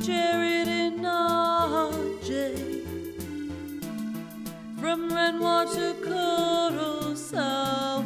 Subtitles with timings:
[0.00, 2.56] Jared and RJ.
[4.80, 7.99] From Renoir to Kurosawa.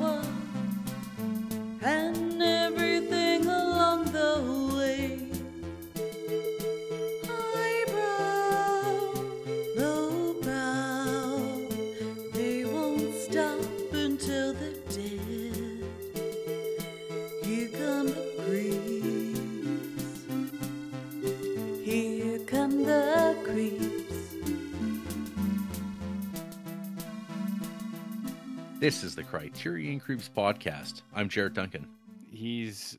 [28.84, 31.00] This is the Criterion Creeps podcast.
[31.14, 31.88] I'm Jarrett Duncan,
[32.30, 32.98] He's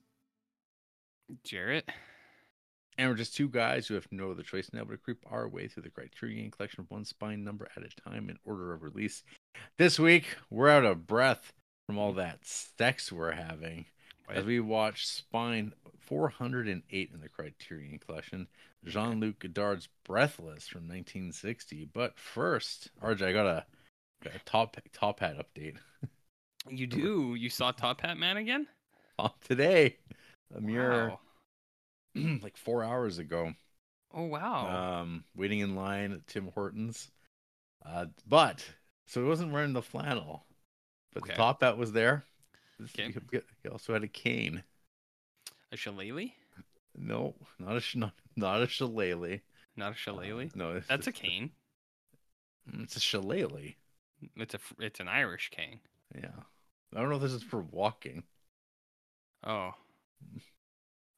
[1.44, 1.88] Jarrett.
[2.98, 5.48] and we're just two guys who have no other choice now but to creep our
[5.48, 9.21] way through the Criterion collection one spine number at a time in order of release.
[9.77, 11.53] This week, we're out of breath
[11.86, 13.86] from all that sex we're having
[14.27, 18.47] as we watch Spine 408 in the Criterion collection,
[18.83, 21.89] Jean Luc Godard's Breathless from 1960.
[21.94, 23.66] But first, RJ, I got a
[24.45, 25.76] top top hat update.
[26.70, 27.36] You do.
[27.36, 28.66] You saw Top Hat Man again?
[29.48, 29.98] Today,
[30.56, 31.20] a mere Wow.
[32.42, 33.54] like four hours ago.
[34.14, 35.02] Oh wow.
[35.02, 37.09] Um, waiting in line at Tim Hortons.
[37.86, 38.66] Uh, but
[39.06, 40.44] so he wasn't wearing the flannel,
[41.14, 41.34] but Okay.
[41.34, 42.23] the top hat was there.
[42.82, 43.14] Okay.
[43.32, 44.64] He- also had a cane.
[45.72, 46.32] a shillelagh?
[46.98, 49.39] No, not a sh- not, not a shillelagh.
[49.78, 50.50] Not a shillelagh.
[50.56, 51.52] No, it's, That's a cane.
[52.80, 53.73] It's a shillelagh.
[54.36, 55.80] It's a it's an Irish cane.
[56.14, 56.30] Yeah,
[56.95, 58.23] I don't know if this is for walking.
[59.45, 59.72] Oh.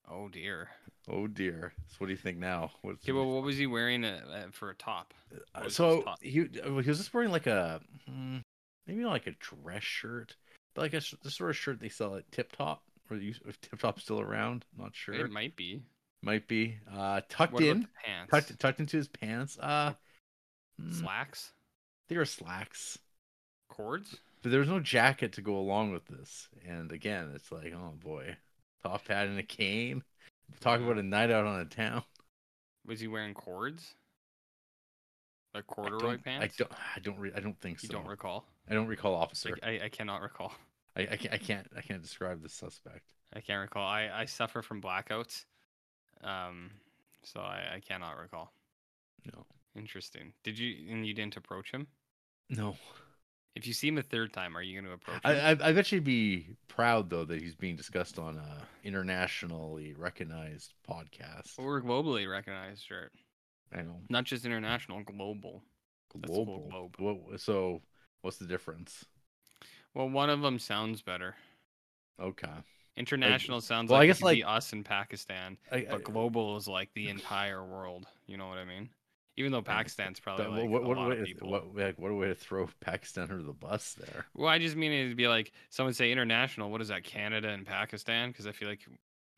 [0.09, 0.69] Oh dear.
[1.09, 1.73] Oh dear.
[1.87, 2.71] So what do you think now?
[2.81, 5.13] What's Okay, well, what was he wearing uh, uh, for a top?
[5.53, 6.21] Uh, so top?
[6.21, 8.41] he uh, he was just wearing like a mm,
[8.85, 10.35] maybe not like a dress shirt,
[10.73, 12.83] but like a the sort of shirt they sell at Tip Top.
[13.09, 15.15] Or you, if Tip Top's still around, not sure.
[15.15, 15.81] It might be.
[16.21, 16.77] Might be.
[16.93, 18.31] Uh, tucked What in, pants?
[18.31, 19.57] tucked tucked into his pants.
[19.59, 19.93] Uh,
[20.81, 21.51] mm, Slacks?
[22.09, 22.97] they were slacks,
[23.69, 24.15] Cords?
[24.41, 26.47] but there was no jacket to go along with this.
[26.67, 28.35] And again, it's like, oh boy,
[28.83, 30.03] top hat and a cane.
[30.61, 32.03] Talk about a night out on a town.
[32.85, 33.95] Was he wearing cords?
[35.53, 36.45] Like corduroy don't- pants?
[36.45, 36.71] I don't.
[36.95, 37.19] I don't.
[37.19, 37.93] Re- I don't think You so.
[37.93, 38.45] You don't recall?
[38.69, 39.49] I don't recall, officer.
[39.49, 40.53] Like, I, I cannot recall.
[40.95, 41.67] I, I, can't, I can't.
[41.77, 43.03] I can't describe the suspect.
[43.33, 43.85] I can't recall.
[43.85, 45.45] I, I suffer from blackouts.
[46.23, 46.71] Um,
[47.23, 48.51] so I, I cannot recall.
[49.33, 49.45] No.
[49.75, 50.33] Interesting.
[50.43, 51.87] Did you and you didn't approach him?
[52.49, 52.77] No.
[53.55, 55.57] If you see him a third time, are you going to approach I, him?
[55.61, 59.93] I, I I bet you'd be proud though that he's being discussed on a internationally
[59.97, 61.57] recognized podcast.
[61.57, 63.09] Or globally recognized, sure.
[63.73, 63.99] I know.
[64.09, 65.63] Not just international, global.
[66.09, 66.67] Global.
[66.69, 66.95] globe.
[66.99, 67.81] What, so,
[68.21, 69.05] what's the difference?
[69.93, 71.35] Well, one of them sounds better.
[72.21, 72.47] Okay.
[72.95, 76.03] International sounds well, I like, guess, could be like- us in Pakistan, I, I, but
[76.03, 78.07] global is like the entire world.
[78.25, 78.89] You know what I mean?
[79.37, 81.51] Even though Pakistan's probably but like what, a lot way, of people.
[81.51, 84.25] what, like, what a way to throw Pakistan under the bus there.
[84.33, 86.71] Well, I just mean it'd be like someone say international.
[86.71, 87.03] What is that?
[87.03, 88.29] Canada and Pakistan?
[88.31, 88.81] Because I feel like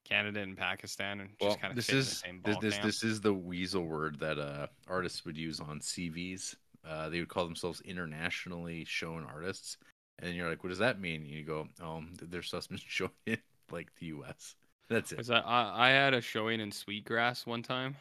[0.06, 3.04] Canada and Pakistan and just kind of this fit is the same this this, this
[3.04, 6.56] is the weasel word that uh, artists would use on CVs.
[6.88, 9.78] Uh, they would call themselves internationally shown artists,
[10.20, 13.12] and you're like, "What does that mean?" And you go, "Um, their stuff's been shown
[13.26, 13.38] in
[13.70, 14.56] like the U.S."
[14.90, 15.28] That's it.
[15.28, 17.96] That I, I had a showing in Sweetgrass one time.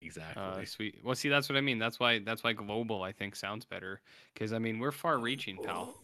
[0.00, 0.42] Exactly.
[0.42, 1.00] Uh, sweet.
[1.02, 1.78] Well, see, that's what I mean.
[1.78, 2.20] That's why.
[2.20, 4.00] That's why global I think sounds better.
[4.32, 5.94] Because I mean, we're far-reaching, pal.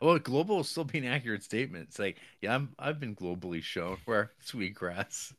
[0.00, 1.88] Well, global is still being an accurate statement.
[1.88, 5.34] It's like, yeah, I'm, I've been globally shown where sweetgrass.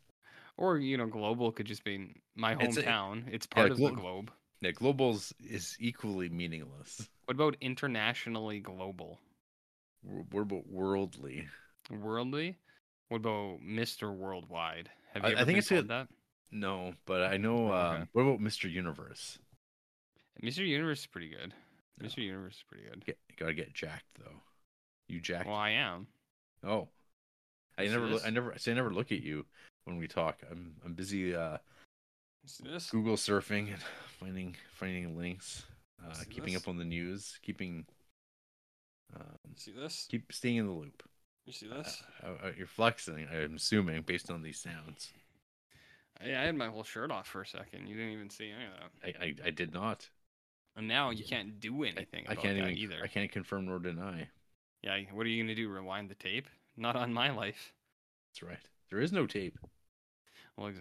[0.57, 3.23] Or you know, global could just be my It's a- hometown.
[3.31, 4.31] It's part of glo- the globe.
[4.59, 7.07] Yeah, globals is equally meaningless.
[7.25, 9.17] What about internationally global?
[10.03, 11.47] We're, we're about worldly.
[11.89, 12.57] Worldly?
[13.07, 14.13] What about Mr.
[14.13, 14.89] Worldwide?
[15.13, 16.07] Have you I ever think been it's a- that?
[16.51, 17.71] No, but I know.
[17.71, 17.97] Okay.
[18.01, 18.69] Um, what about Mr.
[18.69, 19.39] Universe?
[20.43, 20.65] Mr.
[20.67, 21.53] Universe is pretty good.
[21.99, 22.07] No.
[22.07, 22.17] Mr.
[22.17, 23.05] Universe is pretty good.
[23.05, 24.41] Get, gotta get jacked though.
[25.07, 25.47] You jacked?
[25.47, 26.07] Well, I am.
[26.65, 26.87] oh,
[27.77, 28.07] I You never.
[28.07, 28.25] This?
[28.25, 28.53] I never.
[28.57, 29.45] See, I never look at you
[29.85, 30.39] when we talk.
[30.49, 30.75] I'm.
[30.85, 31.57] I'm busy uh?
[32.89, 33.81] Google surfing and
[34.19, 35.63] finding finding links,
[36.03, 36.63] uh, keeping this?
[36.63, 37.85] up on the news, keeping.
[39.15, 40.07] Um, See this?
[40.09, 41.03] keep staying in the loop.
[41.45, 42.01] You see this?
[42.23, 43.27] uh, you're flexing.
[43.31, 45.11] I'm assuming based on these sounds.
[46.25, 47.87] Yeah, I had my whole shirt off for a second.
[47.87, 49.21] You didn't even see any of that.
[49.21, 49.25] I.
[49.25, 50.09] I, I did not.
[50.75, 52.25] And now you can't do anything.
[52.27, 52.77] I about can't that even.
[52.77, 52.99] either.
[53.03, 54.29] I can't confirm nor deny.
[54.83, 55.69] Yeah, what are you gonna do?
[55.69, 56.47] Rewind the tape?
[56.77, 57.73] Not on my life.
[58.29, 58.69] That's right.
[58.89, 59.59] There is no tape.
[60.57, 60.71] Well,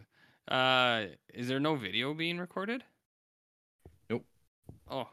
[0.48, 2.84] uh, is there no video being recorded?
[4.08, 4.24] Nope.
[4.90, 5.08] Oh,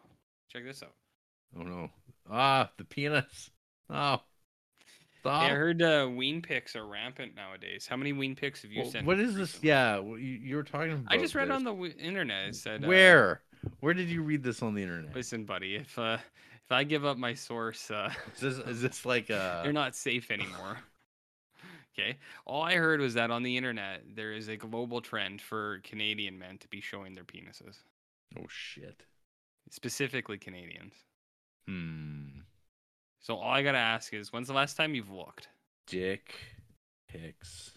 [0.50, 0.94] check this out.
[1.58, 1.90] Oh no.
[2.30, 3.50] Ah, the penis.
[3.90, 4.22] Oh.
[5.28, 5.44] Stop.
[5.44, 7.86] Yeah, I heard uh, ween picks are rampant nowadays.
[7.88, 9.06] How many ween picks have you Well, sent?
[9.06, 9.50] what is this?
[9.56, 9.70] recently?
[9.70, 11.14] Yeah, you, you were talking about.
[11.14, 11.56] I just read this.
[11.56, 12.50] on the w- internet.
[12.50, 13.42] It said uh, Where?
[13.80, 15.16] Where did you read this on the internet?
[15.16, 16.18] Listen, buddy, if uh,
[16.66, 19.96] if I give up my source, uh, Is this is this like uh you're not
[19.96, 20.78] safe anymore.
[22.00, 22.18] okay.
[22.46, 26.38] All I heard was that on the internet there is a global trend for Canadian
[26.38, 27.78] men to be showing their penises,
[28.40, 29.04] Oh shit.
[29.72, 30.94] specifically Canadians.
[31.68, 32.42] Hmm.
[33.28, 35.50] So all I gotta ask is, when's the last time you've looked?
[35.86, 36.34] Dick
[37.10, 37.72] pics.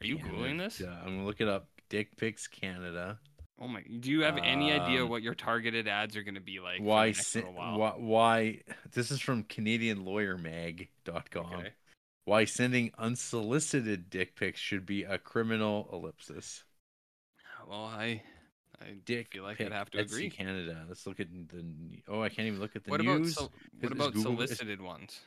[0.00, 0.36] Are you Canada.
[0.36, 0.78] googling this?
[0.78, 1.66] Yeah, I'm gonna look it up.
[1.88, 3.18] Dick pics Canada.
[3.60, 3.82] Oh my!
[3.82, 6.80] Do you have any idea Um, what your targeted ads are gonna be like?
[6.80, 7.94] why, why?
[7.96, 8.60] Why?
[8.92, 11.52] This is from CanadianLawyerMag.com.
[11.52, 11.72] Okay.
[12.24, 16.62] Why sending unsolicited dick pics should be a criminal ellipsis.
[17.68, 18.22] Well, I,
[18.80, 20.30] I Dick feel like pic, I'd have to Etsy agree.
[20.30, 20.84] Canada.
[20.88, 21.64] Let's look at the.
[22.08, 23.36] Oh, I can't even look at the what about news.
[23.36, 23.48] Is-
[23.80, 25.20] what about Google- solicited ones?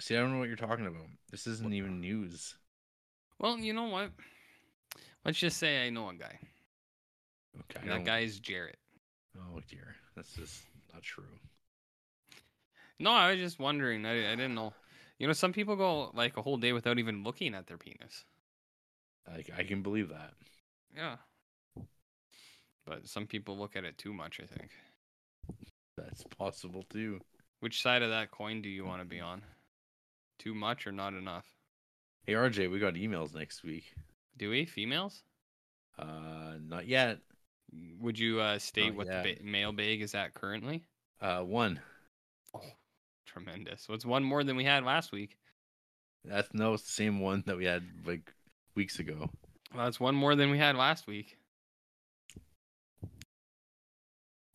[0.00, 1.06] See, I don't know what you're talking about.
[1.30, 2.56] This isn't even news.
[3.38, 4.10] Well, you know what?
[5.24, 6.38] Let's just say I know a guy.
[7.60, 7.80] Okay.
[7.82, 8.78] And that guy is Jarrett.
[9.38, 10.62] Oh dear, that's just
[10.92, 11.24] not true.
[12.98, 14.06] No, I was just wondering.
[14.06, 14.72] I, I didn't know.
[15.18, 18.24] You know, some people go like a whole day without even looking at their penis.
[19.28, 20.32] I, I can believe that.
[20.96, 21.16] Yeah.
[22.86, 24.70] But some people look at it too much, I think.
[25.96, 27.20] That's possible too.
[27.60, 29.42] Which side of that coin do you want to be on?
[30.38, 31.46] Too much or not enough?
[32.26, 33.94] Hey RJ, we got emails next week.
[34.36, 34.64] Do we?
[34.64, 35.22] Females?
[35.98, 37.18] Uh, not yet.
[38.00, 39.24] Would you uh, state Not what yet.
[39.24, 40.84] the ba- mail bag is at currently?
[41.20, 41.80] Uh, one.
[42.54, 42.60] Oh,
[43.26, 43.88] tremendous.
[43.88, 45.38] What's one more than we had last week?
[46.24, 48.32] That's no, it's the same one that we had like
[48.74, 49.30] weeks ago.
[49.74, 51.36] Well, that's one more than we had last week.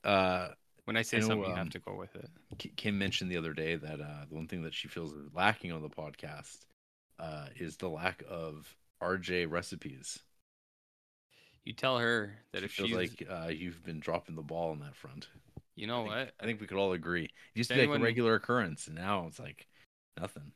[0.04, 0.50] Uh,
[0.86, 2.30] When I say I know, something, you um, have to go with it.
[2.76, 5.72] Kim mentioned the other day that uh, the one thing that she feels is lacking
[5.72, 6.66] on the podcast
[7.20, 10.20] uh, is the lack of RJ recipes.
[11.66, 14.72] You tell her that She if feels she's, like uh, you've been dropping the ball
[14.72, 15.28] on that front.
[15.76, 16.34] you know I think, what?
[16.40, 17.26] I think we could all agree.
[17.26, 19.68] It used to If be like a regular occurrence, and now it's like
[20.20, 20.52] nothing.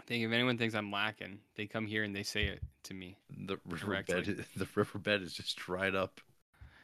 [0.00, 2.94] I think if anyone thinks I'm lacking, they come here and they say it to
[2.94, 3.16] me.
[3.46, 6.20] The riverbed, the riverbed is just dried up.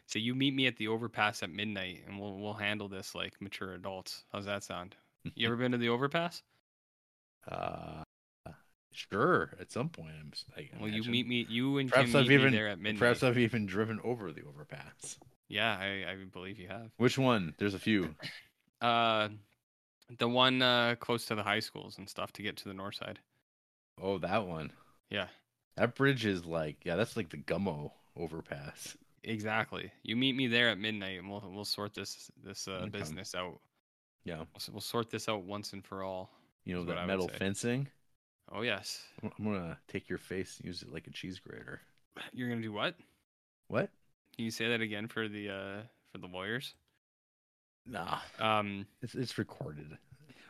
[0.06, 3.40] So you meet me at the overpass at midnight, and we'll we'll handle this like
[3.40, 4.24] mature adults.
[4.32, 4.96] How's that sound?
[5.34, 6.42] You ever been to the overpass?
[7.50, 8.02] Uh,
[8.92, 9.54] sure.
[9.60, 10.32] At some point, I'm.
[10.56, 11.46] I Well, you meet me.
[11.48, 12.52] You and Perhaps Kim I've even.
[12.52, 13.00] there at midnight.
[13.00, 15.18] Perhaps I've even driven over the overpass.
[15.48, 16.90] Yeah, I, I believe you have.
[16.96, 17.54] Which one?
[17.58, 18.14] There's a few.
[18.80, 19.28] Uh,
[20.18, 22.96] the one uh close to the high schools and stuff to get to the north
[22.96, 23.18] side.
[24.00, 24.72] Oh, that one.
[25.10, 25.28] Yeah,
[25.76, 28.96] That bridge is like, yeah, that's like the Gummo overpass.
[29.24, 29.90] Exactly.
[30.02, 33.60] You meet me there at midnight, and we'll we'll sort this this uh, business out.
[34.24, 36.30] Yeah, We'll, we'll sort this out once and for all.
[36.64, 37.88] you know that metal fencing.
[38.52, 41.80] Oh yes, I'm I'm gonna take your face and use it like a cheese grater.
[42.32, 42.94] you're gonna do what?
[43.68, 43.90] What?
[44.36, 45.82] Can you say that again for the uh
[46.12, 46.74] for the lawyers?
[47.86, 48.86] Nah, Um.
[49.02, 49.96] it's it's recorded.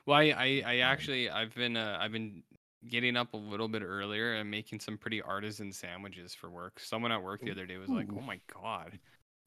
[0.06, 2.42] Well, I, I, I actually I've been uh, I've been
[2.88, 6.80] getting up a little bit earlier and making some pretty artisan sandwiches for work.
[6.80, 8.18] Someone at work the other day was like, Ooh.
[8.18, 8.98] "Oh my god!"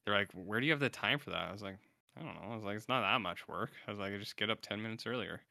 [0.05, 1.77] They're like, "Where do you have the time for that?" I was like,
[2.17, 4.17] "I don't know." I was like, "It's not that much work." I was like, "I
[4.17, 5.41] just get up ten minutes earlier."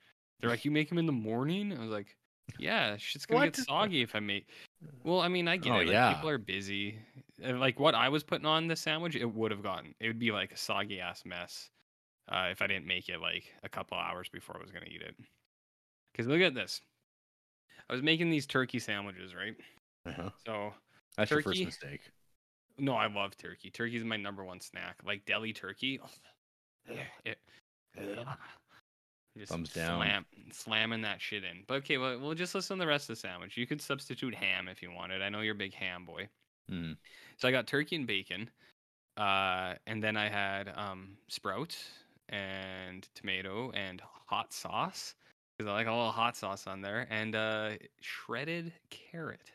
[0.41, 2.17] They're like, "You make them in the morning?" I was like,
[2.59, 4.49] "Yeah, shit's gonna get soggy if I make."
[5.05, 5.87] Well, I mean, I get Oh, it.
[5.87, 6.13] Like, yeah.
[6.15, 6.99] people are busy.
[7.43, 9.95] And, like what I was putting on the sandwich, it would have gotten.
[10.01, 11.71] It would be like a soggy ass mess
[12.29, 15.03] uh, if I didn't make it like a couple hours before I was gonna eat
[15.03, 15.17] it.
[16.13, 16.83] Because look at this.
[17.89, 19.57] I was making these turkey sandwiches, right?
[20.07, 20.31] Uh-huh.
[20.45, 20.73] So
[21.17, 21.65] That's your first Turkey?
[21.67, 22.01] mistake.
[22.79, 23.71] no, I love turkey.
[23.71, 24.97] Turkey is my number one snack.
[25.05, 26.01] Like deli turkey.
[27.25, 27.39] It,
[29.37, 29.99] just Thumbs down.
[30.01, 31.63] Slam, slamming that shit in.
[31.67, 33.57] But okay, well, we'll just listen to the rest of the sandwich.
[33.57, 35.23] You could substitute ham if you wanted.
[35.23, 36.29] I know you're a big ham boy.
[36.71, 36.97] Mm.
[37.37, 38.49] So I got turkey and bacon,
[39.17, 41.91] uh, and then I had um, sprouts
[42.29, 45.15] and tomato and hot sauce
[45.57, 47.71] because I like a little hot sauce on there, and uh,
[48.01, 49.53] shredded carrot.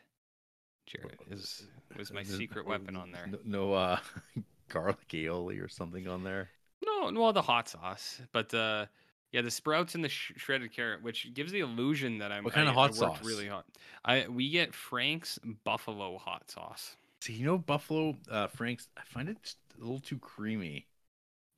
[0.86, 1.64] Jared is
[1.96, 3.26] was my secret weapon on there.
[3.26, 3.98] No, no uh,
[4.68, 6.50] garlic aioli or something on there.
[6.84, 8.86] No, no, the hot sauce, but uh,
[9.30, 12.44] yeah, the sprouts and the sh- shredded carrot, which gives the illusion that I'm.
[12.44, 13.24] What kind I- of hot sauce?
[13.24, 13.64] Really hot.
[14.04, 16.96] I we get Frank's buffalo hot sauce.
[17.20, 18.88] See, you know, Buffalo uh, Frank's.
[18.96, 20.86] I find it a little too creamy.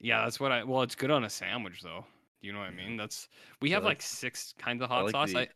[0.00, 0.64] Yeah, that's what I.
[0.64, 2.04] Well, it's good on a sandwich though.
[2.44, 2.96] You know what I mean?
[2.96, 3.28] That's
[3.60, 5.32] we have like that's- six kinds of I hot like sauce.
[5.32, 5.48] the- I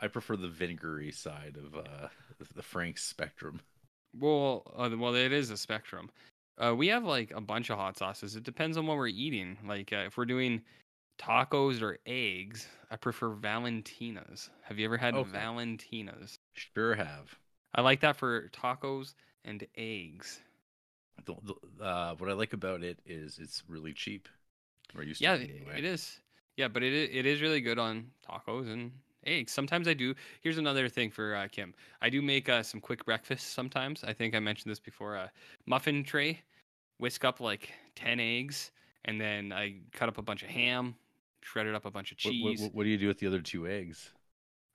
[0.00, 2.08] I prefer the vinegary side of uh,
[2.56, 3.60] the Frank's spectrum.
[4.18, 6.10] well, uh, well, it is a spectrum.
[6.58, 8.34] Uh, we have like a bunch of hot sauces.
[8.34, 9.56] It depends on what we're eating.
[9.66, 10.62] Like uh, if we're doing
[11.20, 14.50] tacos or eggs, I prefer Valentinas.
[14.62, 15.30] Have you ever had Okay.
[15.30, 16.38] Valentinas?
[16.54, 17.38] Sure have.
[17.74, 20.40] I like that for tacos and eggs.
[21.24, 24.28] The, the, uh, what I like about it is it's really cheap.
[24.96, 25.78] Or used Yeah, to be anyway.
[25.78, 26.18] it is.
[26.56, 28.92] Yeah, but it it is really good on tacos and
[29.26, 29.52] eggs.
[29.52, 30.14] Sometimes I do.
[30.42, 31.74] Here's another thing for uh, Kim.
[32.00, 34.04] I do make uh, some quick breakfasts sometimes.
[34.04, 35.16] I think I mentioned this before.
[35.16, 35.28] Uh,
[35.66, 36.40] muffin tray,
[36.98, 38.70] whisk up like ten eggs,
[39.04, 40.94] and then I cut up a bunch of ham,
[41.42, 42.60] shredded up a bunch of What, what, cheese.
[42.62, 44.10] what, what do you do with the other two eggs?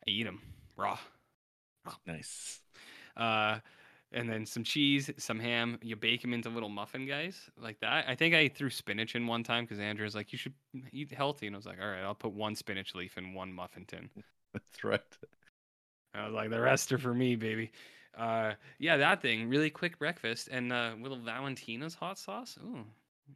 [0.07, 0.41] I eat them
[0.75, 0.97] raw.
[2.05, 2.59] Nice.
[3.15, 3.59] uh,
[4.11, 5.77] and then some cheese, some ham.
[5.81, 8.05] You bake them into little muffin guys like that.
[8.07, 10.53] I think I threw spinach in one time because Andrew's like, "You should
[10.91, 13.51] eat healthy," and I was like, "All right, I'll put one spinach leaf in one
[13.53, 14.09] muffin tin."
[14.53, 15.01] That's right.
[16.13, 17.71] I was like, "The rest are for me, baby."
[18.17, 22.57] Uh, yeah, that thing, really quick breakfast, and uh, little Valentina's hot sauce.
[22.63, 22.85] Ooh,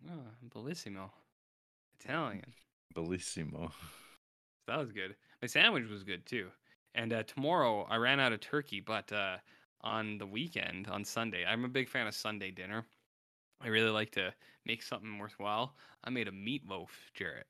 [0.10, 1.12] oh, bellissimo,
[2.00, 2.54] Italian.
[2.96, 3.72] Bellissimo.
[4.68, 5.16] That was good.
[5.42, 6.48] My sandwich was good too.
[6.94, 9.38] And uh, tomorrow I ran out of turkey, but uh,
[9.84, 12.86] on the weekend, on Sunday, I'm a big fan of Sunday dinner.
[13.62, 14.34] I really like to
[14.66, 15.76] make something worthwhile.
[16.04, 17.48] I made a meatloaf, Jarrett.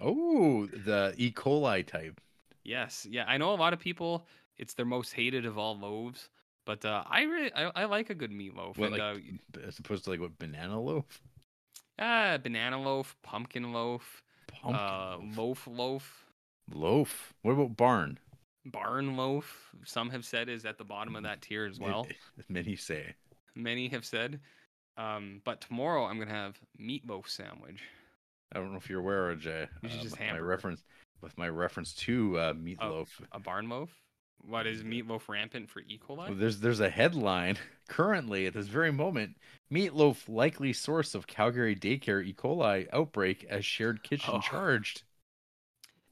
[0.00, 1.30] Oh, the E.
[1.30, 2.20] coli type.
[2.64, 4.26] Yes, yeah, I know a lot of people.
[4.58, 6.28] It's their most hated of all loaves,
[6.66, 8.76] but uh, I really I, I like a good meatloaf.
[8.78, 9.22] What, and like,
[9.56, 11.20] uh, as opposed to like what banana loaf?
[11.98, 15.36] ah, banana loaf, pumpkin loaf, Pumpkin uh, loaf.
[15.36, 16.26] loaf loaf,
[16.72, 17.34] Loaf.
[17.42, 18.18] What about barn?
[18.66, 19.70] Barn loaf.
[19.84, 22.06] Some have said is at the bottom of that tier as well.
[22.48, 23.14] Many say.
[23.54, 24.40] many have said.
[24.96, 27.80] Um, but tomorrow I'm gonna have meatloaf sandwich.
[28.52, 29.66] I don't know if you're aware, Jay.
[29.82, 30.82] You should just my reference
[31.22, 33.08] with my reference to uh, meatloaf.
[33.32, 33.90] A barn loaf?
[34.42, 35.98] What is meatloaf rampant for E.
[36.02, 36.16] coli?
[36.28, 37.56] Well, there's there's a headline
[37.88, 39.36] currently at this very moment.
[39.72, 42.32] Meatloaf likely source of Calgary daycare E.
[42.34, 44.40] coli outbreak as shared kitchen Oh.
[44.40, 45.02] charged.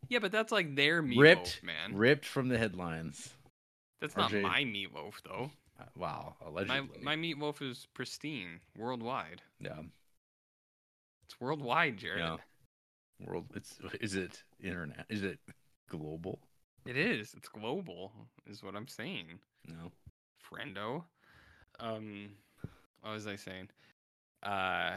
[0.08, 1.96] Yeah, but that's like their meatloaf, Ripped, man.
[1.96, 3.30] ripped from the headlines.
[4.00, 4.42] that's not RJ.
[4.42, 5.50] my meatloaf though.
[5.80, 7.02] Uh, Wow, My allegedly.
[7.02, 9.42] my meatloaf is pristine worldwide.
[9.60, 9.80] yeah,
[11.24, 12.18] It's worldwide, Jared.
[12.20, 12.36] Yeah.
[13.26, 13.46] world.
[13.54, 15.06] It's is it internet?
[15.08, 15.38] Is it
[15.88, 16.40] global?
[16.86, 17.34] It is.
[17.34, 18.12] It's global,
[18.46, 19.38] is what I'm saying.
[19.66, 19.92] No.
[20.48, 21.04] friendo.
[21.80, 22.30] Um,
[23.02, 23.68] what was I saying?
[24.42, 24.96] Uh,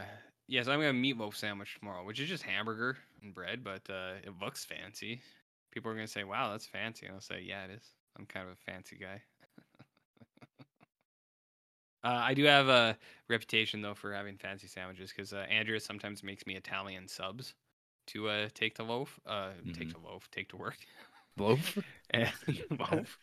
[0.52, 3.82] yes, I'm gonna have a meatloaf sandwich tomorrow, which is just hamburger and bread, but
[3.90, 5.20] uh, it looks fancy.
[5.72, 7.84] People are gonna say, "Wow, that's fancy," and I'll say, "Yeah, it is.
[8.18, 9.22] I'm kind of a fancy guy."
[12.04, 12.96] uh, I do have a
[13.28, 17.54] reputation though for having fancy sandwiches because uh, Andrea sometimes makes me Italian subs
[18.08, 20.76] to uh, take to loaf, uh, take to loaf, take to work.
[21.36, 21.78] Loaf?
[22.10, 22.30] and
[22.78, 23.18] loaf.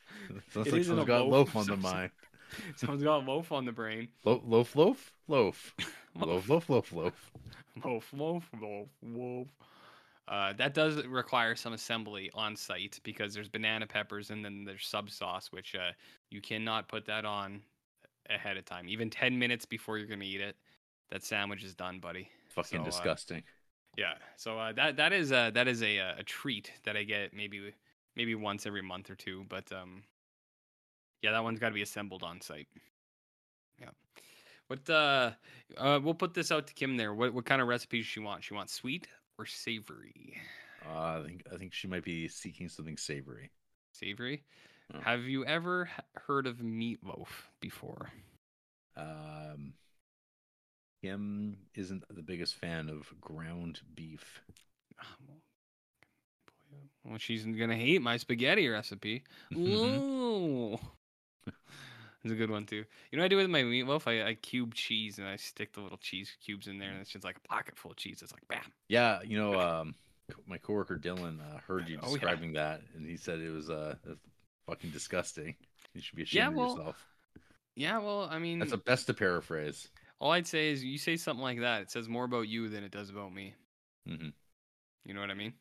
[0.50, 2.12] Sounds It like a someone's got loaf, loaf on the mind.
[2.76, 4.08] Someone's got loaf on the brain.
[4.26, 5.76] Lo- loaf, loaf, loaf,
[6.16, 7.32] loaf, loaf, loaf, loaf.
[7.84, 9.48] Loaf, loaf, loaf, loaf.
[10.28, 14.86] Uh, that does require some assembly on site because there's banana peppers and then there's
[14.86, 15.92] sub sauce, which uh,
[16.30, 17.62] you cannot put that on
[18.30, 18.88] ahead of time.
[18.88, 20.56] Even 10 minutes before you're going to eat it,
[21.10, 22.30] that sandwich is done, buddy.
[22.50, 23.44] Fucking So, uh, disgusting.
[23.98, 24.14] Yeah.
[24.38, 27.34] So uh, that that is uh, that is a uh, a treat that I get
[27.34, 27.74] maybe
[28.16, 30.04] maybe once every month or two, but um,
[31.22, 32.68] yeah, that one's got to be assembled on site.
[33.80, 33.90] Yeah.
[34.68, 35.32] What uh,
[35.78, 37.14] uh, we'll put this out to Kim there.
[37.14, 38.46] What what kind of recipes she wants?
[38.46, 39.08] She wants sweet
[39.38, 40.38] or savory?
[40.86, 43.52] Uh, I think I think she might be seeking something savory.
[43.94, 44.44] Savory.
[44.94, 45.00] Oh.
[45.02, 45.90] Have you ever
[46.28, 47.28] heard of meatloaf
[47.60, 48.10] before?
[48.96, 49.74] Um,
[51.02, 54.42] Kim isn't the biggest fan of ground beef.
[55.00, 59.24] Ah, Well, well, she's gonna hate my spaghetti recipe.
[59.56, 60.78] Ooh.
[62.24, 62.84] It's a good one too.
[63.12, 64.08] You know what I do with my meatloaf?
[64.08, 67.10] I, I cube cheese and I stick the little cheese cubes in there, and it's
[67.12, 68.22] just like a pocket full of cheese.
[68.22, 68.72] It's like bam.
[68.88, 69.96] Yeah, you know, um,
[70.48, 72.22] my coworker Dylan uh, heard you Oh, yeah.
[72.22, 73.96] describing that, and he said it was uh,
[74.68, 75.56] fucking disgusting.
[75.94, 77.08] You should be Yeah, ashamed well, of yourself.
[77.76, 79.88] Yeah, well, I mean, That's the best to paraphrase.
[80.20, 82.84] all I'd say is you say something like that, it says more about you than
[82.84, 83.56] it does about me.
[84.06, 84.30] hmm
[85.06, 85.54] You know what I mean?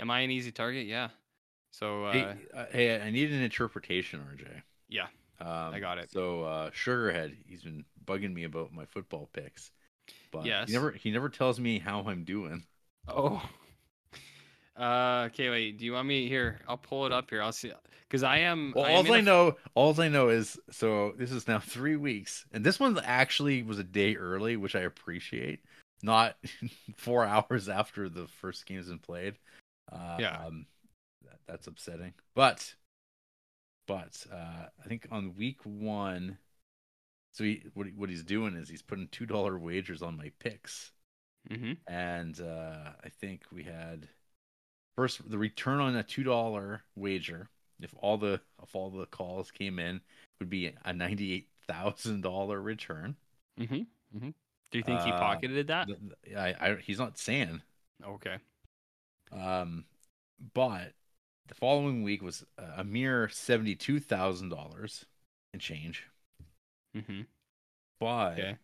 [0.00, 0.86] Am I an easy target?
[0.86, 1.10] Yeah.
[1.70, 4.62] So uh, hey, uh, hey, I need an interpretation, RJ.
[4.88, 5.06] yeah,
[5.40, 6.10] Um, I got it.
[6.12, 9.70] So uh, Sugarhead, he's been bugging me about my football picks,
[10.30, 10.68] but Yes.
[10.68, 12.64] he never he never tells me how I'm doing.
[13.08, 13.42] Oh.
[14.76, 15.78] Uh, okay, wait.
[15.78, 16.58] Do you want me here?
[16.68, 17.40] I'll pull it up here.
[17.40, 17.72] I'll see.
[18.08, 18.72] Because I am.
[18.74, 21.60] Well, I am all I a- know, all I know is so this is now
[21.60, 25.60] three weeks, and this one actually was a day early, which I appreciate.
[26.02, 26.36] Not
[26.96, 29.34] four hours after the first game's been played.
[29.92, 30.44] Uh, Yeah.
[30.44, 30.66] um,
[31.24, 32.12] that, that's upsetting.
[32.34, 32.74] But,
[33.86, 36.38] but uh, I think on week one,
[37.32, 40.30] so he, what he, what he's doing is he's putting two dollar wagers on my
[40.38, 40.92] picks,
[41.50, 41.76] Mhm.
[41.86, 44.08] and uh, I think we had
[44.96, 47.48] first the return on a two dollar wager,
[47.80, 50.00] if all the if all the calls came in,
[50.38, 53.16] would be a ninety eight thousand dollar return.
[53.58, 53.74] Mm-hmm.
[54.16, 54.30] Mm-hmm.
[54.70, 55.88] Do you think he Uh, pocketed that?
[56.36, 57.62] I, I, he's not saying.
[58.04, 58.38] Okay.
[59.32, 59.84] Um,
[60.54, 60.92] but
[61.48, 62.44] the following week was
[62.76, 65.04] a mere seventy two thousand dollars
[65.52, 66.04] and change.
[66.96, 67.22] Mm-hmm.
[68.00, 68.56] But Okay.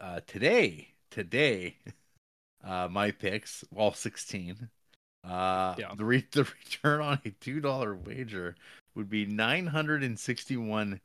[0.00, 1.76] uh, today, today,
[2.64, 4.68] uh, my picks all sixteen.
[5.22, 5.94] Uh, Yeah.
[5.94, 8.56] the re- the return on a two dollar wager
[8.94, 11.00] would be nine hundred and sixty one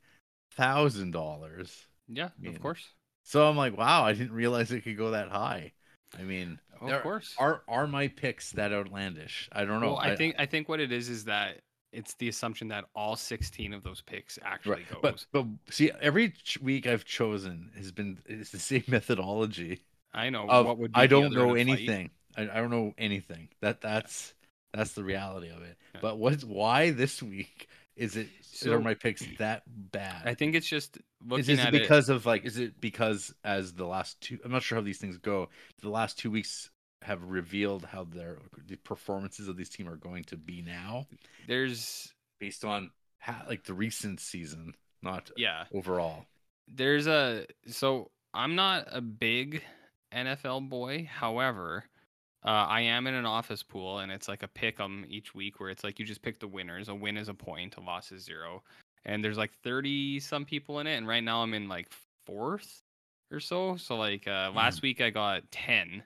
[0.52, 1.86] thousand dollars.
[2.08, 2.88] Yeah, mean, of course.
[3.24, 5.72] So I'm like, wow, I didn't realize it could go that high.
[6.18, 7.34] I mean, oh, Of course.
[7.38, 9.48] are are my picks that outlandish?
[9.52, 9.88] I don't know.
[9.88, 11.60] Well, I, think I think what it is is that
[11.92, 15.00] it's the assumption that all 16 of those picks actually right, goes.
[15.02, 19.82] but but see, every ch- week I've chosen has been it's the same methodology.
[20.12, 22.10] I know of what would I don't know anything.
[22.36, 23.48] I, I don't know anything.
[23.60, 24.34] That that's
[24.72, 25.76] that's the reality of it.
[25.94, 26.00] Yeah.
[26.02, 30.26] But what's why this week is it So- are my picks that bad?
[30.26, 33.86] I think it's just looking is, it because of like is it because as the
[33.86, 35.48] last two I'm not sure how these things go.
[35.80, 36.70] The last two weeks
[37.02, 41.06] have revealed how their the performances of these team are going to be now.
[41.46, 45.64] There's based on ha- like the recent season, not yeah.
[45.72, 46.26] overall.
[46.68, 49.62] There's a so I'm not a big
[50.12, 51.08] NFL boy.
[51.10, 51.84] However,
[52.44, 55.60] uh, I am in an office pool, and it's like a pick 'em each week,
[55.60, 56.88] where it's like you just pick the winners.
[56.88, 58.62] A win is a point, a loss is zero,
[59.04, 60.96] and there's like 30 some people in it.
[60.96, 61.88] And right now I'm in like
[62.26, 62.82] fourth
[63.30, 63.76] or so.
[63.76, 66.02] So like uh, last week I got 10,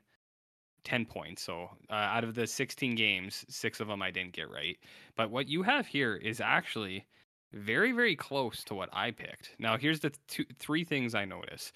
[0.85, 1.43] 10 points.
[1.43, 4.77] So uh, out of the 16 games, six of them I didn't get right.
[5.17, 7.07] But what you have here is actually
[7.53, 9.55] very very close to what I picked.
[9.59, 11.73] Now here's the two three things I notice.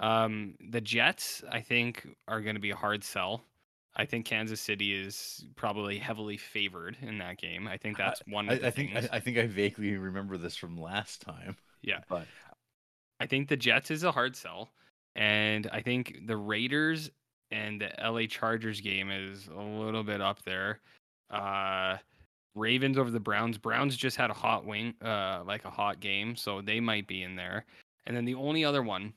[0.00, 3.44] Um, the Jets I think are going to be a hard sell.
[3.96, 7.66] I think Kansas City is probably heavily favored in that game.
[7.66, 8.94] I think that's one I, of the I think.
[8.94, 11.56] I, I think I vaguely remember this from last time.
[11.82, 12.00] Yeah.
[12.08, 12.26] but
[13.20, 14.70] I think the Jets is a hard sell,
[15.16, 17.10] and I think the Raiders
[17.50, 20.80] and the LA Chargers game is a little bit up there.
[21.30, 21.96] Uh,
[22.54, 23.58] Ravens over the Browns.
[23.58, 27.22] Browns just had a hot wing, uh, like a hot game, so they might be
[27.22, 27.64] in there.
[28.06, 29.12] And then the only other one,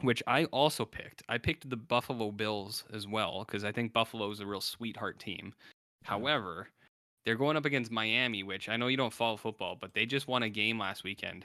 [0.00, 4.30] which I also picked, I picked the Buffalo Bills as well because I think Buffalo
[4.30, 5.54] is a real sweetheart team.
[6.04, 6.68] However,
[7.24, 10.28] they're going up against Miami, which I know you don't follow football, but they just
[10.28, 11.44] won a game last weekend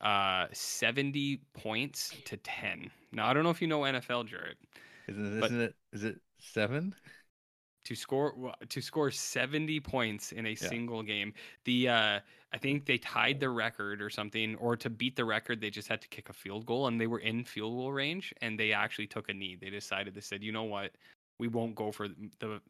[0.00, 4.56] uh 70 points to 10 now i don't know if you know nfl jared
[5.08, 6.94] isn't, isn't it is it seven?
[7.88, 10.74] to score to score 70 points in a Yeah.
[10.74, 11.32] single game
[11.64, 12.20] the uh
[12.52, 15.88] i think they tied the record or something or to beat the record they just
[15.88, 18.72] had to kick a field goal and they were in field goal range and they
[18.72, 19.56] actually took a knee.
[19.56, 20.96] They decided they said you know what?
[21.38, 22.60] We won't go for the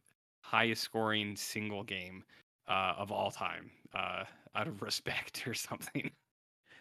[0.44, 2.24] highest scoring single game
[2.68, 6.12] uh of all time uh out of respect or something.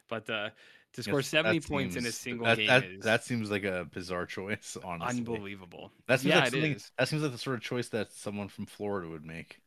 [0.09, 0.51] But uh
[0.97, 3.49] to score Yes, 70 that points in a single that, game that, is that seems
[3.51, 5.19] like a bizarre choice, honestly.
[5.19, 8.11] unbelievable That seems yeah like it is that seems like the sort of choice that
[8.11, 9.61] someone from Florida would make.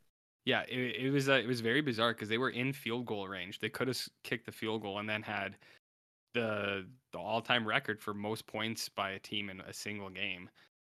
[0.45, 3.29] Yeah, it, it was uh, it was very bizarre because they were in field goal
[3.29, 3.61] range.
[3.61, 5.57] They could have kicked the field goal and then had
[6.35, 10.49] the the all time record for most points by a team in a single game,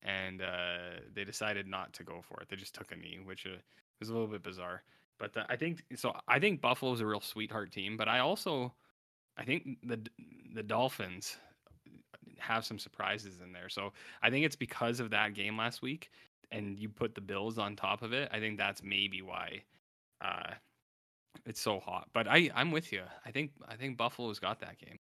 [0.02, 2.50] and uh, they decided not to go for it.
[2.50, 3.58] They just took a knee, which uh,
[4.00, 4.84] was a little bit bizarre.
[5.20, 6.14] But uh, I think so.
[6.28, 8.74] I think Buffalo's a real sweetheart team, but I also
[9.38, 10.00] I think the
[10.54, 11.38] the Dolphins
[12.38, 13.70] have some surprises in there.
[13.70, 16.12] So I think it's because of that game last week
[16.52, 19.64] and you put the Bills on top of it, I think that's maybe why
[20.22, 20.52] uh,
[21.46, 22.10] it's so hot.
[22.14, 23.02] But I I'm with you.
[23.26, 25.00] I think I think Buffalo's got that game,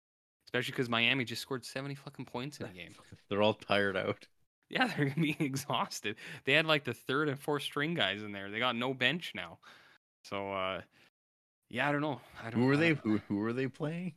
[0.48, 2.96] especially because Miami just scored seventy fucking points in a game.
[3.30, 4.28] They're all tired out.
[4.70, 6.15] Yeah, they're gonna be exhausted.
[6.46, 8.50] They had like the third and fourth string guys in there.
[8.50, 9.60] They got no bench now.
[10.24, 10.82] So uh,
[11.70, 12.22] yeah, I don't know.
[12.41, 12.62] I don't.
[12.62, 12.94] Who were they?
[12.94, 14.13] Who who were they playing?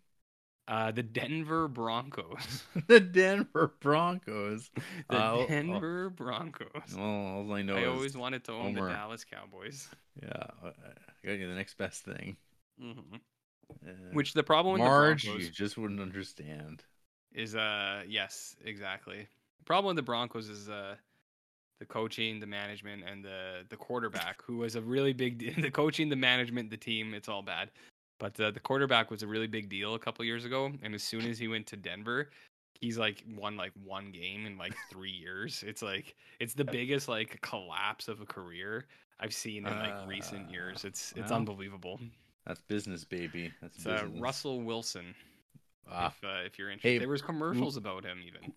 [0.67, 2.65] Uh, the Denver Broncos.
[2.87, 4.71] the Denver Broncos.
[5.11, 5.47] the Uh, oh, oh.
[5.47, 6.95] Denver Broncos.
[6.97, 8.89] Well, all I know I always wanted to own Homer.
[8.89, 9.89] the Dallas Cowboys.
[10.23, 10.47] yeah.
[10.65, 12.37] I got you the next best thing.
[12.81, 12.93] hmm
[13.87, 16.83] Uh, Which the problem with Marge, the Broncos you just wouldn't understand.
[17.33, 19.27] is uh yes exactly.
[19.59, 20.97] The problem with the Broncos is uh
[21.81, 26.09] the coaching, the management, and the the quarterback, who was a really big the coaching,
[26.09, 27.13] the management, the team.
[27.15, 27.71] It's all bad.
[28.19, 31.03] But uh, the quarterback was a really big deal a couple years ago, and as
[31.03, 32.31] soon as he went to Denver,
[32.81, 35.65] he's like won like one game in like three years.
[35.67, 38.87] It's like it's the biggest like collapse of a career
[39.21, 40.85] I've seen in like recent Uh, years.
[40.85, 41.99] It's it's unbelievable.
[42.47, 43.53] That's business, baby.
[43.63, 44.21] That's It's uh, business.
[44.21, 45.15] Russell Wilson.
[45.91, 48.53] Ah, if uh, if you're interested, Hey, there was commercials about him even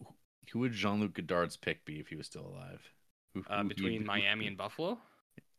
[0.51, 2.81] who would Jean-Luc Godard's pick be if he was still alive?
[3.33, 4.97] Who, uh, who- between who- Miami and Buffalo.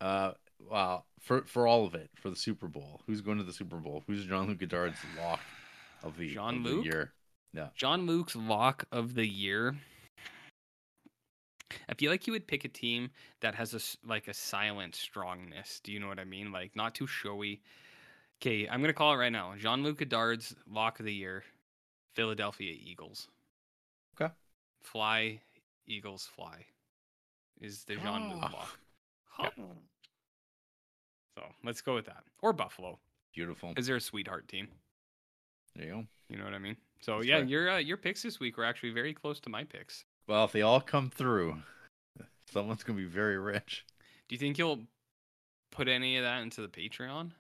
[0.00, 3.52] uh, Wow, for for all of it, for the Super Bowl, who's going to the
[3.52, 4.02] Super Bowl?
[4.06, 5.40] Who's John Luke Godard's lock
[6.02, 6.34] of the, year?
[6.34, 6.84] Jean of the Luc?
[6.84, 7.12] year?
[7.74, 9.76] John Luke's lock of the year.
[11.88, 15.80] I feel like you would pick a team that has a like a silent strongness.
[15.82, 16.52] Do you know what I mean?
[16.52, 17.60] Like not too showy.
[18.40, 19.54] Okay, I'm gonna call it right now.
[19.58, 21.44] Jean Luc Godard's lock of the year,
[22.14, 23.28] Philadelphia Eagles.
[24.20, 24.32] Okay.
[24.82, 25.40] Fly,
[25.86, 26.66] Eagles fly,
[27.60, 28.50] is the Jean Luc Ah.
[28.52, 28.78] lock.
[29.58, 29.64] Yeah.
[31.38, 32.24] So let's go with that.
[32.42, 32.98] Or Buffalo,
[33.32, 33.68] Beautiful.
[33.68, 34.66] because they're a sweetheart team.
[35.76, 36.04] There you go.
[36.28, 36.76] You know what I mean?
[37.00, 37.48] So That's yeah, right.
[37.48, 40.04] your uh, your picks this week were actually very close to my picks.
[40.26, 41.56] Well, if they all come through,
[42.50, 43.84] someone's gonna be very rich.
[44.28, 44.80] Do you think you'll
[45.70, 47.30] put any of that into the Patreon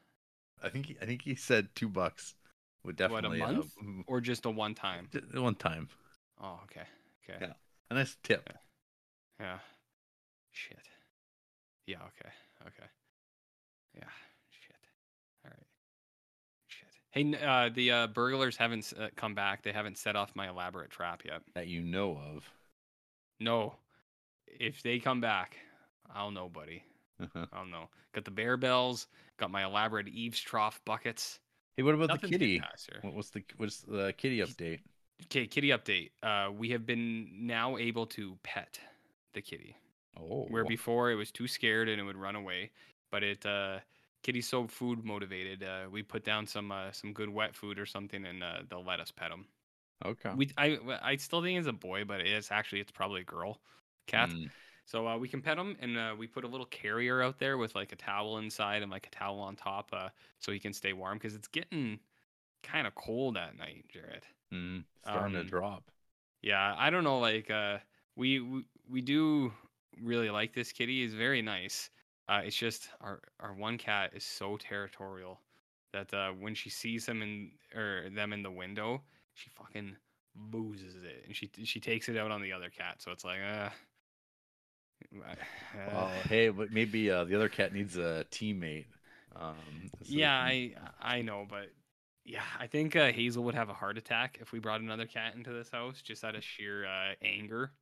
[0.62, 2.34] I think he, I think he said two bucks
[2.84, 3.74] would definitely What, a uh, month?
[3.82, 5.08] mm, or just a one time?
[5.34, 5.88] one time
[6.40, 6.86] Oh, okay.
[7.28, 7.38] Okay.
[7.46, 7.52] Yeah.
[7.90, 8.48] a nice tip.
[9.40, 9.58] Yeah.
[10.52, 10.88] Shit.
[11.86, 12.30] Yeah, okay.
[12.66, 12.88] Okay.
[13.98, 14.04] Yeah.
[14.50, 14.76] Shit.
[15.44, 15.66] All right.
[16.68, 16.88] Shit.
[17.10, 19.62] Hey, uh, the uh, burglars haven't uh, come back.
[19.62, 21.42] They haven't set off my elaborate trap yet.
[21.54, 22.44] that you know of.
[23.40, 23.74] No.
[24.46, 25.56] If they come back,
[26.14, 26.82] I'll know, buddy.
[27.34, 27.88] I don't know.
[28.14, 29.06] Got the bear bells.
[29.38, 31.38] Got my elaborate eaves trough buckets.
[31.76, 32.60] hey, what about the kitty?
[33.02, 34.80] What- What's the what's the kitty update?
[35.24, 36.10] Okay, kitty update.
[36.22, 38.78] Uh, we have been now able to pet
[39.34, 39.76] the kitty.
[40.16, 42.70] Oh, Where before it was too scared and it would run away,
[43.10, 43.78] but it uh,
[44.22, 45.62] kitty's so food motivated.
[45.62, 48.84] Uh, we put down some uh, some good wet food or something, and uh, they'll
[48.84, 49.46] let us pet him.
[50.04, 50.34] okay.
[50.34, 53.60] We I I still think it's a boy, but it's actually it's probably a girl
[54.06, 54.34] cat.
[54.34, 54.50] Mm,
[54.86, 57.58] So uh, we can pet him, and uh, we put a little carrier out there
[57.58, 60.72] with like a towel inside and like a towel on top, uh, so he can
[60.72, 62.00] stay warm because it's getting
[62.62, 64.24] kind of cold at night, Jared.
[64.52, 65.90] mm, starting to Um, drop.
[66.42, 67.18] Yeah, I don't know.
[67.18, 67.78] Like, uh,
[68.16, 69.52] we, we we do
[70.00, 71.02] really like this kitty.
[71.02, 71.90] He's very nice.
[72.28, 75.40] Uh, it's just our our one cat is so territorial
[75.92, 79.02] that uh, when she sees him in or them in the window,
[79.34, 79.96] she fucking
[80.34, 83.00] boozes it, and she she takes it out on the other cat.
[83.00, 83.70] So it's like, uh,
[85.86, 88.86] Well, uh, hey, but maybe uh, the other cat needs a teammate.
[89.34, 91.68] Um, so yeah, can- I I know, but
[92.24, 95.34] yeah, I think uh, Hazel would have a heart attack if we brought another cat
[95.34, 97.72] into this house, just out of sheer uh, anger.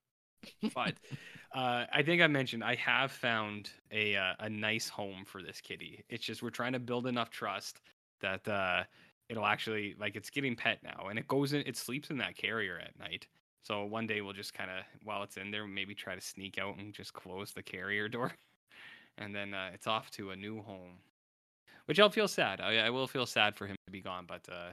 [0.75, 0.95] But
[1.55, 5.61] uh, I think I mentioned I have found a uh, a nice home for this
[5.61, 6.05] kitty.
[6.09, 7.81] It's just we're trying to build enough trust
[8.21, 8.85] that uh,
[9.29, 12.37] it'll actually like it's getting pet now, and it goes in, it sleeps in that
[12.37, 13.27] carrier at night.
[13.63, 16.59] So one day we'll just kind of while it's in there, maybe try to sneak
[16.59, 18.33] out and just close the carrier door,
[19.19, 20.99] and then uh, it's off to a new home
[21.87, 22.61] which I'll feel sad.
[22.61, 24.73] I, I will feel sad for him to be gone, but uh,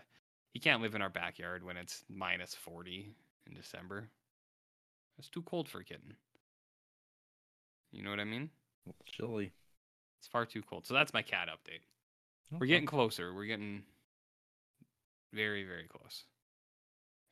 [0.53, 3.15] he can't live in our backyard when it's minus 40
[3.47, 4.09] in December.
[5.17, 6.15] It's too cold for a kitten.
[7.93, 8.49] You know what I mean?
[9.06, 9.53] chilly.
[10.19, 10.86] It's far too cold.
[10.86, 11.82] So that's my cat update.
[12.60, 13.34] We're getting closer.
[13.34, 13.84] We're getting
[15.34, 16.25] very, very close.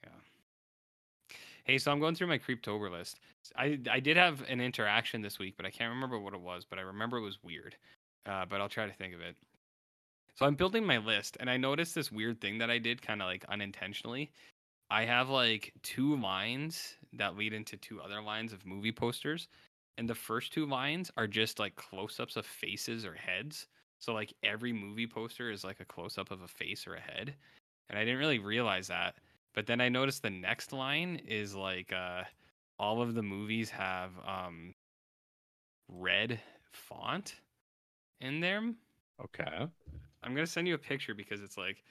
[0.03, 1.37] Yeah.
[1.63, 3.19] Hey, so I'm going through my Creeptober list.
[3.55, 6.65] I I did have an interaction this week, but I can't remember what it was.
[6.67, 7.75] But I remember it was weird.
[8.25, 9.35] Uh, but I'll try to think of it.
[10.35, 13.21] So I'm building my list, and I noticed this weird thing that I did, kind
[13.21, 14.31] of like unintentionally.
[14.89, 19.47] I have like two lines that lead into two other lines of movie posters,
[19.97, 23.67] and the first two lines are just like close-ups of faces or heads.
[23.99, 27.35] So like every movie poster is like a close-up of a face or a head,
[27.89, 29.15] and I didn't really realize that.
[29.53, 32.23] But then I noticed the next line is like uh,
[32.79, 34.73] all of the movies have um,
[35.87, 36.39] red
[36.71, 37.35] font
[38.21, 38.77] in them.
[39.23, 39.67] Okay.
[40.23, 41.83] I'm gonna send you a picture because it's like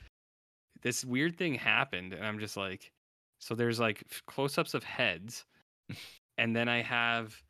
[0.82, 2.90] this weird thing happened, and I'm just like,
[3.38, 5.44] so there's like close-ups of heads,
[6.38, 7.40] and then I have,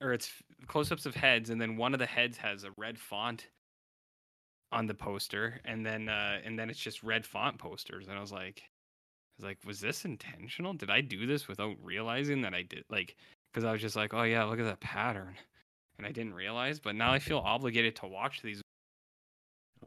[0.00, 0.30] or it's
[0.66, 3.48] close-ups of heads, and then one of the heads has a red font
[4.72, 8.20] on the poster, and then uh, and then it's just red font posters, and I
[8.20, 10.74] was like, I was like, was this intentional?
[10.74, 12.84] Did I do this without realizing that I did?
[12.90, 13.16] Like,
[13.52, 15.34] because I was just like, oh yeah, look at that pattern,
[15.98, 18.60] and I didn't realize, but now I feel obligated to watch these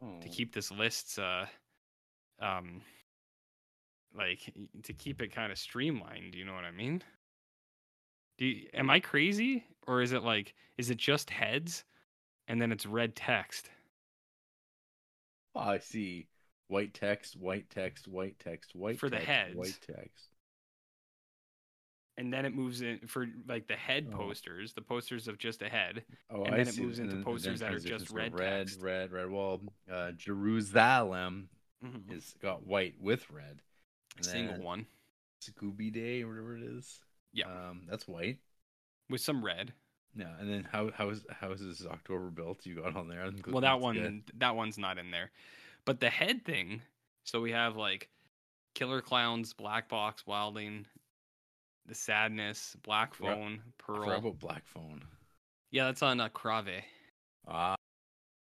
[0.02, 0.20] Oh.
[0.22, 1.44] to keep this list uh
[2.40, 2.80] um
[4.16, 4.52] like
[4.84, 7.02] to keep it kind of streamlined you know what i mean
[8.40, 11.84] do you, am i crazy or is it like is it just heads
[12.48, 13.70] and then it's red text
[15.54, 16.28] Oh, I see.
[16.68, 19.56] White text, white text, white text, white For the text, heads.
[19.56, 20.28] white text.
[22.16, 24.16] and then it moves in for like the head Oh.
[24.16, 27.24] posters the posters of just a head Oh, And I then it moves into then-
[27.24, 28.80] posters then that are just red red, text.
[28.80, 29.28] red, red.
[29.30, 31.48] Well, uh, Jerusalem
[31.84, 32.12] Mhm.
[32.12, 33.60] is got white with red.
[34.16, 34.86] And single one
[35.42, 37.02] Scooby Day or whatever it is.
[37.32, 37.46] Yeah.
[37.46, 38.38] Um, that's white.
[39.08, 39.72] with some red
[40.16, 43.30] Yeah, and then how how is how is this October built you got on there?
[43.46, 44.22] Well, that one good.
[44.38, 45.30] that one's not in there.
[45.84, 46.82] But the head thing,
[47.24, 48.08] so we have like
[48.74, 50.86] Killer Clowns, Black Box, Wilding,
[51.86, 54.10] The Sadness, Black Phone, Pearl.
[54.10, 55.02] about Black Phone.
[55.70, 56.82] Yeah, that's on uh, Crave.
[57.48, 57.76] Ah,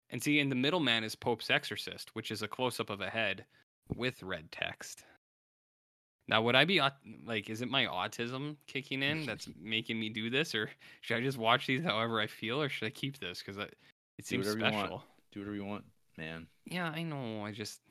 [0.09, 3.09] And see, in the middleman is Pope's Exorcist, which is a close up of a
[3.09, 3.45] head
[3.95, 5.03] with red text.
[6.27, 6.81] Now, would I be
[7.25, 10.69] like, is it my autism kicking in that's making me do this, or
[11.01, 13.75] should I just watch these however I feel, or should I keep this because it
[14.17, 14.59] Do seems want.
[14.59, 15.03] special?
[15.31, 15.83] do whatever you want,
[16.17, 16.47] man.
[16.65, 17.43] Yeah, I know.
[17.43, 17.81] I just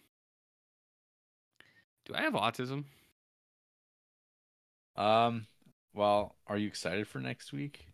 [2.06, 2.14] do.
[2.14, 2.84] I have autism.
[4.96, 5.46] Um,
[5.94, 7.86] well, are you excited for next week?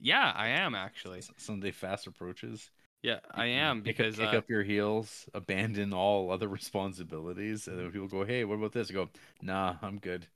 [0.00, 1.22] Yeah, I am actually.
[1.36, 2.70] Sunday fast approaches.
[3.02, 7.78] Yeah, I am pick, because pick uh, up your heels, abandon all other responsibilities, and
[7.78, 9.08] then people go, "Hey, what about this?" I go,
[9.40, 10.26] "Nah, I'm good."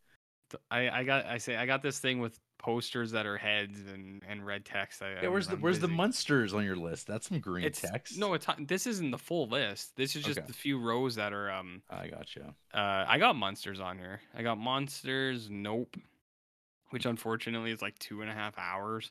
[0.70, 4.22] I I got I say I got this thing with posters that are heads and
[4.28, 5.02] and red text.
[5.02, 7.06] I, Yeah, where's I'm- the where's the monsters on your list?
[7.06, 8.18] That's some green It's text.
[8.18, 9.94] no, it's this isn't the full list.
[9.96, 10.46] This is just Okay.
[10.46, 11.82] the few rows that are um.
[11.90, 12.54] I gotcha.
[12.74, 14.20] Uh, I got monsters on here.
[14.34, 15.48] I got monsters.
[15.50, 15.96] Nope.
[16.90, 19.10] Which unfortunately is like two and a half hours.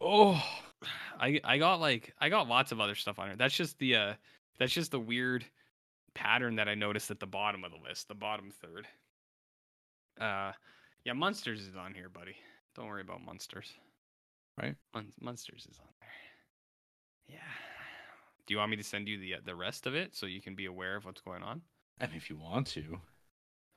[0.00, 0.42] Oh,
[1.20, 3.36] I I got like I got lots of other stuff on here.
[3.36, 4.14] That's just the uh
[4.58, 5.44] that's just the weird
[6.14, 8.86] pattern that I noticed at the bottom of the list, the bottom third.
[10.20, 10.52] Uh
[11.04, 12.36] yeah, Monsters is on here, buddy.
[12.74, 13.72] Don't worry about Monsters.
[14.60, 14.74] Right.
[14.94, 17.36] Mon- Monsters is on there.
[17.36, 17.38] Yeah.
[18.46, 20.40] Do you want me to send you the uh, the rest of it so you
[20.40, 21.60] can be aware of what's going on?
[22.00, 22.98] I mean, if you want to.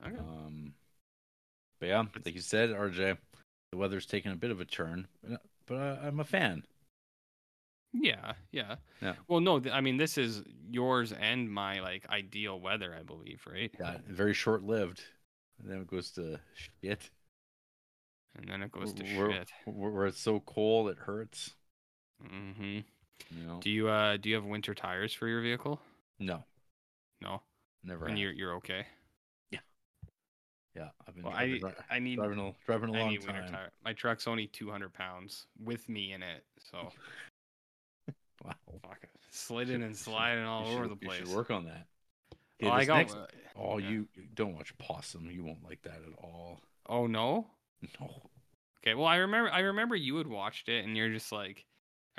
[0.05, 0.17] Okay.
[0.17, 0.73] Um,
[1.79, 3.17] but yeah, like you said, RJ,
[3.71, 5.07] the weather's taking a bit of a turn,
[5.71, 6.63] but, I, I'm a fan.
[7.93, 8.75] Yeah, yeah.
[9.01, 9.13] Yeah.
[9.27, 13.41] Well, no, th- I mean this is yours and my like ideal weather, I believe,
[13.51, 13.71] right?
[13.79, 15.01] Yeah, very short lived.
[15.61, 16.39] And then it goes to
[16.81, 17.09] shit.
[18.35, 19.51] And then it goes to where, shit.
[19.65, 21.51] Where, where it's so cold it hurts.
[22.23, 22.79] Mm-hmm.
[23.37, 23.59] You know.
[23.61, 25.81] Do you uh do you have winter tires for your vehicle?
[26.19, 26.45] No,
[27.21, 27.41] No.
[27.83, 28.05] never.
[28.05, 28.19] And have.
[28.19, 28.85] you're you're okay.
[30.75, 33.21] Yeah, I've been Well, I driving, I need driving a driving a I long need
[33.21, 33.51] time.
[33.51, 33.71] tire.
[33.83, 36.89] My truck's only 200 pounds with me in it, so
[38.45, 38.53] Wow.
[39.31, 41.19] sliding and should- sliding all over should- the place.
[41.21, 41.87] You should work on that.
[42.63, 42.97] Oh, I got.
[42.97, 43.89] next- uh, oh, yeah.
[43.89, 45.29] you don't watch Possum.
[45.29, 46.61] You won't like that at all.
[46.87, 47.47] Oh no.
[47.99, 48.21] No.
[48.83, 48.93] Okay.
[48.95, 49.49] Well, I remember.
[49.51, 51.65] I remember you had watched it, and you're just like,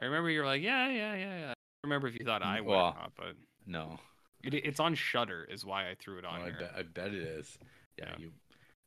[0.00, 1.50] I remember you're like, yeah, yeah, yeah, yeah.
[1.50, 3.34] I remember if you thought I would not, but
[3.66, 3.98] No.
[4.44, 6.56] it, it's on Shudder, is why I threw it Oh, on I here.
[6.60, 7.58] bet I bet it is.
[7.98, 8.14] Yeah, Yeah.
[8.18, 8.32] you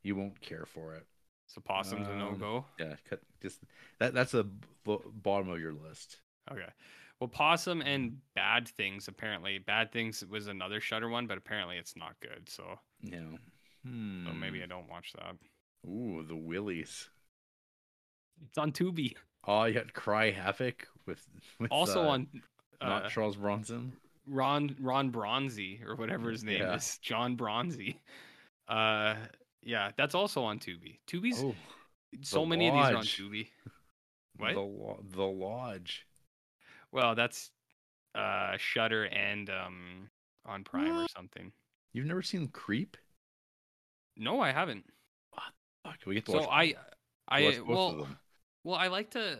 [0.06, 1.06] you won't care for it.
[1.48, 2.65] So possum's a no Um, go.
[2.80, 3.60] Yeah, cut just
[4.00, 4.13] that.
[4.13, 6.18] That's a b- bottom of your list.
[6.52, 6.70] Okay.
[7.20, 11.96] Well, Possum and Bad Things apparently Bad Things was another Shudder one, but apparently it's
[11.96, 12.50] not good.
[12.50, 13.38] So, You know.
[13.86, 14.26] Hmm.
[14.28, 15.36] so maybe I don't watch that.
[15.89, 17.10] Ooh, the Willies.
[18.48, 19.15] It's on Tubi.
[19.48, 21.26] Oh, you got Cry Havoc with,
[21.60, 22.28] with Also uh, on
[22.82, 23.94] not uh, Charles Bronson.
[24.28, 26.76] Ron Ron Bronzy or whatever his name Yeah.
[26.76, 28.02] is, John Bronzy.
[28.68, 29.15] Uh,
[29.65, 30.99] yeah, that's also on Tubi.
[31.08, 31.56] Tubi's Oh,
[32.21, 33.47] so The many of these are on Tubi.
[34.38, 34.54] What?
[34.54, 36.06] The Lo- the Lodge.
[36.91, 37.51] Well, that's
[38.13, 40.10] uh Shudder and um
[40.45, 41.51] on Prime or something.
[41.93, 42.97] You've never seen Creep?
[44.17, 44.86] No, I haven't.
[45.84, 46.49] Fuck, we get to So watch.
[46.49, 46.75] I
[47.28, 48.08] I well.
[48.63, 49.38] Well, I like to,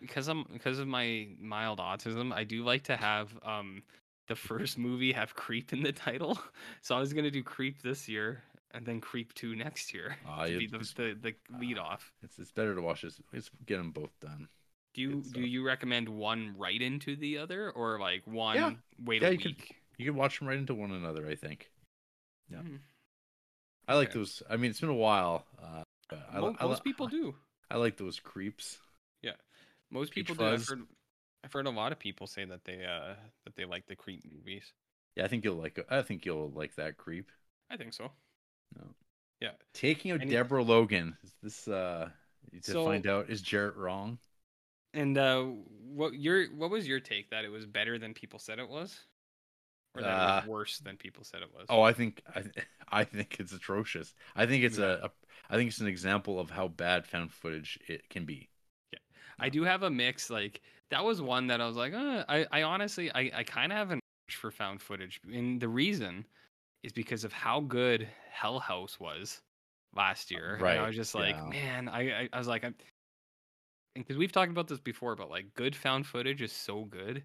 [0.00, 2.32] because I'm because of my mild autism.
[2.32, 3.82] I do like to have um
[4.28, 6.38] the first movie have Creep in the title.
[6.80, 8.42] So I was gonna do Creep this year
[8.74, 12.12] and then Creep two next year Ah, to be the, the the lead ah, off.
[12.22, 13.20] It's it's better to watch this.
[13.32, 14.48] Let's get them both done.
[14.94, 15.42] Do you do stuff.
[15.42, 18.72] you recommend one right into the other or like one Yeah.
[19.02, 19.56] wait Yeah, a you could-
[19.98, 21.26] You can watch them right into one another.
[21.28, 21.70] I think.
[22.50, 22.58] Yeah.
[22.58, 22.76] Hmm.
[23.88, 24.42] I like those.
[24.48, 25.44] I mean, it's been a while.
[25.60, 25.82] Uh,
[26.32, 27.34] I, Mo- li- I, most people do.
[27.70, 28.78] I like those creeps.
[29.22, 29.32] Yeah,
[29.90, 30.52] most Peach people do.
[30.52, 30.82] I've heard,
[31.44, 34.24] I've heard a lot of people say that they uh that they like the Creep
[34.32, 34.72] movies.
[35.16, 35.84] Yeah, I think you'll like.
[35.90, 37.30] I think you'll like that creep.
[37.70, 38.10] I think so.
[38.76, 38.94] No.
[39.40, 39.50] Yeah.
[39.74, 41.16] Taking out Any- Deborah Logan.
[41.24, 42.08] Is this uh
[42.64, 44.18] to So- find out is Jarrett wrong?
[44.94, 48.58] And uh, what your what was your take that it was better than people said
[48.58, 49.00] it was,
[49.94, 51.64] or that it Uh, was worse than people said it was?
[51.70, 52.42] Oh, I think I,
[53.00, 54.12] I think it's atrocious.
[54.36, 55.10] I think it's a, a
[55.48, 58.50] I think it's an example of how bad found footage it can be.
[58.92, 58.98] Yeah.
[59.38, 60.28] I do have a mix.
[60.28, 63.72] Like that was one that I was like, uh, I I honestly I I kind
[63.72, 66.26] of have an for found footage, and the reason
[66.82, 69.40] is because of how good Hell House was
[69.94, 70.58] last year.
[70.74, 71.44] And I was just like, yeah.
[71.44, 72.74] man, I I, I was like, I'm
[73.94, 77.22] because we've talked about this before, but like good found footage is so good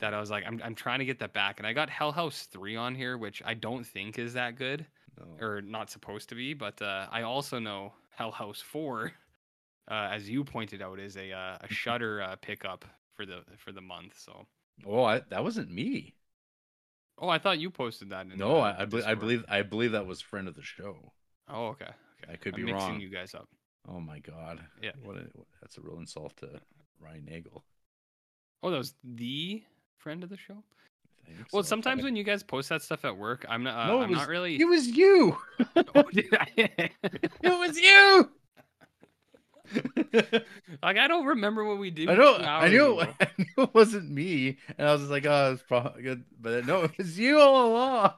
[0.00, 2.12] that I was like, I'm I'm trying to get that back, and I got Hell
[2.12, 4.86] House three on here, which I don't think is that good
[5.18, 5.46] No.
[5.46, 9.12] or not supposed to be, but uh, I also know Hell House 4
[9.90, 13.72] uh, as you pointed out, is a uh, a Shudder uh, pickup for the for
[13.72, 14.18] the month.
[14.18, 14.46] So,
[14.86, 16.14] Oh, I, that wasn't me.
[17.18, 18.26] Oh, I thought you posted that.
[18.26, 20.62] In, No, uh, I, I, be- I believe I believe that was friend of the
[20.62, 20.96] show.
[21.48, 21.84] Oh, okay.
[21.84, 22.32] okay.
[22.32, 23.00] I could I'm be mixing wrong.
[23.00, 23.48] you guys up.
[23.88, 24.60] Oh my god.
[24.82, 24.90] Yeah.
[25.02, 25.26] What a,
[25.60, 26.60] that's a real insult to
[27.00, 27.62] Ryan Nagel.
[28.62, 29.62] Oh, that was the
[29.98, 30.62] friend of the show.
[31.52, 31.68] Well, so.
[31.68, 33.76] sometimes I- when you guys post that stuff at work, I'm not.
[33.76, 34.60] Uh, No, I'm was- not really.
[34.60, 35.36] it was you.
[35.94, 38.30] Oh, it was you.
[40.82, 42.08] like I don't remember what we did.
[42.10, 43.00] I know, I knew.
[43.20, 46.66] I knew it wasn't me, and I was just like, "Oh, it's probably good," but
[46.66, 48.12] no, it was you all along.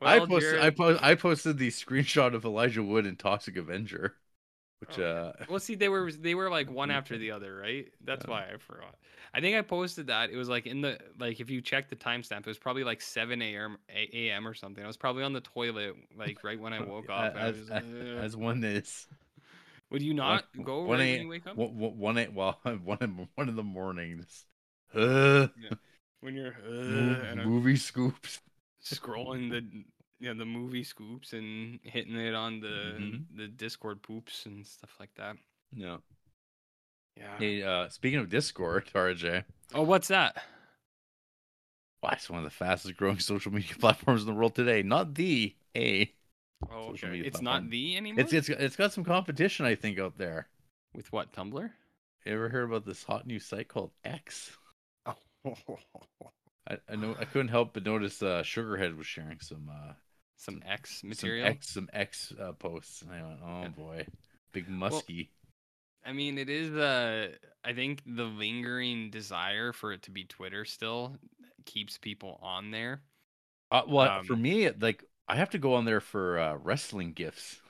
[0.00, 3.56] I Well, posted, I Jared- post, I posted the screenshot of Elijah Wood and Toxic
[3.56, 4.16] Avenger,
[4.82, 7.86] which Oh, uh, Well, see, they were they were like one after the other, right?
[8.04, 8.30] That's Yeah.
[8.30, 8.96] why I forgot.
[9.34, 10.30] I think I posted that.
[10.30, 13.00] It was like in the like if you check the timestamp, it was probably like
[13.00, 13.78] seven a.m.
[13.90, 14.46] a.m.
[14.46, 14.82] or something.
[14.84, 17.36] I was probably on the toilet like right when I woke up.
[17.36, 17.84] as, was, as,
[18.24, 19.06] as one is.
[19.90, 21.56] Would you not go one right when you wake up?
[21.56, 24.46] One, one, one, a- well, one, in- one in the mornings.
[24.94, 25.48] Uh,
[26.20, 28.40] when you're uh, movie scoops.
[28.82, 29.84] scrolling the
[30.28, 33.26] know, the movie scoops and hitting it on the Mhm.
[33.36, 35.36] the Discord poops and stuff like that.
[35.72, 36.02] No.
[37.16, 37.36] Yeah.
[37.38, 40.42] Hey, uh, speaking of Discord, RJ, Oh, what's that?
[42.02, 44.82] wow, it's one of the fastest growing social media platforms in the world today.
[44.82, 46.12] Not the a.
[46.70, 47.20] Oh, okay.
[47.20, 47.64] It's platform.
[47.64, 48.24] not the anymore.
[48.24, 50.48] It's it's it's got some competition, I think, out there.
[50.94, 51.70] with what Tumblr?
[52.24, 54.56] You ever heard about this hot new site called X?
[55.06, 55.16] Oh.
[56.68, 59.94] I, I know I couldn't help but notice uh, Sugarhead was sharing some uh,
[60.42, 61.46] Some X some material.
[61.46, 63.68] X some X uh, posts, and I went, oh Yeah.
[63.68, 64.06] boy,
[64.52, 65.30] big musky.
[66.04, 70.64] I mean, it is the I think the lingering desire for it to be Twitter
[70.64, 71.16] still
[71.64, 73.02] keeps people on there.
[73.70, 77.12] uh, well, um, for me, like I have to go on there for uh, wrestling
[77.12, 77.60] gifts.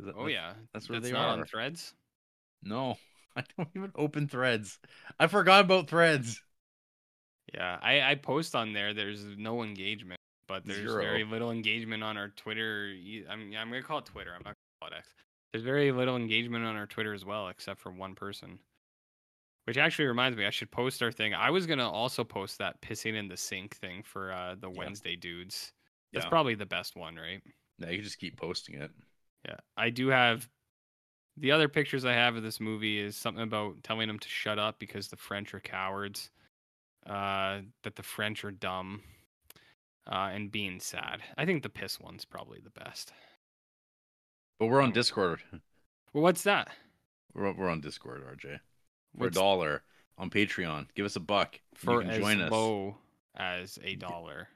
[0.00, 1.38] That- Oh that's- yeah, that's where they not are.
[1.40, 1.94] on Threads.
[2.64, 2.96] No,
[3.36, 4.80] I don't even open threads.
[5.20, 6.42] I forgot about threads.
[7.54, 8.92] Yeah, I I post on there.
[8.92, 10.18] There's no engagement,
[10.52, 11.02] but there's Zero.
[11.02, 12.88] very little engagement on our Twitter.
[12.88, 14.30] e- I'm I'm gonna call it Twitter.
[14.34, 15.08] I'm not gonna call it X.
[15.52, 18.58] There's very little engagement on our Twitter as well, except for one person.
[19.64, 21.34] Which actually reminds me, I should post our thing.
[21.34, 24.76] I was gonna also post that pissing in the sink thing for uh, the Yeah.
[24.78, 25.72] Wednesday dudes.
[26.12, 26.28] That's Yeah.
[26.30, 27.40] probably the best one, right?
[27.78, 28.90] Yeah, you can just keep posting it.
[29.48, 30.48] Yeah, I do have.
[31.38, 34.58] The other pictures I have of this movie is something about telling them to shut
[34.58, 36.30] up because the French are cowards,
[37.06, 39.02] uh, that the French are dumb,
[40.10, 41.20] uh, and being sad.
[41.36, 43.12] I think the piss one's probably the best.
[44.58, 44.92] But we're on.
[44.92, 45.40] Discord.
[46.14, 46.68] Well, what's that?
[47.32, 48.58] We're, we're on Discord, RJ.
[49.16, 49.82] For a dollar
[50.18, 50.88] on Patreon.
[50.94, 51.58] Give us a buck.
[51.74, 52.50] for you can as join us.
[52.52, 52.96] low
[53.34, 54.48] as a dollar?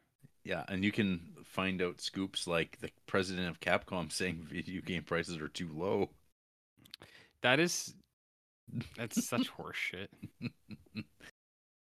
[0.44, 5.02] Yeah, and you can find out scoops like the president of Capcom saying video game
[5.02, 6.10] prices are too low.
[7.42, 7.94] That is,
[8.96, 10.08] that's such horseshit.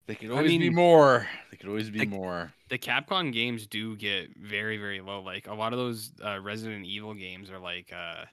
[0.07, 1.27] They could I always be more.
[1.51, 2.53] They could always be the- more.
[2.69, 5.21] the Capcom games do get very very low.
[5.21, 8.25] Like a lot of those uh, Resident Evil games are like uh,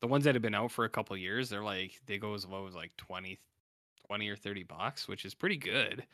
[0.00, 1.48] the ones that have been out for a couple years.
[1.48, 3.38] They're like they go as low as like 20,
[4.06, 6.04] 20 or thirty bucks, which is pretty good.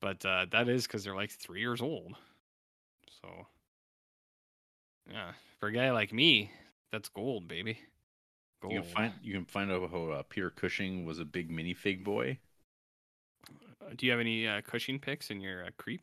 [0.00, 2.14] But uh, that is because they're like three years old.
[3.20, 3.28] So
[5.10, 6.52] yeah, for a guy like me,
[6.92, 7.78] that's gold, baby.
[8.62, 8.74] Gold.
[8.74, 12.04] You can find you can find out how uh, Peter Cushing was a big minifig
[12.04, 12.38] boy.
[13.96, 16.00] Do you have any uh, Cushing picks in your uh, creep?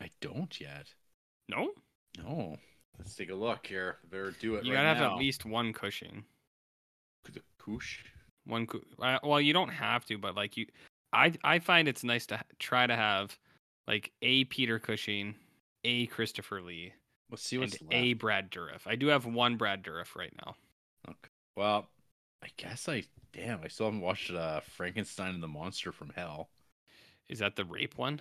[0.00, 0.86] I don't yet.
[1.48, 1.70] No,
[2.22, 2.56] No.
[2.98, 3.96] Let's take a look here.
[4.10, 6.24] Better do it you right gotta have at least one Cushing.
[7.30, 8.04] the Kush.
[8.46, 10.66] one cou- uh, well you don't have to but like you
[11.12, 13.36] i i find it's nice to ha- try to have
[13.88, 15.34] like a peter cushing
[15.84, 16.92] a christopher lee
[17.30, 17.92] Let's see and what's left.
[17.92, 20.54] a brad dourif i do have one brad dourif right now
[21.08, 21.28] Okay.
[21.56, 21.88] Well,
[22.42, 23.60] I guess I damn.
[23.64, 26.48] I still haven't watched uh, Frankenstein and the Monster from Hell.
[27.28, 28.20] Is that the rape one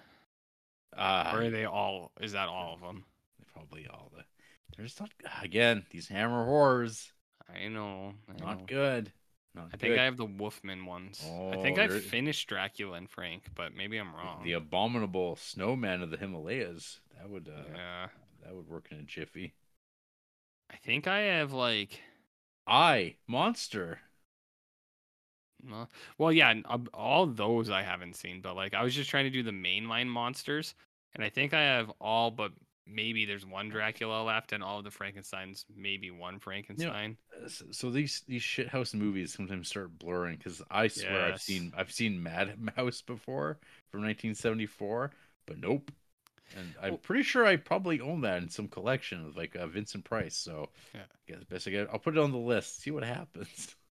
[0.95, 3.03] Uh, or are they all is that all of them
[3.53, 4.23] probably all the.
[4.77, 5.09] There's not
[5.41, 7.11] again these Hammer horrors.
[7.53, 8.65] i know I Not know.
[8.65, 9.11] good.
[9.53, 13.09] Not i think i have the wolfman ones i Oh, think i've finished dracula and
[13.09, 16.99] frank but maybe i'm wrong the abominable snowman of the Himalayas.
[17.17, 18.07] That would uh, yeah
[18.43, 19.53] that would work in a jiffy.
[20.69, 22.01] i think i have like
[22.67, 23.99] I monster.
[26.17, 26.53] Well, yeah,
[26.93, 30.07] all those I haven't seen, but like I was just trying to do the mainline
[30.07, 30.75] monsters,
[31.13, 32.51] and I think I have all but
[32.87, 37.17] maybe there's one Dracula left, and all of the Frankenstein's, maybe one Frankenstein.
[37.43, 41.73] Uh, So, so these these shithouse movies sometimes start blurring because I swear I've seen
[41.75, 43.57] I've seen Madhouse before
[43.91, 45.11] from 1974,
[45.47, 45.91] but nope.
[46.55, 49.65] and I'm Well- pretty sure I probably own that in some collection with like uh,
[49.67, 50.35] Vincent Price.
[50.37, 51.01] So Yeah.
[51.01, 51.89] I guess best I get.
[51.91, 52.81] I'll put it on the list.
[52.81, 53.75] See what happens.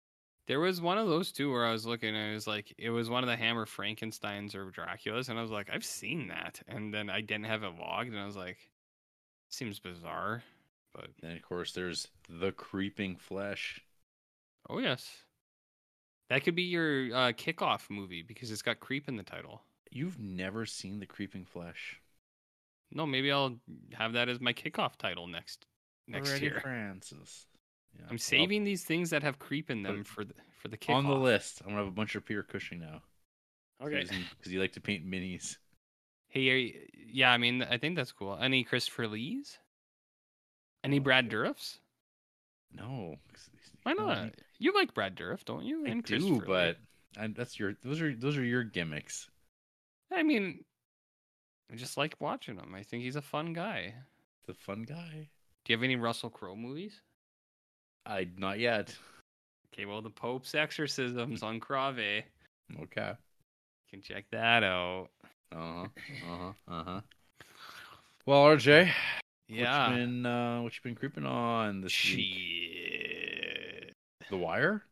[0.47, 2.89] There was one of those too where I was looking and it was like it
[2.89, 6.61] was one of the Hammer Frankenstein's or Dracula's, and I was like, I've seen that,
[6.67, 8.57] and then I didn't have it logged, and I was like,
[9.49, 10.43] seems bizarre,
[10.93, 13.81] but then of course, there's the Creeping Flesh.
[14.69, 15.23] oh yes,
[16.29, 19.61] that could be your uh, kickoff movie because it's got creep in the title.
[19.91, 22.01] You've never seen the Creeping Flesh?
[22.91, 23.59] No, maybe I'll
[23.93, 25.65] have that as my kickoff title next
[26.07, 26.59] next Already year.
[26.61, 27.45] Francis.
[27.95, 30.77] Yeah, I'm well, saving these things that have creep in them for the for the
[30.77, 30.95] kickoff.
[30.95, 31.61] on the list.
[31.61, 33.01] I'm gonna have a bunch of Peter Cushing now.
[33.81, 34.05] Okay.
[34.37, 35.57] because you like to paint minis.
[36.29, 38.37] Hey, you- yeah, I mean, I think that's cool.
[38.39, 39.59] Any Christopher Lees?
[40.83, 41.29] Any Oh, Brad.
[41.29, 41.79] Dourifs?
[42.71, 43.17] No,
[43.83, 44.33] Why not?
[44.57, 45.85] You like Brad Dourif, don't you?
[45.85, 46.77] I And do, but
[47.17, 49.29] I, that's your those are those are your gimmicks.
[50.11, 50.63] I mean,
[51.71, 52.73] I just like watching him.
[52.73, 53.93] I think he's a fun guy.
[54.47, 55.29] The fun guy.
[55.65, 57.01] Do you have any Russell Crowe movies?
[58.05, 58.95] I not yet.
[59.73, 62.23] Okay, well, The Pope's Exorcisms on Crave.
[62.81, 63.11] Okay.
[63.11, 65.09] You can check that out.
[65.51, 65.87] Uh huh.
[66.31, 66.51] Uh huh.
[66.67, 67.01] Uh huh.
[68.25, 68.89] Well, RJ,
[69.47, 69.87] Yeah.
[69.87, 73.93] what you been uh, what you been creeping on this week?
[74.29, 74.83] The Wire.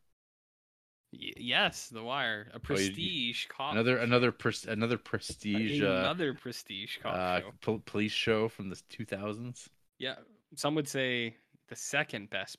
[1.13, 3.73] Y- yes, The Wire, a Oh, prestige cop.
[3.73, 7.51] Another another pres- another prestige uh, another prestige cop uh, show.
[7.61, 9.67] pol- police show from the 2000s.
[9.99, 10.15] Yeah,
[10.55, 11.35] some would say
[11.71, 12.57] the second best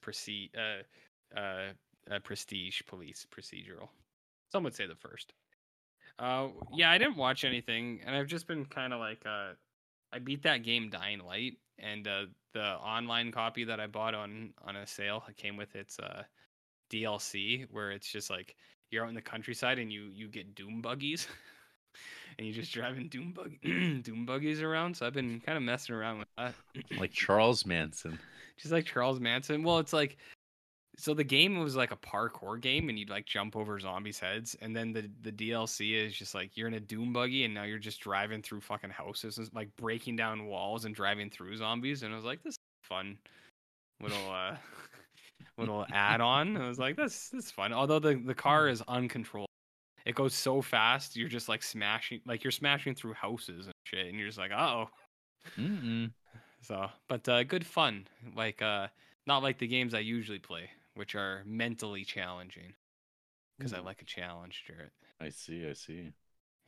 [0.56, 1.72] uh, uh,
[2.10, 3.88] uh, prestige police procedural.
[4.50, 5.34] Some would say the first.
[6.18, 9.52] Uh, yeah, I didn't watch anything, and I've just been kind of like, uh,
[10.12, 14.54] I beat that game Dying Light, and uh, the online copy that I bought on
[14.64, 16.22] on a sale it came with its uh,
[16.90, 18.56] DLC, where it's just like
[18.90, 21.28] you're out in the countryside and you you get doom buggies.
[22.38, 25.94] And you're just driving doom bug doom buggies around, so I've been kind of messing
[25.94, 26.54] around with that.
[26.98, 28.18] Like Charles Manson.
[28.56, 29.62] just like Charles Manson.
[29.62, 30.16] Well, it's like
[30.98, 34.56] so the game was like a parkour game and you'd like jump over zombies' heads
[34.60, 37.62] and then the the DLC is just like you're in a doom buggy and now
[37.62, 42.02] you're just driving through fucking houses and like breaking down walls and driving through zombies
[42.02, 43.16] and I was like this is fun
[44.02, 44.56] little uh
[45.58, 46.56] little add on.
[46.56, 47.72] I was like this this is fun.
[47.72, 49.48] Although the the car is uncontrolled.
[50.04, 54.06] It goes so fast, you're just like smashing like you're smashing through houses and shit
[54.06, 54.88] and you're just like, "Oh."
[55.58, 56.12] Mm-mm.
[56.64, 58.06] So, but uh, good fun.
[58.36, 58.86] Like, uh,
[59.26, 62.72] not like the games I usually play, which are mentally challenging.
[63.58, 63.82] Because I Ooh.
[63.82, 64.92] like a challenge, Jarrett.
[65.20, 65.68] I see.
[65.68, 66.12] I see.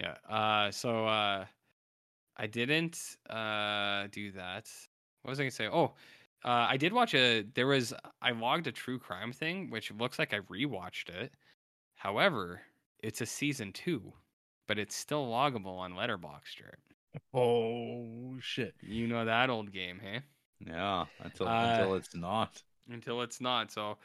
[0.00, 0.16] Yeah.
[0.28, 1.44] Uh, so uh,
[2.36, 4.68] I didn't uh do that.
[5.22, 5.68] What was I gonna say?
[5.68, 5.94] Oh,
[6.44, 7.42] uh, I did watch a.
[7.54, 11.32] There was I logged a true crime thing, which looks like I rewatched it.
[11.94, 12.60] However,
[13.04, 14.12] it's a season two,
[14.66, 16.62] but it's still loggable on Letterboxd,
[17.32, 18.74] Oh shit.
[18.82, 20.20] You know that old game, hey?
[20.66, 21.04] Yeah.
[21.20, 22.62] Until Uh, until it's not.
[22.90, 23.70] until it's not.
[23.70, 23.98] So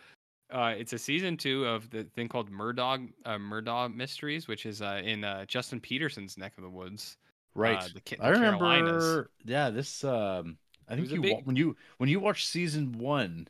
[0.51, 4.81] uh, it's a season two of the thing called Murdoch uh, Murdoch Mysteries, which is
[4.81, 7.17] uh, in uh, Justin Peterson's neck of the woods.
[7.55, 7.77] Right.
[7.81, 9.03] uh, the Ca- I the Carolinas.
[9.03, 9.29] remember.
[9.45, 9.69] Yeah.
[9.69, 10.03] This.
[10.03, 10.57] Um.
[10.87, 13.47] I think you big- when you when you watched season one.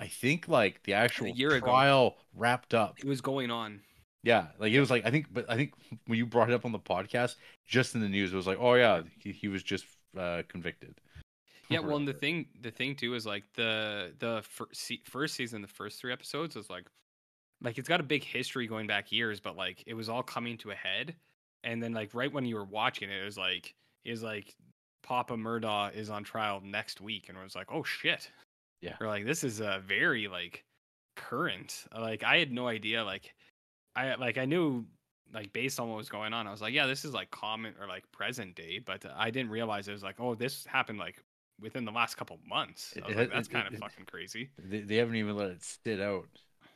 [0.00, 1.66] I think like the actual year ago.
[1.66, 2.98] trial wrapped up.
[2.98, 3.80] It was going on.
[4.22, 5.72] Yeah, like it was like I think, but I think
[6.06, 8.58] when you brought it up on the podcast, just in the news, it was like,
[8.60, 9.86] oh yeah, he, he was just
[10.18, 11.00] uh, convicted.
[11.70, 15.34] Yeah, well, and the thing, the thing too is like the the fir- se- first
[15.36, 16.84] season, the first three episodes was like,
[17.62, 20.58] like it's got a big history going back years, but like it was all coming
[20.58, 21.14] to a head,
[21.64, 24.54] and then like right when you were watching it, it was like, is like
[25.02, 28.30] Papa Murdaugh is on trial next week, and it was like, oh shit,
[28.82, 28.96] Yeah.
[29.00, 30.62] we're like this is a very like
[31.16, 31.86] current.
[31.98, 33.02] Like I had no idea.
[33.02, 33.32] Like
[33.96, 34.84] I like I knew
[35.32, 37.74] like based on what was going on, I was like, yeah, this is like common
[37.80, 41.22] or like present day, but I didn't realize it was like, oh, this happened like
[41.60, 42.94] within the last couple months.
[42.96, 44.50] I It- was like, that's it- kind of fucking crazy.
[44.58, 46.28] They, they haven't even let it sit out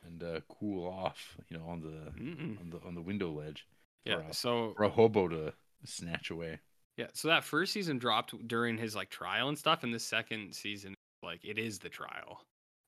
[0.05, 2.59] and uh, cool off, you know, on the Mm-mm.
[2.61, 3.65] on the on the window ledge
[4.05, 4.19] Yeah.
[4.29, 5.53] a, So for a hobo to
[5.83, 6.59] snatch away.
[6.97, 10.53] yeah, so that first season dropped during his like trial and stuff, and the second
[10.55, 10.93] season,
[11.23, 12.41] like it is the trial.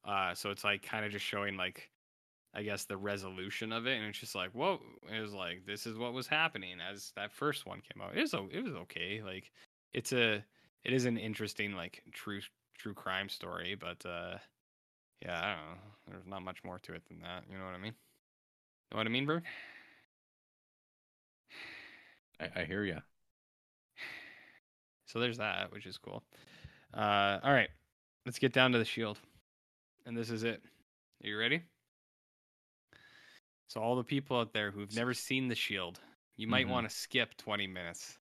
[0.05, 1.89] Uh, so it's like kind of just showing like,
[2.53, 4.79] I guess the resolution of it, and it's just like, whoa,
[5.15, 8.17] it was like this is what was happening as that first one came out.
[8.17, 9.21] It was it was okay.
[9.23, 9.51] Like
[9.93, 10.43] it's a
[10.83, 12.41] it is an interesting like true
[12.77, 14.37] true crime story, but uh,
[15.21, 15.81] yeah, I don't know.
[16.09, 17.43] There's not much more to it than that.
[17.51, 17.93] You know what I mean?
[18.91, 19.43] Know what I mean, Berg?
[22.39, 22.97] I, I hear you.
[25.05, 26.23] So there's that, which is cool.
[26.93, 27.69] Uh, all right,
[28.25, 29.19] let's get down to the shield,
[30.05, 30.61] and this is it.
[31.23, 31.63] Are you ready?
[33.67, 35.99] So all the people out there who've never seen the shield,
[36.37, 36.71] you might Mhm.
[36.71, 38.17] want to skip 20 minutes.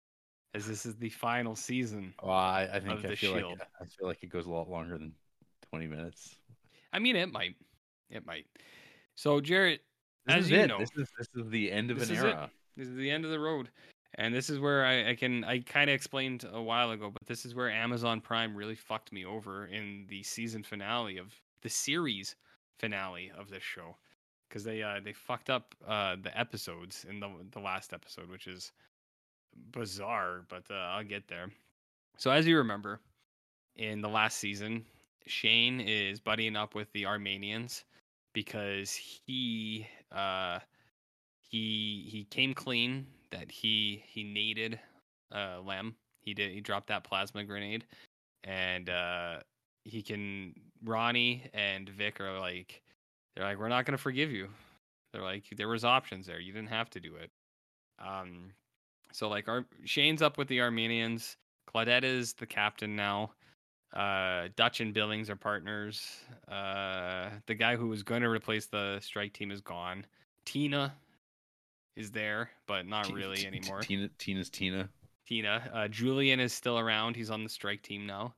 [0.54, 2.14] as this is the final season.
[2.22, 3.58] Well, I, I think I the feel Shield.
[3.58, 5.14] like I feel like it goes a lot longer than
[5.68, 6.34] twenty minutes.
[6.94, 7.56] I mean, it might,
[8.08, 8.46] it might.
[9.16, 9.82] So, Jarrett,
[10.24, 10.66] This As is you it.
[10.68, 12.16] know, this is this is the end of an is it.
[12.24, 12.50] era.
[12.74, 13.70] This is the end of the road.
[14.14, 17.26] And this is where I, I can I kind of explained a while ago, but
[17.26, 21.68] this is where Amazon Prime really fucked me over in the season finale of the
[21.68, 22.34] series
[22.78, 23.98] finale of this show.
[24.56, 28.46] Because they uh, they fucked up uh, the episodes in the the last episode, which
[28.46, 28.72] is
[29.70, 31.50] bizarre, but uh, I'll get there.
[32.16, 33.00] So as you remember,
[33.74, 34.86] in the last season,
[35.26, 37.84] Shane is buddying up with the Armenians
[38.32, 40.60] because he uh
[41.38, 44.80] he he came clean that he he needed
[45.34, 45.94] uh Lem.
[46.22, 47.84] He did he dropped that plasma grenade
[48.42, 49.40] and uh
[49.84, 52.80] he can Ronnie and Vic are like
[53.36, 54.48] they're like we're not going to forgive you.
[55.12, 56.40] They're like there was options there.
[56.40, 57.30] You didn't have to do it.
[57.98, 58.50] Um
[59.12, 61.36] so like our Shane's up with the Armenians.
[61.72, 63.32] Claudette is the captain now.
[63.94, 66.04] Uh Dutch and Billings are partners.
[66.50, 70.04] Uh the guy who was going to replace the strike team is gone.
[70.44, 70.94] Tina
[71.96, 73.80] is there, but not T- really T- anymore.
[73.80, 74.88] Tina, Tina's Tina.
[75.26, 75.70] Tina.
[75.74, 77.16] Uh, Julien is still around.
[77.16, 78.34] He's on the strike team now.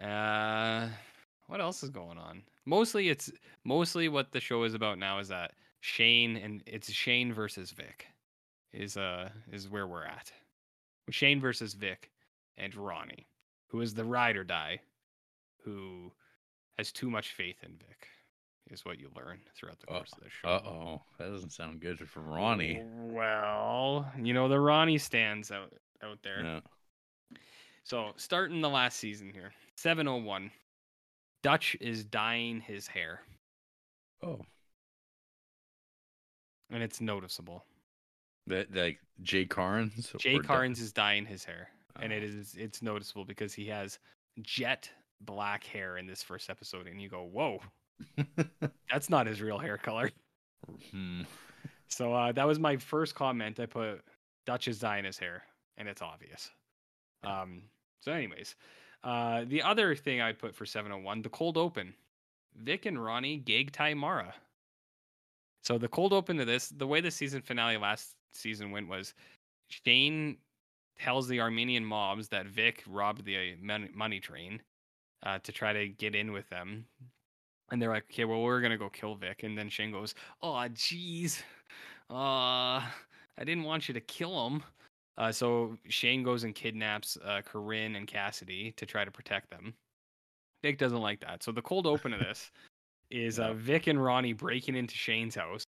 [0.00, 0.88] Uh,
[1.48, 2.42] what else is going on?
[2.64, 3.30] Mostly, it's
[3.64, 8.06] mostly what the show is about now is that Shane and it's Shane versus Vic
[8.72, 10.30] is uh is where we're at.
[11.10, 12.10] Shane versus Vic
[12.58, 13.26] and Ronnie,
[13.68, 14.80] who is the ride or die,
[15.64, 16.12] who
[16.76, 18.06] has too much faith in Vic,
[18.70, 20.48] is what you learn throughout the Uh, course of the show.
[20.48, 22.82] Uh oh, that doesn't sound good for Ronnie.
[22.84, 25.72] Well, you know the Ronnie stands out
[26.02, 26.42] out there.
[26.42, 26.60] No.
[27.84, 30.50] So starting the last season here, 701.
[31.42, 33.20] Dutch is dyeing his hair,
[34.22, 34.40] Oh,
[36.70, 37.64] and it's noticeable.
[38.46, 40.14] that like Jay Karnes.
[40.18, 41.70] Jay or Carnes is dyeing his hair,
[42.00, 42.42] and it Oh.
[42.56, 43.98] it's noticeable because he has
[44.42, 47.60] jet black hair in this first episode, and you go, "Whoa,
[48.90, 50.10] that's not his real hair color."
[50.90, 51.22] Hmm.
[51.88, 53.58] So uh, that was my first comment.
[53.60, 54.02] I put
[54.46, 55.44] Dutch is dyeing his hair,
[55.76, 56.50] and it's obvious.
[57.24, 57.62] Um,
[58.00, 58.54] so, anyways,
[59.04, 61.94] uh, the other thing I put for 701, the cold open.
[62.56, 64.34] Vic and Ronnie gig Mara.
[65.62, 69.14] So the cold open to this, the way the season finale last season went was
[69.68, 70.38] Shane
[70.98, 73.54] tells the Armenian mobs that Vic robbed the
[73.94, 74.60] money train
[75.22, 76.84] uh, to try to get in with them.
[77.70, 79.42] And they're like, okay, well, we're going to go kill Vic.
[79.42, 81.42] And then Shane goes, oh, jeez.
[82.10, 84.62] Uh, I didn't want you to kill him.
[85.18, 89.74] Uh, so Shane goes and kidnaps uh, Corrine and Cassidy to try to protect them.
[90.62, 91.42] Vic doesn't like that.
[91.42, 92.50] So the cold open of this
[93.10, 95.64] is uh, Vic and Ronnie breaking into Shane's house.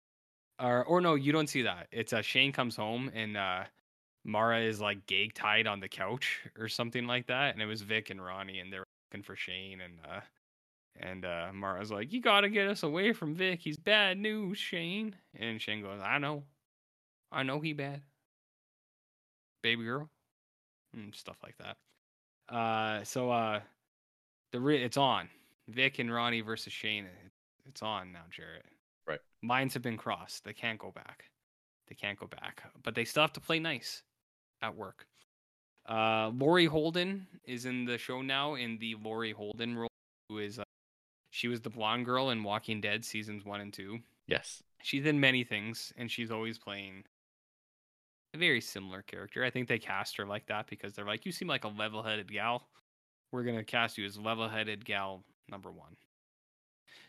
[0.63, 1.89] Or, or no, you don't see that.
[1.91, 3.65] It's uh, Shane comes home and uh,
[4.25, 7.55] Mara is like gag tied on the couch or something like that.
[7.55, 9.81] And it was Vic and Ronnie, and they're looking for Shane.
[9.81, 10.21] And uh,
[11.01, 13.61] and uh, Mara's like, "You gotta get us away from Vic.
[13.61, 16.45] He's bad news, Shane." And Shane goes, "I know,
[17.33, 18.03] I know he bad,
[19.63, 20.09] baby girl,
[20.95, 23.61] and stuff like that." Uh, so uh,
[24.53, 25.29] the re- it's on
[25.69, 27.07] Vic and Ronnie versus Shane.
[27.67, 28.65] It's on now, Jarrett.
[29.07, 29.21] Right.
[29.43, 30.45] Lines have been crossed.
[30.45, 31.25] They can't go back.
[31.89, 32.63] They can't go back.
[32.83, 34.03] But they still have to play nice
[34.63, 35.07] at work.
[35.89, 39.89] Uh, Laurie Holden is in the show now in the Laurie Holden role,
[40.29, 40.65] who is uh,
[41.31, 43.99] she was the blonde girl in Walking Dead seasons one and two.
[44.27, 44.63] Yes.
[44.83, 47.05] She's in many things, and she's always playing
[48.35, 49.45] a very similar character.
[49.45, 52.33] I think they cast her like that because they're like, you seem like a level-headed
[52.33, 52.69] gal.
[53.33, 55.97] We're gonna cast you as level-headed gal number one.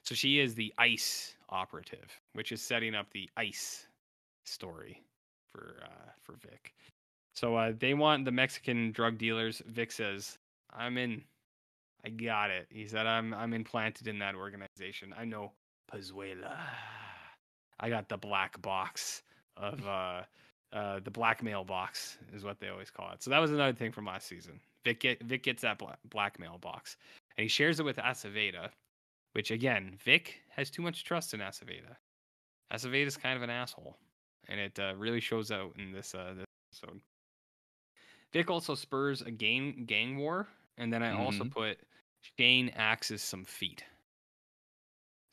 [0.04, 3.88] So she is the ICE operative, which is setting up the ICE
[4.46, 5.04] story
[5.52, 6.74] for uh, for Vic.
[7.34, 9.62] So uh, they want the Mexican drug dealers.
[9.68, 10.38] Vic says,
[10.74, 11.24] "I'm in.
[12.06, 15.14] I got it." He said, "I'm I'm implanted in that organization.
[15.18, 15.54] I know
[15.92, 16.58] Pezuela.
[17.80, 19.24] I got the black box
[19.58, 20.22] of uh,
[20.74, 23.22] uh, the blackmail box is what they always call it.
[23.22, 24.60] So that was another thing from last season.
[24.86, 26.98] Vic get, Vic gets that bla- blackmail box
[27.38, 28.70] and he shares it with Aceveda,
[29.34, 31.96] which again, Vic has too much trust in Aceveda.
[32.74, 33.98] Aceveda's kind of an asshole,
[34.48, 36.46] and it uh, really shows out in this uh, this
[36.84, 37.02] episode.
[38.34, 40.48] Vic also spurs a gang gang war,
[40.78, 41.52] and then I also Mhm.
[41.52, 41.80] put
[42.40, 43.84] Shane axes some feet.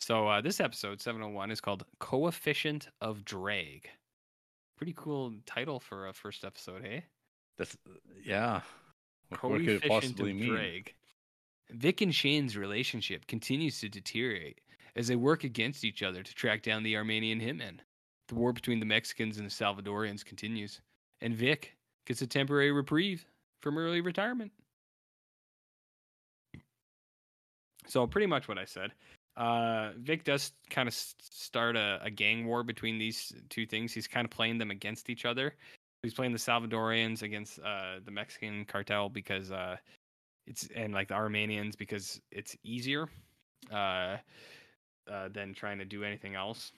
[0.00, 3.88] So uh, this episode 701 is called Coefficient of Drag.
[4.78, 7.04] Pretty cool title for a first episode, hey?
[7.58, 7.76] That's
[8.24, 8.60] yeah.
[9.28, 10.50] What, what could it possibly mean?
[10.50, 10.94] drag.
[11.70, 14.60] Vic and Shane's relationship continues to deteriorate
[14.96, 17.80] as they work against each other to track down the Armenian hitmen.
[18.28, 20.80] The war between the Mexicans and the Salvadorians continues,
[21.20, 21.76] and Vic
[22.06, 23.26] gets a temporary reprieve
[23.60, 24.52] from early retirement.
[27.86, 28.92] So pretty much what I said.
[29.38, 33.92] Uh, Vic does kind of start a, a gang war between these two things.
[33.92, 35.54] He's kind of playing them against each other.
[36.02, 39.76] He's playing the Salvadorians against uh, the Mexican cartel because uh,
[40.48, 43.08] it's and like the Armenians because it's easier
[43.72, 44.16] uh,
[45.10, 46.72] uh, than trying to do anything else.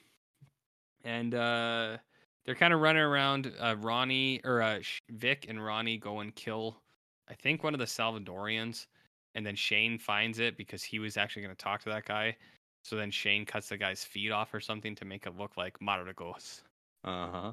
[1.03, 1.97] And uh,
[2.45, 3.51] they're kind of running around.
[3.77, 6.77] Ronnie or Vic and Ronnie go and kill,
[7.27, 8.85] I think one of the Salvadorians,
[9.35, 12.35] and then Shane finds it because he was actually going to talk to that guy.
[12.83, 15.77] So then Shane cuts the guy's feet off or something to make it look like
[15.79, 16.61] Maragos.
[17.03, 17.51] Uh-huh.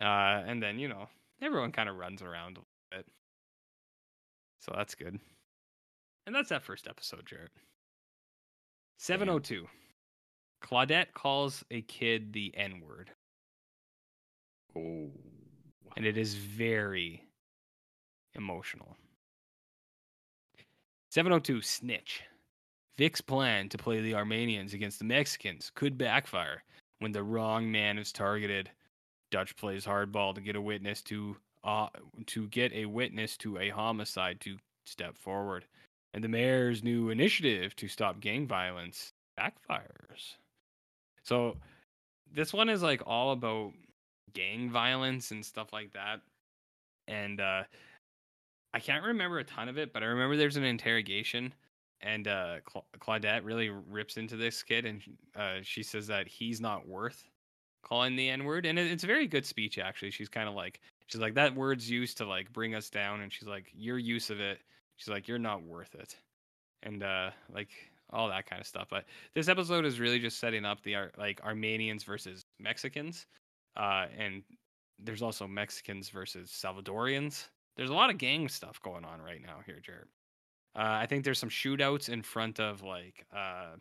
[0.00, 1.08] Uh, and then you know
[1.42, 3.06] everyone kind of runs around a little bit,
[4.60, 5.18] so that's good.
[6.26, 7.50] And that's that first episode, Jarrett.
[8.98, 9.66] Seven oh two.
[10.62, 13.10] Claudette calls a kid the N word,
[14.76, 15.10] Oh.
[15.96, 17.24] and it is very
[18.34, 18.96] emotional.
[21.10, 22.22] 702 Snitch.
[22.96, 26.62] Vic's plan to play the Armenians against the Mexicans could backfire
[27.00, 28.70] when the wrong man is targeted.
[29.32, 31.88] Dutch plays hardball to get a witness to uh,
[32.26, 34.56] to get a witness to a homicide to
[34.86, 35.64] step forward.
[36.14, 40.36] And the mayor's new initiative to stop gang violence backfires.
[41.22, 41.56] So
[42.32, 43.72] this one is like all about
[44.32, 46.20] gang violence and stuff like that.
[47.08, 47.64] And uh
[48.72, 51.52] I can't remember a ton of it, but I remember there's an interrogation
[52.02, 55.02] and uh Cla- Claudette really rips into this kid and
[55.36, 57.28] uh she says that he's not worth
[57.82, 60.10] calling the n word and it, it's a very good speech actually.
[60.10, 63.32] She's kind of like she's like that word's used to like bring us down and
[63.32, 64.60] she's like your use of it
[64.96, 66.16] she's like you're not worth it.
[66.82, 67.70] And uh like
[68.12, 68.88] all that kind of stuff.
[68.90, 69.04] But
[69.34, 73.26] this episode is really just setting up the like Armenians versus Mexicans.
[73.76, 74.42] Uh and
[74.98, 77.48] there's also Mexicans versus Salvadorians.
[77.80, 80.08] There's a lot of gang stuff going on right now here, Jared.
[80.76, 83.76] Uh, I think there's some shootouts in front of like uh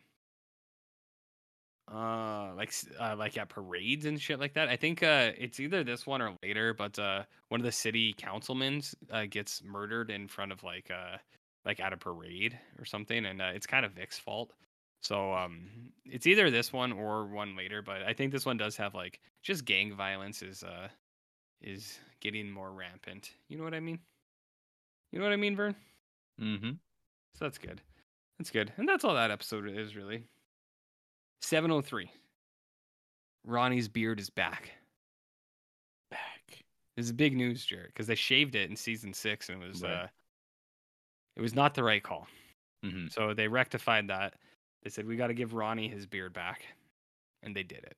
[1.94, 4.70] uh like uh, like at parades and shit like that.
[4.70, 8.16] I think uh it's either this one or later, but uh one of the city
[8.18, 8.82] councilmen
[9.12, 11.18] uh, gets murdered in front of like uh
[11.66, 14.54] like at a parade or something and uh, it's kind of Vic's fault.
[15.02, 18.78] So um it's either this one or one later, but I think this one does
[18.78, 20.88] have like just gang violence is uh
[21.62, 23.32] is getting more rampant.
[23.48, 24.00] You know what I mean?
[25.12, 25.76] You know what I mean, Vern?
[26.42, 26.72] Mm-hmm.
[27.36, 27.82] So that's good.
[28.38, 28.72] That's good.
[28.78, 30.24] And that's all that episode is really.
[31.42, 32.12] 703.
[33.46, 34.72] Ronnie's beard is back.
[36.12, 36.64] Back.
[36.96, 39.82] This is big news, Jared, because they shaved it in season six and it was
[39.82, 39.92] Right.
[39.92, 40.08] uh
[41.36, 42.28] it was not the right call.
[42.86, 43.08] Mm-hmm.
[43.10, 44.34] So they rectified that.
[44.84, 46.66] They said we got to give Ronnie his beard back.
[47.44, 47.96] And they did it.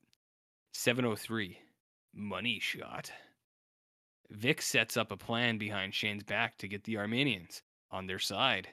[0.74, 1.57] 703.
[2.13, 3.11] Money shot.
[4.32, 7.61] Vic sets up a plan behind Shane's back to get the Armenians
[7.91, 8.69] on their side.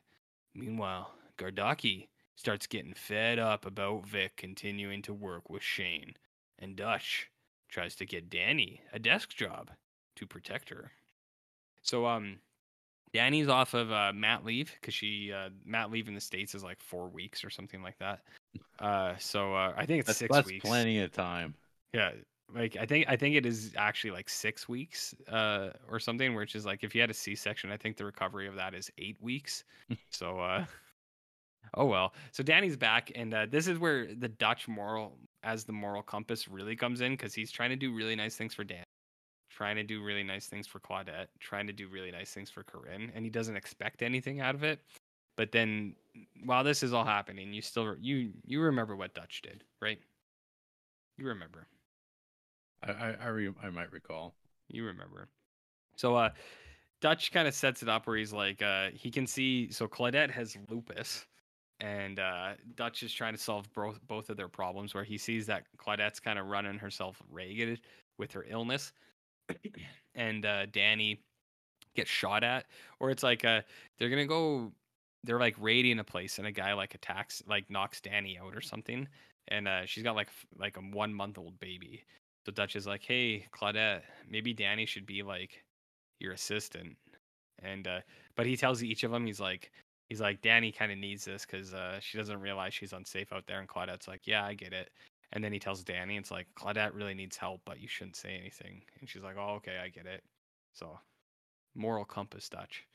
[0.54, 6.14] Meanwhile, Gardocki starts getting fed up about Vic continuing to work with Shane,
[6.59, 7.28] and Dutch
[7.68, 9.70] tries to get Danny a desk job
[10.16, 10.92] to protect her.
[11.82, 12.38] So, um,
[13.12, 16.62] Danny's off of uh, mat leave because she uh, mat leave in the states is
[16.62, 18.20] like four weeks or something like that.
[18.78, 20.64] Uh, so uh, I think it's That's, six that's weeks.
[20.64, 21.54] plenty of time.
[21.92, 22.12] Yeah,
[22.55, 26.34] like I think I think it is actually like six weeks, uh, or something.
[26.34, 28.74] Which is like if you had a C section, I think the recovery of that
[28.74, 29.64] is eight weeks.
[30.11, 30.64] so, uh,
[31.74, 32.14] oh well.
[32.32, 36.49] So Danny's back, and uh, this is where the Dutch moral as the moral compass
[36.49, 38.84] really comes in because he's trying to do really nice things for Dan,
[39.51, 42.64] trying to do really nice things for Claudette, trying to do really nice things for
[42.64, 44.80] Corrine, and he doesn't expect anything out of it.
[45.36, 45.94] But then,
[46.44, 50.01] while this is all happening, you still you you remember what Dutch did, right?
[51.18, 51.68] You remember.
[52.82, 54.34] I I I, re- I might recall.
[54.68, 55.28] You remember.
[55.96, 56.30] So uh
[57.00, 60.30] Dutch kind of sets it up where he's like uh he can see so Claudette
[60.30, 61.26] has lupus
[61.80, 65.46] and uh Dutch is trying to solve both both of their problems where he sees
[65.46, 67.80] that Claudette's kind of running herself ragged
[68.18, 68.92] with her illness
[70.14, 71.22] and uh Danny
[71.94, 72.66] gets shot at
[73.00, 73.60] or it's like uh
[73.98, 74.72] they're going to go
[75.24, 78.60] they're like raiding a place and a guy like attacks like knocks Danny out or
[78.60, 79.08] something
[79.48, 82.04] and uh she's got like like a 1 month old baby
[82.47, 85.64] so Dutch is like, "Hey, Claudette, maybe Danny should be like
[86.20, 86.97] your assistant."
[87.62, 88.01] And uh
[88.36, 89.72] but he tells each of them he's like
[90.09, 93.47] he's like Danny kind of needs this cuz uh she doesn't realize she's unsafe out
[93.47, 94.91] there and Claudette's like, "Yeah, I get it."
[95.32, 98.34] And then he tells Danny it's like, "Claudette really needs help, but you shouldn't say
[98.36, 100.24] anything." And she's like, "Oh, okay, I get it."
[100.74, 100.99] So,
[101.74, 102.86] moral compass Dutch.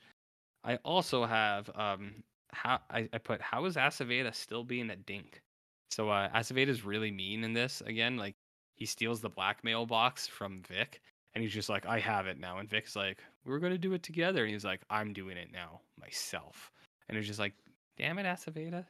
[0.64, 5.42] I also have um how I, I put how is Aceveda still being a dink?
[5.90, 8.34] So uh Aceveda's really mean in this again, like
[8.76, 11.00] he steals the blackmail box from Vic
[11.34, 12.58] and he's just like, I have it now.
[12.58, 14.44] And Vic's like, We are gonna do it together.
[14.44, 16.70] And he's like, I'm doing it now myself.
[17.08, 17.54] And it's just like,
[17.98, 18.84] damn it, Aceveda.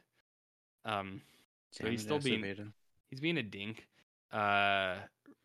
[0.85, 1.21] Um,
[1.71, 2.41] so he's still being,
[3.09, 3.87] he's being a dink.
[4.31, 4.95] Uh,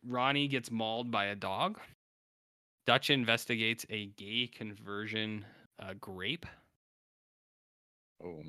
[0.07, 1.78] Ronnie gets mauled by a dog.
[2.86, 5.45] Dutch investigates a gay conversion
[5.78, 6.47] uh, grape,
[8.22, 8.43] Oh,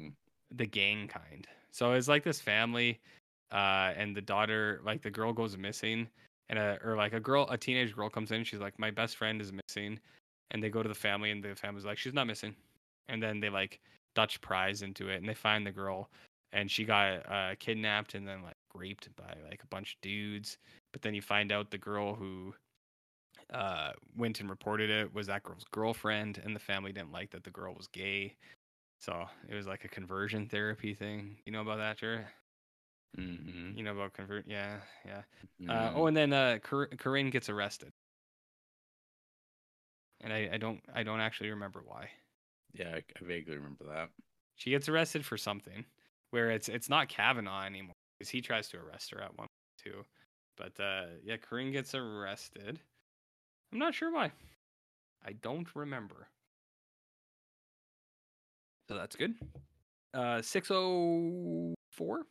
[0.53, 1.47] the gang kind.
[1.71, 2.99] So it's like this family,
[3.51, 6.07] uh, and the daughter, like the girl goes missing,
[6.49, 8.43] and a or like a girl, a teenage girl comes in.
[8.43, 9.99] She's like, my best friend is missing,
[10.51, 12.55] and they go to the family, and the family's like, she's not missing,
[13.09, 13.79] and then they like
[14.15, 16.09] Dutch prize into it, and they find the girl,
[16.53, 20.57] and she got uh, kidnapped and then like raped by like a bunch of dudes.
[20.93, 22.53] But then you find out the girl who
[23.53, 27.43] uh, went and reported it was that girl's girlfriend, and the family didn't like that
[27.43, 28.35] the girl was gay.
[28.99, 31.37] So it was like a conversion therapy thing.
[31.45, 32.25] You know about that, Jared?
[33.17, 33.77] Mm-hmm.
[33.77, 34.45] You know about convert?
[34.47, 35.21] Yeah, yeah.
[35.67, 37.91] Uh, oh, and then uh, Cor- Corrine gets arrested,
[40.21, 42.09] and I, I don't I don't actually remember why.
[42.73, 44.09] yeah, I, I vaguely remember that.
[44.55, 45.85] She gets arrested for something,
[46.31, 49.83] where it's it's not Kavanaugh anymore because he tries to arrest her at one point
[49.83, 50.05] too.
[50.57, 52.79] But uh, yeah, Corrine gets arrested.
[53.73, 54.31] I'm not sure why.
[55.25, 56.27] I don't remember.
[58.89, 59.35] So that's good.
[60.13, 62.25] Uh, 604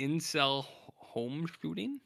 [0.00, 0.64] incel
[0.96, 2.00] home shooting.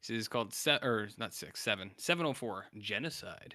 [0.00, 3.54] This is called se- or not six seven seven oh four genocide.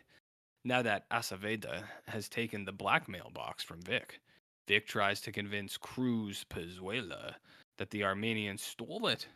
[0.64, 4.20] Now that Aceveda has taken the blackmail box from Vic,
[4.68, 7.36] Vic tries to convince Cruz Pezuela
[7.78, 9.28] that the Armenians stole it.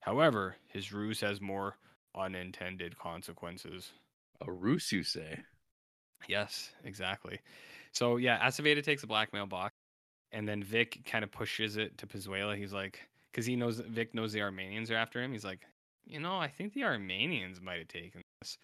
[0.00, 1.76] However, his ruse has more
[2.16, 3.92] unintended consequences.
[4.46, 5.40] A ruse, you say?
[6.28, 7.40] Yes, exactly.
[7.92, 9.71] So yeah, Aceveda takes the blackmail box,
[10.32, 12.56] and then Vic kind of pushes it to Pezuela.
[12.56, 15.32] He's like, because he knows Vic knows the Armenians are after him.
[15.32, 15.60] He's like,
[16.06, 18.58] you know, I think the Armenians might have taken this.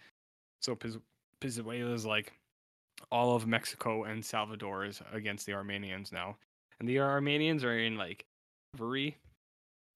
[0.61, 0.99] So Piz-
[1.41, 2.33] Pezuela's like,
[3.13, 6.37] all of Mexico and Salvador is against the Armenians now,
[6.81, 8.25] and the Armenians are in like
[8.77, 9.17] very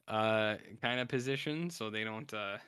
[0.09, 2.59] uh kind of position, so they don't uh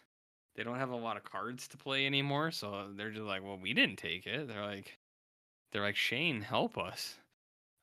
[0.57, 2.51] they don't have a lot of cards to play anymore.
[2.51, 4.49] So they're just like, well, we didn't take it.
[4.49, 4.97] They're like,
[5.73, 7.17] they're like Shane, help us.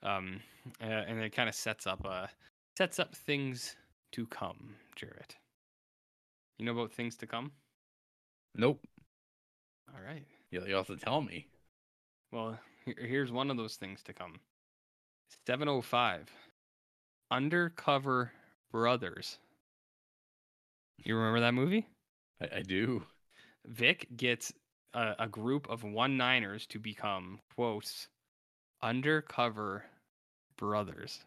[0.03, 0.41] Um,
[0.81, 2.27] uh, and it kind of sets up uh
[2.77, 3.75] sets up things
[4.13, 5.35] to come, Jarrett.
[6.57, 7.51] You know about things to come?
[8.55, 8.79] Nope.
[9.93, 10.25] All right.
[10.51, 11.47] You'll, you'll have to tell me.
[12.31, 14.39] Well, here's one of those things to come.
[15.47, 16.29] 705
[17.31, 18.31] Undercover
[18.71, 19.37] Brothers.
[20.97, 21.87] You remember that movie?
[22.41, 23.03] I, I do.
[23.65, 24.53] Vic gets
[24.93, 28.07] a, a group of one niners to become quotes
[28.81, 29.85] undercover
[30.57, 31.19] brothers.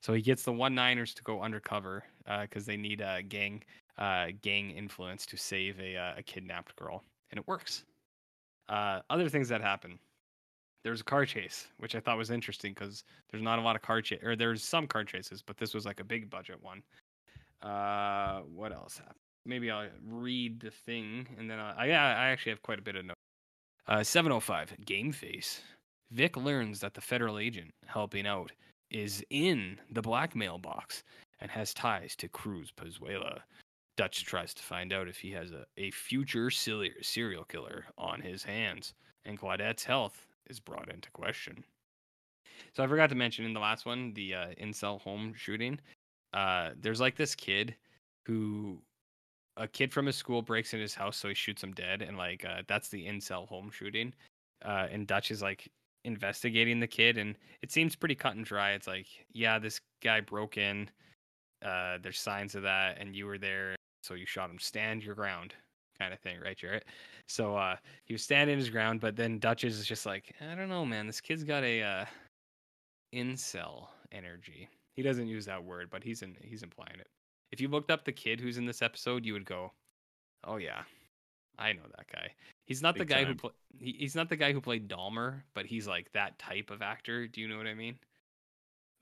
[0.00, 2.04] So he gets the one niners to go undercover
[2.42, 3.62] because they need a gang
[3.98, 7.84] uh, gang influence to save a, uh, a kidnapped girl, and it works.
[8.68, 9.98] Uh, other things that happen.
[10.84, 13.82] There's a car chase, which I thought was interesting because there's not a lot of
[13.82, 16.82] car chase, or there's some car chases, but this was like a big budget one.
[17.60, 19.16] Uh, what else happened?
[19.44, 22.94] Maybe I'll read the thing, and then I, yeah, I actually have quite a bit
[22.94, 23.18] of notes.
[23.88, 25.62] Uh, 705 Game Face.
[26.10, 28.52] Vic learns that the federal agent helping out
[28.90, 31.02] is in the blackmail box
[31.40, 33.40] and has ties to Cruz Pezuela.
[33.96, 38.42] Dutch tries to find out if he has a, a future serial killer on his
[38.42, 38.94] hands,
[39.24, 41.64] and Claudette's health is brought into question.
[42.74, 45.78] So I forgot to mention in the last one, the uh, incel home shooting.
[46.32, 47.74] Uh, there's like this kid
[48.24, 48.80] who,
[49.56, 52.16] a kid from his school breaks in his house, so he shoots him dead, and
[52.16, 54.14] like uh, that's the incel home shooting.
[54.64, 55.68] Uh, and Dutch is like
[56.04, 58.72] investigating the kid, and it seems pretty cut and dry.
[58.72, 60.90] It's like, yeah, this guy broke in.
[61.64, 64.58] Uh, there's signs of that, and you were there, so you shot him.
[64.58, 65.54] Stand your ground,
[65.98, 66.84] kind of thing, right, Jarrett?
[67.28, 70.68] So uh, he was standing his ground, but then Dutchess is just like, I don't
[70.68, 71.06] know, man.
[71.06, 72.04] This kid's got a uh,
[73.14, 74.68] incel energy.
[74.94, 77.06] He doesn't use that word, but he's in he's implying it.
[77.52, 79.72] If you looked up the kid who's in this episode, you would go,
[80.44, 80.82] "Oh yeah,
[81.58, 82.32] I know that guy."
[82.68, 83.36] He's not Big the guy who time.
[83.38, 83.50] pla
[83.80, 87.26] he, he's not the guy who played Dahmer, but he's like that type of actor.
[87.26, 87.98] Do you know what I mean?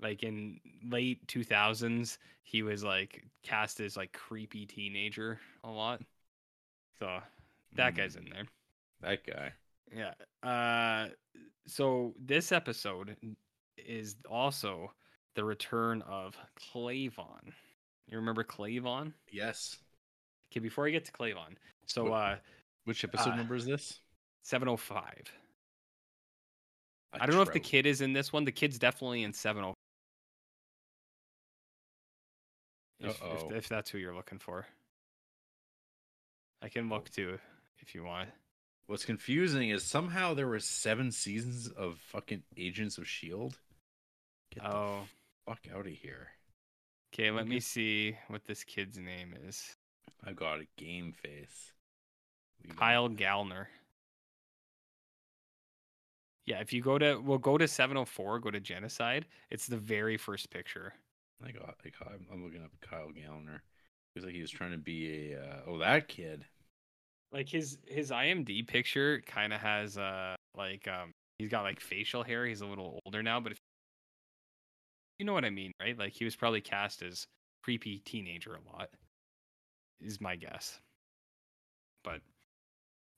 [0.01, 6.01] Like in late 2000s, he was like cast as like creepy teenager a lot.
[7.01, 7.19] So
[7.75, 8.45] that guy's in there.
[9.01, 9.53] That guy.
[9.93, 10.49] Yeah.
[10.49, 11.09] Uh
[11.67, 13.17] so this episode
[13.77, 14.93] is also
[15.35, 16.37] the return of
[16.73, 17.53] Kleavon.
[18.07, 19.12] You remember Kleavon?
[19.33, 19.77] Yes.
[20.53, 21.57] Okay, before I get to Kleavon.
[21.87, 22.37] So uh
[22.87, 24.01] Which episode Uh, number is this?
[24.45, 25.32] 705.
[27.14, 28.45] A I don't know if the kid is in this one.
[28.45, 29.74] The kid's definitely in 705.
[33.01, 34.66] If, if, if that's who you're looking for.
[36.62, 37.39] I can look too
[37.80, 38.30] if you want.
[38.87, 43.59] What's confusing is somehow there were seven seasons of fucking Agents of Shield.
[44.55, 45.01] Get Oh,
[45.47, 46.28] the fuck out of here!
[47.12, 47.30] okay.
[47.32, 49.74] Let me see what this kid's name is.
[50.24, 51.72] I got a game face.
[52.76, 53.66] Kyle Gallner.
[56.46, 59.26] Yeah, if you go to we'll go to 704, go to genocide.
[59.50, 60.94] It's the very first picture.
[61.44, 61.76] I got.
[61.84, 63.61] I got I'm, I'm looking up Kyle Gallner.
[64.14, 65.40] Looks like he was trying to be a.
[65.40, 66.44] Uh, oh, that kid.
[67.32, 72.22] Like his his IMD picture kind of has uh like um he's got like facial
[72.22, 72.46] hair.
[72.46, 73.59] He's a little older now, but if,
[75.18, 75.98] you know what I mean, right?
[75.98, 77.26] Like he was probably cast as
[77.62, 78.90] creepy teenager a lot.
[80.00, 80.78] Is my guess.
[82.04, 82.20] But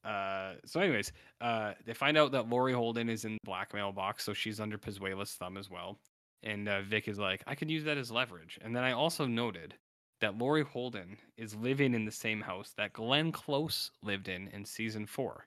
[0.08, 4.24] uh so anyways, uh they find out that Laurie Holden is in the blackmail box,
[4.24, 5.98] so she's under Pezuela's thumb as well.
[6.42, 8.58] And uh, Vic is like, I could use that as leverage.
[8.62, 9.74] And then I also noted
[10.20, 14.64] that Laurie Holden is living in the same house that Glenn Close lived in in
[14.64, 15.46] season four.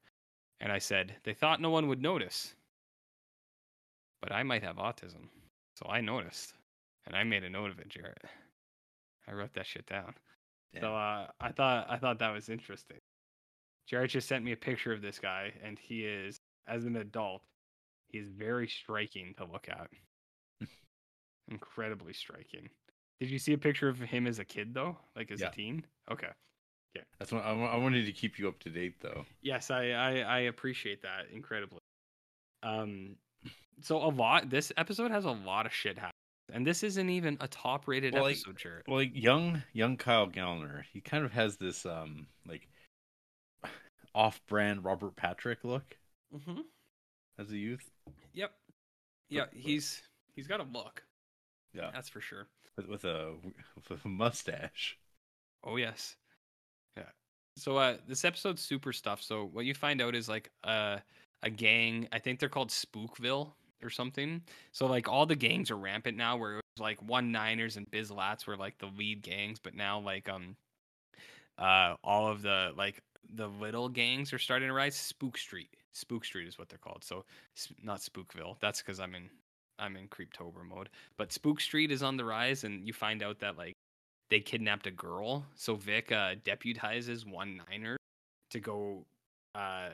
[0.59, 2.55] And I said, they thought no one would notice.
[4.21, 5.29] But I might have autism.
[5.75, 6.53] So I noticed.
[7.05, 8.23] And I made a note of it, Jarrett.
[9.27, 10.13] I wrote that shit down.
[10.79, 12.99] So uh, I thought I thought that was interesting.
[13.87, 17.41] Jarrett just sent me a picture of this guy, and he is, as an adult,
[18.07, 19.87] he is very striking to look at.
[21.49, 22.69] Incredibly striking.
[23.19, 25.47] Did you see a picture of him as a kid though, like as Yeah.
[25.49, 25.85] a teen?
[26.09, 26.29] Okay.
[26.95, 27.01] Yeah.
[27.19, 29.25] That's what I, I wanted to keep you up to date though.
[29.41, 31.79] Yes, I, I I appreciate that incredibly.
[32.63, 33.15] Um,
[33.81, 34.49] so a lot.
[34.49, 36.13] This episode has a lot of shit happening,
[36.53, 38.85] and this isn't even a top-rated Well, like- episode, Jarrett.
[38.87, 42.67] Well, like young young Kyle Gallner, he kind of has this um like
[44.13, 45.97] off-brand Robert Patrick look
[46.35, 46.61] Mm-hmm.
[47.37, 47.89] as a youth.
[48.33, 48.51] Yep.
[49.29, 50.01] Yeah, he's
[50.33, 51.03] he's got a look.
[51.73, 52.47] Yeah, That's for sure.
[52.77, 53.33] with, with a
[53.89, 54.97] with a mustache.
[55.63, 56.15] Oh yes.
[56.97, 57.03] Yeah.
[57.57, 59.21] So uh this episode's super stuff.
[59.21, 60.97] So what you find out is like uh
[61.43, 63.51] a gang, I think they're called Spookville
[63.83, 64.41] or something.
[64.71, 67.89] So like all the gangs are rampant now where it was like one Niners and
[67.91, 70.55] Byz Lats were like the lead gangs, but now like um
[71.57, 73.01] uh all of the like
[73.35, 74.95] the little gangs are starting to rise.
[74.95, 75.69] Spook Street.
[75.93, 77.03] Spook Street is what they're called.
[77.03, 77.25] So
[77.83, 78.55] not Spookville.
[78.59, 79.29] That's because I'm in
[79.79, 80.89] I'm in Creeptober mode.
[81.17, 83.73] But Spook Street is on the rise, and you find out that like
[84.29, 85.45] they kidnapped a girl.
[85.55, 87.97] So Vic uh, deputizes one Niner
[88.51, 89.05] to go.
[89.55, 89.89] Uh,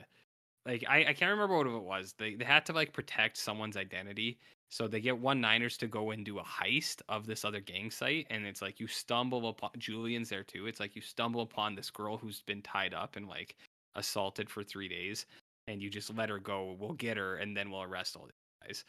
[0.66, 2.14] like I, I can't remember what it was.
[2.18, 4.38] They they had to like protect someone's identity.
[4.70, 7.90] So they get one Niners to go and do a heist of this other gang
[7.90, 10.66] site, and it's like you stumble upon Julien's there too.
[10.66, 13.56] It's like you stumble upon this girl who's been tied up and like
[13.94, 15.26] assaulted for three days,
[15.68, 16.76] and you just let her go.
[16.78, 18.84] We'll get her, and then we'll arrest all these guys.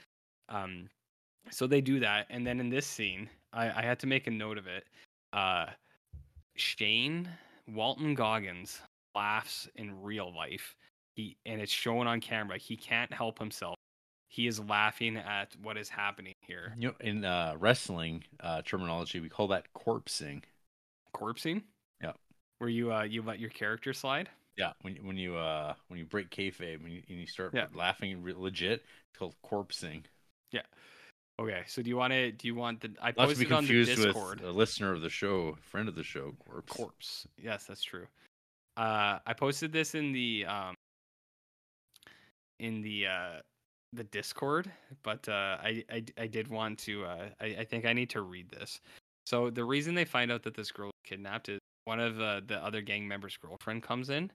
[0.50, 0.90] Um,
[1.50, 4.32] so they do that, and then in this scene, I, I had to make a
[4.32, 4.86] note of it.
[5.32, 5.68] Uh,
[6.56, 7.30] Shane
[7.68, 8.82] Walton Goggins
[9.16, 10.76] laughs in real life.
[11.16, 12.58] He and it's shown on camera.
[12.58, 13.79] He can't help himself.
[14.32, 16.74] He is laughing at what is happening here.
[16.78, 20.44] You know, in uh, wrestling uh, terminology, we call that corpsing.
[21.16, 21.64] Corpsing.
[22.02, 22.14] Yeah.
[22.60, 24.30] Where you uh you let your character slide.
[24.56, 27.66] Yeah, when when you uh when you break kayfabe and you, and you start Yeah.
[27.74, 30.04] laughing legit, it's called corpsing.
[30.52, 30.62] Yeah.
[31.40, 32.32] Okay, so do you want to?
[32.32, 32.94] Do you want the?
[33.02, 34.42] I Not to be posted on the confused with Discord.
[34.42, 36.74] a listener of the show, friend of the show, corpse.
[36.74, 37.28] corpse.
[37.42, 38.06] Yes, that's true.
[38.78, 40.76] Uh, I posted this in the um
[42.60, 43.40] in the uh
[43.94, 44.72] the Discord,
[45.04, 47.06] but uh, I, I I did want to.
[47.06, 48.80] Uh, I I think I need to read this.
[49.26, 52.58] So the reason they find out that this girl kidnapped is one of uh, the
[52.64, 54.32] other gang members' girlfriend comes in,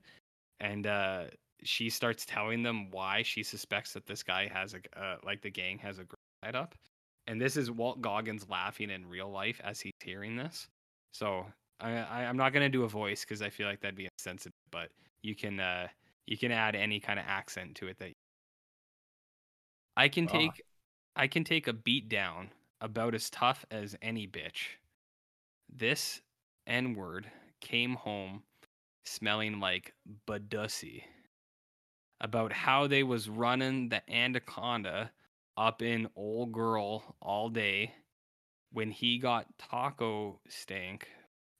[0.59, 1.25] and uh,
[1.63, 5.51] she starts telling them why she suspects that this guy has a uh, like the
[5.51, 6.75] gang has a girl tied up,
[7.27, 10.67] and this is Walt Goggins laughing in real life as he's hearing this.
[11.13, 11.45] So
[11.79, 14.53] I, I I'm not gonna do a voice because I feel like that'd be insensitive,
[14.71, 14.89] but
[15.21, 15.87] you can uh
[16.27, 18.11] you can add any kind of accent to it that
[19.97, 20.63] I can take
[21.15, 22.49] I can take a beat down
[22.81, 24.77] about as tough as any bitch.
[25.69, 26.21] This
[26.67, 27.27] N word
[27.61, 28.43] came home
[29.05, 29.93] smelling like
[30.27, 31.03] badussy
[32.19, 35.11] about how they was running the anaconda
[35.57, 37.93] up in old girl all day
[38.71, 41.07] when he got taco stank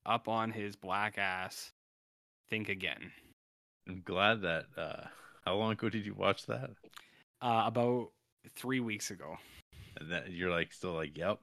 [0.06, 1.72] up on his black ass.
[2.50, 3.12] Think again.
[3.88, 4.66] I'm glad that.
[4.78, 5.08] uh
[5.46, 6.72] How long ago did you watch that?
[7.42, 8.12] Uh, about
[8.56, 9.38] three weeks ago.
[9.98, 11.40] And that you're like still like, yep.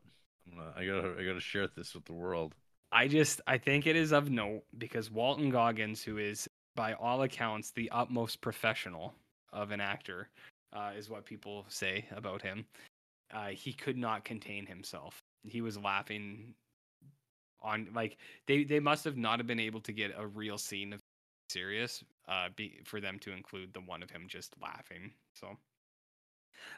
[0.47, 2.55] I'm gonna, I gotta, I gotta share this with the world.
[2.91, 7.23] I just I think it is of note because Walton Goggins, who is by all
[7.23, 9.15] accounts the utmost professional
[9.53, 10.29] of an actor,
[10.73, 12.67] uh, is what people say about him.
[13.33, 15.23] Uh, he could not contain himself.
[15.45, 16.55] He was laughing
[17.63, 20.93] on like they they must have not have been able to get a real scene
[20.93, 21.01] of
[21.51, 25.13] serious uh, be, for them to include the one of him just laughing.
[25.35, 25.57] So,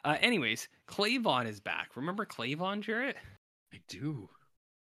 [0.03, 1.91] uh, anyways, Kleavon is back.
[1.95, 3.17] Remember Kleavon, Jarrett?
[3.73, 4.29] I do.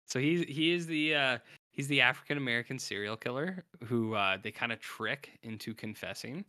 [0.07, 1.37] So he's he is the uh,
[1.71, 6.43] he's the African American serial killer who uh, they kind of trick into confessing.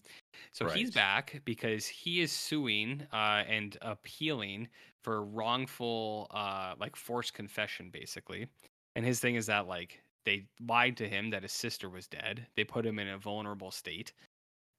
[0.53, 4.69] So he's back because he is suing uh, and appealing
[5.03, 8.49] for wrongful uh, like forced confession, basically.
[8.97, 12.47] And his thing is that like they lied to him that his sister was dead.
[12.57, 14.13] They put him in a vulnerable state,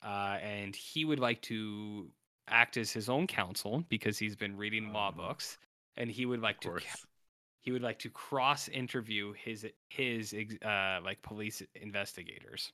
[0.03, 2.09] uh, and he would like to
[2.47, 5.17] act as his own counsel because he's been reading law Oh.
[5.17, 5.57] books,
[5.97, 6.79] and he would like to
[7.61, 10.33] he would like to cross interview his his
[10.65, 12.71] uh like police investigators.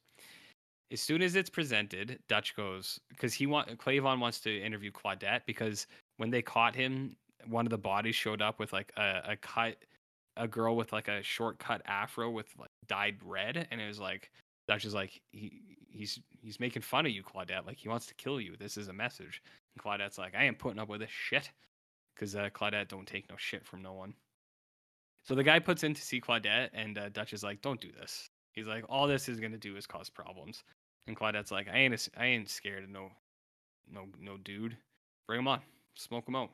[0.91, 5.41] As soon as it's presented, Dutch goes because he want Kleavon wants to interview Claudette
[5.45, 5.86] because
[6.17, 7.15] when they caught him,
[7.47, 9.76] one of the bodies showed up with like a, a cut
[10.38, 14.32] a girl with like a shortcut afro with like dyed red, and it was like
[14.67, 15.61] Dutch is like he
[15.91, 17.67] he's he's making fun of you, Claudette.
[17.67, 18.55] Like he wants to kill you.
[18.57, 19.43] This is a message.
[19.76, 21.49] And Claudette's like, I ain't putting up with this shit
[22.15, 24.13] because uh, Claudette don't take no shit from no one.
[25.24, 27.91] So the guy puts in to see Claudette, and uh, Dutch is like, "Don't do
[27.91, 30.63] this." He's like, "All this is gonna do is cause problems."
[31.07, 33.09] And Claudette's like, "I ain't, a, I ain't scared of no,
[33.91, 34.78] no, no dude.
[35.28, 35.61] Bring him on,
[35.95, 36.49] smoke him out,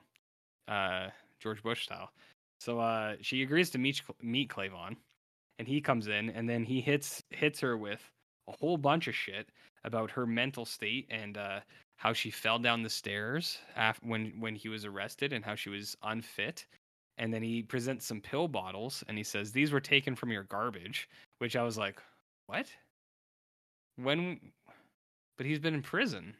[0.68, 1.09] uh,
[1.39, 2.11] George Bush style."
[2.59, 4.97] So uh, she agrees to meet meet Kleavon,
[5.59, 8.01] and he comes in, and then he hits hits her with
[8.47, 9.47] a whole bunch of shit
[9.84, 11.59] about her mental state and uh,
[11.97, 15.69] how she fell down the stairs af- when when he was arrested, and how she
[15.69, 16.65] was unfit.
[17.17, 20.43] And then he presents some pill bottles and he says these were taken from your
[20.43, 22.01] garbage which i was like
[22.47, 22.67] what?
[23.95, 24.39] When
[25.37, 26.35] but he's been in prison.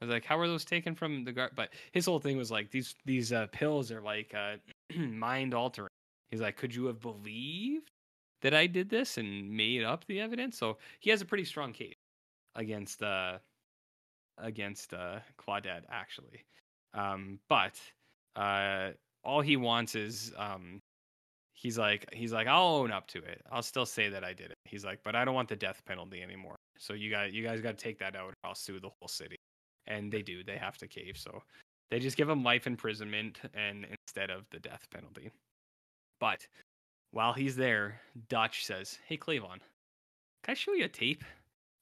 [0.00, 2.50] I was like how were those taken from the gar but his whole thing was
[2.50, 4.56] like these these uh, pills are like uh,
[4.96, 5.88] mind altering
[6.30, 7.90] he's like could you have believed
[8.42, 10.56] that i did this and made up the evidence?
[10.58, 11.96] So he has a pretty strong case
[12.54, 13.38] against uh
[14.38, 16.44] against uh claudette actually
[16.94, 17.80] um but
[18.36, 18.90] uh
[19.22, 20.80] all he wants is um
[21.54, 23.40] he's like he's like I'll own up to it.
[23.50, 24.56] I'll still say that I did it.
[24.64, 26.56] He's like, but I don't want the death penalty anymore.
[26.78, 28.26] So you got you guys got to take that out.
[28.26, 29.36] Or I'll sue the whole city.
[29.86, 30.44] And they do.
[30.44, 31.16] They have to cave.
[31.16, 31.42] So
[31.90, 35.30] they just give him life imprisonment and instead of the death penalty.
[36.20, 36.46] But
[37.12, 39.60] while he's there, Dutch says, "Hey Kleavon,
[40.42, 41.24] can I show you a tape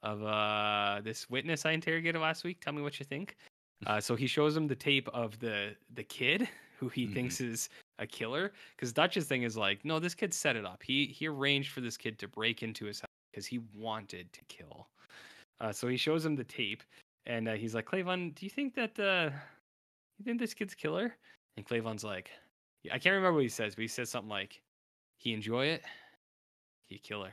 [0.03, 2.61] of uh this witness I interrogated last week?
[2.61, 3.37] Tell me what you think."
[3.85, 6.49] Uh, so he shows him the tape of the the kid
[6.79, 7.15] who he Mhm.
[7.15, 8.53] thinks is a killer.
[8.77, 10.85] Because Dutch's thing is like, no, this kid set it up.
[10.85, 14.41] He he arranged for this kid to break into his house because he wanted to
[14.45, 14.87] kill.
[15.61, 16.85] Uh, so he shows him the tape,
[17.27, 19.31] and uh, he's like, Kleavon, do you think that uh,
[20.19, 21.17] you think this kid's killer?
[21.57, 22.31] And Kleavon's like,
[22.87, 24.61] I can't remember what he says, but he says something like,
[25.19, 25.83] he enjoy it,
[26.87, 27.33] he killer.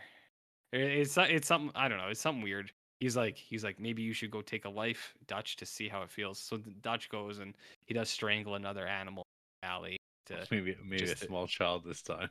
[0.72, 2.08] It- It's it's something I don't know.
[2.10, 2.72] It's something weird.
[3.00, 6.02] He's like he's like maybe you should go take a life, Dutch, to see how
[6.04, 6.38] it feels.
[6.40, 7.56] So Dutch goes and
[7.86, 9.24] he does strangle another animal
[9.64, 9.98] in the alley.
[10.28, 12.30] To, Maybe maybe a to- small child this time.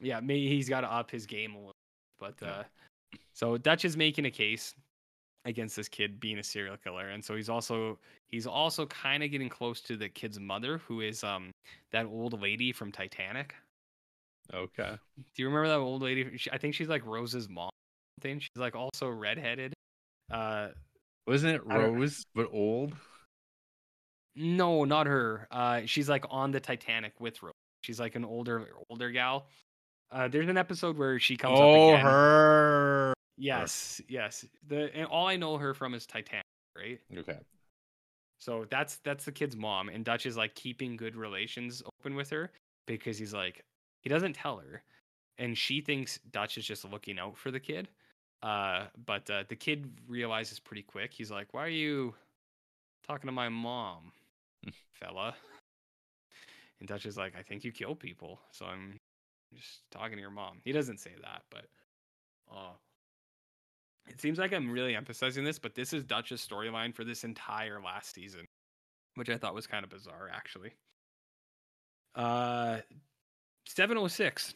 [0.00, 1.74] yeah, maybe he's got to up his game a little.
[2.18, 2.48] But Yeah.
[2.48, 2.64] uh,
[3.34, 4.74] so Dutch is making a case
[5.44, 7.98] against this kid being a serial killer, and so he's also
[8.28, 11.52] he's also kind of getting close to the kid's mother, who is um
[11.92, 13.54] that old lady from Titanic.
[14.54, 14.96] Okay.
[15.16, 16.36] Do you remember that old lady?
[16.38, 17.68] She, I think she's like Rose's mom.
[17.68, 17.70] or
[18.22, 18.40] Something.
[18.40, 19.74] She's like also redheaded.
[20.30, 20.68] Uh,
[21.26, 22.94] Wasn't it Rose but old?
[24.36, 25.48] no, not her.
[25.50, 27.52] Uh, she's like on the Titanic with Rose.
[27.82, 29.46] She's like an older older gal.
[30.10, 32.04] Uh, there's an episode where she comes up Oh, again.
[32.06, 33.14] her.
[33.36, 34.44] Yes, yes.
[34.66, 36.44] The and all I know her from is Titanic,
[36.76, 36.98] right?
[37.18, 37.38] Okay.
[38.40, 42.30] So that's that's the kid's mom, and Dutch is like keeping good relations open with
[42.30, 42.50] her
[42.86, 43.60] because he's like
[44.00, 44.82] he doesn't tell her,
[45.38, 47.88] and she thinks Dutch is just looking out for the kid.
[48.42, 51.12] Uh, but uh, the kid realizes pretty quick.
[51.12, 52.14] He's like, "Why are you
[53.06, 54.12] talking to my mom,
[54.92, 55.34] fella?"
[56.80, 59.00] And Dutch is like, "I think you kill people, so I'm
[59.54, 61.66] just talking to your mom." He doesn't say that, but
[62.52, 62.74] uh,
[64.08, 67.80] it seems like I'm really emphasizing this, but this is Dutch's storyline for this entire
[67.80, 68.46] last season,
[69.16, 70.72] which I thought was kind of bizarre, actually.
[72.14, 72.78] Uh,
[73.74, 74.54] 706.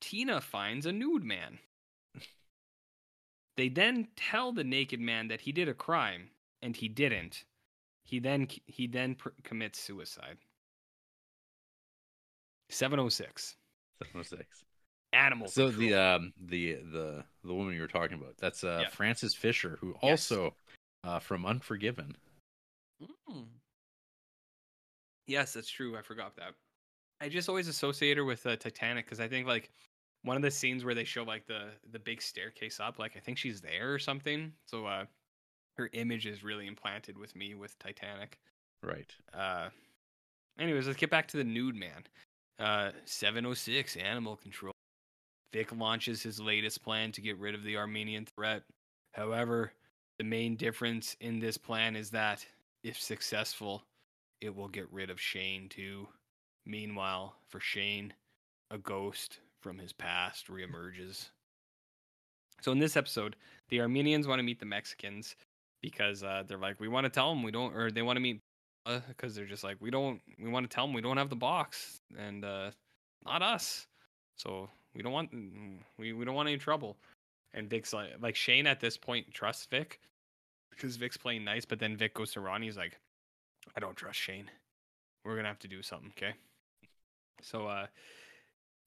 [0.00, 1.58] Tina finds a nude man.
[3.56, 6.30] They then tell the naked man that he did a crime,
[6.62, 7.44] and he didn't.
[8.04, 10.38] He then he then pr- commits suicide.
[12.70, 13.56] 706.
[14.02, 14.64] 706.
[15.12, 15.46] Animal.
[15.48, 15.88] So control.
[15.88, 18.88] the um the the the woman you were talking about, that's uh Yeah.
[18.90, 20.30] Frances Fisher, who Yes.
[20.30, 20.54] also
[21.04, 22.16] uh from Unforgiven.
[23.30, 23.46] Mm.
[25.26, 25.96] Yes, that's true.
[25.96, 26.54] I forgot that.
[27.24, 29.70] I just always associate her with uh, Titanic because I think like
[30.24, 33.20] one of the scenes where they show like the the big staircase up, like I
[33.20, 34.52] think she's there or something.
[34.66, 35.06] So uh,
[35.78, 38.38] her image is really implanted with me with Titanic.
[38.82, 39.10] Right.
[39.32, 39.70] Uh,
[40.58, 42.04] anyways, let's get back to the nude man.
[42.58, 44.74] Uh, 706 animal control.
[45.54, 48.64] Vic launches his latest plan to get rid of the Armenian threat.
[49.12, 49.72] However,
[50.18, 52.44] the main difference in this plan is that,
[52.82, 53.82] if successful,
[54.42, 56.06] it will get rid of Shane too.
[56.66, 58.14] Meanwhile, for Shane,
[58.70, 61.30] a ghost from his past reemerges.
[62.60, 63.36] So in this episode,
[63.68, 65.36] the Armenians want to meet the Mexicans
[65.82, 68.20] because uh, they're like, we want to tell them we don't, or they want to
[68.20, 68.40] meet
[69.08, 71.36] because they're just like, we don't, we want to tell them we don't have the
[71.36, 72.70] box, and uh,
[73.24, 73.86] not us.
[74.36, 75.30] So we don't want,
[75.98, 76.96] we, we don't want any trouble.
[77.52, 80.00] And Vic's like, like Shane at this point trusts Vic
[80.70, 82.66] because Vic's playing nice, but then Vic goes to Ronnie.
[82.66, 82.98] He's like,
[83.76, 84.50] I don't trust Shane.
[85.24, 86.34] We're gonna have to do something, okay?
[87.42, 87.86] So uh,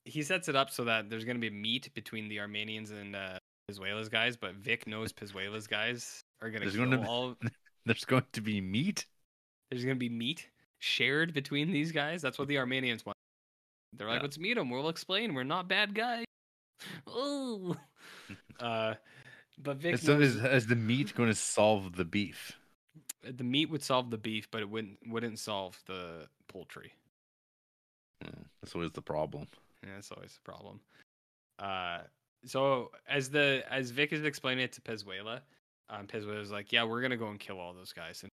[0.06, 3.40] he sets it up so that there's gonna be meat between the Armenians and uh,
[3.70, 7.36] Pezuela's guys, but Vic knows Pezuela's guys are gonna There's kill gonna be- all.
[7.86, 9.06] There's going to be meat.
[9.72, 12.22] There's gonna be meat shared between these guys.
[12.22, 13.16] That's what the Armenians want.
[13.94, 14.24] They're like, Yeah.
[14.24, 14.70] let's meet them.
[14.70, 15.34] We'll explain.
[15.34, 16.26] We're not bad guys.
[17.08, 17.76] Oh.
[18.60, 18.94] uh,
[19.58, 22.54] but Vic So knows is, is the meat going to solve the beef?
[23.24, 26.94] the meat would solve the beef, but it wouldn't wouldn't solve the poultry.
[28.24, 29.48] Hmm, That's always the problem.
[29.84, 30.80] Yeah, that's always the problem.
[31.60, 32.00] Uh,
[32.46, 35.42] so as the as Vic is explaining it to Pezuela,
[35.90, 38.32] um, Pezuela's like, "Yeah, we're gonna go and kill all those guys." And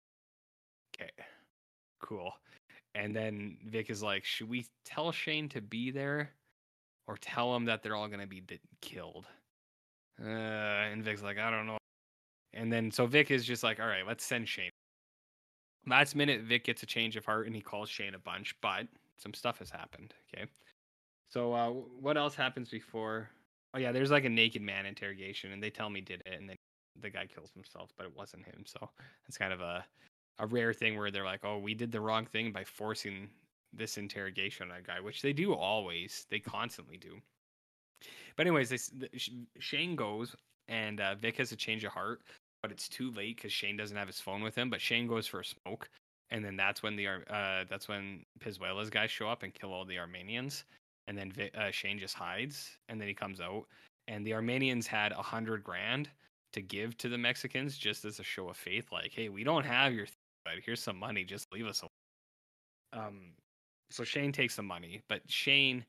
[1.00, 1.10] okay,
[2.00, 2.32] cool.
[2.94, 6.30] And then Vic is like, "Should we tell Shane to be there,
[7.06, 9.26] or tell him that they're all gonna be di- killed?"
[10.20, 11.78] Uh, and Vic's like, "I don't know."
[12.54, 14.70] And then so Vic is just like, "All right, let's send Shane."
[15.86, 18.86] Last minute, Vic gets a change of heart and he calls Shane a bunch, but
[19.18, 20.14] some stuff has happened.
[20.34, 20.46] Okay.
[21.30, 23.28] So uh, what else happens before?
[23.74, 26.48] Oh yeah, there's like a naked man interrogation, and they tell me did it, and
[26.48, 26.56] then
[27.00, 28.64] the guy kills himself, but it wasn't him.
[28.64, 28.88] So
[29.26, 29.84] it's kind of a
[30.38, 33.28] a rare thing where they're like, oh, we did the wrong thing by forcing
[33.72, 36.26] this interrogation on a guy, which they do always.
[36.30, 37.20] They constantly do.
[38.36, 39.08] But anyways, they, the,
[39.58, 40.34] Shane goes,
[40.68, 42.22] and uh, Vic has a change of heart,
[42.62, 44.70] but it's too late because Shane doesn't have his phone with him.
[44.70, 45.88] But Shane goes for a smoke,
[46.30, 49.84] and then that's when the uh, that's when Pezuela's guys show up and kill all
[49.84, 50.64] the Armenians
[51.08, 53.64] and then uh, Shane just hides, and then he comes out,
[54.06, 56.10] and the Armenians had a hundred grand
[56.52, 59.64] to give to the Mexicans just as a show of faith, like, hey, we don't
[59.64, 63.06] have your, th- but here's some money, just leave us alone.
[63.06, 63.20] Um,
[63.90, 65.84] so Shane takes the money, but Shane,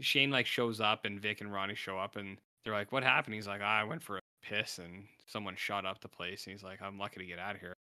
[0.00, 3.34] Shane like shows up, and Vic and Ronnie show up, and they're like, what happened?
[3.34, 6.52] He's like, "Ah, I went for a piss, and someone shot up the place, and
[6.52, 7.74] he's like, I'm lucky to get out of here.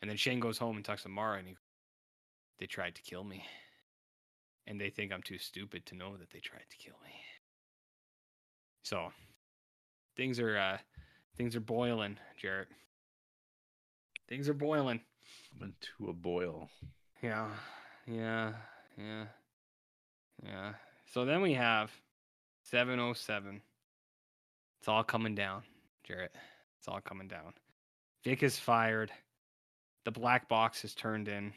[0.00, 1.56] And then Shane goes home and talks to Mara, and he,
[2.58, 3.44] they tried to kill me
[4.70, 7.10] and they think I'm too stupid to know that they tried to kill me.
[8.84, 9.12] So
[10.16, 10.78] things are uh
[11.36, 12.68] things are boiling, Jarrett.
[14.28, 15.00] Things are boiling.
[15.60, 16.68] Went to a boil.
[17.20, 17.48] Yeah.
[18.06, 18.52] Yeah.
[18.96, 19.24] Yeah.
[20.44, 20.72] Yeah.
[21.06, 21.90] So then we have
[22.62, 23.60] 707.
[24.78, 25.62] It's all coming down,
[26.04, 26.32] Jarrett.
[26.78, 27.54] It's all coming down.
[28.24, 29.10] Vic is fired.
[30.04, 31.52] The black box is turned in.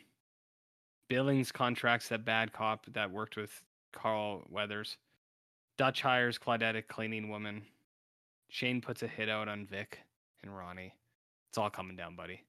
[1.10, 3.52] Billings contracts that bad cop that worked with
[3.92, 4.98] Carl Weathers.
[5.78, 7.64] Dutch hires Claudette, cleaning woman.
[8.50, 10.00] Shane puts a hit out on Vic
[10.44, 10.94] and Ronnie.
[11.50, 12.42] It's all coming down, buddy.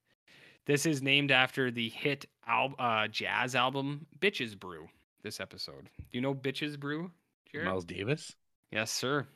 [0.66, 4.88] This is named after the hit al- uh, jazz album Bitches Brew.
[5.22, 5.88] This episode.
[5.98, 7.10] Do you know Bitches Brew,
[7.50, 7.66] Jared?
[7.68, 8.34] Miles Davis.
[8.70, 9.26] Yes, sir.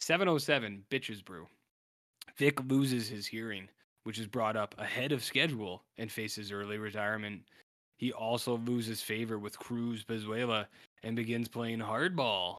[0.00, 1.46] 707 Bitches Brew.
[2.36, 3.68] Vic loses his hearing,
[4.04, 7.42] which is brought up ahead of schedule and faces early retirement.
[7.98, 10.66] He also loses favor with Cruz Pezuela
[11.02, 12.56] and begins playing hardball.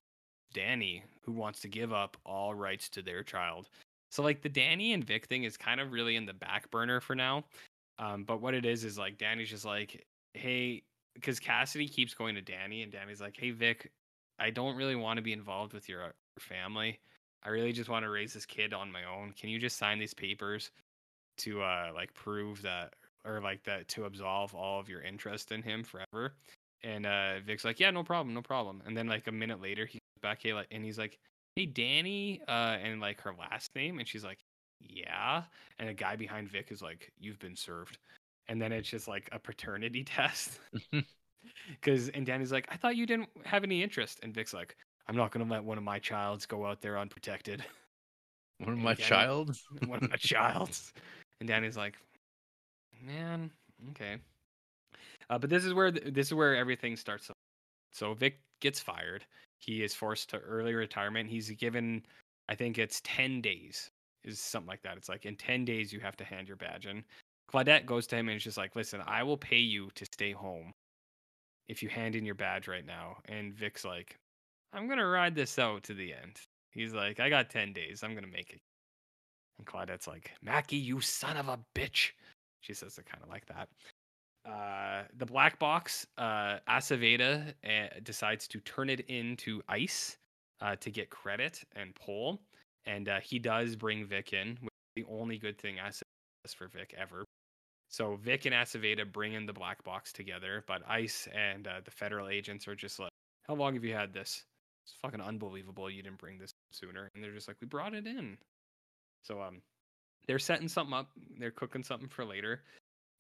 [0.53, 3.69] Danny, who wants to give up all rights to their child.
[4.11, 6.99] So, like, the Danny and Vic thing is kind of really in the back burner
[6.99, 7.45] for now.
[7.99, 10.83] Um, but what it is is like Danny's just like, hey,
[11.13, 13.91] because Cassidy keeps going to Danny, and Danny's like, hey, Vic,
[14.39, 16.99] I don't really want to be involved with your, your family.
[17.43, 19.33] I really just want to raise this kid on my own.
[19.39, 20.71] Can you just sign these papers
[21.39, 22.93] to uh like prove that
[23.25, 26.33] or like that to absolve all of your interest in him forever?
[26.83, 29.85] And uh Vic's like, "Yeah, no problem, no problem." And then like a minute later,
[29.85, 31.17] he comes back hey, like, and he's like,
[31.55, 34.39] "Hey, Danny," uh and like her last name and she's like,
[34.79, 35.43] "Yeah."
[35.79, 37.97] And a guy behind Vic is like, "You've been served."
[38.47, 40.59] And then it's just like a paternity test.
[41.81, 44.75] Cuz and Danny's like, "I thought you didn't have any interest." And Vic's like,
[45.07, 47.65] I'm not going to let one of my childs go out there unprotected.
[48.59, 49.57] One of my Danny- child.
[49.87, 50.93] one of my childs.
[51.39, 51.95] And Danny's like,
[53.05, 53.51] man,
[53.91, 54.17] okay.
[55.29, 57.27] Uh, but this is where th- this is where everything starts.
[57.27, 57.33] So
[57.91, 59.25] so Vic gets fired.
[59.59, 61.29] He is forced to early retirement.
[61.29, 62.05] He's given,
[62.47, 63.89] I think it's ten days
[64.23, 64.97] is something like that.
[64.97, 67.03] It's like in 10 days you have to hand your badge in.
[67.51, 70.31] Claudette goes to him and is just like, listen, I will pay you to stay
[70.31, 70.73] home
[71.67, 73.17] if you hand in your badge right now.
[73.25, 74.17] And Vic's like,
[74.73, 76.37] I'm gonna ride this out to the end.
[76.71, 78.03] He's like, I got 10 days.
[78.03, 78.61] I'm gonna make it.
[79.59, 82.11] And Claudette's like, Mackey, you son of a bitch.
[82.61, 83.69] She says it kind of like that.
[84.49, 90.17] Uh, the black box, uh, Aceveda uh, decides to turn it into ice
[90.61, 92.41] uh, to get credit and pull.
[92.85, 96.03] And uh, he does bring Vic in, which is the only good thing Aceveda
[96.45, 97.25] does for Vic ever.
[97.89, 101.91] So Vic and Aceveda bring in the black box together, but Ice and uh, the
[101.91, 103.11] federal agents are just like,
[103.47, 104.45] "How long have you had this?
[104.85, 105.89] It's fucking unbelievable.
[105.89, 108.37] You didn't bring this sooner." And they're just like, "We brought it in."
[109.23, 109.61] So um,
[110.27, 111.09] they're setting something up.
[111.37, 112.63] They're cooking something for later.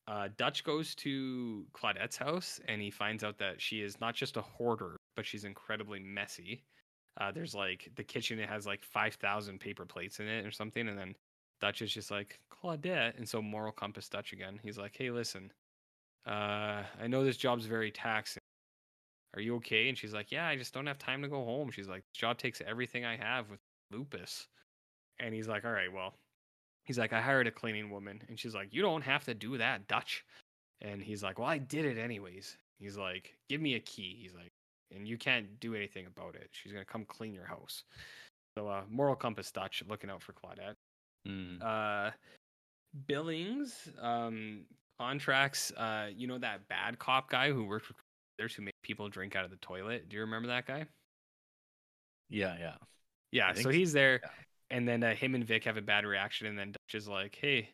[0.07, 4.37] Uh, Dutch goes to Claudette's house and he finds out that she is not just
[4.37, 6.63] a hoarder, but she's incredibly messy.
[7.19, 10.87] Uh, there's like the kitchen, it has like 5,000 paper plates in it or something.
[10.87, 11.15] And then
[11.61, 13.17] Dutch is just like, Claudette.
[13.17, 14.59] And so Moral Compass Dutch again.
[14.63, 15.51] He's like, hey, listen,
[16.25, 18.41] uh, I know this job's very taxing.
[19.35, 19.89] Are you okay?
[19.89, 21.69] And she's like, yeah, I just don't have time to go home.
[21.71, 23.59] She's like, this job takes everything I have with
[23.91, 24.47] lupus.
[25.19, 26.13] And he's like, all right, well,
[26.85, 28.21] he's like, I hired a cleaning woman.
[28.27, 30.25] And she's like, you don't have to do that, Dutch.
[30.81, 32.57] And he's like, well, I did it anyways.
[32.79, 34.17] He's like, give me a key.
[34.21, 34.51] He's like,
[34.95, 36.49] and you can't do anything about it.
[36.51, 37.83] She's going to come clean your house.
[38.57, 40.75] So, uh, Moral Compass Dutch looking out for Claudette.
[41.27, 41.61] Mm.
[41.61, 42.11] Uh,
[43.07, 44.61] Billings um,
[44.99, 45.71] contracts.
[45.77, 47.97] Uh, you know that bad cop guy who worked with
[48.39, 50.09] others who made people drink out of the toilet.
[50.09, 50.85] Do you remember that guy?
[52.29, 52.75] Yeah, yeah.
[53.31, 53.53] Yeah.
[53.53, 54.29] So so, he's there, yeah.
[54.71, 57.37] And then uh, him and Vic have a bad reaction, and then Dutch is like,
[57.39, 57.69] "Hey,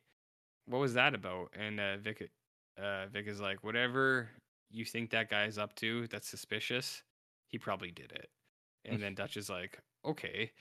[0.66, 2.30] what was that about?" And uh, Vic,
[2.82, 4.30] uh, Vic is like, "Whatever
[4.72, 7.04] you think that guy's up to, that's suspicious.
[7.50, 8.30] He probably did it."
[8.86, 10.52] And then Dutch is like, "Okay."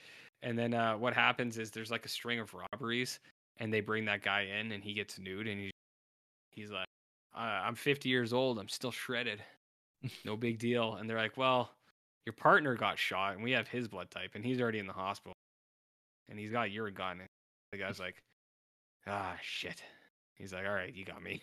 [0.41, 3.19] And then uh, what happens is there's like a string of robberies,
[3.57, 5.71] and they bring that guy in, and he gets nude, and he,
[6.51, 6.87] he's like,
[7.33, 8.59] "I'm 50 years old.
[8.59, 9.41] I'm still shredded.
[10.25, 11.71] No big deal." And they're like, "Well."
[12.27, 14.93] Your partner got shot, and we have his blood type, and he's already in the
[14.93, 15.34] hospital
[16.29, 17.19] and he's got your gun.
[17.19, 17.29] And
[17.71, 18.15] the guy's like,
[19.07, 19.81] ah, shit.
[20.35, 21.41] He's like, all right, you got me.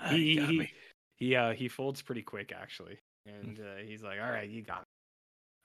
[0.00, 0.72] Ah, he, got he, me.
[1.16, 4.80] he, uh, he folds pretty quick actually, and uh, he's like, all right, you got
[4.80, 4.84] me.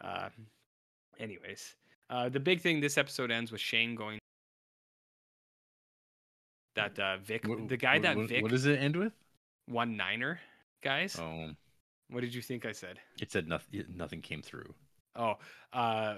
[0.10, 0.30] Uh,
[1.20, 1.76] anyways,
[2.10, 4.18] uh, the big thing this episode ends with Shane going.
[6.76, 9.14] That uh, Vic, Wh- the guy wh- that Vic What does it end with?
[9.68, 10.40] one niner,
[10.84, 11.18] guys.
[11.20, 11.49] Oh,
[12.10, 12.99] What did you think I said?
[13.22, 13.84] it said nothing.
[13.94, 14.74] Nothing came through.
[15.16, 15.36] Oh,
[15.74, 16.16] uh,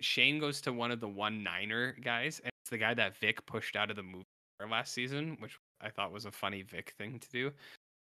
[0.00, 3.44] Shane goes to one of the one niner guys, and it's the guy that Vic
[3.46, 4.24] pushed out of the movie
[4.70, 7.50] last season, which I thought was a funny Vic thing to do.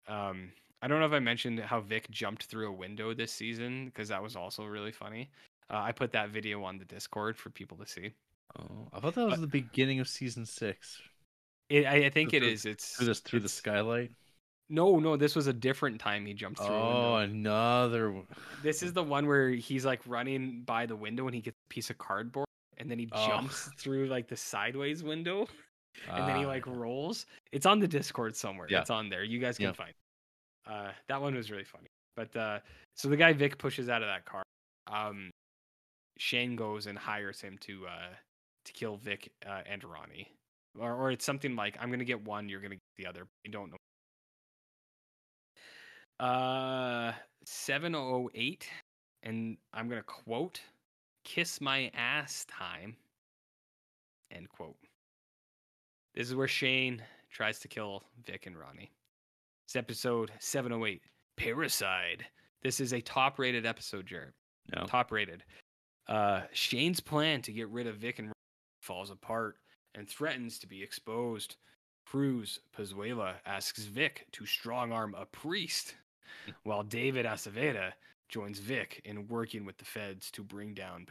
[0.08, 3.86] Um, I don't know if I mentioned how Vic jumped through a window this season
[3.88, 5.30] because that was also really funny.
[5.70, 8.14] Uh, I put that video on the Discord for people to see.
[8.58, 11.02] Oh, I thought that was But- the beginning of season six.
[11.70, 12.66] It, I, I think it Through- is.
[12.66, 14.12] It's Through this, through the skylight.
[14.70, 16.68] No, no, this was a different time he jumped through.
[16.76, 18.12] Oh, another.
[18.12, 18.28] one.
[18.64, 21.90] This is the one where he's like running by the window and he gets piece
[21.90, 23.28] of cardboard and then he Oh.
[23.28, 25.48] jumps through like the sideways window.
[26.10, 27.26] and then he Ah, like rolls.
[27.52, 28.68] It's on the Discord somewhere.
[28.70, 28.82] Yeah.
[28.82, 29.24] It's on there.
[29.24, 29.74] You guys can Yeah.
[29.74, 29.90] find.
[29.90, 30.72] It.
[30.72, 31.88] Uh, that one was really funny.
[32.16, 32.60] But uh,
[32.96, 34.44] so the guy Vic pushes out of that car.
[34.88, 35.30] Um,
[36.18, 38.14] Shane goes and hires him to uh,
[38.66, 40.28] to kill Vic uh, and Ronnie,
[40.80, 43.28] or or it's something like I'm gonna get one, you're gonna get the other.
[43.46, 43.78] I don't know.
[46.26, 47.14] Uh,
[47.46, 48.68] seven oh eight,
[49.24, 50.60] and I'm gonna quote:
[51.28, 52.96] "Kiss my ass time."
[54.32, 54.78] End quote.
[56.16, 58.94] This is where Shane tries to kill Vic and Ronnie.
[59.66, 61.02] It's episode 708,
[61.36, 62.24] Parasite.
[62.64, 64.32] This is a top rated episode, Jared.
[64.74, 64.86] No.
[64.86, 65.44] Top rated.
[66.08, 69.58] Uh, Shane's plan to get rid of Vic and Ronnie falls apart
[69.96, 71.58] and threatens to be exposed.
[72.06, 75.94] Cruz Pezuela asks Vic to strong arm a priest,
[76.64, 77.92] while David Aceveda
[78.30, 81.08] joins Vic in working with the feds to bring down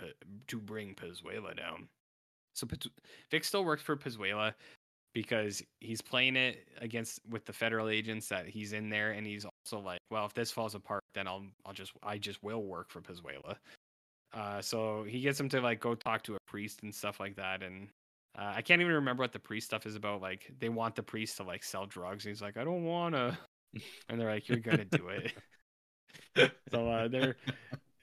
[0.48, 1.88] to bring Pezuela down.
[2.54, 2.66] So
[3.30, 4.54] Vic still works for Pezuela
[5.16, 9.46] because he's playing it against with the federal agents that he's in there, and he's
[9.46, 12.90] also like, well, if this falls apart, then I'll I'll just I just will work
[12.90, 13.56] for Pezuela.
[14.34, 17.36] Uh, so he gets him to like go talk to a priest and stuff like
[17.36, 17.88] that, and
[18.38, 20.20] uh, I can't even remember what the priest stuff is about.
[20.20, 23.38] Like they want the priest to like sell drugs, and he's like, I don't wanna,
[24.08, 25.32] and they're like, you're gonna do it.
[26.70, 27.36] so uh, they're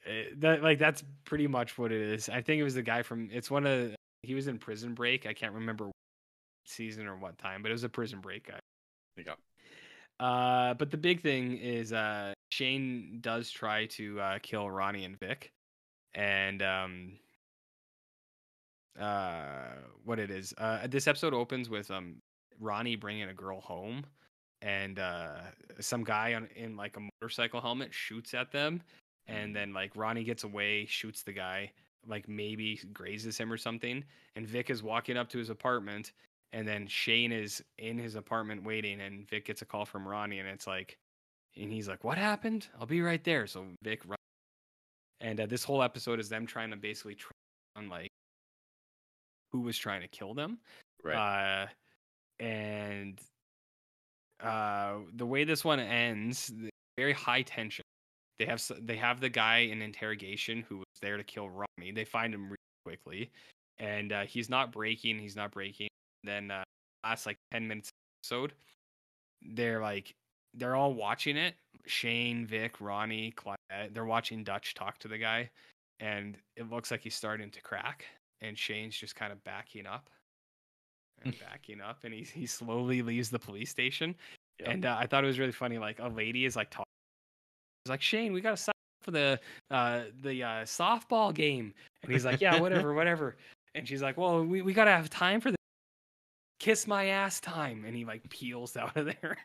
[0.06, 2.28] eh, that like that's pretty much what it is.
[2.28, 5.26] I think it was the guy from it's one of he was in Prison Break.
[5.26, 5.90] I can't remember
[6.66, 8.58] season or what time, but it was a Prison Break guy.
[9.16, 9.34] Yeah.
[10.20, 15.18] Uh, but the big thing is uh, Shane does try to uh, kill Ronnie and
[15.18, 15.50] Vic,
[16.14, 17.12] and um,
[18.98, 19.74] uh
[20.04, 20.54] what it is.
[20.58, 22.16] Uh this episode opens with um
[22.60, 24.04] Ronnie bringing a girl home
[24.64, 25.34] and uh
[25.78, 28.82] some guy on in like a motorcycle helmet shoots at them
[29.26, 31.70] and then like Ronnie gets away, shoots the guy,
[32.06, 34.04] like maybe grazes him or something,
[34.36, 36.12] and Vic is walking up to his apartment
[36.52, 40.40] and then Shane is in his apartment waiting and Vic gets a call from Ronnie
[40.40, 40.98] and it's like
[41.56, 42.66] and he's like, "What happened?
[42.78, 44.18] I'll be right there." So Vic runs
[45.20, 47.32] and uh, this whole episode is them trying to basically track
[47.76, 48.10] on like
[49.52, 50.58] who was trying to kill them.
[51.02, 51.14] Right.
[51.14, 51.66] Uh,
[52.44, 53.20] and
[54.44, 56.52] uh, the way this one ends,
[56.96, 57.82] very high tension.
[58.38, 61.92] They have they have the guy in interrogation who was there to kill Ronnie.
[61.92, 63.30] They find him really quickly,
[63.78, 65.18] and uh, he's not breaking.
[65.18, 65.88] He's not breaking.
[66.24, 66.64] Then uh,
[67.04, 68.52] last like ten minutes of the episode,
[69.54, 70.12] they're like
[70.54, 71.54] they're all watching it.
[71.86, 73.34] Shane, Vic, Ronnie.
[73.92, 75.50] They're watching Dutch talk to the guy,
[76.00, 78.04] and it looks like he's starting to crack.
[78.40, 80.10] And Shane's just kind of backing up
[81.24, 84.14] and backing up, and he he slowly leaves the police station.
[84.60, 84.68] Yep.
[84.68, 85.78] And uh, I thought it was really funny.
[85.78, 86.84] Like a lady is like talking.
[87.84, 89.40] He's like Shane, we got to sign up for the
[89.70, 93.36] uh the uh, softball game, and he's like, yeah, whatever, whatever.
[93.74, 95.56] And she's like, well, we we gotta have time for the
[96.60, 99.36] kiss my ass time, and he like peels out of there.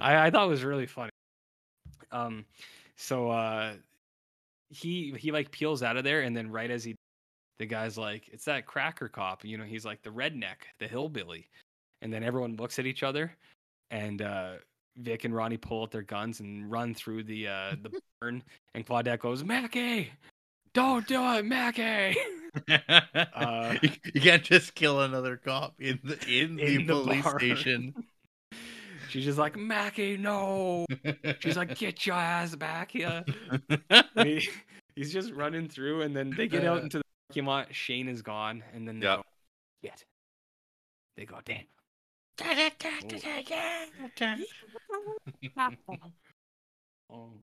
[0.00, 1.10] I I thought it was really funny.
[2.12, 2.44] Um,
[2.96, 3.74] so uh,
[4.70, 6.94] he he like peels out of there, and then right as he,
[7.58, 11.48] the guy's like, it's that cracker cop, you know, he's like the redneck, the hillbilly,
[12.02, 13.34] and then everyone looks at each other,
[13.90, 14.52] and uh,
[14.96, 18.42] Vic and Ronnie pull out their guns and run through the uh the barn,
[18.74, 20.10] and Claudette goes, Mackey,
[20.74, 22.16] don't do it, Mackey.
[23.34, 27.28] Uh, you, you can't just kill another cop in the in, In the, the police
[27.36, 27.94] station.
[29.10, 30.86] She's just like, Mackey, no.
[31.40, 33.24] She's like, get your ass back here.
[34.16, 34.48] He,
[34.94, 37.02] he's just running through, and then they get out into
[37.36, 37.74] the parking lot.
[37.74, 39.18] Shane is gone, and then they Yep.
[39.18, 39.24] go,
[39.82, 40.04] "Get."
[41.16, 41.66] They go, "Damn."
[47.10, 47.32] Oh.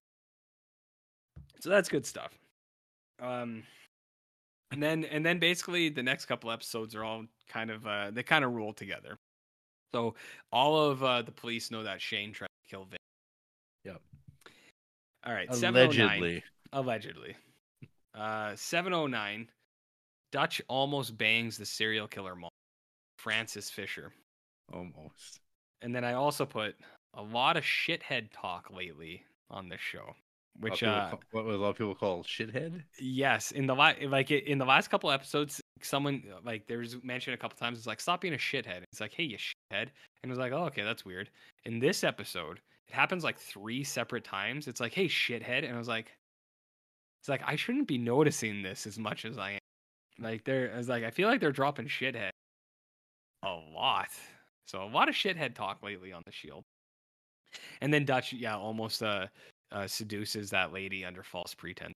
[1.59, 2.37] So that's good stuff.
[3.21, 3.63] Um,
[4.71, 8.21] and then and then basically the next couple episodes are all kind of uh they
[8.21, 9.17] kind of roll together.
[9.95, 10.15] So
[10.51, 12.99] all of uh, the police know that Shane tried to kill Vic.
[13.85, 14.01] Yep.
[15.25, 15.53] All right.
[15.55, 16.43] 709 Allegedly.
[16.73, 17.35] allegedly.
[18.13, 19.47] Uh, 709.
[20.33, 22.49] Dutch almost bangs the serial killer mom,
[23.19, 24.11] Frances Fisher.
[24.73, 25.39] Almost.
[25.81, 26.75] And then I also put
[27.13, 30.15] a lot of shithead talk lately on this show,
[30.59, 32.81] which What, uh, people ca- what a lot of people call shithead.
[32.99, 37.37] yes, in the la- like in the last couple episodes, someone like there's mentioned a
[37.37, 37.77] couple times.
[37.77, 38.83] It's like stop being a shithead.
[38.91, 39.89] It's like hey, you shithead,
[40.23, 41.29] and it was like oh okay, that's weird.
[41.65, 44.67] In this episode, it happens like three separate times.
[44.67, 46.11] It's like hey, shithead, and I was like,
[47.21, 49.59] it's like I shouldn't be noticing this as much as I am.
[50.19, 52.29] Like they're, I was like, I feel like they're dropping shithead
[53.43, 54.09] a lot.
[54.65, 56.63] So a lot of shithead talk lately on the Shield.
[57.81, 59.27] And then Dutch, yeah, almost uh,
[59.71, 61.93] uh seduces that lady under false pretense.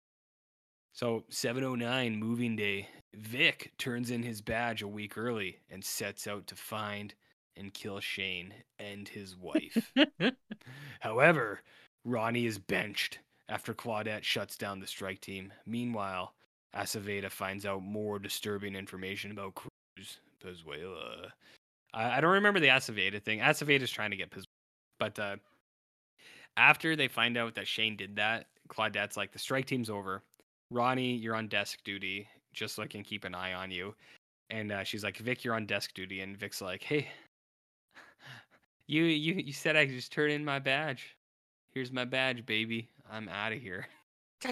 [0.93, 6.47] So 709 moving day, Vic turns in his badge a week early and sets out
[6.47, 7.13] to find
[7.55, 9.93] and kill Shane and his wife.
[10.99, 11.61] However,
[12.03, 13.19] Ronnie is benched
[13.49, 15.53] after Claudette shuts down the strike team.
[15.65, 16.33] Meanwhile,
[16.77, 21.29] Aceveda finds out more disturbing information about Cruz Pezuela.
[21.93, 23.39] I, I don't remember the Aceveda thing.
[23.39, 24.45] Aceveda's trying to get Pezuela.
[24.99, 25.35] But uh,
[26.55, 30.23] after they find out that Shane did that, Claudette's like, the strike team's over.
[30.69, 33.95] Ronnie, you're on desk duty, just so I can keep an eye on you.
[34.49, 36.21] And uh, she's like, Vic, you're on desk duty.
[36.21, 37.07] And Vic's like, hey,
[38.87, 41.15] you you you said I could just turn in my badge.
[41.73, 42.89] Here's my badge, baby.
[43.09, 43.87] I'm out of here.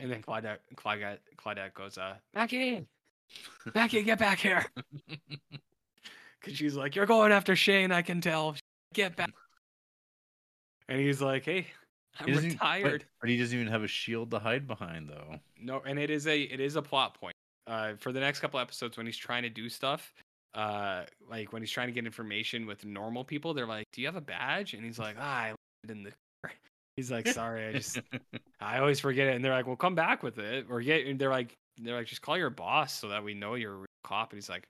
[0.00, 2.86] and then Claudette, Claudette, Claudette goes, uh, Mackey,
[3.74, 4.64] Mackey, get back here.
[6.40, 8.54] Because she's like, you're going after Shane, I can tell.
[8.92, 9.30] Get back.
[10.90, 11.68] And he's like, hey,
[12.20, 13.04] I'm He doesn't- but- retired.
[13.22, 15.36] But, he doesn't even have a shield to hide behind, though.
[15.58, 17.34] No, and it is a it is a plot point.
[17.66, 20.12] Uh, for the next couple episodes, when he's trying to do stuff,
[20.52, 24.06] uh, like when he's trying to get information with normal people, they're like, "Do you
[24.08, 26.12] have a badge?" And he's like, "Ah, I left it in the."
[26.94, 28.00] Car." He's like, "Sorry, I just
[28.60, 31.06] I always forget it." And they're like, "Well, come back with it," or get.
[31.06, 33.76] And they're like, "They're like, just call your boss so that we know you're a
[33.76, 34.68] real cop." And he's like,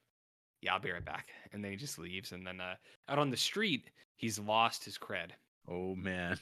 [0.63, 2.33] "Yeah, I'll be right back." And then he just leaves.
[2.33, 2.75] And then uh,
[3.09, 5.31] out on the street, he's lost his cred.
[5.69, 6.39] oh man.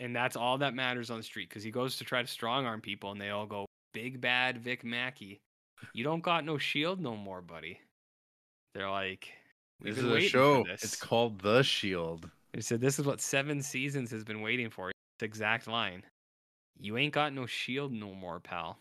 [0.00, 2.66] And that's all that matters on the street because he goes to try to strong
[2.66, 5.40] arm people and they all go, Big bad Vic Mackey.
[5.92, 7.80] You don't got no shield no more, buddy.
[8.74, 9.28] They're like,
[9.80, 10.64] This is a show.
[10.70, 12.30] It's called The Shield.
[12.54, 14.92] They said this is what seven seasons has been waiting for.
[15.22, 16.04] Exact line.
[16.78, 18.78] You ain't got no shield no more, pal.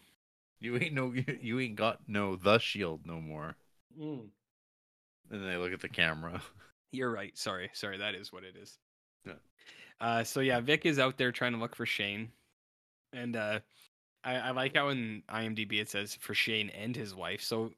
[0.60, 3.56] You ain't no you ain't got no the shield no more.
[5.30, 6.42] And then they look at the camera.
[6.92, 7.38] You're right.
[7.38, 7.98] Sorry, sorry.
[7.98, 8.78] That is what it is.
[9.26, 9.34] Yeah.
[10.00, 12.32] Uh, so yeah, Vic is out there trying to look for Shane,
[13.14, 13.60] and uh,
[14.24, 17.42] I, I like how in IMDb it says for Shane and his wife.
[17.42, 17.72] So,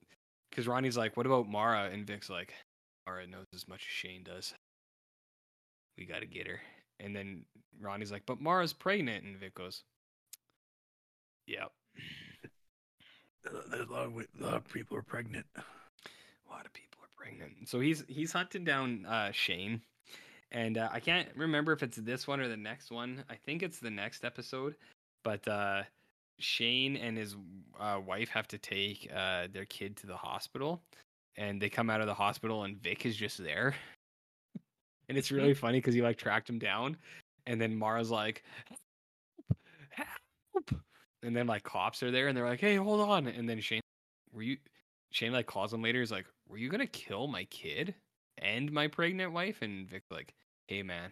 [0.49, 2.53] because Ronnie's like, "What about Mara?" and Vic's like,
[3.07, 4.53] "Mara knows as much as Shane does.
[5.97, 6.59] We got to get her."
[6.99, 7.45] And then
[7.79, 9.83] Ronnie's like, "But Mara's pregnant," and Vic goes,
[11.47, 11.71] "Yep."
[13.43, 15.45] There's a lot of a lot of people are pregnant.
[15.55, 17.69] A lot of people are pregnant.
[17.69, 19.81] So he's he's hunting down uh, Shane,
[20.51, 23.23] and uh, I can't remember if it's this one or the next one.
[23.29, 24.75] I think it's the next episode,
[25.23, 25.83] but uh,
[26.39, 27.35] Shane and his
[27.79, 30.81] uh, wife have to take uh, their kid to the hospital,
[31.37, 33.75] and they come out of the hospital, and Vic is just there,
[35.09, 35.57] and it's really mm.
[35.57, 36.95] funny because he like tracked him down,
[37.47, 38.43] and then Mara's like,
[39.89, 40.71] "Help!"
[41.23, 43.81] and then like cops are there, and they're like, "Hey, hold on," and then Shane,
[44.31, 44.57] were you?
[45.11, 45.99] Shane like calls him later.
[45.99, 47.95] He's like, "Were you gonna kill my kid
[48.37, 50.35] and my pregnant wife?" And Vic like,
[50.67, 51.11] "Hey, man,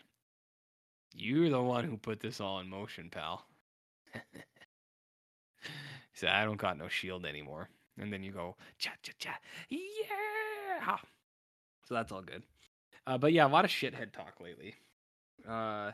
[1.14, 3.48] you're the one who put this all in motion, pal."
[4.14, 5.70] he
[6.14, 7.70] said, "I don't got no shield anymore."
[8.00, 10.98] And then you go, "Cha cha cha, yeah!"
[11.88, 12.44] So that's all good.
[13.08, 14.76] Uh, but yeah, a lot of shithead talk lately.
[15.50, 15.92] Uh,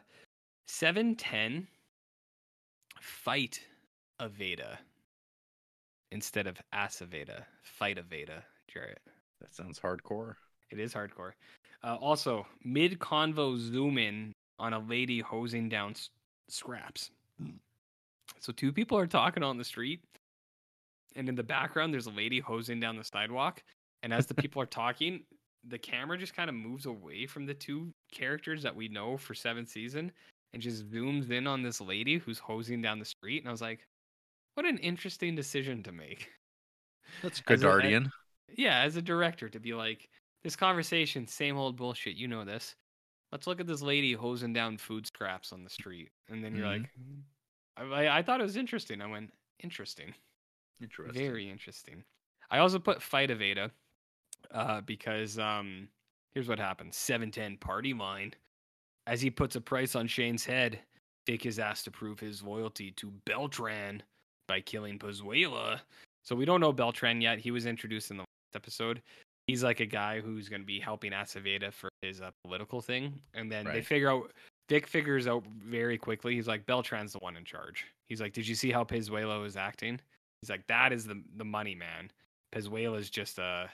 [0.68, 1.68] seven ten.
[3.04, 3.60] Fight
[4.22, 4.78] Aveda
[6.12, 7.44] instead of Aceveda.
[7.62, 9.02] Fight Aveda, Jarrett.
[9.42, 10.36] That sounds hardcore.
[10.72, 11.34] It is hardcore.
[11.84, 16.10] Uh, also, mid convo zoom in on a lady hosing down s-
[16.48, 17.12] scraps.
[18.40, 20.00] So two people are talking on the street,
[21.18, 23.62] and in the background there's a lady hosing down the sidewalk.
[24.02, 25.24] And as the people are talking,
[25.68, 29.34] the camera just kind of moves away from the two characters that we know for
[29.34, 30.12] seventh season,
[30.54, 33.40] and just zooms in on this lady who's hosing down the street.
[33.40, 33.88] And I was like,
[34.56, 36.30] what an interesting decision to make.
[37.22, 38.12] That's as- Godardian.
[38.56, 40.10] Yeah, as a director, to be like,
[40.44, 42.16] this conversation, same old bullshit.
[42.18, 42.76] You know this.
[43.32, 46.68] Let's look at this lady hosing down food scraps on the street, and then you're
[46.68, 46.84] Mhm.
[47.78, 49.02] like, I, I, thought it was interesting.
[49.02, 49.34] I went,
[49.64, 50.14] interesting,
[50.82, 51.20] Interesting.
[51.20, 52.04] very interesting.
[52.52, 53.72] I also put fight Aveda,
[54.52, 55.88] uh, because um,
[56.34, 58.34] here's what happens: seven ten party line.
[59.06, 60.80] As he puts a price on Shane's head,
[61.26, 64.02] Dick is asked to prove his loyalty to Beltran
[64.48, 65.80] by killing Pezuela.
[66.24, 67.40] So we don't know Beltran yet.
[67.40, 69.02] He was introduced in the last episode.
[69.48, 73.20] He's like a guy who's going to be helping Aceveda for his uh, political thing,
[73.34, 74.32] and then they figure out.
[74.70, 76.36] Dick figures out very quickly.
[76.36, 77.86] He's like, Beltran's the one in charge.
[78.08, 80.00] He's like, Did you see how Pezuela is acting?
[80.42, 82.10] He's like, That is the the money man.
[82.56, 83.70] Pezuela's just a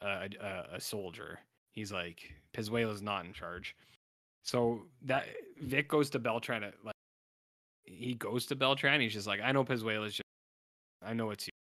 [0.00, 1.38] a, a a soldier.
[1.72, 3.76] He's like, Pezuela's not in charge.
[4.42, 5.26] So that
[5.60, 6.94] Vic goes to Beltran at like
[7.84, 9.00] he goes to Beltran.
[9.00, 10.22] He's just like, I know Pezuela's just,
[11.04, 11.52] I know it's you.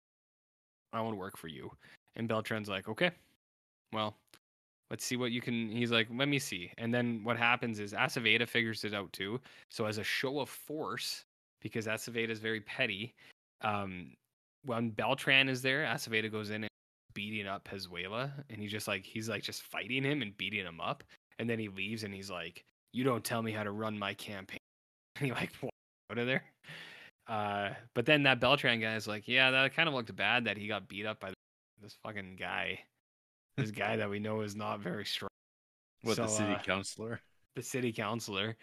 [0.93, 1.71] I want to work for you.
[2.17, 3.11] And Beltran's like, okay,
[3.93, 4.17] well,
[4.91, 5.69] let's see what you can.
[5.69, 6.71] He's like, let me see.
[6.79, 9.41] And then what happens is Aceveda figures it out too.
[9.71, 11.25] So as a show of force,
[11.61, 13.15] because Aceveda is very petty,
[13.63, 14.13] um,
[14.65, 16.71] when Beltran is there, Aceveda goes in and
[17.15, 20.81] beating up Pezuela, and he's just like, he's like just fighting him and beating him
[20.81, 21.05] up.
[21.39, 24.15] And then he leaves and he's like, you don't tell me how to run my
[24.15, 24.59] campaign.
[25.17, 25.75] And he like walks
[26.11, 26.45] out of there.
[27.27, 30.57] Uh, but then that Beltran guy is like, yeah, that kind of looked bad that
[30.57, 31.33] he got beat up by
[31.83, 32.81] this fucking guy.
[33.57, 35.31] This guy that we know is not very strong.
[36.03, 37.21] What the city uh, councilor?
[37.57, 38.57] The city councilor.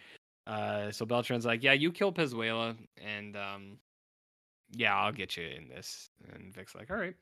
[0.45, 3.77] Uh, so Beltran's like, yeah, you kill Pezuela, and um,
[4.71, 6.09] yeah, I'll get you in this.
[6.31, 7.15] And Vic's like, all right.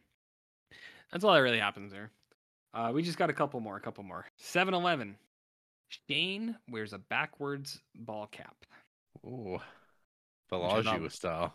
[1.11, 2.11] That's all that really happens there.
[2.73, 4.25] Uh, we just got a couple more, a couple more.
[4.37, 5.15] 7 Eleven.
[6.07, 8.55] Shane wears a backwards ball cap.
[9.25, 9.59] Oh,
[10.49, 11.53] thought Bellagio style.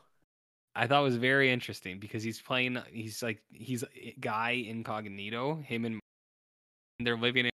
[0.74, 2.78] I thought was very interesting because he's playing.
[2.90, 5.62] He's like he's a guy incognito.
[5.64, 6.00] Him and
[6.98, 7.50] they're living in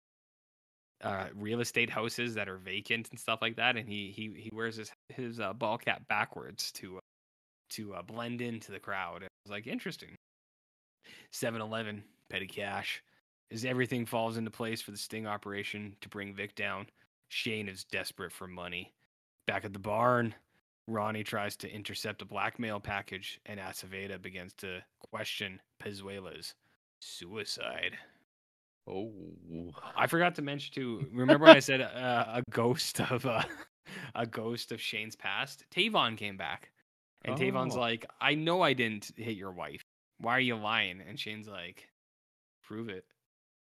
[1.02, 3.76] uh, real estate houses that are vacant and stuff like that.
[3.76, 7.00] And he he he wears his his uh, ball cap backwards to uh,
[7.70, 9.22] to uh, blend into the crowd.
[9.22, 10.14] It was like interesting.
[11.32, 13.02] 7-Eleven petty cash
[13.52, 16.86] as everything falls into place for the sting operation to bring Vic down.
[17.28, 18.92] Shane is desperate for money.
[19.46, 20.34] Back at the barn,
[20.88, 24.80] Ronnie tries to intercept a blackmail package, and Aceveda begins to
[25.10, 26.54] question Pezuela's
[27.00, 27.96] suicide.
[28.88, 29.12] Oh,
[29.96, 31.06] I forgot to mention too.
[31.12, 33.42] Remember when I said uh, a ghost of uh,
[34.14, 35.64] a ghost of Shane's past?
[35.74, 36.70] Tavon came back,
[37.24, 37.80] and Tavon's Oh.
[37.80, 39.82] like, "I know I didn't hit your wife.
[40.18, 41.88] Why are you lying?" And Shane's like,
[42.62, 43.04] "Prove it."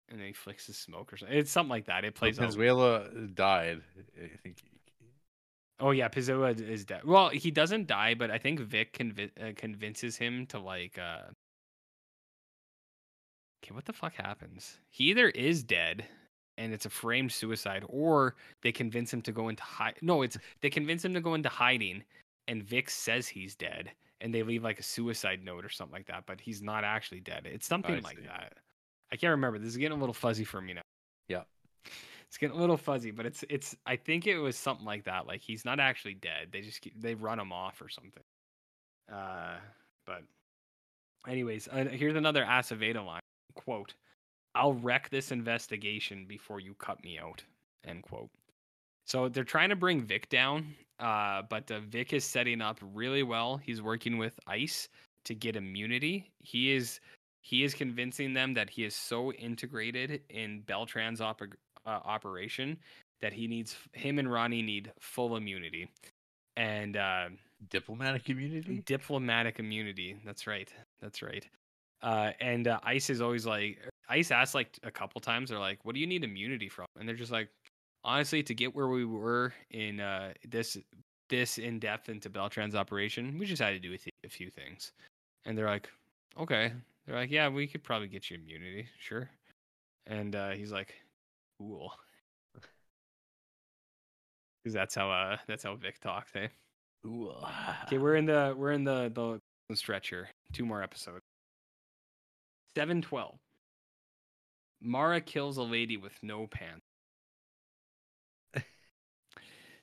[0.08, 1.36] And then he flicks his smoke or something.
[1.36, 2.04] It's something like that.
[2.04, 2.42] It plays out.
[2.42, 3.80] Venezuela died.
[4.22, 4.58] I think
[5.80, 7.04] Oh yeah, Pizzoa is dead.
[7.04, 10.98] Well, he doesn't die, but I think Vic convi- uh, convinces him to like.
[10.98, 11.30] uh
[13.62, 14.78] Okay, what the fuck happens?
[14.90, 16.04] He either is dead,
[16.58, 19.96] and it's a framed suicide, or they convince him to go into hide.
[20.00, 22.04] No, it's they convince him to go into hiding,
[22.46, 23.90] and Vic says he's dead,
[24.24, 27.20] and they leave like a suicide note or something like that, but he's not actually
[27.20, 27.42] dead.
[27.44, 28.24] It's something I like see.
[28.24, 28.54] that.
[29.12, 29.58] I can't remember.
[29.58, 30.80] This is getting a little fuzzy for me now.
[31.28, 31.42] Yeah.
[32.26, 33.76] It's getting a little fuzzy, but it's it's.
[33.84, 35.26] I think it was something like that.
[35.26, 36.48] Like he's not actually dead.
[36.50, 38.22] They just keep, they run him off or something.
[39.12, 39.56] Uh,
[40.06, 40.22] but
[41.28, 43.20] anyways, uh, here's another Aceveda line.
[43.54, 43.92] Quote:
[44.54, 47.44] "I'll wreck this investigation before you cut me out."
[47.86, 48.30] End quote.
[49.06, 53.22] So they're trying to bring Vic down, uh, but uh, Vic is setting up really
[53.22, 53.56] well.
[53.58, 54.88] He's working with Ice
[55.24, 56.30] to get immunity.
[56.40, 57.00] He is
[57.42, 61.52] he is convincing them that he is so integrated in Beltran's oper-
[61.84, 62.78] uh, operation
[63.20, 65.88] that he needs him and Ronnie need full immunity
[66.56, 67.28] and uh,
[67.70, 68.82] Diplomatic immunity.
[68.86, 70.16] diplomatic immunity.
[70.24, 70.72] That's right.
[71.00, 71.46] That's right.
[72.02, 73.78] Uh, and uh, Ice is always like
[74.08, 75.50] Ice asks like a couple times.
[75.50, 77.48] They're like, "What do you need immunity from?" And they're just like,
[78.04, 80.76] "Honestly, to get where we were in uh, this
[81.28, 84.92] this in depth into Beltran's operation, we just had to do a, few things."
[85.44, 85.88] And they're like,
[86.38, 86.72] "Okay."
[87.06, 89.30] They're like, "Yeah, we could probably get you immunity, sure."
[90.06, 90.94] And uh, he's like,
[91.58, 91.92] "Cool,"
[94.64, 96.48] because that's how uh that's how Vic talks, eh?
[97.06, 97.32] Ooh.
[97.86, 99.12] Okay, we're in the we're in the
[99.68, 100.28] the stretch here.
[100.52, 101.22] Two more episodes.
[102.74, 103.36] Seven twelve.
[104.80, 106.83] Mara kills a lady with no pants.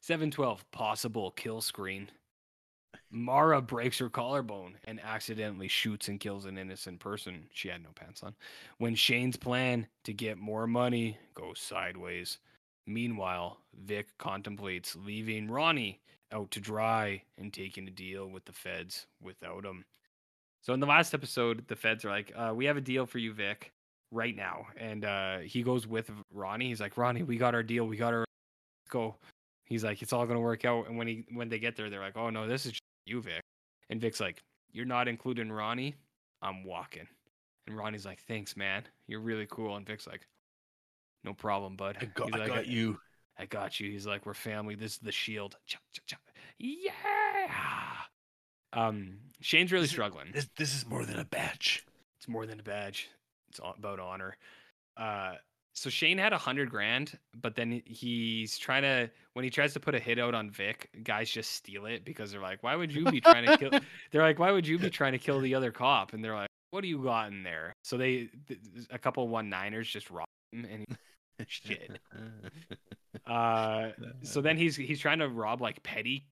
[0.01, 0.69] Seven twelve.
[0.71, 2.09] Possible kill screen.
[3.11, 7.45] Mara breaks her collarbone and accidentally shoots and kills an innocent person.
[7.53, 8.33] She had no pants on.
[8.79, 12.39] When Shane's plan to get more money goes sideways.
[12.87, 15.99] Meanwhile, Vic contemplates leaving Ronnie
[16.31, 19.85] out to dry and taking a deal with the feds without him.
[20.63, 23.19] So in the last episode, the feds are like, uh, "We have a deal for
[23.19, 23.71] you, Vic,
[24.11, 26.69] right now." And uh, he goes with Ronnie.
[26.69, 27.85] He's like, "Ronnie, we got our deal.
[27.85, 28.25] We got our
[28.89, 29.15] go."
[29.71, 32.01] He's like, "It's all gonna work out." And when he when they get there, they're
[32.01, 33.41] like, "Oh no, this is just you, Vic."
[33.89, 34.41] And Vic's like,
[34.73, 35.95] "You're not including Ronnie.
[36.41, 37.07] I'm walking."
[37.67, 38.83] And Ronnie's like, "Thanks, man.
[39.07, 40.27] You're really cool." And Vic's like,
[41.23, 42.99] "No problem, bud." I got, He's I like, got you.
[43.39, 43.89] I got you.
[43.89, 44.75] He's like, we're family.
[44.75, 45.55] This is the shield.
[45.65, 46.17] Cha, cha, cha.
[46.59, 47.95] Yeah.
[48.73, 50.27] Um, Shane's really This is- struggling.
[50.33, 51.85] This this is more than a badge.
[52.19, 53.09] It's more than a badge.
[53.49, 54.37] It's all about honor.
[54.97, 55.35] Uh,
[55.73, 59.79] so Shane had a hundred grand, but then he's trying to when he tries to
[59.79, 62.93] put a hit out on Vic, guys just steal it because they're like, "Why would
[62.93, 63.71] you be trying to kill?"
[64.11, 66.49] They're like, "Why would you be trying to kill the other cop?" And they're like,
[66.71, 68.29] "What do you got in there?" So they,
[68.89, 71.99] a couple one niners just rob him, and he, Shit.
[73.25, 73.89] uh,
[74.23, 76.25] so then he's he's trying to rob like petty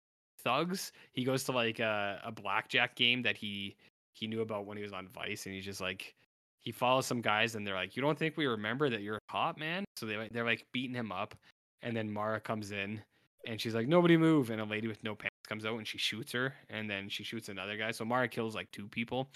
[0.43, 0.91] thugs.
[1.13, 3.77] He goes to like a, a blackjack game that he
[4.13, 6.13] he knew about when he was on Vice, and he's just like
[6.61, 9.31] he follows some guys, and they're like, "You don't think we remember that you're a
[9.31, 11.35] cop, man?" So they they're like beating him up,
[11.81, 13.01] and then Mara comes in,
[13.47, 15.97] and she's like, "Nobody move!" And a lady with no pants comes out, and she
[15.97, 17.91] shoots her, and then she shoots another guy.
[17.91, 19.29] So Mara kills like two people,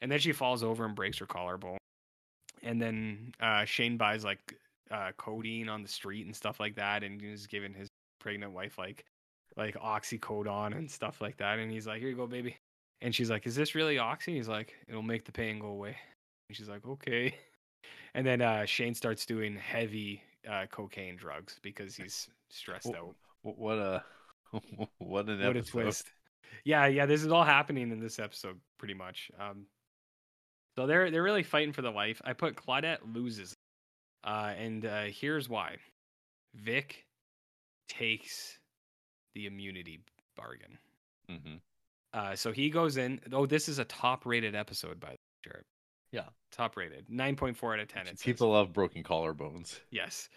[0.00, 1.78] and then she falls over and breaks her collarbone.
[2.62, 4.54] And then uh, Shane buys like
[4.90, 7.88] uh, codeine on the street and stuff like that, and he's giving his
[8.20, 9.04] pregnant wife like
[9.56, 11.58] like oxycodone and stuff like that.
[11.58, 12.56] And he's like, "Here you go, baby."
[13.00, 15.96] And she's like, "Is this really oxy?" He's like, "It'll make the pain go away."
[16.48, 17.34] And she's like, "Okay."
[18.14, 23.14] And then uh, Shane starts doing heavy uh, cocaine drugs because he's stressed Wh- out.
[23.42, 24.04] What a
[24.98, 25.70] what an What a episode.
[25.70, 26.12] twist!
[26.64, 27.06] Yeah, yeah.
[27.06, 29.30] This is all happening in this episode, pretty much.
[29.38, 29.66] Um,
[30.76, 32.20] so they're they're really fighting for the life.
[32.24, 33.54] I put Claudette loses,
[34.24, 35.76] uh, and uh, here's why:
[36.54, 37.04] Vic
[37.88, 38.58] takes
[39.34, 40.00] the immunity
[40.36, 40.78] bargain.
[41.30, 41.60] Mhm.
[42.12, 43.20] Uh, so he goes in.
[43.32, 45.64] Oh, this is a top-rated episode by the way, Jared.
[46.14, 46.28] Yeah.
[46.52, 48.06] top-rated, nine point four out of ten.
[48.20, 49.80] People love broken collarbones.
[49.90, 50.28] Yes.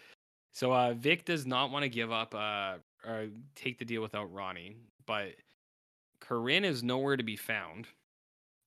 [0.52, 4.32] So uh, Vic does not want to give up uh, or take the deal without
[4.32, 4.76] Ronnie,
[5.06, 5.34] but
[6.20, 7.86] Corrine is nowhere to be found,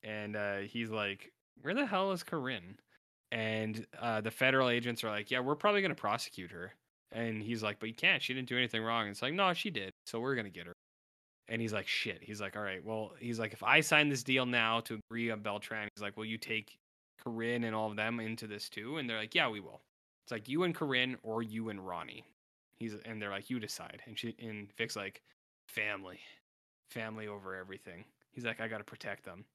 [0.04, 2.76] and uh, he's like, "Where the hell is Corrine?"
[3.34, 6.74] And uh, the federal agents are like, "Yeah, we're probably going to prosecute her."
[7.12, 8.22] And he's like, "But you can't.
[8.22, 9.92] She didn't do anything wrong." And it's like, "No, she did.
[10.06, 10.74] So we're going to get her."
[11.50, 12.84] And he's like, "Shit." He's like, "All right.
[12.86, 16.16] Well, he's like, if I sign this deal now to agree on Beltran, he's like,
[16.16, 16.78] will you take
[17.26, 19.82] Corrine and all of them into this too?" And they're like, "Yeah, we will."
[20.24, 22.24] It's like you and Corrine or you and Ronnie.
[22.78, 24.02] He's and they're like, you decide.
[24.06, 25.22] And she and Vic's like,
[25.68, 26.20] family,
[26.90, 28.06] family over everything.
[28.32, 29.46] He's like, I gotta protect them.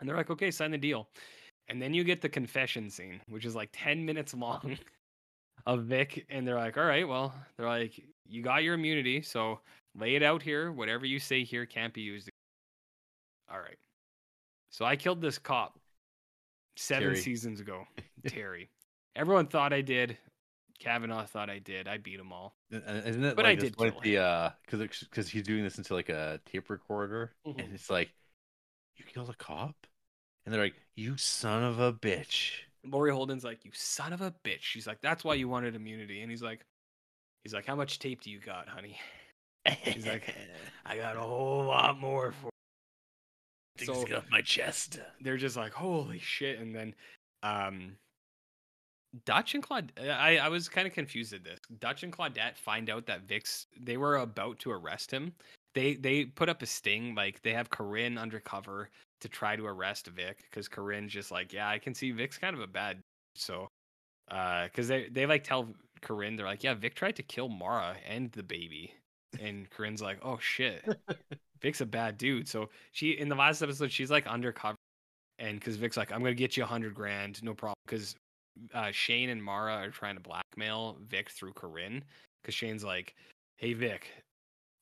[0.00, 1.08] And they're like, okay, sign the deal.
[1.68, 4.76] And then you get the confession scene, which is like ten minutes long
[5.66, 9.60] of Vic, and they're like, all right, well, they're like, you got your immunity, so
[9.94, 10.72] lay it out here.
[10.72, 12.28] Whatever you say here can't be used.
[13.50, 13.78] All right.
[14.70, 15.78] So I killed this cop
[16.76, 17.16] seven Terry.
[17.16, 17.86] seasons ago.
[18.26, 18.70] Terry.
[19.16, 20.18] Everyone thought I did.
[20.80, 21.86] Kavanaugh thought I did.
[21.86, 22.56] I beat them all.
[22.70, 25.78] Isn't it But I like this did kill the uh because because he's doing this
[25.78, 27.64] into like a tape recorder Mhm.
[27.64, 28.10] and it's like
[28.96, 29.76] you killed a cop
[30.44, 32.52] and they're like you son of a bitch
[32.86, 36.20] Laurie Holden's like, "You son of a bitch." She's like, "That's why you wanted immunity."
[36.20, 36.60] And he's like,
[37.42, 38.98] "He's like, how much tape do you got, honey?"
[39.84, 40.34] He's like,
[40.84, 42.50] "I got a whole lot more for."
[43.76, 45.00] Things So- get off my chest.
[45.20, 46.94] they're just like holy shit and then
[47.42, 47.96] um
[49.26, 51.58] dutch and claude i i was kind of confused at this.
[51.78, 55.32] Dutch and claudette find out that vix they were about to arrest him.
[55.74, 58.90] They they put up a sting like they have corrine undercover
[59.20, 62.54] to try to arrest vic because corrine's just like yeah i can see vic's kind
[62.54, 63.00] of a bad
[63.36, 63.68] so
[64.30, 65.68] uh because they they like tell
[66.02, 68.92] corinne they're like yeah vic tried to kill mara and the baby
[69.40, 70.84] and corrine's like oh shit
[71.64, 74.76] vic's a bad dude so she in the last episode she's like undercover
[75.38, 77.74] and because Vic's like, I'm gonna get you a hundred grand, no problem.
[77.86, 78.14] Because
[78.72, 82.04] uh, Shane and Mara are trying to blackmail Vic through Corinne.
[82.42, 83.14] Because Shane's like,
[83.56, 84.08] Hey Vic,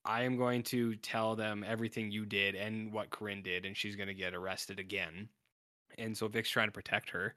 [0.05, 3.97] I am going to tell them everything you did and what Corinne did, and she's
[3.97, 5.29] gonna get arrested again.
[5.99, 7.35] And so Vic's trying to protect her.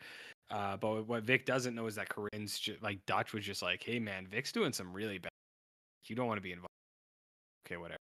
[0.50, 3.82] Uh, but what Vic doesn't know is that Corinne's just, like Dutch was just like,
[3.84, 5.32] Hey man, Vic's doing some really bad.
[6.06, 6.70] You don't want to be involved.
[7.66, 8.05] Okay, whatever.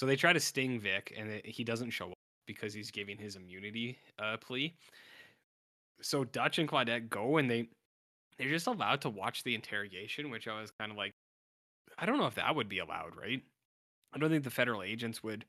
[0.00, 2.14] So they try to sting Vic, and it, he doesn't show up
[2.46, 4.74] because he's giving his immunity uh, plea.
[6.00, 7.68] So Dutch and Claudette go and they
[8.38, 11.12] they're just allowed to watch the interrogation, which I was kind of like,
[11.98, 13.42] I don't know if that would be allowed, right?
[14.14, 15.44] I don't think the federal agents would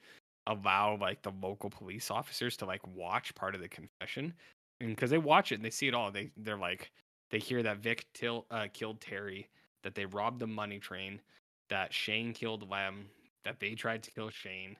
[0.47, 4.33] allow like the local police officers to like watch part of the confession,
[4.81, 6.91] because they watch it and they see it all, they they're like
[7.29, 9.47] they hear that Vic till, uh, killed Terry,
[9.83, 11.21] that they robbed the money train,
[11.69, 13.05] that Shane killed Lem,
[13.45, 14.75] that they tried to kill Shane,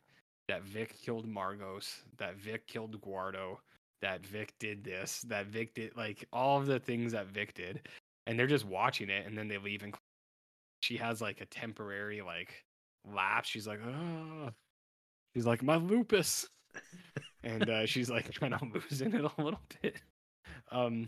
[0.48, 3.60] that Vic killed Margos, that Vic killed Guardo,
[4.02, 7.88] that Vic did this, that Vic did like all of the things that Vic did,
[8.28, 9.96] and they're just watching it, and then they leave, and
[10.82, 12.64] she has like a temporary like
[13.10, 13.50] lapse.
[13.50, 14.50] She's like, oh,
[15.34, 16.48] she's like my lupus,
[17.44, 20.02] and uh, she's like kind of losing it a little bit.
[20.72, 21.08] Um,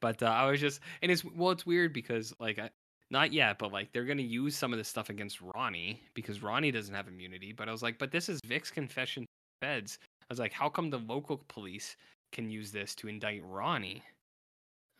[0.00, 2.70] but uh, I was just, and it's well, it's weird because like I,
[3.10, 6.70] not yet, but like they're gonna use some of this stuff against Ronnie because Ronnie
[6.70, 7.52] doesn't have immunity.
[7.52, 9.28] But I was like, but this is Vic's confession to
[9.60, 9.98] the feds.
[10.22, 11.96] I was like, how come the local police
[12.32, 14.02] can use this to indict Ronnie?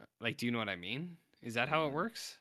[0.01, 1.17] Uh, Like, do you know what I mean?
[1.43, 2.39] Is that how it works?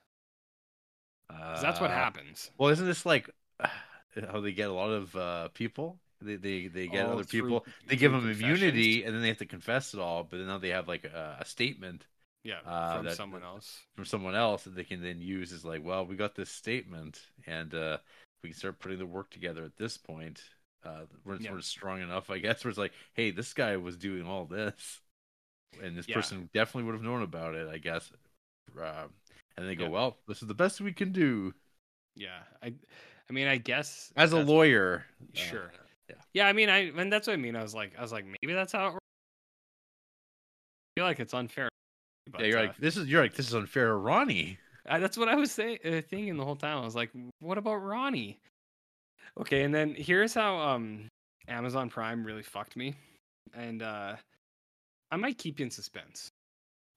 [1.30, 2.52] 'Cause that's what Uh, happens.
[2.58, 3.30] well isn't this like
[4.32, 7.42] how they get a lot of uh people they they, they get Oh, other through-
[7.42, 10.58] people they give them immunity and then they have to confess it all but now
[10.58, 12.08] they have like a, a statement
[12.48, 13.84] Yeah, uh, from that- someone else.
[13.98, 17.20] from someone else that they can then use as like, well, we got this statement,
[17.46, 17.98] and uh,
[18.42, 20.42] we can start putting the work together at this point.
[20.82, 21.52] Uh, it's Yeah.
[21.54, 25.02] of strong enough, I guess, where it's like, hey, this guy was doing all this,
[25.82, 26.16] and this Yeah.
[26.16, 28.10] person definitely would have known about it, I guess.
[28.80, 29.14] Um,
[29.58, 29.90] and they go, Yeah.
[29.90, 31.54] well, this is the best we can do
[32.16, 32.74] Yeah, I,
[33.30, 35.06] I mean, I guess as a lawyer.
[35.22, 35.74] uh, Sure.
[36.10, 36.16] yeah.
[36.34, 37.58] Yeah, I mean, I and that's what I mean.
[37.58, 39.04] I was like, I was like, maybe that's how it works.
[40.96, 41.70] I feel like it's unfair.
[42.32, 44.58] But, yeah, you're uh, like, this is you're like, this is unfair, to Ronnie.
[44.90, 46.78] I, that's what I was saying, uh, thinking the whole time.
[46.78, 48.40] I was like, what about Ronnie?
[49.40, 51.10] Okay, and then here's how um
[51.48, 52.96] Amazon Prime really fucked me,
[53.54, 54.16] and uh
[55.12, 56.30] I might keep you in suspense.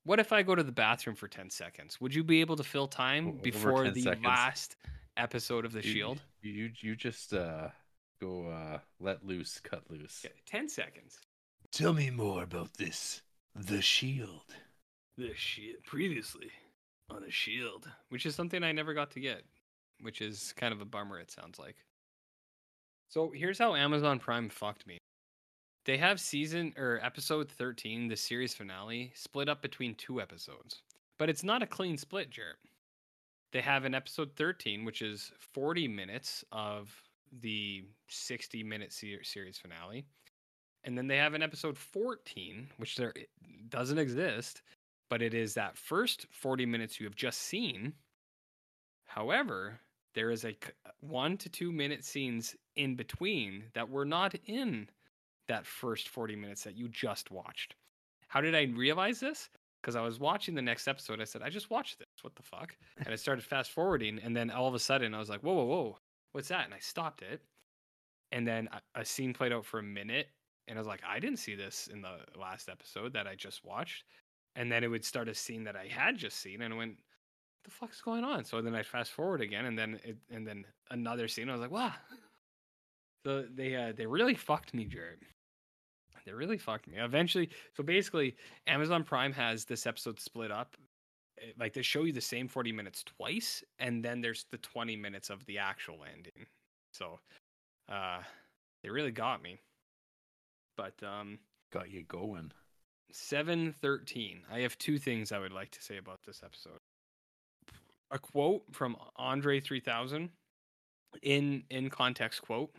[0.04, 2.00] What if I go to the bathroom for ten seconds?
[2.00, 4.24] Would you be able to fill time before the seconds.
[4.24, 4.76] last
[5.16, 6.22] episode of The You- Shield?
[6.42, 7.68] You you, you just uh,
[8.20, 10.22] go uh, let loose, cut loose.
[10.24, 11.18] Okay, ten seconds.
[11.70, 13.22] Tell me more about this,
[13.54, 14.54] the Shield.
[15.16, 16.50] The shield previously
[17.10, 17.88] on the shield.
[18.08, 19.42] Which is something i never got to get
[20.02, 21.76] which is kind of a bummer it sounds like.
[23.08, 24.98] So here's how amazon prime fucked me.
[25.84, 30.82] They have season or episode 13 the series finale split up between two episodes.
[31.18, 32.56] But it's not a clean split Jarrett.
[33.52, 36.94] they have an episode 13 which is 40 minutes of
[37.42, 40.06] the 60 minute se- series finale.
[40.84, 43.12] And then they have an episode 14 which there
[43.68, 44.62] doesn't exist
[45.10, 47.92] but it is that first 40 minutes you have just seen.
[49.04, 49.80] However,
[50.14, 50.56] there is a
[51.00, 54.88] one to two minute scenes in between that were not in
[55.48, 57.74] that first 40 minutes that you just watched.
[58.28, 59.50] How did I realize this?
[59.82, 61.20] Because I was watching the next episode.
[61.20, 62.06] I said, I just watched this.
[62.22, 62.76] What the fuck?
[62.98, 64.20] And I started fast forwarding.
[64.22, 65.98] And then all of a sudden, I was like, whoa, whoa, whoa.
[66.32, 66.66] What's that?
[66.66, 67.40] And I stopped it.
[68.30, 70.28] And then a, scene played out for a minute.
[70.68, 73.64] And I was like, I didn't see this in the last episode that I just
[73.64, 74.04] watched
[74.56, 76.92] and then it would start a scene that I had just seen, and I went,
[76.92, 80.46] "What "The fuck's going on?" So then I fast forward again, and then it, and
[80.46, 81.48] then another scene.
[81.48, 81.94] I was like, "Wow,
[83.26, 85.20] So they uh, they really fucked me, Jarrett.
[86.26, 86.98] They really fucked me.
[86.98, 88.36] Eventually, so basically,
[88.66, 90.76] Amazon Prime has this episode split up.
[91.40, 94.96] eh, Like they show you the same forty minutes twice, and then there's the twenty
[94.96, 96.46] minutes of the actual ending.
[96.92, 97.20] So,
[97.88, 98.20] uh,
[98.82, 99.60] they really got me.
[100.76, 101.38] But um,
[101.72, 102.52] Got you going.
[103.12, 104.40] Seven thirteen.
[104.52, 106.78] I have two things I would like to say about this episode.
[108.10, 110.30] A quote from Andre three thousand.
[111.22, 112.70] In in context quote.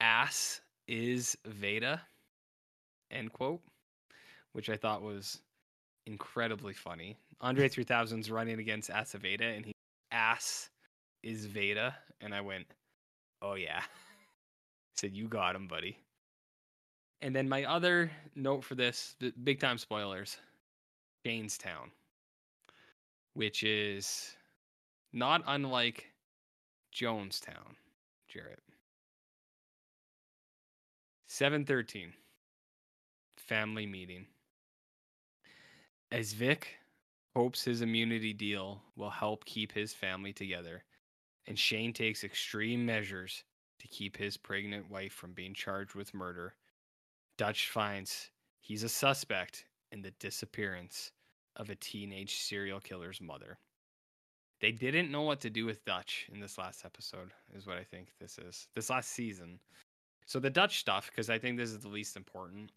[0.00, 2.02] Ass is Veda.
[3.10, 3.60] End quote.
[4.52, 5.40] Which I thought was
[6.06, 7.16] incredibly funny.
[7.40, 9.72] Andre 3000's running against Aceveda and he
[10.10, 10.70] ass
[11.22, 11.94] is Veda.
[12.20, 12.66] And I went,
[13.42, 13.82] oh yeah.
[14.96, 15.98] said, you got him, buddy.
[17.22, 20.36] And then my other note for this, big time spoilers,
[21.24, 21.90] Janestown,
[23.34, 24.36] which is
[25.12, 26.06] not unlike
[26.94, 27.74] Jonestown,
[28.28, 28.62] Jarrett.
[31.26, 32.12] 713
[33.46, 34.26] family meeting.
[36.10, 36.76] As Vic
[37.34, 40.82] hopes his immunity deal will help keep his family together,
[41.46, 43.44] and Shane takes extreme measures
[43.78, 46.54] to keep his pregnant wife from being charged with murder,
[47.38, 48.30] Dutch finds
[48.60, 51.12] he's a suspect in the disappearance
[51.56, 53.58] of a teenage serial killer's mother.
[54.60, 57.84] They didn't know what to do with Dutch in this last episode, is what I
[57.84, 58.68] think this is.
[58.74, 59.58] This last season.
[60.24, 62.72] So the Dutch stuff, because I think this is the least important.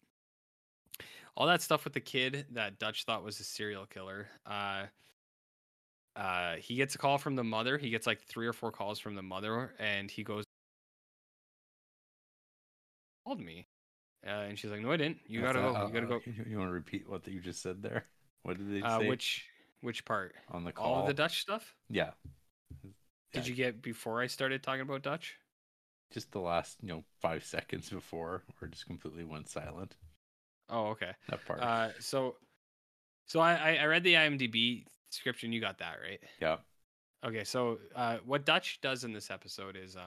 [1.36, 4.28] All that stuff with the kid that Dutch thought was a serial killer.
[4.44, 4.84] Uh,
[6.16, 7.78] uh, he gets a call from the mother.
[7.78, 10.44] He gets like three or four calls from the mother, and he goes,
[13.24, 13.66] "Called me,"
[14.30, 15.18] uh, and she's like, "No, I didn't.
[15.26, 15.74] You gotta go.
[15.74, 18.04] Uh, You gotta go." uh, You, want to repeat what you just said there?
[18.42, 19.44] What did they Uh, say which
[19.80, 20.34] which part?
[20.50, 20.86] on the call?
[20.94, 21.74] All of the Dutch stuff?
[21.88, 22.10] Yeah.
[23.32, 23.50] Did Yeah.
[23.50, 25.36] you get before I started talking about Dutch?
[26.12, 29.96] Just the last, you know, five seconds before, or just completely went silent.
[30.68, 31.12] Oh, okay.
[31.28, 31.60] That part.
[31.60, 32.36] Uh, so,
[33.26, 35.52] so I I I read the IMDb description.
[35.52, 36.20] You got that right?
[36.40, 36.56] yeah.
[37.24, 37.44] Okay.
[37.44, 40.06] So, uh, what Dutch does in this episode is uh,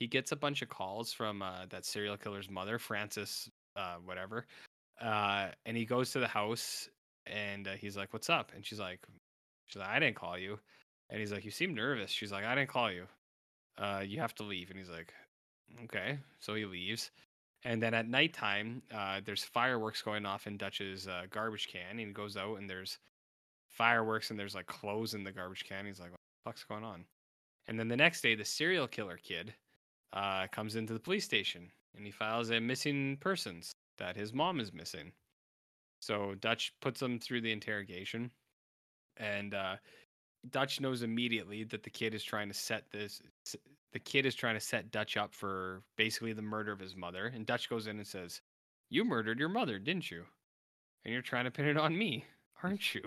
[0.00, 4.46] he gets a bunch of calls from uh, that serial killer's mother, Francis, uh, whatever,
[5.00, 6.88] uh, and he goes to the house
[7.26, 9.00] and uh, he's like, "What's up?" And she's like,
[9.66, 10.58] "She's like, I didn't call you,"
[11.10, 13.06] and he's like, "You seem nervous." She's like, "I didn't call you.
[13.78, 15.12] Uh, you have to leave." And he's like,
[15.84, 17.10] "Okay." So he leaves.
[17.62, 21.90] And then at nighttime, uh, there's fireworks going off in Dutch's uh, garbage can.
[21.90, 22.98] And he goes out and there's
[23.68, 25.84] fireworks and there's like clothes in the garbage can.
[25.84, 27.04] He's like, what the fuck's going on?
[27.66, 29.52] And then the next day, the serial killer kid
[30.12, 34.60] uh, comes into the police station and he files a missing persons that his mom
[34.60, 35.12] is missing.
[36.00, 38.30] So Dutch puts him through the interrogation.
[39.16, 39.76] And uh,
[40.50, 43.20] Dutch knows immediately that the kid is trying to set this.
[43.92, 47.26] The kid is trying to set Dutch up for basically the murder of his mother.
[47.34, 48.40] And Dutch goes in and says,
[48.88, 50.24] You murdered your mother, didn't you?
[51.04, 52.24] And you're trying to pin it on me,
[52.62, 53.02] aren't you?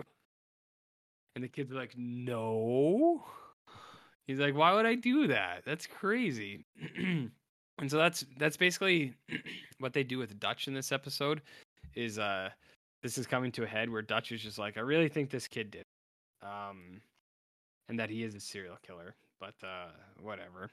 [1.35, 3.23] And the kid's like, No.
[4.27, 5.63] He's like, Why would I do that?
[5.65, 6.65] That's crazy.
[6.97, 7.31] and
[7.87, 9.13] so that's that's basically
[9.79, 11.41] what they do with Dutch in this episode.
[11.95, 12.49] Is uh
[13.01, 15.47] this is coming to a head where Dutch is just like, I really think this
[15.47, 15.83] kid did.
[16.41, 17.01] Um
[17.89, 19.15] and that he is a serial killer.
[19.39, 19.91] But uh
[20.21, 20.69] whatever.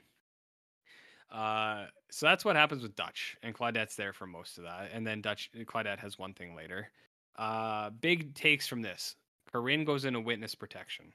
[1.30, 5.06] Uh, so that's what happens with Dutch, and Claudette's there for most of that, and
[5.06, 6.90] then Dutch Claudette has one thing later.
[7.36, 9.14] Uh, big takes from this:
[9.52, 11.12] Corinne goes into witness protection.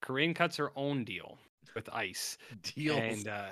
[0.00, 1.38] Corinne cuts her own deal
[1.74, 2.98] with ICE Deals.
[2.98, 3.48] and uh,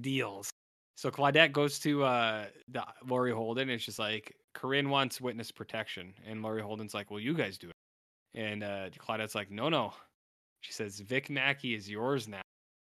[0.00, 0.50] deals.
[0.96, 6.12] So Claudette goes to uh, the Laurie Holden, and she's like, Corinne wants witness protection,
[6.26, 7.74] and Laurie Holden's like, well, you guys do it,
[8.38, 9.92] and uh, Claudette's like, no, no.
[10.60, 12.42] She says, Vic Mackey is yours now.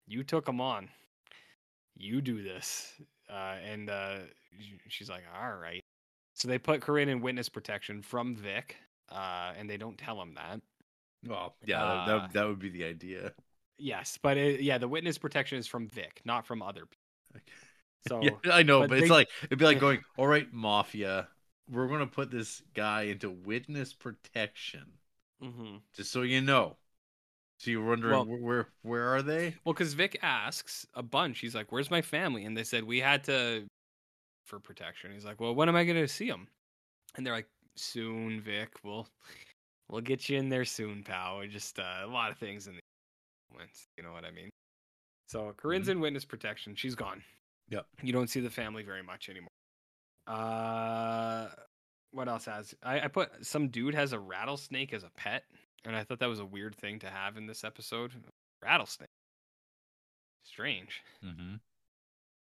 [0.08, 0.88] You took him on
[2.00, 2.94] you do this.
[3.30, 4.18] Uh, and uh,
[4.88, 5.80] she's like, all right.
[6.34, 8.76] So they put Corinne in witness protection from Vic,
[9.10, 10.60] uh, and they don't tell him that.
[11.26, 13.32] well, yeah, uh, that, that would be the idea.
[13.80, 17.42] Yes, but it, yeah, the witness protection is from Vic, not from other people.
[18.08, 21.28] So yeah, I know, but but, it's like it'd be like going, "All right, mafia,
[21.70, 24.86] we're gonna put this guy into witness protection,
[25.42, 25.82] Mhm.
[25.94, 26.78] just so you know."
[27.58, 29.54] So you're wondering Well- where, where where are they?
[29.64, 31.40] well, because Vic asks a bunch.
[31.40, 33.66] He's like, "Where's my family?" And they said we had to
[34.46, 35.12] for protection.
[35.12, 36.48] He's like, "Well, when am I going to see them?"
[37.16, 38.70] And they're like, "Soon, Vic.
[38.82, 39.06] We'll
[39.90, 42.76] we'll get you in there soon, pal." We're Just uh, a lot of things in
[42.76, 42.80] the
[43.52, 43.88] moments.
[43.96, 44.50] You know what I mean?
[45.26, 46.74] So Corinne's in witness protection.
[46.74, 47.22] She's gone.
[47.68, 47.86] Yep.
[48.02, 49.48] You don't see the family very much anymore.
[50.26, 51.48] Uh,
[52.12, 55.44] what else has I, I put some dude has a rattlesnake as a pet,
[55.84, 58.12] and I thought that was a weird thing to have in this episode.
[58.62, 59.08] Rattlesnake.
[60.44, 61.00] Strange.
[61.24, 61.56] Mm-hmm.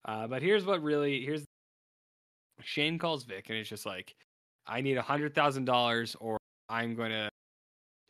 [0.06, 1.46] Uh, but here's what really here's
[2.62, 4.16] Shane calls Vic and it's just like,
[4.68, 6.38] I need a hundred thousand dollars or
[6.70, 7.30] I'm gonna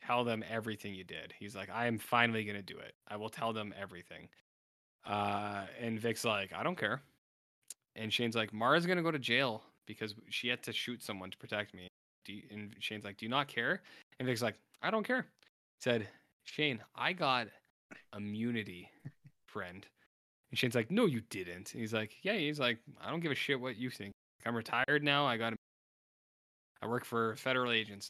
[0.06, 1.32] tell them everything you did.
[1.38, 2.94] He's like, I am finally gonna do it.
[3.08, 4.28] I will tell them everything.
[5.06, 7.02] Uh, and Vic's like, I don't care.
[7.96, 11.36] And Shane's like, Mara's gonna go to jail because she had to shoot someone to
[11.38, 11.88] protect me.
[12.26, 13.82] You, and Shane's like, Do you not care?
[14.18, 15.26] And Vic's like, I don't care.
[15.80, 16.08] said,
[16.44, 17.48] Shane, I got
[18.16, 18.90] immunity,
[19.46, 19.86] friend.
[20.50, 21.72] And Shane's like, No, you didn't.
[21.72, 22.34] And he's like, Yeah.
[22.34, 24.12] He's like, I don't give a shit what you think.
[24.46, 25.26] I'm retired now.
[25.26, 25.54] I got.
[26.82, 28.08] I work for federal agents.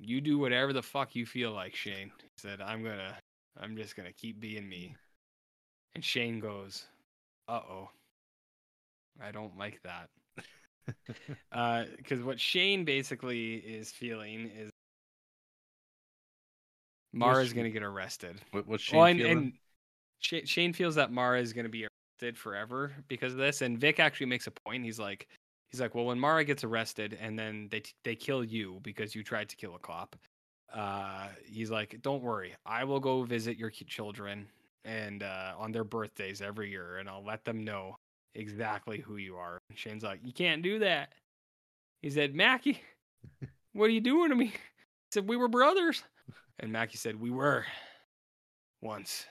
[0.00, 2.12] You do whatever the fuck you feel like, Shane.
[2.20, 3.16] He said, I'm gonna.
[3.60, 4.94] I'm just gonna keep being me.
[5.94, 6.84] And Shane goes,
[7.48, 7.90] Uh oh.
[9.20, 10.08] I don't like that.
[11.98, 14.70] Because what Shane basically is feeling is
[17.12, 18.40] Mara's going to get arrested.
[18.52, 19.38] What, what's Shane Well, and, feeling?
[19.38, 19.52] and
[20.20, 23.60] Sha- Shane feels that Mara is going to be arrested forever because of this.
[23.62, 24.84] And Vic actually makes a point.
[24.84, 25.28] He's like,
[25.70, 29.14] he's like, well, when Mara gets arrested and then they t- they kill you because
[29.14, 30.16] you tried to kill a cop,
[30.74, 34.46] uh, he's like, don't worry, I will go visit your children
[34.84, 37.96] and uh, on their birthdays every year, and I'll let them know
[38.34, 39.58] exactly who you are.
[39.68, 41.12] And Shane's like, you can't do that.
[42.02, 42.80] He said, Mackey,
[43.72, 44.46] what are you doing to me?
[44.46, 46.02] He said, we were brothers.
[46.60, 47.64] And Mackey said, we were
[48.82, 49.26] once.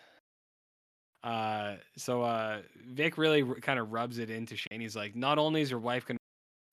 [1.24, 4.82] Uh, so uh, Vic really r- kind of rubs it into Shane.
[4.82, 6.20] He's like, not only is your wife gonna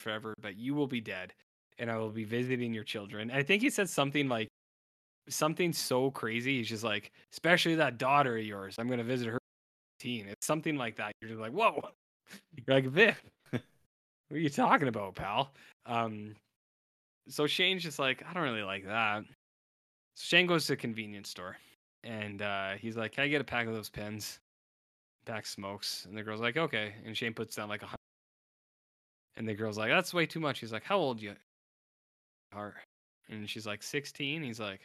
[0.05, 1.33] forever, but you will be dead,
[1.79, 3.31] and I will be visiting your children.
[3.31, 4.49] And I think he said something like
[5.29, 6.59] something so crazy.
[6.59, 8.77] He's just like, especially that daughter of yours.
[8.79, 9.39] I'm gonna visit her.
[10.01, 10.27] Teen.
[10.29, 11.13] It's something like that.
[11.21, 11.81] You're just like, whoa.
[12.67, 13.17] You're like Vic.
[13.51, 13.63] what
[14.33, 15.53] are you talking about, pal?
[15.87, 16.37] Um.
[17.29, 19.25] So Shane's just like, I don't really like that.
[20.15, 21.57] So Shane goes to a convenience store
[22.05, 24.41] and uh, he's like, "Can I get a pack of those pens?"
[25.27, 27.99] Pack smokes, and the girl's like, "Okay." And Shane puts down like a hundred,
[29.37, 31.35] and the girl's like, "That's way too much." He's like, "How old you
[32.53, 32.75] are?"
[33.29, 34.43] And she's like, 16.
[34.43, 34.81] He's like,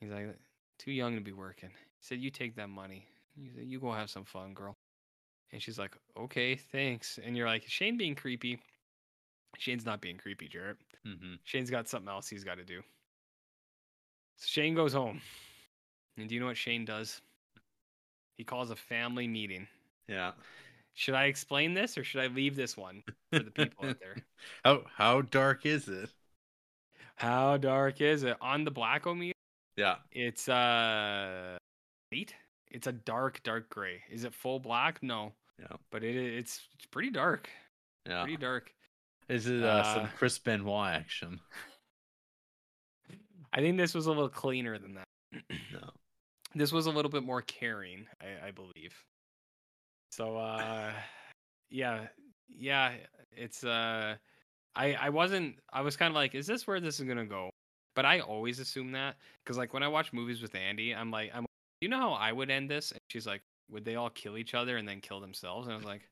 [0.00, 0.36] he's like,
[0.78, 1.70] too young to be working.
[1.70, 3.06] He said, "You take that money.
[3.36, 4.76] He said, you go have some fun, girl."
[5.52, 8.60] And she's like, "Okay, thanks." And you're like, Shane being creepy.
[9.56, 10.76] Shane's not being creepy, Jarrett.
[11.04, 12.82] hmm Shane's got something else he's got to do.
[14.36, 15.20] So Shane goes home.
[16.16, 17.20] And do you know what Shane does?
[18.36, 19.66] He calls a family meeting.
[20.06, 20.32] Yeah.
[20.98, 24.16] Should I explain this or should I leave this one for the people out there?
[24.64, 26.10] How how dark is it?
[27.14, 28.36] How dark is it?
[28.40, 29.32] On the black meter,
[29.76, 29.98] Yeah.
[30.10, 31.56] it's uh
[32.10, 32.34] eight.
[32.72, 34.02] It's a dark, dark gray.
[34.10, 35.00] Is it full black?
[35.00, 35.32] No.
[35.60, 35.76] Yeah.
[35.92, 37.48] But it it's, it's pretty dark.
[38.04, 38.22] Yeah.
[38.22, 38.74] Pretty dark.
[39.28, 41.38] Is it uh, some Uh, Chris Benoit action?
[43.52, 45.06] I think this was a little cleaner than that.
[45.72, 45.90] No.
[46.56, 48.94] this was a little bit more caring, I, I believe.
[50.10, 50.92] So uh
[51.70, 52.06] yeah,
[52.48, 52.94] yeah,
[53.32, 54.16] it's uh
[54.74, 57.24] I I wasn't I was kind of like is this where this is going to
[57.24, 57.50] go?
[57.94, 61.30] But I always assume that cuz like when I watch movies with Andy, I'm like
[61.34, 61.46] I'm
[61.80, 62.92] you know how I would end this?
[62.92, 65.66] And she's like would they all kill each other and then kill themselves?
[65.66, 66.08] And I was like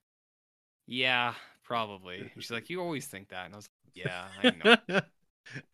[0.86, 2.30] yeah, probably.
[2.38, 3.46] She's like you always think that.
[3.46, 4.50] And I was like yeah, I
[4.90, 5.00] know.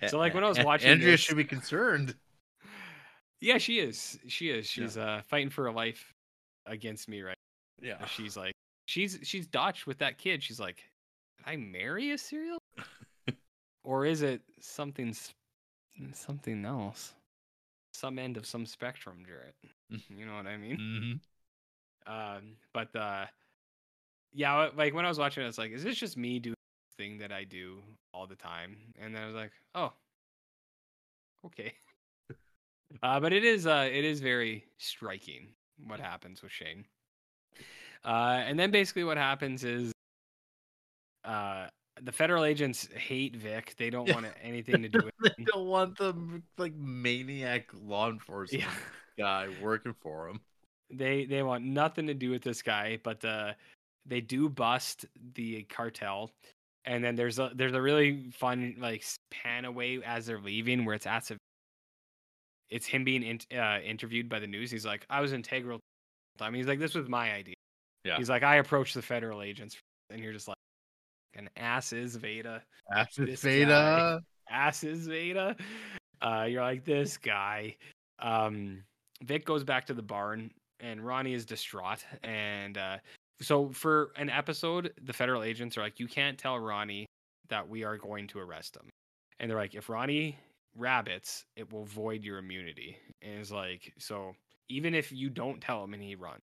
[0.06, 2.14] So, like, when I was watching Andrea this- should be concerned.
[3.40, 4.18] yeah, she is.
[4.28, 4.76] She is.
[4.76, 4.84] Yeah.
[4.84, 6.12] She's uh fighting for her life
[6.66, 7.36] against me right
[7.82, 7.96] Yeah.
[8.00, 8.54] Uh, she's like
[8.86, 10.42] she's she's dodged with that kid.
[10.42, 10.76] She's like,
[11.38, 12.58] Did I marry a serial?
[13.84, 15.14] or is it something
[16.12, 17.14] something else?
[17.94, 19.54] Some end of some spectrum, Jarrett.
[20.16, 21.20] You know what I mean?
[22.06, 23.26] hmm Um, but uh,
[24.32, 26.56] yeah, like when I was watching it, I was like, is this just me doing
[26.98, 27.82] the thing that I do
[28.14, 28.76] all the time?
[29.00, 29.92] And then I was like, oh,
[31.46, 31.74] okay.
[33.02, 35.48] uh, but it is uh, it is very striking
[35.86, 36.86] what happens with Shane.
[38.04, 39.92] Uh, and then basically what happens is,
[41.24, 41.66] uh,
[42.02, 43.74] the federal agents hate Vic.
[43.76, 45.32] They don't want anything to do with him.
[45.38, 46.14] They don't want the
[46.58, 48.72] like maniac law enforcement Yeah.
[49.18, 50.40] guy working for him.
[50.90, 53.52] they they want nothing to do with this guy but uh
[54.06, 56.30] they do bust the cartel
[56.86, 60.94] and then there's a there's a really fun like pan away as they're leaving where
[60.94, 61.30] it's at
[62.70, 65.78] it's him being in, uh, interviewed by the news he's like i was integral
[66.40, 67.54] I mean, he's like this was my idea
[68.04, 68.16] Yeah.
[68.16, 69.76] he's like i approached the federal agents
[70.10, 70.56] and you're just like
[71.34, 72.62] an ass is veda
[72.94, 74.20] After This Veda.
[74.50, 75.56] asses Veda.
[76.20, 77.74] Uh, you're like this guy.
[78.18, 78.82] Um,
[79.22, 80.50] Vic goes back to the barn,
[80.80, 82.04] and Ronnie is distraught.
[82.22, 82.98] And uh,
[83.40, 87.06] so for an episode, the federal agents are like, "You can't tell Ronnie
[87.48, 88.90] that we are going to arrest him."
[89.40, 90.38] And they're like, "If Ronnie
[90.76, 94.34] rabbits, it will void your immunity." And it's like, so
[94.68, 96.42] even if you don't tell him and he runs,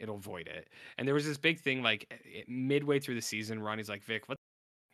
[0.00, 0.68] it'll void it.
[0.96, 4.28] And there was this big thing like eh, midway through the season, Ronnie's like, Vic,
[4.28, 4.36] what?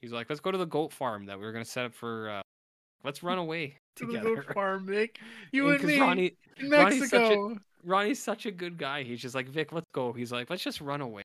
[0.01, 2.29] He's like, let's go to the goat farm that we were gonna set up for.
[2.31, 2.43] Uh,
[3.05, 5.19] let's run away To the goat farm, Vic.
[5.53, 7.55] You And and me Ronnie, in Ronnie's such a-
[7.85, 9.03] Ronnie's such a good guy.
[9.03, 10.13] He's just like, Vic, let's go.
[10.13, 11.23] He's like, let's just run away.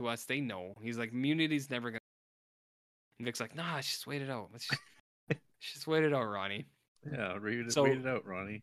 [0.00, 0.74] To us, they know.
[0.80, 2.00] He's like, immunity's never gonna.
[3.18, 4.48] And Vic's like, nah, just wait it out.
[4.52, 4.80] Let's just,
[5.30, 5.40] let's
[5.72, 6.66] just wait it out, Ronnie.
[7.10, 8.62] Yeah, read it, So- wait it out, Ronnie.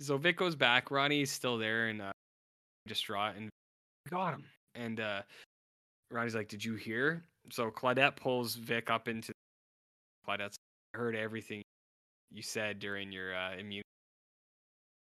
[0.00, 0.90] So Vic goes back.
[0.90, 2.12] Ronnie's still there and uh,
[2.86, 3.50] distraught, and
[4.10, 4.44] got him.
[4.74, 5.22] And uh,
[6.10, 9.32] Ronnie's like, "Did you hear?" So Claudette pulls Vic up into.
[10.26, 10.56] Claudette's
[10.94, 11.62] heard everything
[12.30, 13.82] you said during your uh, immune.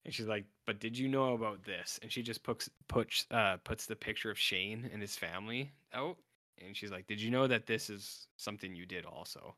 [0.06, 3.58] And she's like, "But did you know about this?" And she just puts puts uh,
[3.64, 6.18] puts the picture of Shane and his family out.
[6.66, 9.56] And she's like, "Did you know that this is something you did also?"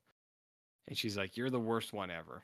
[0.88, 2.44] And she's like, "You're the worst one ever."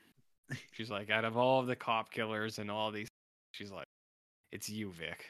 [0.72, 3.08] She's like, out of all of the cop killers and all these,
[3.52, 3.86] she's like,
[4.52, 5.26] it's you, Vic.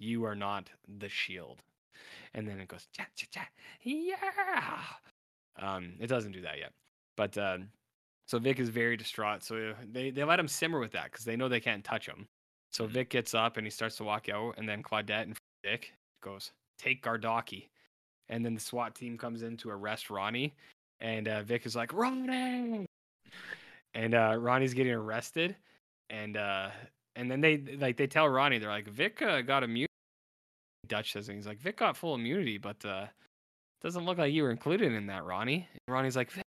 [0.00, 0.68] You are not
[0.98, 1.62] the shield.
[2.34, 3.48] And then it goes, cha, cha, cha,
[3.82, 4.16] yeah.
[5.60, 6.72] Um, it doesn't do that yet.
[7.16, 7.68] But um,
[8.26, 9.44] so Vic is very distraught.
[9.44, 12.26] So they, they let him simmer with that because they know they can't touch him.
[12.72, 12.90] So Mhm.
[12.90, 14.54] Vic gets up and he starts to walk out.
[14.58, 17.68] And then Claudette and Vic goes, take Gardocki.
[18.28, 20.54] And then the SWAT team comes in to arrest Ronnie.
[21.00, 22.86] And uh, Vic is like, Ronnie!
[23.94, 25.56] and uh, Ronnie's getting arrested,
[26.10, 26.70] and uh,
[27.16, 29.89] and then they like they tell Ronnie they're like Vic uh, got immunity.
[30.90, 33.06] Dutch says and he's like Vic got full immunity, but uh,
[33.80, 35.66] doesn't look like you were included in that, Ronnie.
[35.72, 36.44] And Ronnie's like, Vic.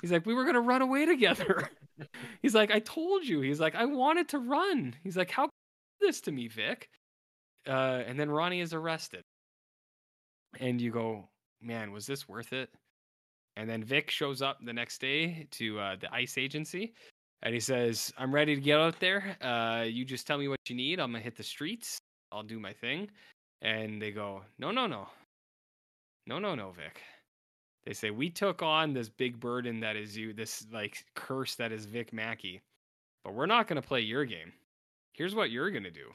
[0.00, 1.68] he's like we were gonna run away together.
[2.42, 3.40] he's like I told you.
[3.40, 4.94] He's like I wanted to run.
[5.02, 5.48] He's like how
[6.00, 6.88] this to me, Vic?
[7.66, 9.22] Uh, and then Ronnie is arrested,
[10.60, 11.28] and you go,
[11.60, 12.70] man, was this worth it?
[13.56, 16.94] And then Vic shows up the next day to uh, the ICE agency
[17.42, 19.36] and he says, I'm ready to get out there.
[19.40, 21.00] Uh, you just tell me what you need.
[21.00, 21.98] I'm to hit the streets.
[22.30, 23.10] I'll do my thing.
[23.62, 25.06] And they go, No, no, no.
[26.26, 27.00] No, no, no, Vic.
[27.84, 31.72] They say, We took on this big burden that is you, this like curse that
[31.72, 32.60] is Vic Mackey,
[33.24, 34.52] but we're not going to play your game.
[35.14, 36.10] Here's what you're going to do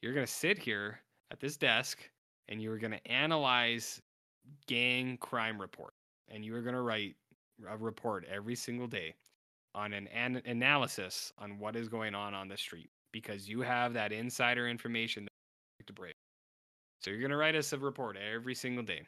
[0.00, 1.00] you're going to sit here
[1.30, 1.98] at this desk
[2.48, 4.00] and you're going to analyze
[4.66, 5.94] gang crime report
[6.28, 7.16] and you are going to write
[7.68, 9.14] a report every single day
[9.74, 13.92] on an, an analysis on what is going on on the street because you have
[13.94, 15.26] that insider information
[15.86, 16.14] to break.
[17.04, 19.02] So you're going to write us a report every single day.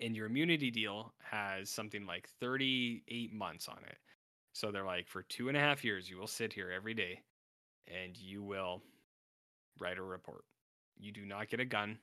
[0.00, 3.98] And your immunity deal has something like 38 months on it.
[4.54, 7.20] So they're like, for two and a half years, you will sit here every day
[7.86, 8.80] and you will
[9.78, 10.44] write a report.
[10.96, 11.98] You do not get a gun.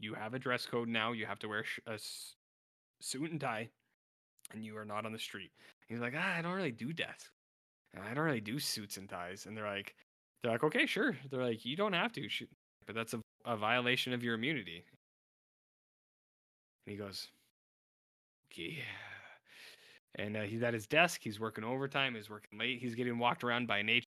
[0.00, 1.12] You have a dress code now.
[1.12, 2.00] You have to wear a
[3.00, 3.68] suit and tie,
[4.52, 5.52] and you are not on the street.
[5.86, 6.92] He's like, ah, I don't really do.
[7.94, 9.46] And I don't really do suits and ties.
[9.46, 9.94] And they're like,
[10.42, 11.16] they're like, okay, sure.
[11.30, 12.28] They're like, you don't have to,
[12.84, 14.84] but that's a, a violation of your immunity.
[16.86, 17.28] And he goes,
[18.54, 18.82] yeah.
[20.16, 21.20] And uh, he's at his desk.
[21.22, 22.14] He's working overtime.
[22.14, 22.80] He's working late.
[22.80, 24.06] He's getting walked around by nature.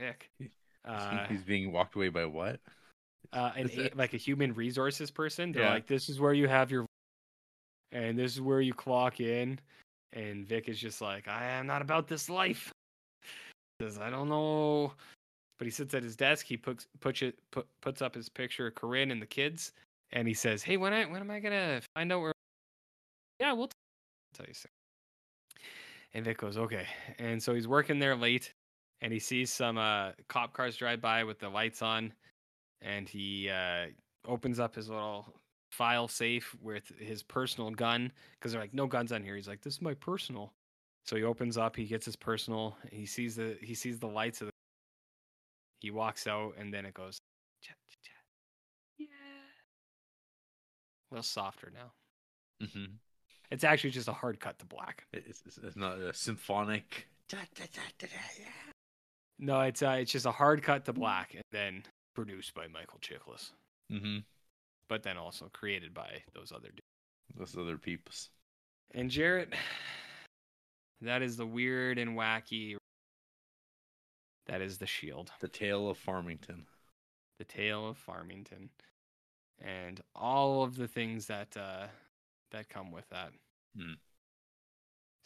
[0.00, 0.30] Nick.
[0.84, 2.60] Uh, He's being walked away by what?
[3.32, 5.52] uh, an it- like a human resources person.
[5.52, 5.70] They're Yeah.
[5.70, 6.86] like, this is where you have your,
[7.90, 9.58] and this is where you clock in.
[10.12, 12.70] And Vic is just like, I am not about this life.
[13.80, 14.92] Says I don't know,
[15.58, 16.46] but he sits at his desk.
[16.46, 19.72] He puts puts it put, puts up his picture of Corinne and the kids,
[20.12, 22.32] and he says, Hey, when I when am I gonna find out where?
[23.40, 23.74] Yeah, we'll t-
[24.34, 24.70] tell you soon.
[26.14, 26.86] And Vic goes, Okay.
[27.18, 28.52] And so he's working there late,
[29.00, 32.12] and he sees some uh, cop cars drive by with the lights on,
[32.80, 33.86] and he uh,
[34.26, 35.34] opens up his little
[35.74, 39.34] file safe with his personal gun because they're like, no guns on here.
[39.34, 40.52] He's like, this is my personal.
[41.04, 44.40] So he opens up, he gets his personal, he sees the he sees the lights
[44.40, 44.52] of the.
[45.84, 47.18] He walks out, and then it goes,
[47.62, 48.14] chat, chat, chat.
[48.96, 49.06] yeah,
[51.10, 51.92] a little softer now.
[52.66, 52.94] Mm-hmm.
[53.50, 55.04] It's actually just a hard cut to black.
[55.12, 57.06] It's, it's, it's not a symphonic.
[59.38, 61.82] No, it's uh, it's just a hard cut to black, and then
[62.14, 63.50] produced by Michael Chiklis,
[63.92, 64.20] Mm-hmm.
[64.88, 66.80] but then also created by those other dudes.
[67.36, 68.30] Those other peeps.
[68.94, 69.52] And Jarrett,
[71.02, 72.76] that is the weird and wacky.
[74.46, 76.66] That is the shield, The tale of Farmington.
[77.38, 78.68] the tale of Farmington,
[79.60, 81.86] and all of the things that uh,
[82.50, 83.32] that come with that.
[83.76, 83.94] Hmm.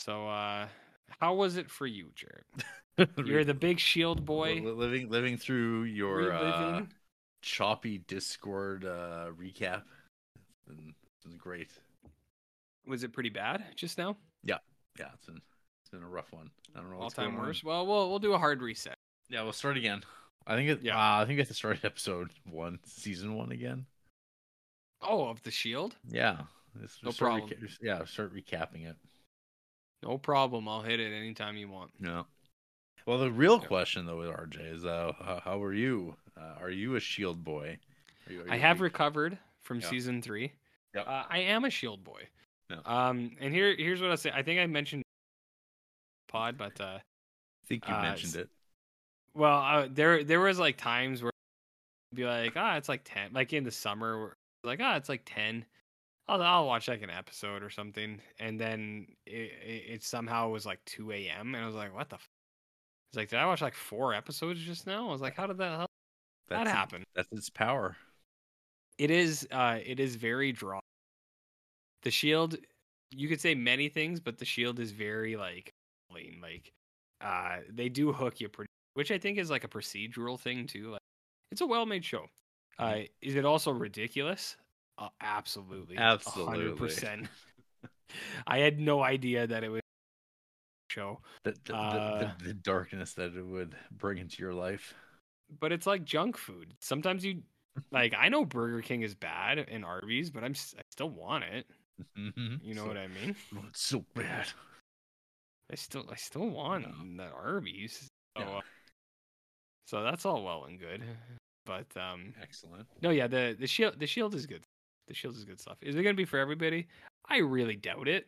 [0.01, 0.69] So, uh,
[1.21, 3.17] how was it for you, Jarrett?
[3.27, 4.61] You're the big shield boy.
[4.63, 6.83] Living living through your uh,
[7.43, 9.83] choppy Discord uh, recap.
[10.37, 11.71] It's been, great.
[12.87, 14.17] Was it pretty bad just now?
[14.45, 14.59] Yeah,
[14.99, 15.41] Yeah, it's been
[15.83, 16.51] it's been a rough one.
[16.75, 17.65] I don't know All time worst.
[17.65, 18.98] Well, we'll we'll do a hard reset.
[19.29, 20.03] Yeah, we'll start again.
[20.47, 20.83] I think it.
[20.83, 20.97] Yeah.
[20.97, 23.87] Uh, I think it's the start episode one, season one again.
[25.03, 25.95] Oh, of the Shield?
[26.09, 26.39] Yeah.
[27.03, 27.51] No start problem.
[27.51, 28.97] reca- yeah, start recapping it.
[30.03, 30.69] No problem.
[30.69, 31.91] I'll hit it anytime you want.
[32.01, 32.27] No.
[33.07, 33.67] Well, the real Yeah.
[33.69, 36.17] question though with RJ is, uh, how, how are you?
[36.37, 37.79] Uh, are you a Shield boy?
[38.29, 39.89] Are you, are I you a have recovered from Yeah.
[39.89, 40.53] season three.
[40.95, 41.07] Yep.
[41.07, 42.29] Uh, I am a Shield boy.
[42.71, 42.79] Yeah.
[42.85, 44.31] Um, and here, here's what I say.
[44.33, 45.03] I think I mentioned
[46.29, 48.49] pod, but uh, I think you uh, mentioned it.
[49.35, 51.33] Well, uh, there there was like times where
[52.13, 55.23] I'd be like, ah, it's like ten, like in the summer, like ah, it's like
[55.27, 55.65] ten.
[56.29, 60.67] I'll I'll watch like an episode or something, and then it, it, it somehow was
[60.67, 61.55] like two a.m.
[61.55, 62.17] and I was like, what the.
[62.17, 62.29] F-?
[63.13, 65.09] It's like, did I watch like four episodes just now?
[65.09, 65.87] I was like, how did that how
[66.49, 67.05] that That's it- happen?
[67.17, 67.97] That's its power.
[68.99, 70.81] it is uh it is very draw
[72.03, 72.57] the shield
[73.11, 75.73] you could say many things but the shield is very like
[76.43, 76.73] like
[77.21, 78.69] uh they do hook you pretty
[78.99, 81.01] which i think is like a procedural thing too like
[81.53, 82.27] it's a well-made show
[82.79, 84.57] uh is it also ridiculous
[84.99, 86.71] uh, absolutely Absolutely.
[86.75, 87.29] 100%
[88.49, 89.81] i had no idea that it was
[90.91, 94.95] show The, the, Uh, the, the, darkness that it would bring into your life.
[95.61, 97.43] but it's like junk food sometimes you
[97.93, 101.67] like i know burger king is bad and arby's but i'm I still want it
[102.19, 102.61] Mhm.
[102.63, 104.47] you know So- what i mean Oh, it's so bad.
[105.71, 107.25] I still I still want No.
[107.25, 108.09] that Arby's.
[108.37, 108.61] So, Yeah.
[109.89, 111.03] So that's all well and good.
[111.65, 112.87] But um Excellent.
[113.03, 114.63] no yeah, the the shield the shield is good.
[115.07, 115.79] The shield is good stuff.
[115.81, 116.87] Is it gonna be for everybody?
[117.29, 118.27] I really doubt it.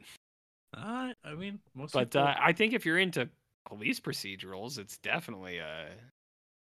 [0.77, 3.29] Uh, I mean, most But people, uh, I think if you're into
[3.67, 5.87] police procedurals, it's definitely a,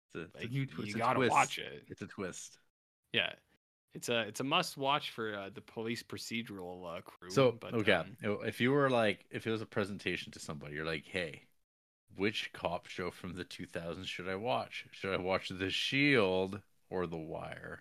[0.08, 1.30] it's a like you, twi- you gotta twist.
[1.30, 1.84] watch it.
[1.88, 2.58] It's a twist.
[3.12, 3.32] Yeah.
[3.94, 7.30] It's a it's a must watch for uh, the police procedural uh, crew.
[7.30, 10.74] So but, okay, um, if you were like, if it was a presentation to somebody,
[10.76, 11.42] you're like, hey,
[12.16, 14.86] which cop show from the 2000s should I watch?
[14.92, 16.60] Should I watch The Shield
[16.90, 17.80] or The Wire?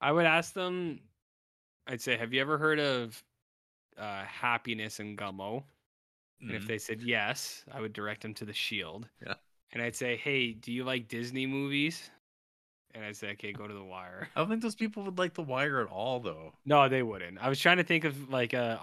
[0.00, 1.00] I would ask them.
[1.86, 3.22] I'd say, have you ever heard of
[3.98, 5.62] uh, Happiness and Gummo?
[6.40, 6.66] And if Mhm.
[6.66, 9.08] they said yes, I would direct them to the Shield.
[9.24, 9.34] Yeah.
[9.72, 12.10] And I'd say, hey, do you like Disney movies?
[12.94, 14.28] And I'd say, okay, go to the Wire.
[14.36, 16.52] I don't think those people would like The Wire at all, though.
[16.64, 17.38] No, they wouldn't.
[17.38, 18.78] I was trying to think of like a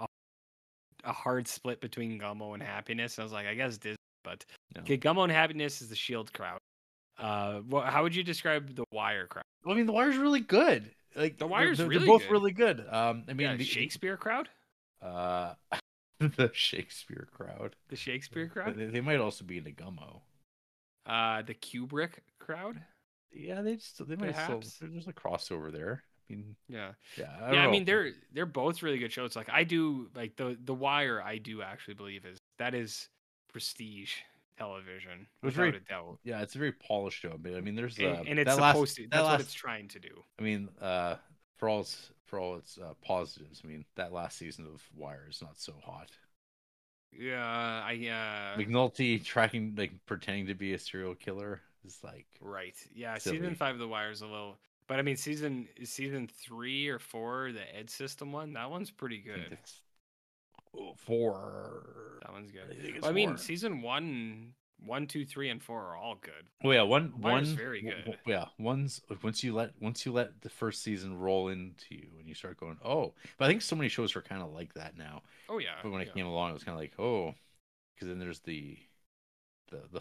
[1.04, 3.16] a, a hard split between Gummo and Happiness.
[3.16, 4.44] And I was like, I guess Disney, but
[4.74, 4.82] No.
[4.82, 6.58] okay, Gummo and Happiness is the Shield crowd.
[7.18, 9.44] Uh, wha how would you describe the Wire crowd?
[9.66, 10.90] I mean, The Wire's really good.
[11.14, 12.30] Like The they're- Wire's they're, really they're both good.
[12.30, 12.80] really good.
[12.88, 14.48] Um, I mean, yeah, the, Shakespeare crowd,
[15.02, 15.54] Uh,
[16.20, 17.76] the Shakespeare crowd.
[17.88, 20.20] the Shakespeare crowd, They, they might also be into Gummo.
[21.06, 22.80] uh, the Kubrick crowd.
[23.34, 24.74] Yeah, they just they might Perhaps.
[24.74, 24.88] still.
[24.90, 26.04] There's a crossover there.
[26.30, 26.92] I mean, Yeah.
[27.18, 27.30] yeah.
[27.42, 29.34] I yeah, I mean they're they're both really good shows.
[29.36, 31.20] Like I do like the the Wire.
[31.22, 33.08] I do actually believe is that is
[33.52, 34.14] prestige
[34.58, 36.18] television It was without very- a doubt.
[36.24, 38.60] Yeah, it's a very polished show, but I mean, there's uh, And, and it's that
[38.60, 39.02] last- supposed to.
[39.04, 40.24] that That's what it's trying to do.
[40.38, 41.16] I mean, uh,
[41.56, 45.26] for all its for all its uh, positives, I mean, that last season of Wire
[45.28, 46.10] is not so hot.
[47.12, 52.74] Yeah, I uh McNulty tracking, like pretending to be a serial killer, is like right.
[52.94, 53.36] Yeah, Silly.
[53.38, 54.56] season five of the Wire is a little.
[54.88, 59.18] But I mean, season season three or four, the Ed System one, that one's pretty
[59.18, 59.46] good.
[59.50, 59.82] it's
[60.96, 62.18] four.
[62.22, 62.62] That one's good.
[62.70, 64.54] I Well, I mean, season one,
[64.84, 66.48] one, two, three, and four are all good.
[66.64, 67.98] Oh yeah, one Wire's one very good.
[68.04, 72.08] w- Yeah, one's once you let once you let the first season roll into you
[72.18, 73.14] and you start going, oh.
[73.38, 75.22] But I think so many shows are kind of like that now.
[75.48, 75.76] Oh yeah.
[75.82, 76.14] But when it yeah.
[76.14, 77.34] came along, it was kind of like, oh,
[77.94, 78.78] because then there's the
[79.70, 80.00] the the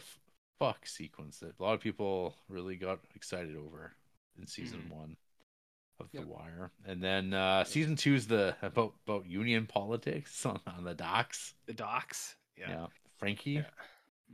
[0.60, 3.94] fuck sequence that a lot of people really got excited over
[4.38, 4.96] in season Mhm.
[4.96, 5.18] one
[6.00, 6.24] of Yep.
[6.24, 10.84] The Wire, and then uh season two is the about about union politics on, on
[10.84, 11.54] the docks.
[11.68, 12.36] the docs.
[12.58, 12.88] Yeah, Yeah.
[13.18, 13.52] Frankie.
[13.52, 13.70] Yeah.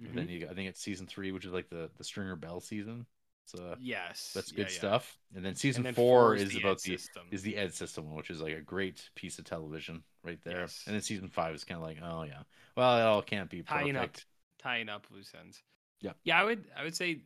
[0.03, 0.15] And Mhm.
[0.15, 2.59] then you, got- I think it's season three, which is like the the Stringer Bell
[2.61, 3.05] season.
[3.45, 4.31] So yes.
[4.35, 4.77] that's good yeah.
[4.77, 5.17] stuff.
[5.35, 7.27] And then season And then four, is is the about the system.
[7.31, 10.61] is the Ed system which is like a great piece of television right there.
[10.61, 10.83] Yes.
[10.85, 12.43] And then season five is kind of like, oh yeah,
[12.75, 14.01] well it all can't be Tying up.
[14.13, 14.25] perfect.
[14.59, 15.63] tying up loose ends.
[16.01, 16.13] Yeah.
[16.23, 17.23] Yeah, I would I would say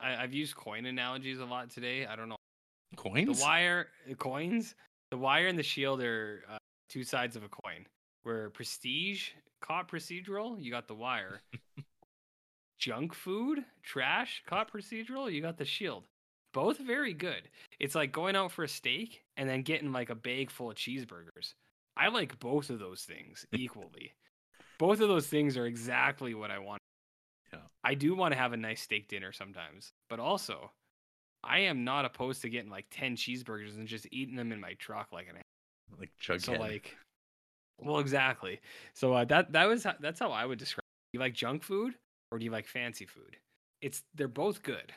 [0.00, 2.06] I, I've used coin analogies a lot today.
[2.06, 2.37] I don't know.
[2.96, 3.38] Coins?
[3.38, 4.74] The wire uh, coins,
[5.10, 6.58] the wire and the shield are uh,
[6.88, 7.86] two sides of a coin.
[8.22, 11.40] Where prestige caught procedural, you got the wire.
[12.78, 16.04] Junk food, trash, caught procedural, you got the shield.
[16.54, 17.48] Both very good.
[17.78, 20.76] It's like going out for a steak and then getting like a bag full of
[20.76, 21.54] cheeseburgers.
[21.96, 24.14] I like both of those things equally.
[24.78, 26.80] both of those things are exactly what I want.
[27.52, 27.60] Yeah.
[27.82, 30.70] I do want to have a nice steak dinner sometimes, but also
[31.44, 34.74] I am not opposed to getting like 10 cheeseburgers and just eating them in my
[34.74, 35.36] truck like an
[35.98, 36.40] like chug.
[36.40, 36.96] so like
[37.80, 38.60] well exactly.
[38.94, 40.80] So uh, that that was how, that's how I would describe.
[40.80, 41.12] it.
[41.12, 41.94] Do you like junk food
[42.30, 43.36] or do you like fancy food?
[43.80, 44.92] It's they're both good.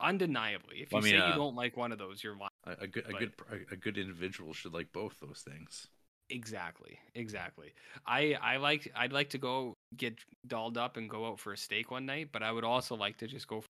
[0.00, 0.82] undeniably.
[0.82, 2.50] If you Well, I mean, say uh, you don't like one of those, you're lying.
[2.66, 5.88] A, a good a But- good a, a good individual should like both those things.
[6.28, 7.72] Exactly, exactly.
[8.06, 11.56] I I like I'd like to go get dolled up and go out for a
[11.56, 13.66] steak one night, but I would also like to just go for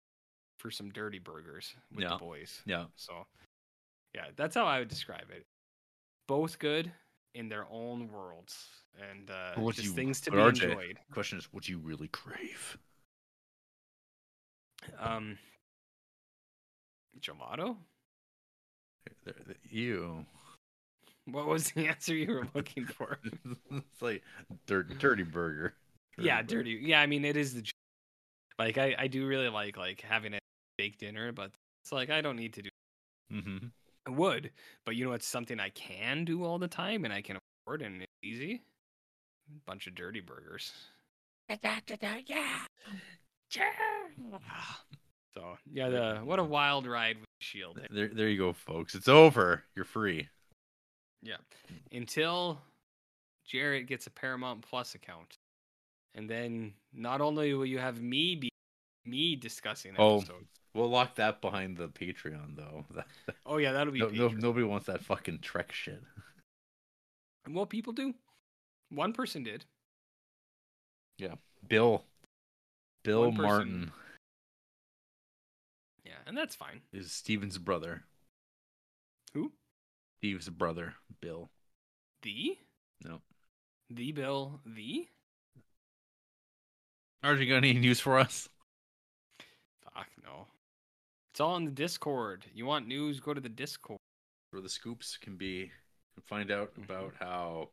[0.72, 2.10] some dirty burgers with Yeah.
[2.10, 2.62] the boys.
[2.66, 2.86] Yeah.
[2.96, 3.26] So,
[4.14, 5.46] yeah, that's how I would describe it.
[6.28, 6.92] Both good
[7.34, 8.68] in their own worlds,
[9.12, 11.00] and uh, what just you- things to be RJ, enjoyed.
[11.12, 12.78] Question is, what do you really crave?
[15.00, 15.38] Um,
[17.20, 17.76] gelato.
[19.64, 20.26] You.
[21.26, 23.20] What was the answer you were looking for?
[23.72, 24.24] it's like
[24.68, 25.74] dirt, dirty burger.
[26.18, 26.58] yeah, burger.
[26.58, 26.80] dirty.
[26.84, 27.64] Yeah, I mean it is the
[28.60, 30.40] like I I do really like like having a
[30.86, 31.52] baked dinner, but
[31.84, 32.70] it's like I don't need to do.
[33.34, 33.68] Mm-hmm.
[34.08, 34.52] I would,
[34.86, 37.82] but you know it's something I can do all the time and I can afford
[37.82, 38.62] and it's easy.
[39.66, 40.72] Bunch of dirty burgers.
[41.50, 41.58] Yeah,
[45.34, 47.80] so yeah, the what a wild ride with Shield.
[47.92, 48.94] There, there you go, folks.
[48.96, 49.64] It's over.
[49.76, 50.30] You're free.
[51.24, 51.38] Yeah.
[51.92, 52.62] Until
[53.46, 55.38] Jarrett gets a Paramount Plus account.
[56.14, 58.50] And then not only will you have me be
[59.06, 60.48] me discussing Oh, episodes.
[60.76, 62.86] We'll lock that behind the Patreon, though.
[63.46, 66.02] Oh, yeah, that'll be No, no, nobody wants that fucking Trek shit.
[67.46, 68.14] And what people do?
[68.90, 69.66] One person did.
[71.18, 71.36] Yeah,
[71.68, 72.04] Bill,
[73.04, 73.92] Bill One person- Martin
[76.04, 76.82] Yeah, and that's fine.
[76.92, 78.04] is Steven's brother.
[79.34, 79.54] Who?
[80.20, 81.50] Steve's brother, Bill.
[82.24, 82.58] The?
[83.04, 83.22] No.
[83.90, 85.08] The Bill the?
[87.24, 88.50] You got any news for us?
[89.84, 90.48] Fuck no.
[91.36, 92.46] It's all in the Discord.
[92.54, 94.00] You want news, go to the Discord.
[94.52, 95.70] Where the scoops can be,
[96.14, 97.72] can find out about how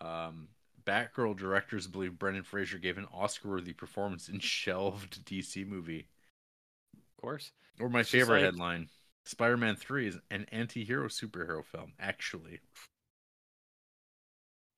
[0.00, 0.48] um,
[0.86, 6.08] Batgirl directors believe Brendan Fraser gave an Oscar-worthy performance in shelved DC movie.
[6.96, 7.52] Of course.
[7.80, 8.88] Or my It's favorite like- headline:
[9.26, 11.92] Spider-Man Three is an anti-hero superhero film.
[12.00, 12.60] Actually,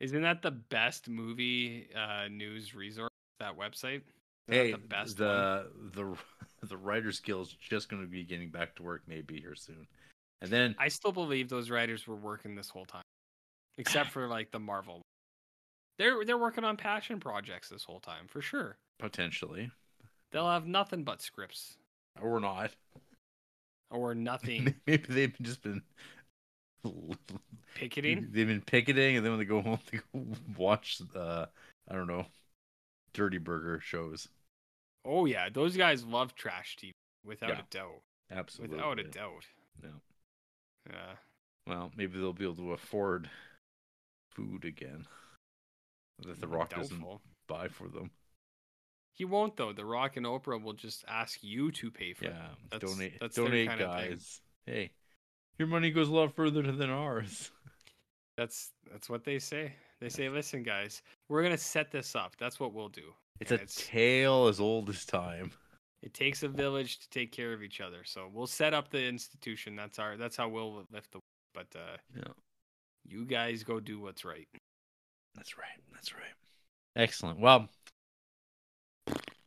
[0.01, 3.11] Isn't that the best movie uh, news resource?
[3.39, 4.03] That website?
[4.03, 4.03] Isn't
[4.49, 5.29] that hey, the best one?
[5.95, 6.17] the
[6.69, 9.87] the the Writers Guild's just going to be getting back to work maybe here soon,
[10.41, 13.03] and then I still believe those writers were working this whole time,
[13.79, 15.03] except for like the Marvel.
[15.99, 18.77] They're they're working on passion projects this whole time for sure.
[18.99, 19.71] potentially
[20.33, 21.77] They'll have nothing but scripts
[22.21, 22.73] or not,
[23.91, 25.83] or nothing maybe they've just been
[27.75, 28.29] picketing.
[28.33, 30.27] They've been picketing, and then when they go home, they go
[30.57, 31.47] watch uh,
[31.89, 32.27] I don't know,
[33.15, 34.29] Dirty Burger shows.
[35.07, 36.91] Oh yeah, those guys love trash TV
[37.25, 37.61] without Yeah.
[37.61, 38.03] a doubt.
[38.31, 39.45] Absolutely, Without a doubt.
[39.83, 39.91] Yeah.
[40.91, 41.13] Yeah.
[41.67, 43.31] Well, maybe they'll be able to afford
[44.33, 45.07] food again
[46.19, 47.05] that the mm, Rock doesn't
[47.49, 48.11] buy for them.
[49.15, 49.73] He won't though.
[49.73, 52.71] The Rock and Oprah will just ask you to pay for Yeah, it.
[52.71, 54.41] That's- donate, that's donate, guys.
[54.67, 54.91] Hey,
[55.59, 57.51] your money goes a lot further than ours.
[58.37, 59.73] That's that's what they say.
[60.01, 62.37] They say, "Listen, guys, we're gonna set this up.
[62.37, 65.53] That's what we'll do." It's And a tale as old as time.
[66.03, 68.05] It takes a village to take care of each other.
[68.05, 69.75] So we'll set up the institution.
[69.77, 70.17] That's our.
[70.17, 71.21] That's how we'll lift the.
[71.55, 72.33] But uh, Yeah.
[73.05, 74.49] you guys go do what's right.
[75.35, 75.81] That's right.
[75.93, 76.23] That's right.
[76.95, 77.41] Excellent.
[77.41, 77.69] Well,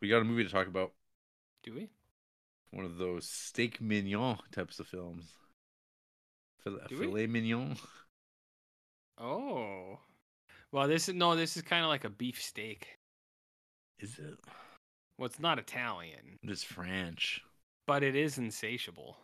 [0.02, 0.92] we got a movie to talk about.
[1.64, 1.90] Do we?
[2.72, 5.34] one of those steak mignon types of films.
[6.64, 7.78] Filet, filet mignon.
[9.18, 9.98] Oh,
[10.72, 11.36] well, this is no.
[11.36, 12.99] This is kind of like a beef steak.
[14.00, 14.38] Is it?
[15.18, 17.42] Well, it's not Italian, It's French.
[17.86, 19.18] but it is insatiable.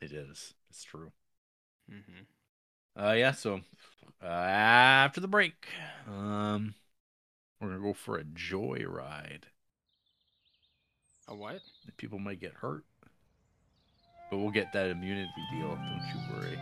[0.00, 0.54] It is.
[0.70, 1.12] It's true.
[1.88, 2.22] hmm
[3.00, 3.32] Uh, yeah.
[3.32, 3.60] So
[4.22, 5.68] uh, after the break,
[6.08, 6.74] um,
[7.60, 9.44] we're gonna go for a joyride.
[11.28, 11.60] A what?
[11.96, 12.84] People might get hurt,
[14.30, 15.68] but we'll get that immunity deal.
[15.68, 16.58] Don't you worry.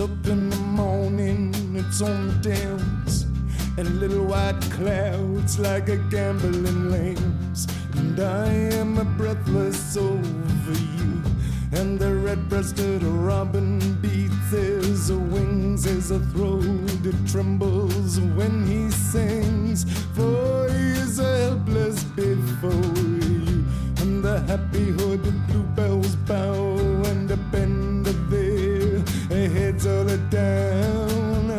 [0.00, 3.26] Up in the morning, it's on the downs,
[3.76, 7.66] and little white clouds like a gambling lambs.
[7.96, 8.46] And I
[8.78, 11.22] am breathless over you,
[11.72, 16.64] and the red-breasted robin beats his wings, his throat
[17.04, 19.84] it trembles when he sings.
[20.14, 23.64] For he is helpless before you,
[23.98, 26.57] and the happy hooded bluebells bow
[30.08, 31.50] fell down,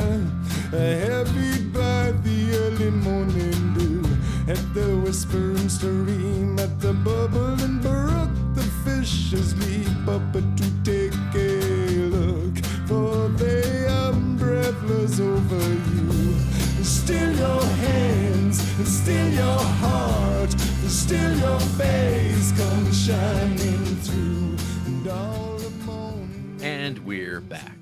[0.74, 4.04] A heavy by the early morning dew.
[4.48, 11.62] At the whispering stream, at the bubbling brook, the fishes leap up to take a
[12.16, 12.58] look,
[12.88, 16.34] for they are breathless over you.
[16.84, 20.52] Still your hands, still your heart,
[20.88, 24.58] still your face comes shining through,
[24.88, 26.60] and all the morning.
[26.62, 27.79] And we're back.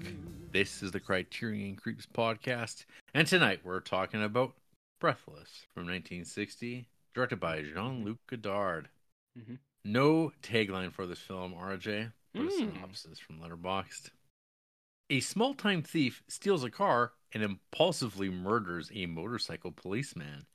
[0.58, 4.56] This is the Criterion Creeps podcast, and tonight we're talking about
[5.00, 8.90] Breathless from 1960, directed by Jean Luc Godard.
[9.38, 9.60] Mhm.
[9.86, 12.74] No tagline for this film, RJ, but a Mm.
[12.74, 14.10] synopsis from Letterboxd.
[15.12, 20.48] A small time thief steals a car and impulsively murders a motorcycle policeman.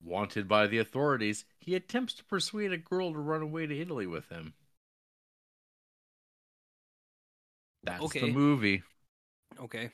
[0.00, 4.06] Wanted by the authorities, he attempts to persuade a girl to run away to Italy
[4.06, 4.54] with him.
[7.82, 8.20] That's Okay.
[8.20, 8.84] the movie.
[9.60, 9.90] Okay.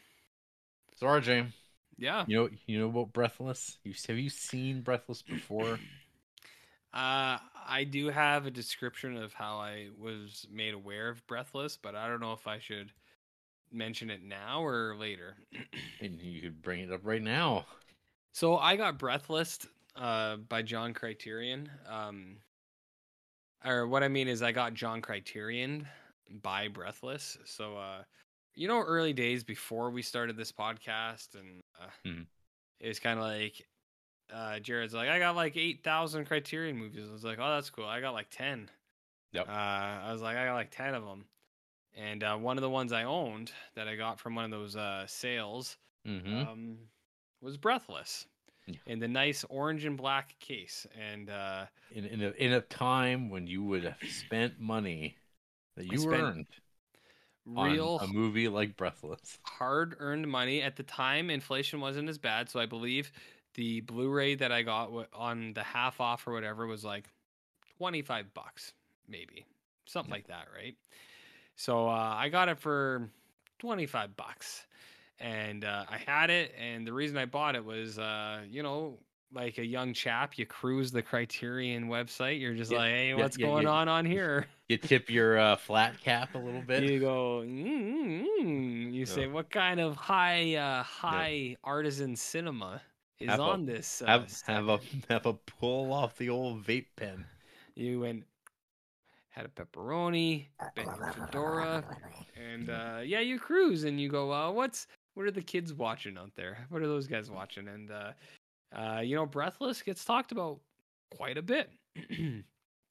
[0.97, 1.53] Sorry, James.
[1.97, 2.25] Yeah.
[2.29, 3.79] you know you know about Breathless?
[3.85, 5.79] You have you seen Breathless before?
[6.91, 7.37] Uh,
[7.69, 12.09] I do have a description of how I was made aware of Breathless, but I
[12.09, 12.93] don't know if I should
[13.71, 15.37] mention it now or later.
[16.01, 17.67] and you could bring it up right now.
[18.33, 19.59] so I got Breathless
[19.97, 21.69] uh, by John Criterion.
[21.87, 22.39] Um,
[23.65, 25.87] or what I mean is I got John Criterion
[26.43, 27.37] by Breathless.
[27.45, 28.03] So, uh,
[28.59, 32.27] you know, early days before we started this podcast, and uh, Mhm.
[32.81, 33.67] it was kind of like
[34.33, 37.07] uh, Jared's like, I got like eight thousand Criterion movies.
[37.09, 37.87] I was like, oh, that's cool.
[37.87, 38.69] I got like ten.
[39.33, 39.49] Yep.
[39.49, 41.25] Uh, I was like, I got like ten of them,
[41.97, 44.77] and uh, one of the ones I owned that I got from one of those
[44.77, 45.77] uh, sales
[46.07, 46.37] Mm-hmm.
[46.49, 46.79] um,
[47.41, 48.27] was Breathless
[48.67, 48.77] Yeah.
[48.87, 53.31] in the nice orange and black case, and uh, in in a, in a time
[53.31, 55.17] when you would have spent money
[55.77, 56.47] that you spent earned
[57.57, 59.39] real a movie like Breathless.
[59.59, 60.63] hard earned money.
[60.63, 63.13] At the time inflation wasn't as bad so i believe
[63.55, 67.09] the blu-ray that i got on the half off or whatever was like
[67.79, 68.73] 25 bucks
[69.09, 69.47] maybe.
[69.87, 70.15] Something Yeah.
[70.15, 70.77] like that right?
[71.57, 73.11] So uh, i got it for
[73.59, 74.67] 25 bucks.
[75.21, 78.99] And uh, i had it and the reason i bought it was uh, you know
[79.33, 83.37] like a young chap you cruise the criterion website you're just Yeah, like hey what's
[83.37, 86.83] yeah, going on on here You tip your uh, flat cap a little bit.
[86.83, 89.33] you go mm, mm, you say Yeah.
[89.33, 92.83] what kind of high uh high artisan cinema
[93.19, 94.79] is Have a- on this uh, have have a
[95.09, 97.25] have a pull off the old vape pen.
[97.77, 98.25] you went
[99.31, 101.83] had a pepperoni bent your fedora
[102.37, 106.19] and uh yeah you cruise and you go uh what's what are the kids watching
[106.19, 108.13] out there what are those guys watching and uh
[108.77, 110.59] uh you know breathless gets talked about
[111.11, 111.71] quite a bit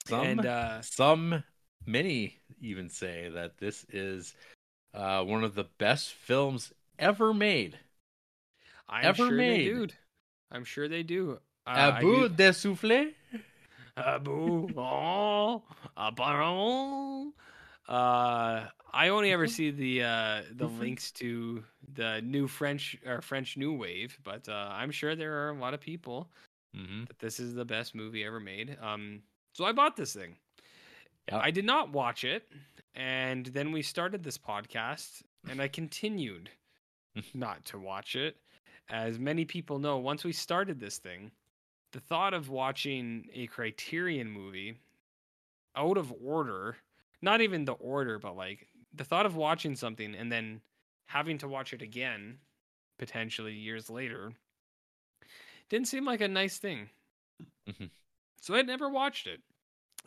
[0.08, 1.44] Some and uh some
[1.88, 4.36] many even say that this is
[4.94, 7.78] uh, one of the best films ever made.
[8.90, 9.66] i'm ever sure made.
[9.66, 9.88] they do
[10.52, 13.14] i'm sure they do uh, À bout de souffle.
[13.98, 15.64] Abu, oh.
[17.88, 23.58] Uh, I only ever see the uh, the links to the new French or French
[23.58, 26.30] New Wave, but uh, I'm sure there are a lot of people
[26.76, 27.06] Mm-hmm.
[27.06, 28.78] that this is the best movie ever made.
[28.82, 29.22] Um,
[29.54, 30.36] so I bought this thing.
[31.32, 31.42] Yep.
[31.44, 32.48] I did not watch it,
[32.96, 36.50] and then we started this podcast, and I continued
[37.34, 38.38] not to watch it.
[38.90, 41.32] As many people know, once we started this thing,
[41.92, 44.78] the thought of watching a Criterion movie
[45.76, 46.78] out of order,
[47.22, 50.62] not even the order, but like the thought of watching something and then
[51.08, 52.38] having to watch it again,
[52.98, 54.32] potentially years later,
[55.70, 56.90] didn't seem like a nice thing.
[57.68, 57.90] Mhm.
[58.42, 59.42] So I'd never watched it.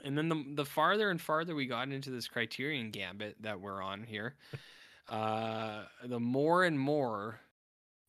[0.04, 3.82] And then the the farther and farther we got into this Criterion gambit that we're
[3.82, 4.36] on here,
[5.08, 7.40] uh, the more and more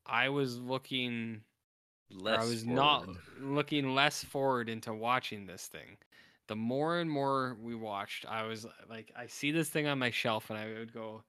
[0.06, 1.44] I was looking
[2.10, 3.08] Less I was not
[3.40, 5.98] looking less forward into watching this thing.
[6.48, 10.10] The more and more we watched, I was like, I see this thing on my
[10.12, 11.24] shelf, and I would go,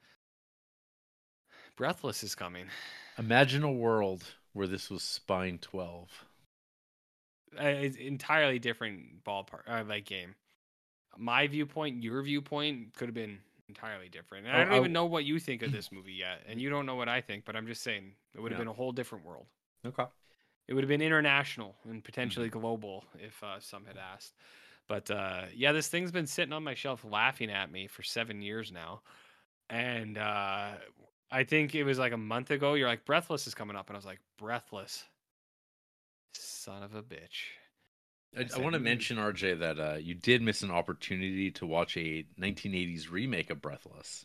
[1.76, 2.70] "Breathless is coming."
[3.16, 6.26] Imagine a world where this was Spine 12.
[7.58, 10.34] Uh, It's entirely different ballpark, uh, like game.
[11.16, 14.46] My viewpoint, your viewpoint, could have been entirely different.
[14.46, 16.60] And I Oh, don't I- even know what you think of this movie yet, and
[16.60, 17.44] you don't know what I think.
[17.44, 18.62] But I'm just saying, it would have Yeah.
[18.62, 19.46] been a whole different world.
[19.84, 20.04] Okay.
[20.68, 24.34] It would have been international and potentially global if uh, some had asked.
[24.88, 28.40] But uh, yeah, this thing's been sitting on my shelf laughing at me for seven
[28.42, 29.02] years now.
[29.70, 30.72] And uh,
[31.30, 32.74] I think it was like a month ago.
[32.74, 33.88] You're like, Breathless is coming up.
[33.88, 35.04] And I was like, Breathless.
[36.34, 37.50] Son of a bitch.
[38.36, 41.96] I, I want to mention, RJ, that uh, you did miss an opportunity to watch
[41.96, 44.24] a 1980s remake of Breathless.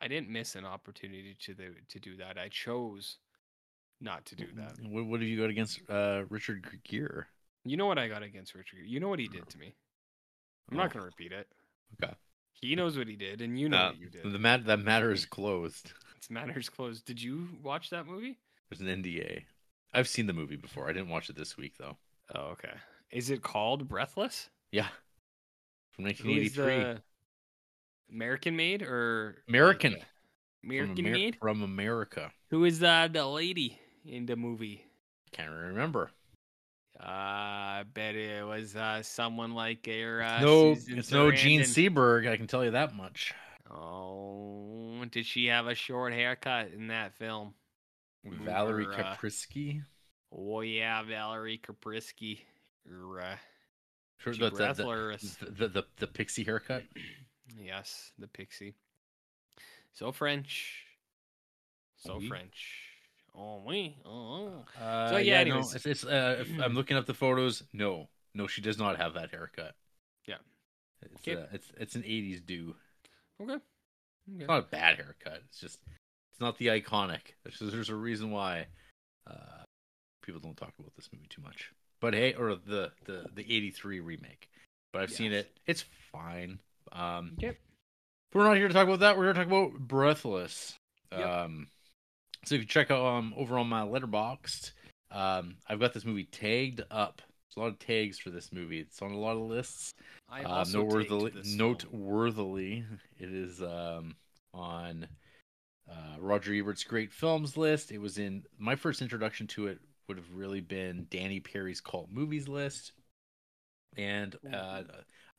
[0.00, 2.38] I didn't miss an opportunity to the, to do that.
[2.38, 3.18] I chose
[4.00, 4.74] not to do that.
[4.82, 7.24] What, what have you got against uh, Richard Gere?
[7.64, 8.76] You know what I got against Richard?
[8.76, 8.86] Gere.
[8.86, 9.74] You know what he did to me.
[10.70, 10.94] I'm not Oh.
[10.94, 11.48] going to repeat it.
[12.02, 12.12] Okay.
[12.52, 14.22] He knows what he did, and you know Uh, what you did.
[14.32, 15.92] the mat that matter is closed.
[16.16, 17.04] It's matters closed.
[17.04, 18.38] Did you watch that movie?
[18.70, 19.44] There's an NDA.
[19.92, 20.88] I've seen the movie before.
[20.88, 21.98] I didn't watch it this week though.
[22.34, 22.72] Oh, okay.
[23.10, 24.48] Is it called Breathless?
[24.72, 24.88] Yeah,
[25.92, 26.64] from 1983.
[26.64, 27.02] the
[28.10, 29.92] American made or American.
[29.92, 31.36] From American Amer- made?
[31.40, 32.32] from America.
[32.50, 34.84] Who is uh, the lady in the movie?
[35.32, 36.10] Can't remember.
[36.98, 41.60] Uh, I bet it was uh, someone like your uh, no, Susan it's no Gene
[41.62, 41.90] Sarandon.
[41.90, 42.28] Seberg.
[42.30, 43.34] I can tell you that much.
[43.70, 47.54] Oh, did she have a short haircut in that film?
[48.24, 49.82] Valerie Or, uh, Kaprisky.
[50.36, 52.40] Oh yeah, Valerie Kaprisky.
[52.88, 53.36] Uh,
[54.18, 55.18] Sure, the, the,
[55.50, 56.82] the, the, the, pixie haircut.
[57.62, 58.74] Yes, the pixie.
[59.92, 60.86] So French.
[61.98, 62.26] So Oui.
[62.26, 62.80] French.
[63.36, 63.96] Oh we.
[64.04, 64.64] Oh.
[64.80, 67.62] Uh, So, yeah, no, it's, it's uh, if I'm looking up the photos.
[67.72, 69.74] No, no, she does not have that haircut.
[70.26, 70.36] Yeah.
[71.02, 71.40] it's Okay.
[71.40, 72.74] uh, it's it's an '80s do.
[73.42, 73.52] Okay.
[73.52, 73.62] Okay.
[74.38, 75.42] It's not a bad haircut.
[75.48, 75.78] It's just
[76.32, 77.34] it's not the iconic.
[77.44, 78.66] There's, there's a reason why
[79.26, 79.63] uh,
[80.24, 81.70] people don't talk about this movie too much.
[82.00, 84.48] But hey, or the the the '83 remake.
[84.92, 85.50] But I've seen it.
[85.66, 86.60] It's fine.
[86.92, 87.56] Um, Yep.
[88.30, 89.16] but we're not here to talk about that.
[89.16, 90.74] We're here to talk about Breathless.
[91.12, 91.28] Yep.
[91.28, 91.68] Um,
[92.44, 94.72] so if you check out um over on my letterboxd,
[95.10, 97.22] um, I've got this movie tagged up.
[97.22, 98.80] There's a lot of tags for this movie.
[98.80, 99.94] It's on a lot of lists.
[100.28, 101.58] I Uh, also noteworthily, this film.
[101.58, 102.84] noteworthily,
[103.18, 104.14] it is um,
[104.52, 105.06] on
[105.90, 107.92] uh, Roger Ebert's great films list.
[107.92, 112.08] It was in my first introduction to it would have really been Danny Peary's cult
[112.10, 112.92] movies list,
[113.96, 114.82] and uh,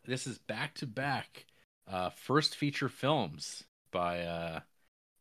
[0.05, 1.45] this is back to back
[1.91, 4.59] uh, first feature films by uh,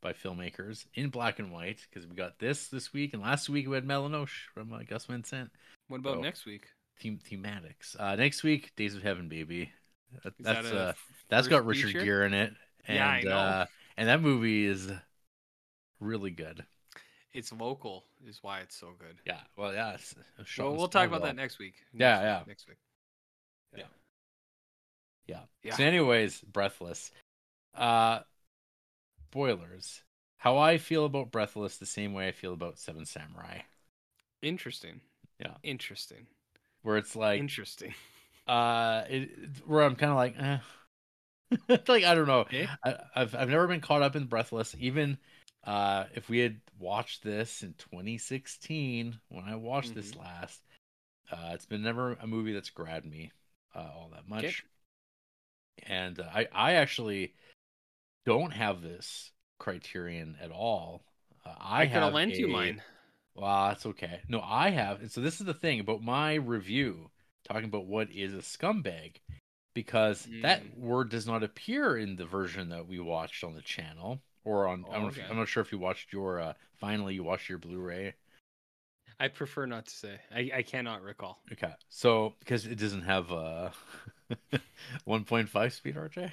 [0.00, 3.68] by filmmakers in black and white because we got this this week and last week
[3.68, 5.50] we had Mala Noche from uh, Gus Van Sant.
[5.88, 6.22] What about Oh.
[6.22, 6.66] next week?
[7.00, 7.98] theme thematics.
[7.98, 9.72] Uh, next week, Days of Heaven, baby.
[10.22, 10.92] That, that's that uh,
[11.28, 12.04] that's got Richard feature?
[12.04, 12.52] Gere in it,
[12.86, 13.66] and Yeah, uh,
[13.96, 14.88] and that movie is
[16.00, 16.64] really good.
[17.34, 19.16] It's local, is why it's so good.
[19.26, 19.96] Yeah, well, yeah.
[20.58, 21.74] Well, we'll talk about that next week.
[21.92, 22.42] Yeah, Next yeah.
[22.46, 22.76] Next week.
[25.26, 25.40] Yeah.
[25.62, 25.74] Yeah.
[25.74, 27.10] So, anyways, Breathless.
[27.74, 28.20] Uh,
[29.30, 30.02] spoilers.
[30.36, 33.60] How I feel about Breathless, the same way I feel about Seven Samurai,
[34.42, 35.00] Interesting.
[35.40, 35.54] Yeah.
[35.62, 36.26] Interesting.
[36.82, 37.94] where it's like, Interesting.
[38.46, 39.30] uh, it,
[39.66, 40.58] where I'm kind of like, eh.
[41.68, 42.46] It's like I don't know.
[42.84, 44.74] I, I've I've never been caught up in Breathless.
[44.78, 45.18] Even
[45.64, 50.20] uh, if we had watched this in 2016 when I watched this Mhm.
[50.20, 50.62] last,
[51.30, 53.32] uh, it's been never a movie that's grabbed me
[53.74, 54.44] uh, all that much.
[54.44, 54.56] Okay.
[55.86, 57.34] And uh, I I actually
[58.24, 61.04] don't have this criterion at all.
[61.44, 62.82] Uh, I, I, could have lent you mine.
[63.34, 64.20] Well, that's okay.
[64.28, 65.00] No, I have.
[65.00, 67.10] And so this is the thing about my review,
[67.48, 69.16] talking about what is a scumbag,
[69.74, 70.78] because that Mm.
[70.78, 74.84] word does not appear in the version that we watched on the channel or on.
[74.90, 75.24] I'm, Oh, not, okay.
[75.28, 76.40] I'm not sure if you watched your.
[76.40, 78.14] Uh, finally, you watched your Blu-ray.
[79.20, 80.18] I prefer not to say.
[80.34, 81.40] I, I cannot recall.
[81.52, 83.70] Okay, so because it doesn't have uh
[85.08, 86.24] 1.5 speed, RJ.
[86.26, 86.30] Uh,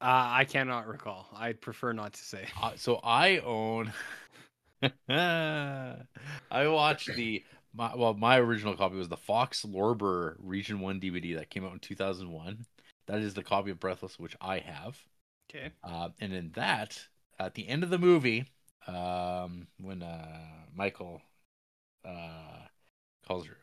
[0.00, 1.28] I cannot recall.
[1.36, 2.46] I'd prefer not to say.
[2.60, 3.92] Uh, so I own.
[5.08, 5.96] I
[6.50, 7.44] watched the
[7.74, 11.72] my, well, my original copy was the Fox Lorber Region One DVD that came out
[11.72, 12.66] in 2001.
[13.06, 14.98] That is the copy of Breathless which I have.
[15.50, 15.70] Okay.
[15.84, 16.98] Uh, and in that,
[17.38, 18.46] at the end of the movie,
[18.86, 20.38] um, when uh,
[20.74, 21.22] Michael
[22.04, 22.66] uh,
[23.26, 23.58] calls her,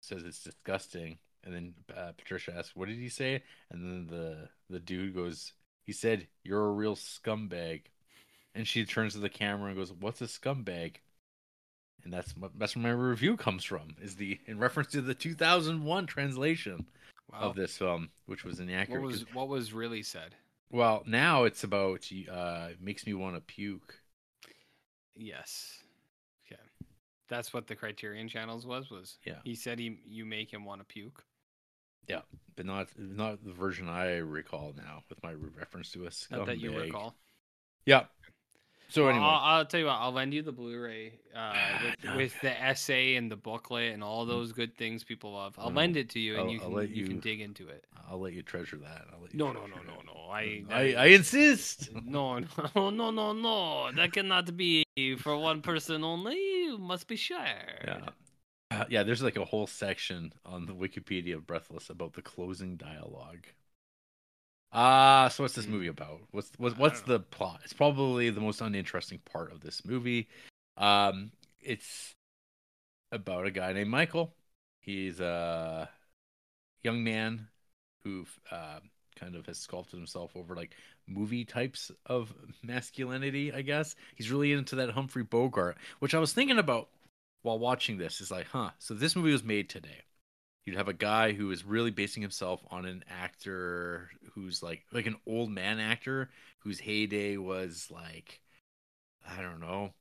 [0.00, 4.48] says it's disgusting, and then uh, Patricia asks, "What did he say?" And then the
[4.70, 5.52] the dude goes,
[5.84, 7.82] "He said you're a real scumbag."
[8.54, 10.96] And she turns to the camera and goes, "What's a scumbag?"
[12.04, 13.96] And that's that's where my review comes from.
[14.00, 16.86] Is the in reference to the 2001 translation
[17.32, 17.38] Wow.
[17.40, 20.34] of this film, which was what was what was really said?
[20.72, 23.94] Well, now it's about uh it makes me want to puke.
[25.14, 25.78] Yes.
[26.46, 26.60] Okay.
[27.28, 28.90] That's what the Criterion Channels was.
[28.90, 29.38] Was Yeah.
[29.44, 31.24] he said he you make him want to puke?
[32.08, 32.22] Yeah,
[32.56, 36.38] but not not the version I recall now with my reference to a scumbag.
[36.38, 37.14] Not that you recall.
[37.86, 38.04] Yeah.
[38.92, 39.96] So anyway, I'll, I'll tell you what.
[39.96, 44.04] I'll lend you the Blu-ray uh, Ah, with, with the essay and the booklet and
[44.04, 45.54] all those good things people love.
[45.58, 45.76] I'll No.
[45.76, 47.06] lend it to you, and I'll- you can let you...
[47.06, 47.86] can dig into it.
[48.10, 49.06] I'll let you treasure that.
[49.12, 50.30] I'll let you No, no, no, no, no.
[50.30, 51.88] I I, I insist.
[52.04, 52.38] no,
[52.76, 53.92] no, no, no, no.
[53.92, 54.84] That cannot be
[55.18, 56.36] for one person only.
[56.64, 57.84] You must be shared.
[57.86, 58.08] Yeah.
[58.70, 62.76] Uh, yeah, there's like a whole section on the Wikipedia of Breathless about the closing
[62.76, 63.46] dialogue.
[64.72, 65.72] Ah, so what's this Hmm.
[65.72, 66.20] movie about?
[66.30, 67.60] What's what's, what's the plot?
[67.64, 70.28] It's probably the most uninteresting part of this movie.
[70.76, 72.14] Um, it's
[73.10, 74.34] about a guy named Michael.
[74.80, 75.90] He's a
[76.82, 77.48] young man
[78.02, 78.80] who uh,
[79.16, 80.74] kind of has sculpted himself over like
[81.06, 82.32] movie types of
[82.62, 83.94] masculinity, I guess.
[84.16, 86.88] He's really into that Humphrey Bogart, which I was thinking about
[87.42, 88.20] while watching this.
[88.22, 90.00] Is like, huh, so this movie was made today.
[90.64, 95.06] You'd have a guy who is really basing himself on an actor who's like like
[95.06, 96.30] an old man actor
[96.60, 98.40] whose heyday was like
[99.28, 99.92] I don't know,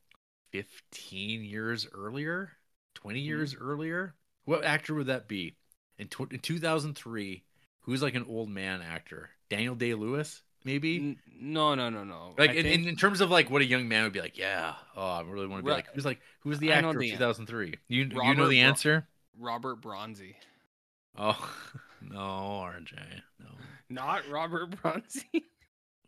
[0.51, 2.51] 15 years earlier,
[2.95, 3.27] 20 mm-hmm.
[3.27, 4.15] years earlier.
[4.45, 5.55] What actor would that be?
[5.97, 7.43] In, tw- in 2003,
[7.81, 9.29] who's like an old man actor?
[9.49, 11.17] Daniel Day Lewis, maybe?
[11.39, 12.33] No, no, no, no.
[12.37, 14.73] Like in, think- in, terms of like what a young man would be like, yeah,
[14.95, 17.11] oh, I really want to be Ro- like, who's like, who's the actor of the
[17.11, 17.75] an- 2003?
[17.87, 19.07] You you know the answer?
[19.39, 20.35] Robert Bronzy.
[21.17, 21.53] Oh,
[22.01, 22.97] no, RJ,
[23.39, 23.49] no.
[23.89, 25.29] Not Robert Bronzy.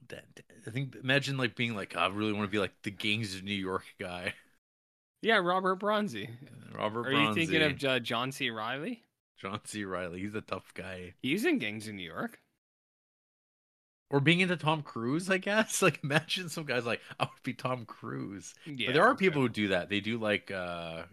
[0.10, 0.26] That,
[0.68, 3.44] I think imagine like being like, I really want to be like the Gangs of
[3.44, 4.34] New York guy,
[5.24, 6.30] yeah, Robert Bronzy.
[6.78, 7.08] Robert.
[7.08, 8.50] Are you thinking of uh, John C.
[8.50, 9.04] Reilly?
[9.38, 9.86] John C.
[9.86, 10.20] Reilly?
[10.20, 11.14] He's a tough guy.
[11.22, 12.40] He's in Gangs in New York.
[14.10, 15.82] Or being into Tom Cruise, I guess.
[15.82, 18.54] Like imagine some guys like I would be Tom Cruise.
[18.66, 19.26] Yeah, but there are okay.
[19.26, 19.88] people who do that.
[19.88, 21.04] They do like uh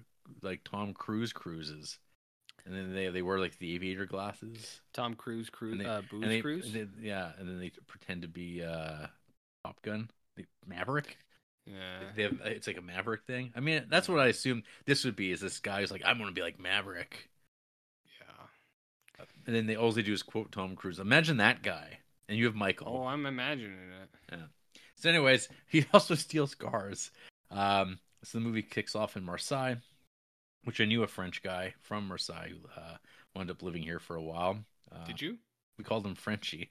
[0.42, 1.96] like Tom Cruise cruises.
[2.70, 4.80] And then they they wear like the aviator glasses.
[4.92, 6.66] Tom Cruise, Cruise, And they- uh, Booze and they, Cruise.
[6.72, 9.06] and they- yeah, and then they pretend to be uh
[9.64, 11.18] Top Gun, the Maverick.
[11.66, 12.12] yeah.
[12.14, 13.52] They have it's like a Maverick thing.
[13.56, 15.32] I mean, that's what I assume this would be.
[15.32, 17.28] Is this guy who's like, I'm gonna be like Maverick,
[18.20, 19.24] yeah.
[19.46, 20.98] and then they all they do is quote Tom Cruise.
[21.00, 21.98] Imagine that guy,
[22.28, 22.86] and you have Michael.
[23.02, 23.72] Oh, I'm imagining
[24.02, 24.08] it.
[24.32, 24.46] Yeah.
[24.94, 27.10] So, anyways, he also steals cars.
[27.50, 29.76] Um, so the movie kicks off in Marseille,
[30.64, 32.96] which I knew a French guy from Marseille who uh,
[33.34, 34.58] wound up living here for a while.
[34.92, 35.38] Uh, Did you?
[35.78, 36.70] We called him Frenchie.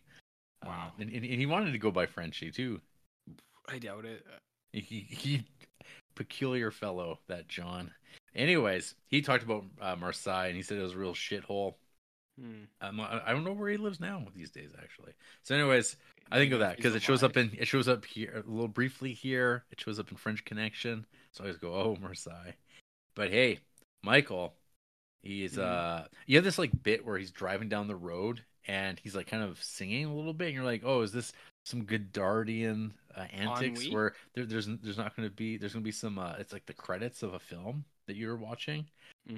[0.66, 0.91] Wow.
[0.98, 2.82] Uh, and, and he wanted to go by Frenchie too.
[3.68, 4.26] I doubt it.
[4.72, 5.45] He, he
[6.16, 7.91] peculiar fellow that John.
[8.36, 11.76] Anyways, he talked about uh, Marseille and he said it was a real shithole.
[12.40, 12.64] Hmm.
[12.82, 15.14] Um, I I don't know where he lives now these days, actually.
[15.44, 15.95] So, anyways,
[16.32, 18.68] I think of that because it shows up in it shows up here a little
[18.68, 19.64] briefly here.
[19.72, 22.53] It shows up in French Connection, so I always go, "Oh, Marseille."
[23.16, 23.60] But hey,
[24.01, 24.55] Michael,
[25.21, 25.59] he's Mhm.
[25.63, 29.27] uh, you have this like bit where he's driving down the road and he's like
[29.27, 31.34] kind of singing a little bit, and you're like, "Oh, is this
[31.65, 33.93] some Godardian uh, antics?" Ennui?
[33.93, 36.53] Where there, there's there's not going to be there's going to be some uh, it's
[36.53, 38.85] like the credits of a film that you're watching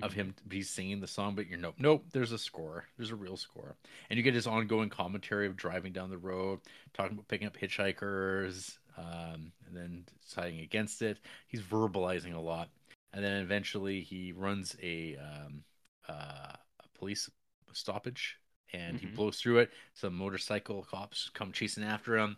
[0.01, 0.15] of Mhm.
[0.15, 3.35] him he's singing the song but you're nope nope there's a score there's a real
[3.35, 3.75] score
[4.09, 6.59] and you get his ongoing commentary of driving down the road
[6.93, 11.17] talking about picking up hitchhikers um, and then deciding against it
[11.47, 12.69] he's verbalizing a lot
[13.13, 15.63] and then eventually he runs a um,
[16.07, 17.29] uh, a police
[17.73, 18.37] stoppage
[18.73, 19.15] and he Mhm.
[19.15, 19.71] blows through it.
[19.93, 22.37] Some motorcycle cops come chasing after him.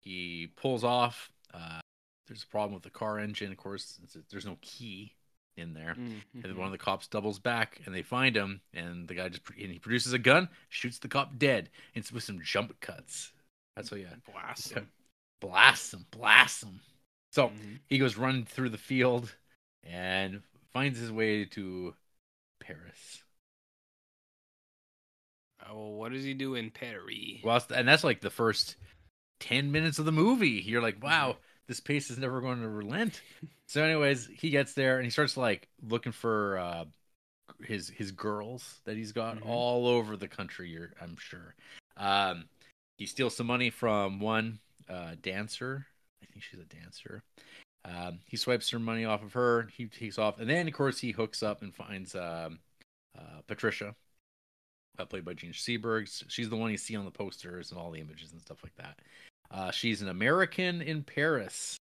[0.00, 1.80] He pulls off uh,
[2.26, 3.52] there's a problem with the car engine.
[3.52, 5.14] Of course there's no key
[5.56, 5.94] in there.
[5.94, 6.22] Mhm.
[6.44, 9.48] and one of the cops doubles back and they find him and the guy just
[9.50, 11.70] and he produces a gun shoots the cop dead.
[11.94, 13.32] And it's with some jump cuts.
[13.76, 14.14] That's what yeah.
[14.24, 14.90] Blast him.
[15.40, 16.80] blast him blast him.
[17.30, 17.80] So Mhm.
[17.86, 19.36] he goes running through the field
[19.84, 20.42] and
[20.72, 21.94] finds his way to
[22.60, 23.22] paris.
[25.68, 27.40] Oh, well, what does he do in Paris?
[27.42, 28.76] well and that's like the first
[29.40, 30.62] 10 minutes of the movie.
[30.64, 31.36] You're like wow
[31.66, 33.22] this pace is never going to relent.
[33.66, 36.84] So anyways he gets there and he starts like looking for uh
[37.62, 39.46] his his girls that he's got Mhm.
[39.46, 41.54] all over the country you're, i'm sure.
[41.96, 42.44] Um
[42.98, 44.58] he steals some money from one
[44.88, 45.86] uh dancer.
[46.22, 47.22] I think she's a dancer
[47.84, 50.98] um he swipes her money off of her he takes off and then of course
[50.98, 52.58] he hooks up and finds um
[53.18, 53.94] uh patricia
[54.98, 56.06] uh, played by Jean Seberg.
[56.28, 58.76] She's the one you see on the posters and all the images and stuff like
[58.76, 59.00] that.
[59.50, 61.76] Uh, she's an American in Paris,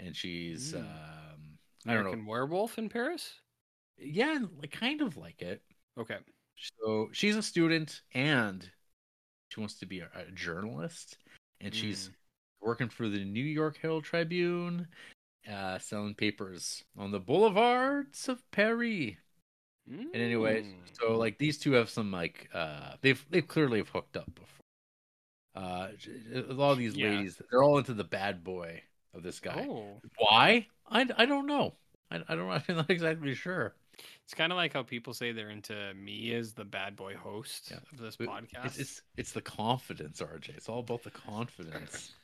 [0.00, 0.80] and she's Mm.
[0.80, 3.34] um, I don't American know, Werewolf in Paris?
[3.98, 5.62] yeah, like kind of like it.
[5.96, 6.18] Okay.
[6.80, 8.68] So she's a student and
[9.50, 11.18] she wants to be a, a journalist,
[11.60, 12.12] and she's Mm.
[12.62, 14.88] Working for the New York Herald Tribune,
[15.50, 19.14] uh, selling papers on the boulevards of Paris.
[19.90, 20.96] And anyways, Mm.
[20.96, 24.64] so like these two have some like uh they've they clearly have hooked up before.
[25.56, 25.88] Uh
[26.34, 27.10] a lot of these Yeah.
[27.10, 28.82] ladies they're all into the bad boy
[29.12, 29.66] of this guy.
[29.68, 30.00] Oh.
[30.18, 30.68] Why?
[30.86, 31.74] I, I don't know.
[32.12, 33.74] I, I don't I'm not exactly sure.
[34.24, 37.70] It's kind of like how people say they're into me as the bad boy host
[37.72, 37.78] Yeah.
[37.92, 38.64] of this podcast.
[38.66, 40.50] It's, it's it's the confidence, RJ.
[40.56, 42.14] It's all about the confidence.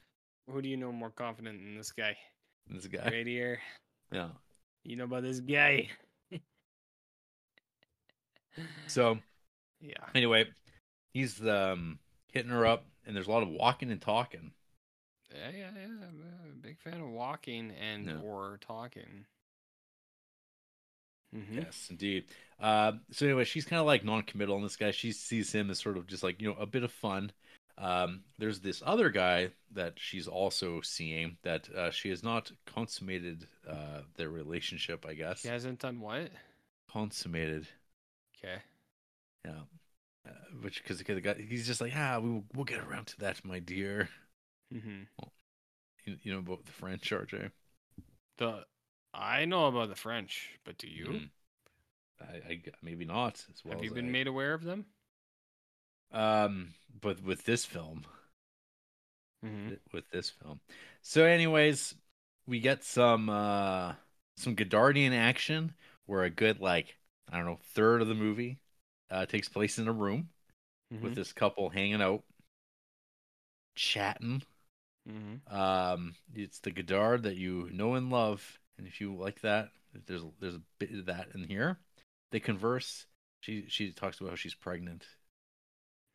[0.49, 2.19] Who do you know more confident than this guy?
[2.69, 3.11] This guy.
[3.11, 3.61] Right here.
[4.13, 4.29] Yeah.
[4.85, 5.89] You know about this guy.
[8.87, 9.19] So
[9.81, 10.07] yeah.
[10.15, 10.47] anyway,
[11.13, 11.99] he's um
[12.33, 14.53] hitting her up and there's a lot of walking and talking.
[15.35, 16.07] Yeah, yeah, yeah.
[16.07, 18.19] I'm a big fan of walking and Yeah.
[18.21, 19.27] or talking.
[21.33, 22.25] hmm Yes, indeed.
[22.61, 24.91] Uh, so anyway, she's kind of like non-committal on this guy.
[24.91, 27.33] She sees him as sort of just like you know a bit of fun.
[27.81, 33.47] Um, there's this other guy that she's also seeing that uh, she has not consummated
[33.69, 35.07] uh, their relationship.
[35.09, 36.31] I guess He hasn't done what?
[36.91, 37.69] consummated.
[38.45, 38.57] Okay.
[39.45, 39.53] Yeah,
[40.27, 40.31] uh,
[40.63, 43.45] which because the guy he's just like, ah, we will, we'll get around to that,
[43.45, 44.09] my dear.
[44.75, 45.03] Mm-hmm.
[46.05, 47.51] You, you know about the French, RJ?
[48.39, 48.65] The
[49.15, 51.05] I know about the French, but do you?
[51.07, 51.29] Mm.
[52.21, 53.75] I, I maybe not as well.
[53.75, 54.87] Have you been I- made aware of them?
[56.13, 58.05] Um, but with this film,
[59.45, 59.75] Mm-hmm.
[59.93, 60.61] with this film.
[61.03, 61.95] So, anyways,
[62.47, 63.95] we get some uh
[64.37, 65.75] some Godardian action
[66.07, 66.97] where a good like
[67.31, 68.59] I don't know third of the movie
[69.11, 70.31] uh takes place in a room
[70.93, 71.03] Mm-hmm.
[71.05, 72.25] with this couple hanging out,
[73.75, 74.43] chatting.
[75.09, 75.37] mm-hmm.
[75.49, 79.71] Um, it's the Godard that you know and love, and if you like that,
[80.07, 81.79] there's there's a bit of that in here.
[82.31, 83.07] They converse.
[83.41, 85.07] She she talks about how she's pregnant.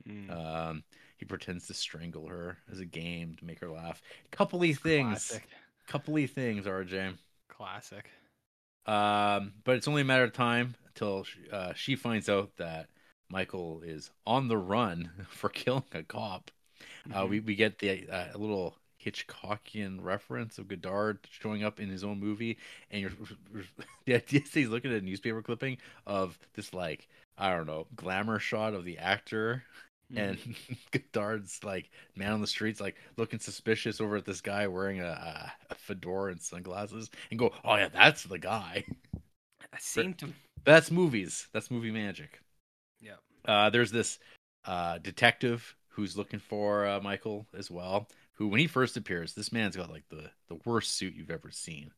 [0.07, 0.30] Mm.
[0.31, 0.84] Um,
[1.17, 4.01] he pretends to strangle her as a game to make her laugh.
[4.31, 5.47] Coupley things, Classic.
[5.89, 7.13] coupley things, RJ.
[7.49, 8.09] Classic.
[8.85, 12.88] Um, but it's only a matter of time until she, uh, she finds out that
[13.30, 16.51] Michael is on the run for killing a cop.
[17.13, 17.30] Uh, Mhm.
[17.30, 22.19] we we get the uh, little Hitchcockian reference of Godard showing up in his own
[22.19, 22.57] movie,
[22.91, 23.11] and you're
[24.05, 27.07] the idea is he's looking at a newspaper clipping of this like
[27.38, 29.63] I don't know glamour shot of the actor.
[30.15, 30.38] And
[30.91, 35.07] Godard's like man on the streets like looking suspicious over at this guy wearing a,
[35.07, 38.85] a, a fedora and sunglasses, and go, oh yeah, that's the guy.
[39.73, 40.34] I seem to.
[40.65, 41.47] That's movies.
[41.51, 42.41] That's movie magic.
[43.01, 43.15] Yeah.
[43.45, 44.19] Uh, there's this
[44.65, 48.07] uh, detective who's looking for uh, Michael as well.
[48.34, 51.51] Who, when he first appears, this man's got like the, the worst suit you've ever
[51.51, 51.91] seen.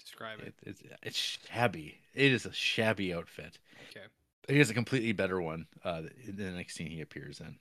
[0.00, 0.54] Describe it.
[0.62, 1.98] It, it's it's shabby.
[2.14, 3.58] It is a shabby outfit.
[3.90, 4.06] Okay.
[4.48, 7.58] He has a completely better one uh, in the next scene he appears in.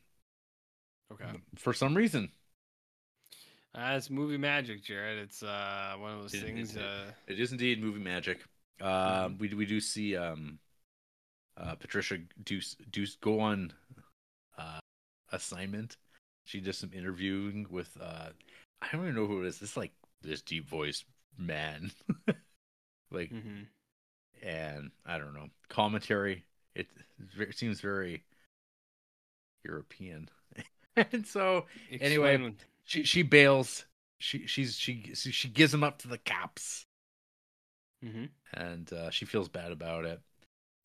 [1.11, 1.39] Okay.
[1.55, 2.31] For some reason,
[3.75, 5.19] Uh, it's movie magic, Jared.
[5.19, 6.75] It's uh one of those It- things.
[6.75, 8.43] it- Uh, it is indeed movie magic.
[8.79, 10.59] Um, we we do see um,
[11.57, 12.61] uh, Patricia do
[12.91, 13.73] do go on
[14.57, 14.79] uh,
[15.31, 15.97] assignment.
[16.45, 18.29] She does some interviewing with uh,
[18.81, 19.59] I don't even know who it is.
[19.59, 21.03] This like this deep voice
[21.37, 21.91] man,
[23.11, 23.63] like, mm-hmm.
[24.41, 26.45] and I don't know commentary.
[26.77, 26.87] It,
[27.39, 28.23] it seems very
[29.63, 30.29] European,
[30.95, 31.65] and so
[31.99, 33.85] Anyway, Explain she she bails.
[34.19, 36.85] She she's she she gives him up to the cops.
[38.01, 38.29] Mhm.
[38.53, 40.21] and uh, she feels bad about it.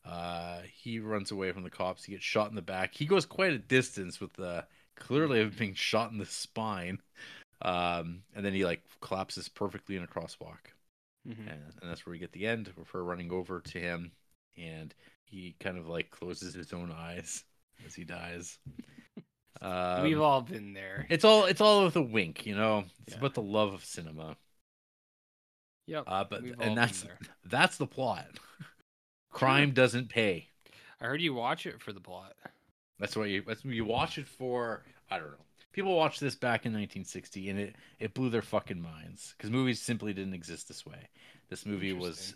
[0.04, 2.04] Uh, he runs away from the cops.
[2.04, 2.94] He gets shot in the back.
[2.94, 7.00] He goes quite a distance with the clearly being shot in the spine,
[7.62, 10.72] um, and then he like collapses perfectly in a crosswalk,
[11.26, 11.46] Mhm.
[11.46, 14.12] and, and that's where we get the end of her running over to him,
[14.56, 14.94] and
[15.32, 17.42] he kind of like closes his own eyes
[17.86, 18.58] as he dies.
[19.60, 21.06] Um, We've all been there.
[21.08, 22.82] it's all it's all with a wink, you know.
[23.06, 23.18] It's Yeah.
[23.20, 24.36] about the love of cinema.
[25.86, 26.04] Yep.
[26.06, 27.04] Uh, but and that's
[27.44, 28.26] that's the plot.
[29.30, 30.48] Crime doesn't pay.
[31.00, 32.34] I heard you watch it for the plot.
[32.98, 33.42] That's what you.
[33.46, 34.82] That's what you watch it for.
[35.12, 35.44] I don't know.
[35.72, 39.80] People watched this back in 1960, and it it blew their fucking minds because movies
[39.80, 41.08] simply didn't exist this way.
[41.50, 42.34] This movie was,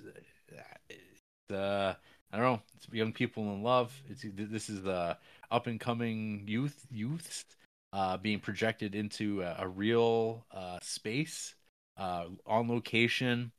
[1.51, 1.95] uh, uh,
[2.33, 2.63] I don't know.
[2.77, 3.93] It's young people in love.
[4.09, 5.17] It's this is the
[5.51, 7.45] up and coming youth youths
[7.93, 11.55] uh, being projected into a, a real uh, space
[11.97, 13.53] uh, on location,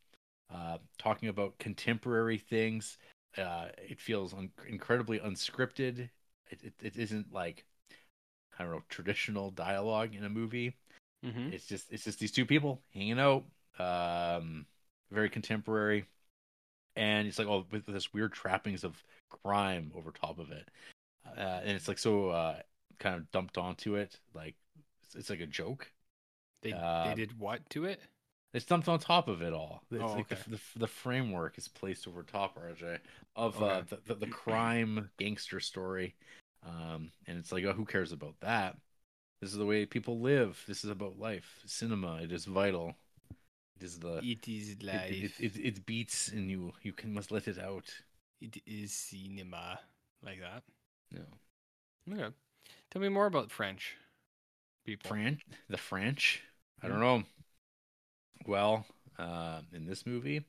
[0.53, 2.97] uh, talking about contemporary things.
[3.37, 6.09] Uh, it feels un- incredibly unscripted.
[6.49, 7.65] It, it, it isn't like
[8.57, 10.75] I don't know traditional dialogue in a movie.
[11.25, 11.53] Mm-hmm.
[11.53, 13.43] It's just it's just these two people hanging out,
[13.79, 14.65] um,
[15.11, 16.05] very contemporary,
[16.97, 19.03] and it's like oh with, with this weird trappings of
[19.43, 20.69] crime over top of it,
[21.37, 22.57] uh, and it's like so uh,
[22.99, 24.55] kind of dumped onto it, like
[25.05, 25.91] it's, it's like a joke.
[26.61, 28.01] They Uh, they did what to it?
[28.53, 29.83] It's dumped on top of it all.
[29.91, 30.37] It's Oh, like okay.
[30.47, 32.99] the, the the framework is placed over top, RJ,
[33.35, 33.85] of uh, Okay.
[33.89, 36.15] the, the the crime gangster story,
[36.65, 38.77] um, and it's like, oh, who cares about that?
[39.41, 40.63] This is the way people live.
[40.67, 41.61] This is about life.
[41.65, 42.17] Cinema.
[42.23, 42.95] It is vital.
[43.79, 45.11] It is the It is life.
[45.11, 46.73] it, it, it, it beats in you.
[46.81, 47.85] You can must let it out.
[48.41, 49.79] it is cinema.
[50.23, 50.63] Like that.
[51.11, 52.13] No.
[52.13, 52.33] Okay.
[52.91, 53.95] Tell me more about French
[54.85, 55.09] people.
[55.09, 56.41] French, the French.
[56.81, 56.99] I Mm-hmm.
[56.99, 57.23] don't know.
[58.45, 58.85] Well,
[59.17, 60.45] uh, in this movie,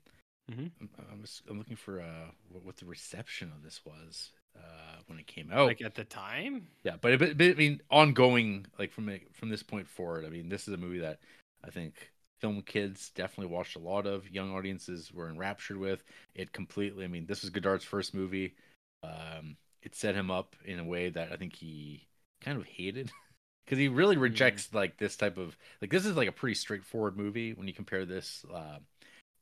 [0.50, 0.70] Mhm.
[0.80, 4.96] I'm, I'm, just- I'm looking for uh, what, what the reception of this was uh,
[5.06, 5.66] when it came out.
[5.66, 6.68] Like at the time?
[6.84, 10.24] yeah, but, but, but I mean, ongoing, like from from this point forward.
[10.24, 11.18] I mean, this is a movie that
[11.64, 14.28] I think film kids definitely watched a lot of.
[14.30, 16.02] Young audiences were enraptured with
[16.34, 17.04] it completely.
[17.04, 18.54] I mean, this was Godard's first movie.
[19.02, 22.06] Um, it set him up in a way that I think he
[22.40, 23.10] kind of hated
[23.64, 27.16] because he really rejects like this type of like this is like a pretty straightforward
[27.16, 28.78] movie when you compare this uh,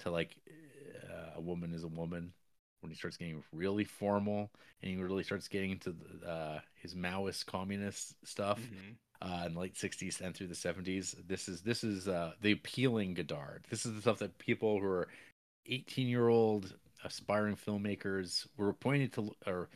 [0.00, 0.36] to like
[1.05, 2.33] uh, a woman is a woman
[2.81, 4.50] when he starts getting really formal
[4.83, 8.97] and he really starts getting into the, uh, his Maoist communist stuff Mhm.
[9.22, 11.14] Uh, in the late '60s and through the '70s.
[11.26, 13.64] This is this is uh, the appealing Godard.
[13.70, 15.08] This is the stuff that people who are
[15.66, 19.68] 18 year old aspiring filmmakers were appointed to or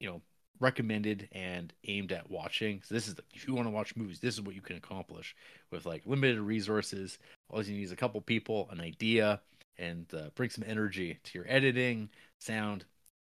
[0.00, 0.20] you know
[0.60, 2.80] recommended and aimed at watching.
[2.84, 4.76] So this is the, if you want to watch movies, this is what you can
[4.76, 5.34] accomplish
[5.70, 7.18] with like limited resources.
[7.50, 9.40] All you need is a couple people, an idea,
[9.78, 12.08] and uh, bring some energy to your editing,
[12.40, 12.84] sound,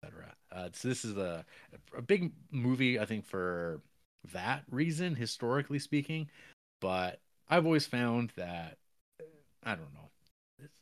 [0.02, 0.34] etc.
[0.50, 1.44] Uh, so this is a
[1.96, 3.80] a big movie, I think, for
[4.32, 6.28] that reason, historically speaking.
[6.81, 8.78] But I've always found that
[9.62, 10.10] I don't know,
[10.60, 10.73] it's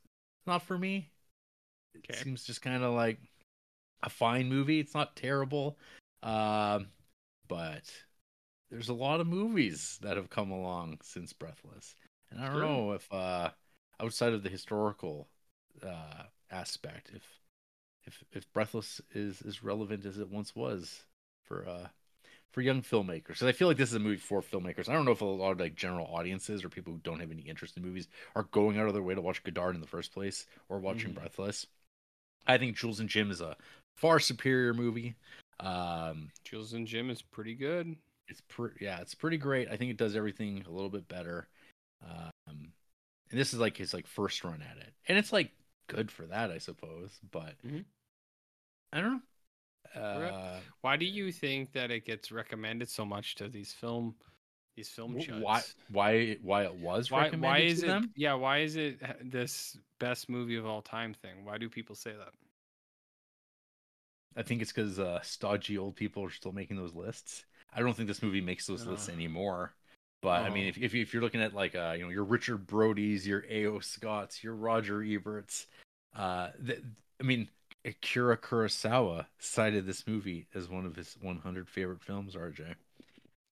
[0.47, 1.10] not for me.
[1.94, 2.23] It Okay.
[2.23, 3.18] seems just kind of like
[4.02, 4.81] a fine movie.
[4.81, 5.78] It's not terrible,
[6.23, 6.89] um,
[7.49, 7.91] but
[8.70, 11.94] there's a lot of movies that have come along since Breathless,
[12.31, 13.50] and I don't know if uh,
[14.00, 15.28] outside of the historical
[15.83, 17.23] uh, aspect, if
[18.05, 21.05] if if Breathless is as relevant as it once was
[21.44, 21.89] for uh
[22.52, 23.36] for young filmmakers.
[23.39, 24.89] So I feel like this is a movie for filmmakers.
[24.89, 27.31] I don't know if a lot of like general audiences or people who don't have
[27.31, 29.86] any interest in movies are going out of their way to watch Godard in the
[29.86, 31.16] first place or watching Mhm.
[31.16, 31.66] Breathless.
[32.47, 33.57] I think Jules and Jim is a
[33.97, 35.16] far superior movie.
[35.60, 37.97] Um, Jules and Jim is pretty good.
[38.28, 39.68] it's pretty, yeah, it's pretty great.
[39.68, 41.47] I think it does everything a little bit better.
[42.05, 42.73] Um, and
[43.31, 45.52] this is like his like first run at it, and it's like
[45.86, 47.18] good for that, I suppose.
[47.31, 47.84] But Mhm.
[48.92, 49.23] I don't know.
[49.94, 54.15] Uh, Why do you think that it gets recommended so much to these film
[54.76, 55.40] these film chuds?
[55.40, 58.12] why why why it was why recommended why is to it them?
[58.16, 59.00] yeah why is it
[59.31, 62.28] this best movie of all time thing why do people say that
[64.36, 67.47] I think it's because uh, stodgy old people are still making those lists.
[67.74, 69.15] I don't think this movie makes those lists Oh.
[69.15, 69.74] anymore.
[70.20, 70.68] But I mean, Oh.
[70.68, 73.78] if, if if you're looking at like uh, you know your Richard Brodies, your A.O.
[73.81, 75.66] Scotts, your Roger Eberts,
[76.15, 76.82] uh, th-
[77.18, 77.48] I mean,
[77.86, 82.34] Akira Kurosawa cited this movie as one of his 100 favorite films.
[82.34, 82.74] RJ,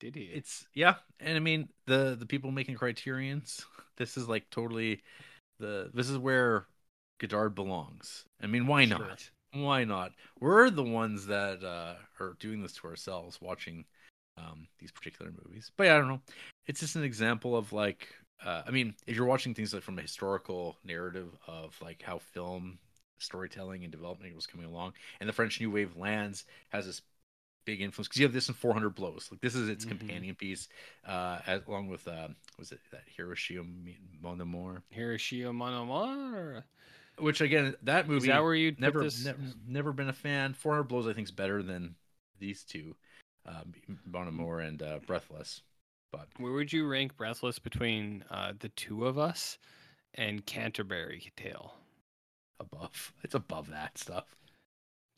[0.01, 3.65] did he it's yeah, and I mean the the people making Criterion's.
[3.97, 5.03] This is like totally
[5.61, 6.67] the this is where
[7.21, 8.25] Godard belongs.
[8.43, 8.99] I mean, why Sure.
[8.99, 9.31] not?
[9.53, 10.11] Why not?
[10.41, 13.85] We're the ones that uh, are doing this to ourselves, watching
[14.37, 15.71] um, these particular movies.
[15.77, 16.21] But yeah, I don't know.
[16.67, 18.09] It's just an example of like,
[18.45, 22.19] uh, I mean, if you're watching things like from a historical narrative of like how
[22.19, 22.81] film
[23.19, 27.03] storytelling and development was coming along, and the French New Wave lands has this
[27.65, 29.29] big influence because you have this in 400 Blows.
[29.31, 29.89] Like this is its Mhm.
[29.89, 30.69] companion piece,
[31.07, 32.29] uh, as, along with uh,
[32.59, 33.65] was it that Hiroshima
[34.21, 36.65] Mon Amour, Hiroshima Mon Amour?
[37.19, 40.83] which again that movie is that where you'd never, never never been a fan 400
[40.89, 41.95] blows i think is better than
[42.41, 42.97] these two
[43.47, 43.73] um
[44.07, 45.63] bon amour and uh, breathless
[46.11, 49.59] but where would you rank breathless between uh, the two of us
[50.15, 51.75] and canterbury tale
[52.61, 53.13] above.
[53.25, 54.25] It's above that stuff.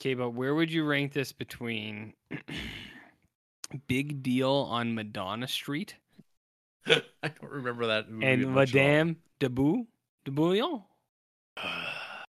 [0.00, 2.12] Okay but where would you rank this between
[3.88, 5.96] big deal on madonna street
[6.86, 8.86] i don't remember that movie and much at all.
[8.86, 9.86] madame de Bou
[10.24, 10.82] de bouillon
[11.56, 12.24] i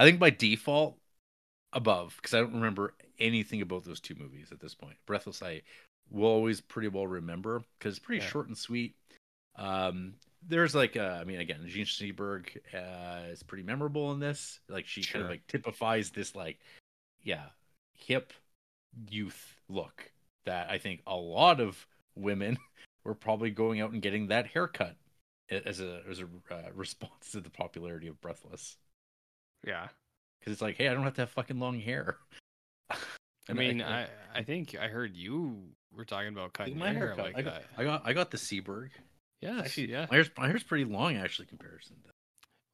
[0.00, 0.96] think by default
[1.72, 4.96] above because i don't remember anything about those two movies at this point.
[5.06, 5.62] Breathless i
[6.10, 8.28] will always pretty well remember because it's pretty Yeah.
[8.30, 8.96] short and sweet.
[9.56, 10.14] Um
[10.48, 14.86] there's like uh, i mean again jean seberg uh is pretty memorable in this like
[14.86, 16.58] she kind of like typifies this like
[17.22, 17.46] yeah
[17.94, 18.32] hip
[19.08, 20.10] youth look
[20.44, 22.58] that i think a lot of women
[23.04, 24.96] were probably going out and getting that haircut
[25.50, 28.76] as a as a uh, response to the popularity of breathless
[29.66, 29.88] yeah
[30.38, 32.16] because it's like hey i don't have to have fucking long hair
[33.48, 35.56] I mean, I, I think I heard you
[35.92, 37.24] were talking about cutting my hair haircut.
[37.24, 37.64] like I got, that.
[37.76, 38.90] I got I got the Seberg.
[39.42, 40.06] Yes, Actually, yeah.
[40.08, 41.96] my hair's my hair's pretty long actually comparison.
[42.04, 42.10] To,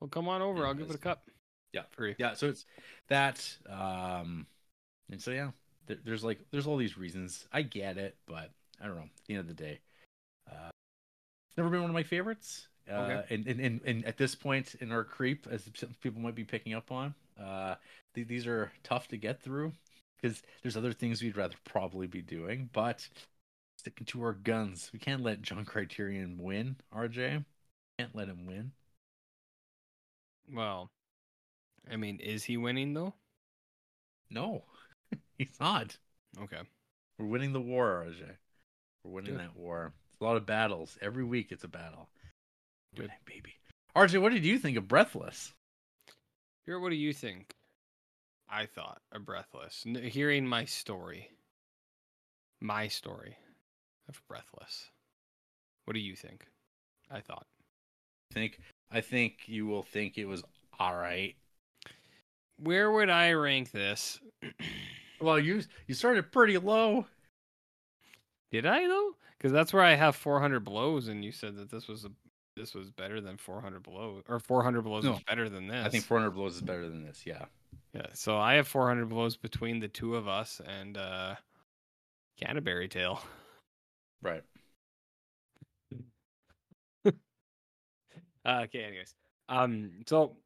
[0.00, 0.60] Well, come on over.
[0.60, 1.22] Yeah, I'll give it a cup.
[1.72, 1.82] Yeah.
[1.90, 2.14] free.
[2.18, 2.64] yeah, so it's
[3.08, 3.44] that.
[3.68, 4.46] Um,
[5.10, 5.50] and so yeah,
[5.86, 7.46] there, there's like there's all these reasons.
[7.52, 8.50] I get it, but
[8.82, 9.02] I don't know.
[9.02, 9.80] At the end of the day,
[10.50, 10.70] uh,
[11.56, 12.68] never been one of my favorites.
[12.90, 13.34] Uh, Okay.
[13.34, 15.68] and, and, and, and at this point in our creep, as
[16.00, 17.74] people might be picking up on, uh,
[18.14, 19.72] th- these are tough to get through
[20.16, 23.06] because there's other things we'd rather probably be doing, but
[23.88, 24.90] sticking to our guns.
[24.92, 27.44] We can't let John Criterion win, RJ.
[27.98, 28.72] Can't let him win.
[30.52, 30.90] Well,
[31.90, 33.14] I mean, is he winning though?
[34.30, 34.64] No,
[35.38, 35.96] he's not.
[36.38, 36.60] Okay.
[37.18, 38.28] We're winning the war, RJ.
[39.04, 39.40] We're winning Good.
[39.40, 39.94] that war.
[40.12, 40.98] It's a lot of battles.
[41.00, 42.10] Every week it's a battle.
[42.94, 43.10] Good.
[43.24, 43.54] Baby.
[43.96, 45.54] RJ, what did you think of Breathless?
[46.66, 47.54] Here, what do you think?
[48.50, 49.84] I thought of Breathless.
[50.02, 51.30] Hearing my story,
[52.60, 53.38] my story
[54.08, 54.90] of Breathless.
[55.84, 56.46] What do you think?
[57.10, 57.46] I thought.
[58.30, 60.42] I think I think you will think it was
[60.78, 61.34] all right.
[62.60, 64.20] Where would I rank this?
[65.20, 67.04] Well, you you started pretty low.
[68.52, 69.16] Did I though?
[69.36, 72.10] Because that's where I have 400 blows, and you said that this was a
[72.56, 75.84] this was better than 400 blows, or 400 blows No, was better than this.
[75.84, 77.24] I think 400 blows is better than this.
[77.26, 77.46] Yeah.
[77.94, 81.34] Yeah, so I have 400 blows between the two of us and uh
[82.40, 83.20] Canterbury Tale.
[84.22, 84.42] Right.
[87.04, 87.10] Uh,
[88.64, 89.14] okay, anyways.
[89.48, 90.36] Um so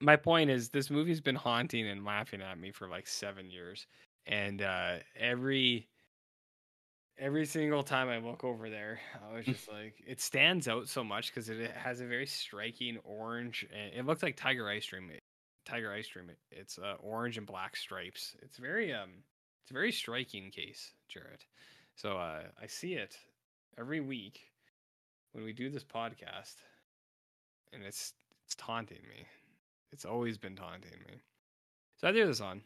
[0.00, 3.86] my point is this movie's been haunting and laughing at me for like 7 years
[4.26, 5.88] and uh every
[7.18, 9.00] every single time I look over there,
[9.30, 12.98] I was just like it stands out so much cuz it has a very striking
[12.98, 15.10] orange and it looks like Tiger Ice Cream.
[15.64, 16.30] Tiger Ice Cream.
[16.50, 18.36] It's uh, orange and black stripes.
[18.42, 19.24] It's very um
[19.62, 21.46] it's a very striking case, Jarrett.
[21.96, 23.16] So uh I see it
[23.78, 24.40] every week
[25.32, 26.56] when we do this podcast
[27.72, 28.14] and it's
[28.44, 29.26] it's taunting me.
[29.92, 31.22] It's always been taunting me.
[31.96, 32.62] So I threw this on.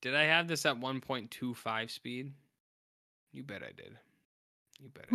[0.00, 2.32] Did I have this at 1.25 speed?
[3.32, 3.96] You bet I did.
[4.80, 5.06] You bet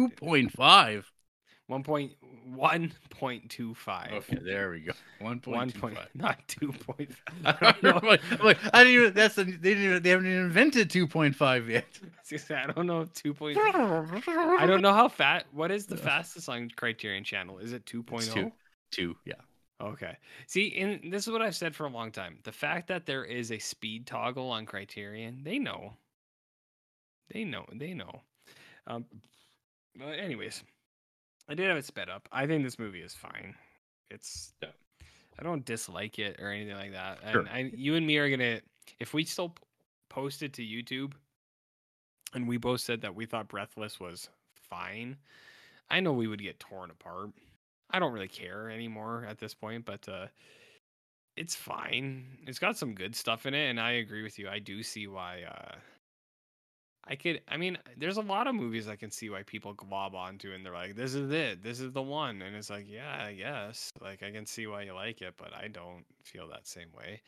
[1.70, 1.84] I did.
[1.84, 2.12] 2.5.
[2.58, 4.14] 1.1.25.
[4.14, 4.94] Okay, there we go.
[5.22, 5.48] 1.25.
[5.48, 7.12] One point, not two point.
[7.46, 8.00] I don't know.
[8.08, 9.14] Like, like, I didn't even.
[9.14, 10.04] That's the, they didn't even.
[10.04, 11.86] They haven't even invented 2.5 yet.
[12.52, 13.58] I don't know if two point.
[13.58, 15.46] I don't know how fat.
[15.52, 17.60] What is the fastest on Criterion Channel?
[17.60, 18.34] Is it 2.0?
[18.34, 18.52] Two.
[18.92, 19.16] Two.
[19.26, 19.34] Yeah.
[19.82, 20.18] Okay.
[20.48, 22.40] See, and this is what I've said for a long time.
[22.44, 25.94] The fact that there is a speed toggle on Criterion, they know.
[27.32, 27.66] They know.
[27.74, 28.22] They know.
[28.88, 29.06] Um,
[30.02, 30.64] anyways,
[31.50, 32.28] I did have it sped up.
[32.32, 33.56] I think this movie is fine.
[34.10, 34.54] It's.
[34.62, 34.70] Yeah.
[35.40, 37.20] I don't dislike it or anything like that.
[37.24, 37.48] And Sure.
[37.52, 38.60] I, you and me are gonna,
[39.00, 39.54] if we still
[40.10, 41.14] post it to YouTube,
[42.34, 45.16] and we both said that we thought Breathless was fine,
[45.90, 47.30] I know we would get torn apart.
[47.92, 50.28] I don't really care anymore at this point, but uh
[51.38, 52.26] it's fine.
[52.48, 54.50] It's got some good stuff in it, and I agree with you.
[54.50, 55.76] I do see why uh
[57.10, 60.14] I could I mean, there's a lot of movies I can see why people glob
[60.16, 62.42] onto and they're like, This is it, this is the one.
[62.42, 63.90] And it's like, yeah, I guess.
[64.02, 67.22] Like I can see why you like it, but I don't feel that same way.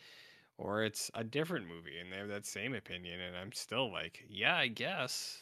[0.57, 4.23] Or it's a different movie and they have that same opinion and I'm still like,
[4.29, 5.37] yeah, I guess.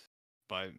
[0.48, 0.70] But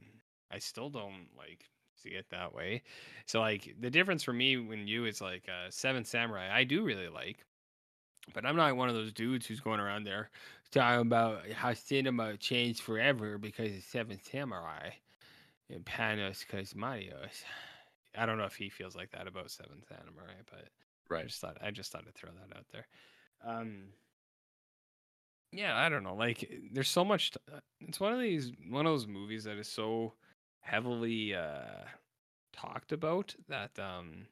[0.51, 1.65] I still don't like
[1.97, 2.83] see it that way.
[3.27, 6.85] So like the difference for me when you is like uh Seven Samurai, I do
[6.85, 7.45] really like.
[8.35, 10.31] But I'm not one of those dudes who's going around there
[10.71, 14.91] talking about how cinema changed forever because of Seven Samurai
[15.71, 17.43] and Panos Cosmatos.
[18.17, 20.69] I don't know if he feels like that about Seven Samurai, but
[21.09, 21.25] right.
[21.25, 22.87] I just thought I just thought I'd throw that out there.
[23.47, 23.85] Um
[25.53, 26.15] yeah, I don't know.
[26.15, 29.57] Like there's so much t- uh, it's one of these one of those movies that
[29.57, 30.15] is so
[30.61, 31.85] heavily uh
[32.53, 34.27] talked about that um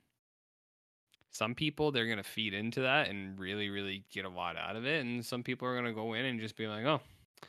[1.37, 4.77] some people they're going to feed into that and really really get a lot out
[4.77, 7.01] of it and some people are going to go in and just be like, "Oh,
[7.43, 7.47] I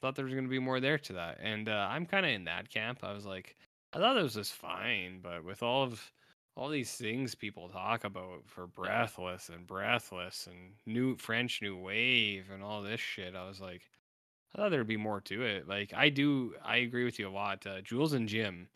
[0.00, 2.32] thought there was going to be more there to that." And uh, I'm kind of
[2.32, 3.00] in that camp.
[3.02, 3.56] I was like,
[3.92, 6.12] I thought it was just fine, but with all of
[6.56, 12.46] all these things people talk about for breathless and breathless and new French new wave
[12.52, 13.82] and all this shit, I was like,
[14.54, 15.68] I thought there'd be more to it.
[15.68, 17.66] Like I do, I agree with you a lot.
[17.66, 18.68] Uh, Jules and Jim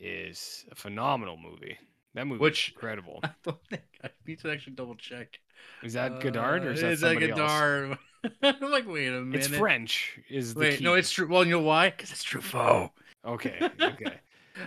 [0.00, 1.78] is a phenomenal movie.
[2.14, 3.20] That movie Which- is incredible.
[3.22, 5.38] I don't think I need to actually double check.
[5.82, 7.20] Is that Godard or is Uh, that is that?
[7.20, 7.98] Godard?
[8.42, 9.46] I'm like, wait a minute.
[9.46, 10.18] It's French.
[10.28, 11.28] Is the Wait, no, it's true.
[11.28, 11.90] Well, you know why?
[11.90, 12.90] Because it's Truffaut.
[13.24, 13.58] okay.
[13.80, 14.06] Okay.
[14.06, 14.20] I-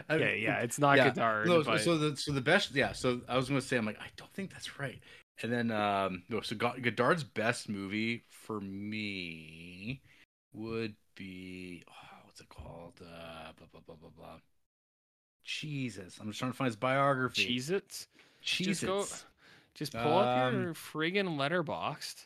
[0.09, 0.39] Okay.
[0.41, 1.47] Yeah, it's not yeah, Godard.
[1.47, 2.93] No, so, but so the so the best, yeah.
[2.93, 5.01] So I was gonna say, I'm like, I don't think that's right.
[5.43, 10.01] And then, um, no, so Godard's best movie for me
[10.53, 12.93] would be, oh, what's it called?
[13.01, 14.37] Uh, blah blah blah blah blah.
[15.43, 17.57] Jesus, I'm just trying to find his biography.
[17.57, 18.07] Cheez-Its.
[18.41, 18.79] Jesus.
[18.81, 19.05] Just go.
[19.73, 22.25] Just pull up your Um, friggin' letterboxd.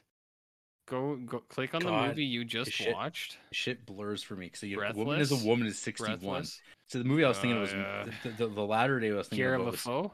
[0.87, 2.93] Go go click on the movie you just shit.
[2.93, 3.37] watched.
[3.51, 6.19] Shit blurs for me because you know, woman is a woman is 61.
[6.19, 6.61] Breathless.
[6.89, 8.05] So the movie I was thinking Oh, of was yeah.
[8.23, 10.11] the, the, the latter day I was thinking Kiera about was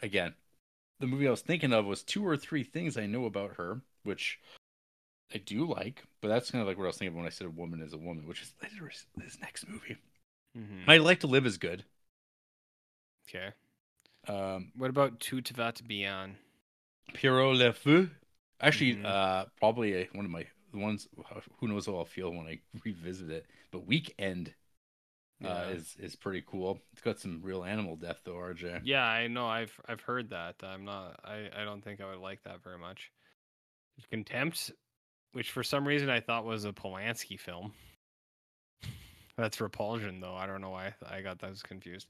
[0.00, 0.34] again,
[1.00, 3.82] the movie I was thinking of was two or three things I know about her,
[4.04, 4.40] which
[5.34, 7.30] I do like, but that's kind of like what I was thinking of when I
[7.30, 8.54] said a woman is a woman, which is
[9.16, 9.98] this next movie.
[10.56, 10.84] Mhm.
[10.88, 11.84] I like to live is good.
[13.28, 13.52] Okay.
[14.28, 16.36] Um, What about Tout va bien?
[17.14, 18.08] Pierrot Le Fou,
[18.60, 19.04] actually, Mhm.
[19.04, 21.08] uh, probably a, one of my ones.
[21.58, 23.46] Who knows how I'll feel when I revisit it?
[23.70, 24.54] But Weekend
[25.44, 25.70] uh, Yeah.
[25.70, 26.80] is is pretty cool.
[26.92, 28.80] It's got some real animal death though, RJ.
[28.82, 29.46] Yeah, I know.
[29.46, 30.56] I've I've heard that.
[30.62, 31.20] I'm not.
[31.24, 33.10] I I don't think I would like that very much.
[34.10, 34.72] Contempt,
[35.32, 37.74] which for some reason I thought was a Polanski film.
[39.36, 40.34] That's Repulsion, though.
[40.34, 42.08] I don't know why I, I got those confused.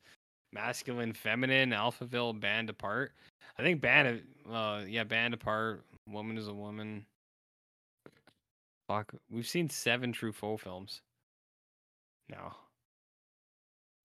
[0.53, 3.13] Masculine, feminine, Alphaville, band apart.
[3.59, 5.85] I think band, uh, yeah, band apart.
[6.09, 7.07] Woman is a woman.
[8.89, 11.03] Fuck, we've seen seven true Truffaut films.
[12.29, 12.53] No,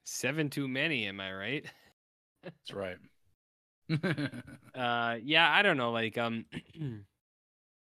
[0.06, 1.08] seven too many.
[1.08, 1.66] Am I right?
[2.44, 2.98] That's right.
[4.76, 6.46] uh yeah i don't know like um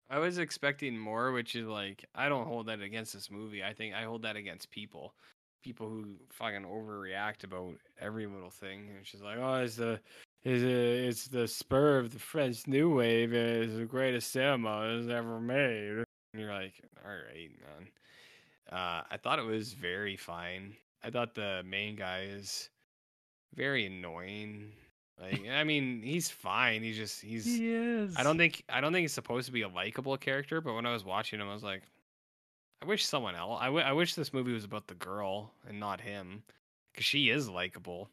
[0.10, 3.72] i was expecting more which is like i don't hold that against this movie i
[3.72, 5.14] think i hold that against people
[5.62, 10.00] people who fucking overreact about every little thing it's just like oh it's the
[10.44, 15.08] it's, a, it's the spur of the french new wave it's the greatest cinema has
[15.10, 16.74] ever made and you're like
[17.06, 17.88] all right man
[18.72, 22.70] uh i thought it was very fine i thought the main guy is
[23.56, 24.72] very annoying
[25.22, 26.82] like, I mean, he's fine.
[26.82, 27.46] He's just he's.
[27.46, 28.16] He is.
[28.18, 30.62] I don't think I don't think he's supposed to be a likable character.
[30.62, 31.84] But when I was watching him, I was like,
[32.82, 33.60] I wish someone else.
[33.62, 36.42] I, w- I wish this movie was about the girl and not him,
[36.94, 38.10] because she is likable,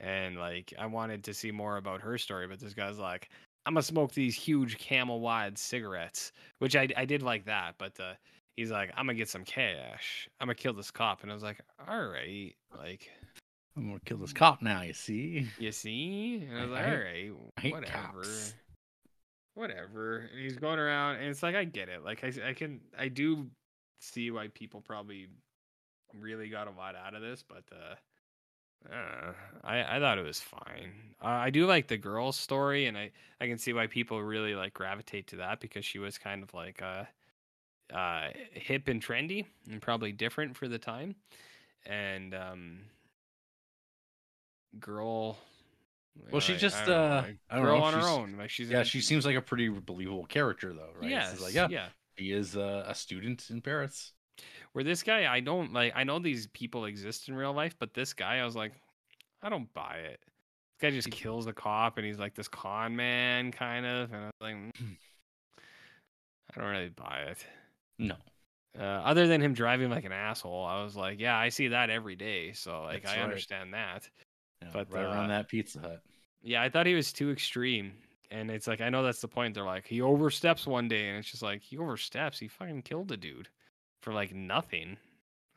[0.00, 2.46] and like I wanted to see more about her story.
[2.46, 3.28] But this guy's like,
[3.66, 7.74] I'm gonna smoke these huge camel wide cigarettes, which I I did like that.
[7.78, 8.14] But uh,
[8.56, 10.28] he's like, I'm gonna get some cash.
[10.40, 13.10] I'm gonna kill this cop, and I was like, all right, like.
[13.76, 14.82] I'm gonna kill this cop now.
[14.82, 15.46] You see?
[15.60, 16.44] You see?
[16.50, 17.92] And I was I like, hate- all right, whatever.
[17.92, 18.54] cops.
[19.54, 20.28] Whatever.
[20.32, 22.04] And he's going around, and it's like, I get it.
[22.04, 23.46] Like, I, I can, I do
[23.98, 25.28] see why people probably
[26.14, 27.96] really got a lot out of this, but, uh,
[28.92, 29.32] uh,
[29.64, 30.92] I, I thought it was fine.
[31.22, 33.10] Uh, I do like the girl's story, and I,
[33.40, 36.54] I can see why people really like gravitate to that because she was kind of
[36.54, 37.04] like, uh,
[37.92, 41.16] uh, hip and trendy and probably different for the time.
[41.86, 42.80] And, um,
[44.78, 45.38] girl.
[46.30, 48.36] Well, she I- I just, uh, I don't girl know, on her own.
[48.36, 51.24] Like she's Yeah, in- she seems like a pretty believable character, though, right?
[51.40, 51.88] Like, yeah, yeah.
[52.18, 54.12] He is uh, a student in Paris.
[54.72, 55.92] Where this guy, I don't like.
[55.96, 58.72] I know these people exist in real life, but this guy, I was like,
[59.42, 60.20] I don't buy it.
[60.78, 64.12] This guy just kills the cop, and he's like this con man, kind of.
[64.12, 64.70] And I was like, "Mm,
[66.56, 67.38] I don't really buy it.
[67.98, 68.14] No,
[68.78, 71.90] Uh, other than him driving like an asshole, I was like, yeah, I see that
[71.90, 72.52] every day.
[72.52, 73.24] So like, That's I right.
[73.24, 74.08] understand that.
[74.62, 76.02] yeah, But, right around uh, that Pizza Hut.
[76.42, 77.92] Yeah, I thought he was too extreme.
[78.30, 79.54] And it's like I know that's the point.
[79.54, 82.38] They're like he oversteps one day, and it's just like he oversteps.
[82.38, 83.48] He fucking killed a dude
[84.02, 84.98] for like nothing.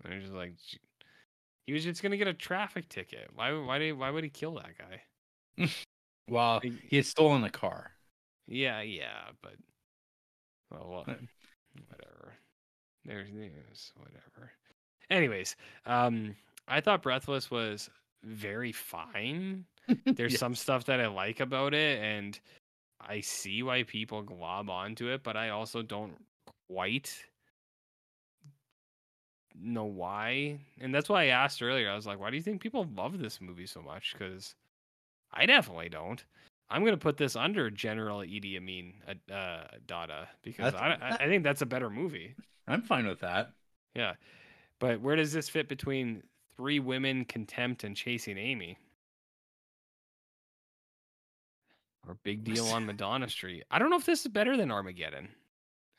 [0.03, 0.53] And it's just like
[1.65, 3.29] he was just gonna get a traffic ticket.
[3.35, 3.51] Why?
[3.53, 3.93] Why did?
[3.93, 5.67] Why would he kill that guy?
[6.29, 7.91] Well, he had stolen a car.
[8.47, 9.55] Yeah, yeah, but
[10.71, 11.05] well, well
[11.87, 12.33] whatever.
[13.05, 14.51] There's news, whatever.
[15.09, 16.35] Anyways, um,
[16.67, 17.89] I thought Breathless was
[18.23, 19.65] very fine.
[20.05, 20.39] There's Yeah.
[20.39, 22.39] some stuff that I like about it, and
[23.07, 26.13] I see why people glob onto it, but I also don't
[26.69, 27.15] quite
[29.55, 30.59] know why.
[30.79, 31.89] And that's why I asked earlier.
[31.89, 34.13] I was like, why do you think people love this movie so much?
[34.13, 34.55] Because
[35.33, 36.23] I definitely don't.
[36.69, 41.43] I'm gonna put this under General Idi Amin uh, uh, Dada because I I think
[41.43, 42.33] that's a better movie.
[42.65, 43.51] I'm fine with that.
[43.93, 44.13] Yeah,
[44.79, 46.23] but where does this fit between
[46.55, 48.77] Three Women, Contempt, and Chasing Amy?
[52.07, 53.63] Or Big Deal on Madonna Street?
[53.71, 55.27] I don't know if this is better than Armageddon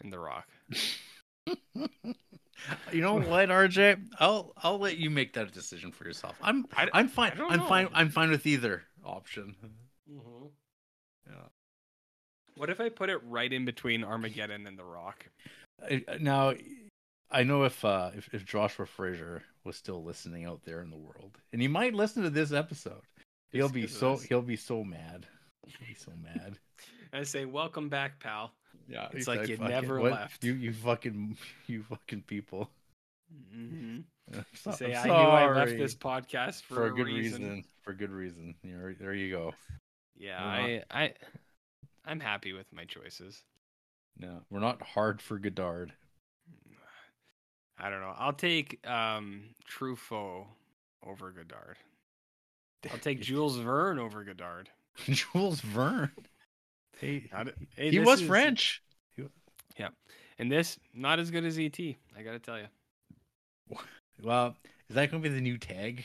[0.02, 0.48] and The Rock.
[1.46, 4.00] you know what, RJ?
[4.20, 6.36] I'll I'll let you make that decision for yourself.
[6.42, 7.32] I'm I d- I'm fine.
[7.32, 7.88] I don't I'm fine.
[7.92, 9.54] I'm fine with either option.
[10.08, 11.34] Yeah.
[12.56, 15.26] What if I put it right in between Armageddon and The Rock?
[15.82, 16.54] I- Now,
[17.30, 20.96] I know if uh if, if Joshua Fraser was still listening out there in the
[20.96, 23.02] world, and he might listen to this episode,
[23.52, 25.26] he'll Just be 'cause so he'll be so mad.
[25.66, 26.58] He'll so mad.
[27.12, 28.52] I say, "Welcome back, pal."
[28.88, 30.42] Yeah, It's like you fucking- never what- left.
[30.44, 32.70] You you fucking you fucking people.
[33.56, 34.00] Mm-hmm.
[34.54, 37.42] So- Say, I'm knew I left this podcast for, for a good reason.
[37.42, 37.64] reason.
[37.82, 38.54] For good reason.
[38.62, 39.52] There, there you go.
[40.16, 41.14] Yeah, We're not- I, I,
[42.06, 43.42] I'm happy with my choices.
[44.18, 45.92] No, we're not hard for Godard.
[47.78, 48.14] I don't know.
[48.16, 50.46] I'll take um Truffaut
[51.04, 51.76] over Godard.
[52.90, 54.70] I'll take Jules Verne over Godard.
[55.08, 56.10] Jules Verne.
[56.98, 58.82] Hey, Not- hey, he was is- French.
[60.38, 61.78] And this, not as good as ET.
[61.78, 62.66] I gotta tell you.
[64.22, 64.56] Well,
[64.88, 66.04] is that going to be the new tag?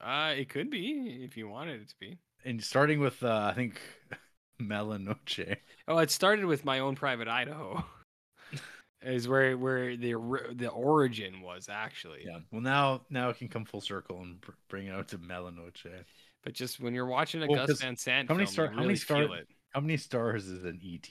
[0.00, 2.18] Uh, it could be if you wanted it to be.
[2.44, 3.80] And starting with, uh, I think,
[4.58, 5.56] Mala Noche.
[5.88, 7.84] Oh, it started with my own private Idaho.
[9.02, 10.14] is where where the
[10.52, 12.24] the origin was actually.
[12.26, 12.38] Yeah.
[12.50, 15.50] Well, now now it can come full circle and br- bring it out to Mala
[15.52, 15.86] Noche.
[16.42, 18.70] But just when you're watching a Well, Gus Van Sant how many film, star- you
[18.70, 19.48] how many really star- feel it.
[19.70, 21.08] How many stars is an ET?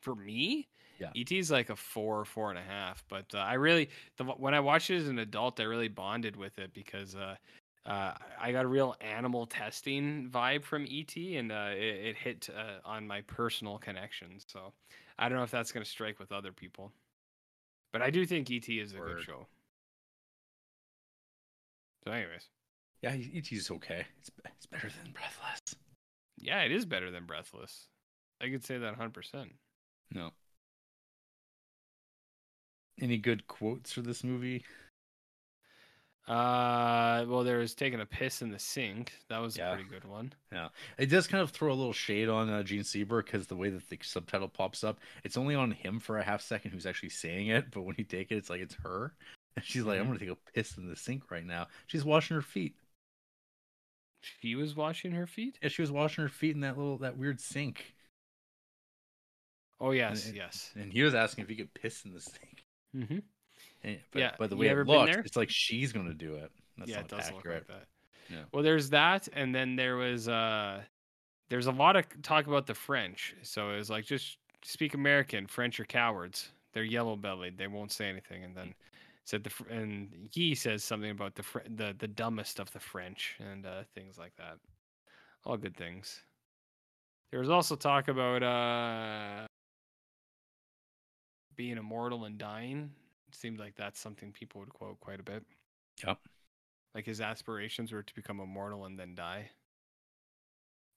[0.00, 1.10] For me, Yeah.
[1.14, 3.04] ET is like a four, four and a half.
[3.08, 6.36] But uh, I really, the, when I watched it as an adult, I really bonded
[6.36, 7.36] with it because uh,
[7.86, 12.48] uh, I got a real animal testing vibe from ET, and uh, it, it hit
[12.54, 14.44] uh, on my personal connections.
[14.48, 14.72] So
[15.18, 16.92] I don't know if that's going to strike with other people,
[17.92, 19.16] but I do think ET is a Word.
[19.16, 19.46] good show.
[22.04, 22.48] So, anyways,
[23.02, 24.04] Yeah, E.T.'s okay.
[24.18, 25.60] It's, it's better than Breathless.
[26.38, 27.86] yeah, it is better than Breathless.
[28.40, 29.12] I could say that 100.
[29.12, 29.52] percent
[30.12, 30.30] No.
[33.00, 34.64] Any good quotes for this movie?
[36.26, 39.12] Uh, well, there was taking a piss in the sink.
[39.30, 39.70] That was Yeah.
[39.70, 40.32] a pretty good one.
[40.52, 40.68] Yeah,
[40.98, 43.70] it does kind of throw a little shade on uh, Jean Seberg because the way
[43.70, 47.08] that the subtitle pops up, it's only on him for a half second who's actually
[47.10, 49.14] saying it, but when you take it, it's like it's her.
[49.56, 50.08] And she's like, I'm Mhm.
[50.08, 51.68] gonna take a piss in the sink right now.
[51.86, 52.76] She's washing her feet.
[54.40, 55.58] She was washing her feet.
[55.62, 57.94] Yeah, she was washing her feet in that little that weird sink.
[59.80, 60.70] Oh yes, and- yes.
[60.74, 62.64] And he was asking if he could piss in the sink.
[62.96, 63.18] Mm-hmm.
[63.84, 66.50] And, but, Yeah, but the way it looks, it's like she's gonna do it.
[66.76, 67.34] That's yeah, not it does accurate.
[67.44, 67.86] look like that.
[68.30, 68.42] Yeah.
[68.52, 70.82] Well, there's that, and then there was uh,
[71.48, 73.34] there's a lot of talk about the French.
[73.42, 75.46] So it was like just speak American.
[75.46, 76.50] French are cowards.
[76.72, 77.56] They're yellow bellied.
[77.56, 78.44] They won't say anything.
[78.44, 78.74] And then
[79.28, 81.44] said the and he says something about the
[81.76, 84.56] the the dumbest of the French and uh, things like that.
[85.44, 86.22] All good things.
[87.30, 89.46] There was also talk about uh,
[91.56, 92.90] being immortal and dying.
[93.28, 95.44] It seemed like that's something people would quote quite a bit.
[96.06, 96.20] Yep.
[96.94, 99.50] Like his aspirations were to become immortal and then die.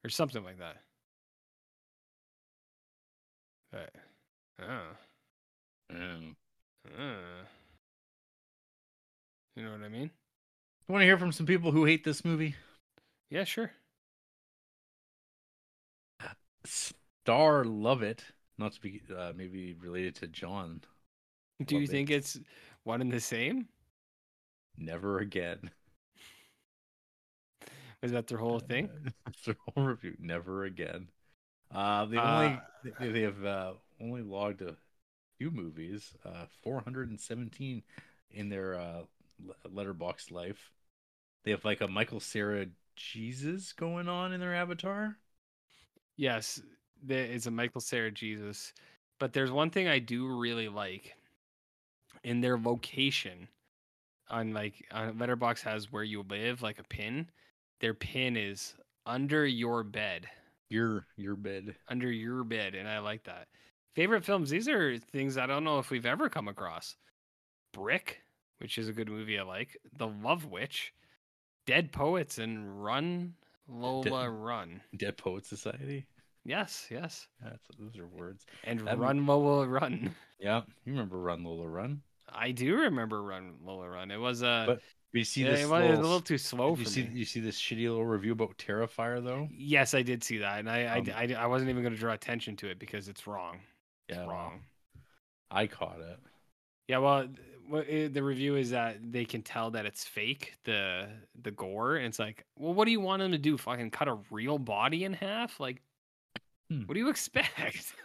[0.06, 0.78] Or something like that.
[3.74, 3.92] But,
[4.62, 4.96] oh,
[5.94, 6.36] Um,
[6.98, 7.46] uh.
[9.56, 10.12] You know what I mean?
[10.88, 12.56] you want to hear from some people who hate this movie?
[13.30, 13.72] Yeah, sure.
[16.66, 18.24] Star love it.
[18.58, 20.82] Not to be uh, maybe related to John.
[21.66, 22.16] Do you think it.
[22.16, 22.40] it's
[22.84, 23.68] one and the same?
[24.78, 25.72] Never again.
[28.02, 28.90] Is that their whole thing?
[29.26, 30.16] That's their whole review.
[30.20, 31.08] Never again.
[31.72, 32.60] Uh, they Uh, only
[33.00, 34.76] they, they have uh, only logged a
[35.38, 36.14] few movies.
[36.26, 37.84] Uh, 417
[38.32, 39.04] in their uh,
[39.68, 40.72] letterboxd life.
[41.44, 45.18] They have like a Michael Cera Jesus going on in their avatar.
[46.18, 46.62] Yes,
[47.04, 48.74] there is a Michael Cera Jesus.
[49.20, 51.16] But there's one thing I do really like
[52.24, 53.48] in their location
[54.30, 57.30] on like on Letterboxd has where you live, like a pin.
[57.80, 60.28] Their pin is under your bed.
[60.70, 61.76] Your your bed.
[61.88, 63.48] Under your bed, and I like that.
[63.94, 66.96] Favorite films, these are things I don't know if we've ever come across.
[67.74, 68.22] Brick,
[68.62, 69.78] which is a good movie I like.
[69.98, 70.94] The Love Witch,
[71.66, 73.36] Dead Poets, and Run
[73.68, 74.82] Lola Run.
[74.96, 76.08] Dead Poet Society.
[76.44, 77.28] Yes, yes.
[77.42, 78.46] That's those are words.
[78.64, 80.16] And That Run Lola Run.
[80.40, 82.04] Yeah, you remember Run Lola Run?
[82.30, 84.12] I do remember Run Lola Run.
[84.12, 84.82] It was uh But
[85.14, 86.90] You see yeah, this it was, it was a little, little too slow you for
[86.90, 87.12] see me.
[87.12, 89.50] you see this shitty little review about Terrifier though.
[89.50, 92.00] Yes, I did see that, and I Um, I, I, I wasn't even going to
[92.00, 93.60] draw attention to it because it's wrong.
[94.08, 94.62] It's Yeah, wrong.
[95.52, 96.20] I caught it.
[96.88, 97.28] Yeah, well,
[97.72, 101.08] what i- the review is that they can tell that it's fake the
[101.42, 103.58] the gore, and it's like, well, what do you want them to do?
[103.58, 105.60] Fucking cut a real body in half?
[105.60, 105.82] Like,
[106.70, 106.84] Hmm.
[106.86, 107.52] what do you expect?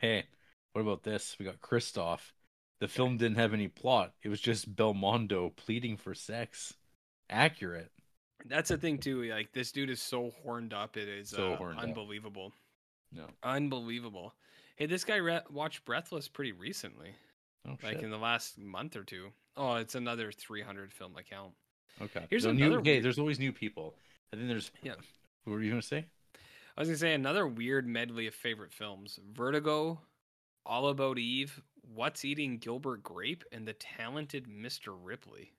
[0.00, 0.24] Hey,
[0.72, 1.36] what about this?
[1.38, 2.32] We got Kristoff.
[2.80, 4.12] The film didn't have any plot.
[4.22, 6.74] It was just Belmondo pleading for sex.
[7.30, 7.90] Accurate.
[8.44, 9.22] That's the thing too.
[9.22, 10.96] Like, this dude is so horned up.
[10.98, 11.84] It is So uh, horned up.
[11.84, 12.52] unbelievable.
[13.12, 13.26] No.
[13.42, 14.34] Unbelievable.
[14.76, 17.14] Hey, this guy re- watched Breathless pretty recently,
[17.66, 18.02] Oh like shit.
[18.04, 19.28] in the last month or two.
[19.56, 21.52] Oh, it's another 300 film account.
[22.02, 22.26] Okay.
[22.28, 23.94] Here's So new, another hey, weird- there's always new people.
[24.32, 24.94] And then there's Yeah.
[25.44, 26.06] What were you gonna say?
[26.76, 30.00] I was gonna say another weird medley of favorite films: Vertigo,
[30.66, 34.96] All About Eve, What's Eating Gilbert Grape, and The Talented Mr.
[35.00, 35.52] Ripley.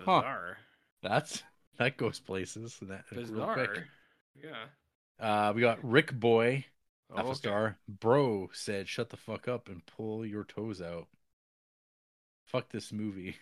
[0.00, 0.20] Huh.
[0.20, 0.58] Bizarre,
[1.02, 1.42] That's
[1.78, 2.78] that goes places.
[2.82, 3.86] That bizarre.
[4.40, 4.66] Yeah.
[5.18, 6.66] Uh, we got Rick Boy,
[7.10, 7.34] Oh, half a okay.
[7.34, 7.78] star.
[7.88, 11.08] Bro said, "Shut the fuck up and pull your toes out."
[12.46, 13.36] Fuck this movie.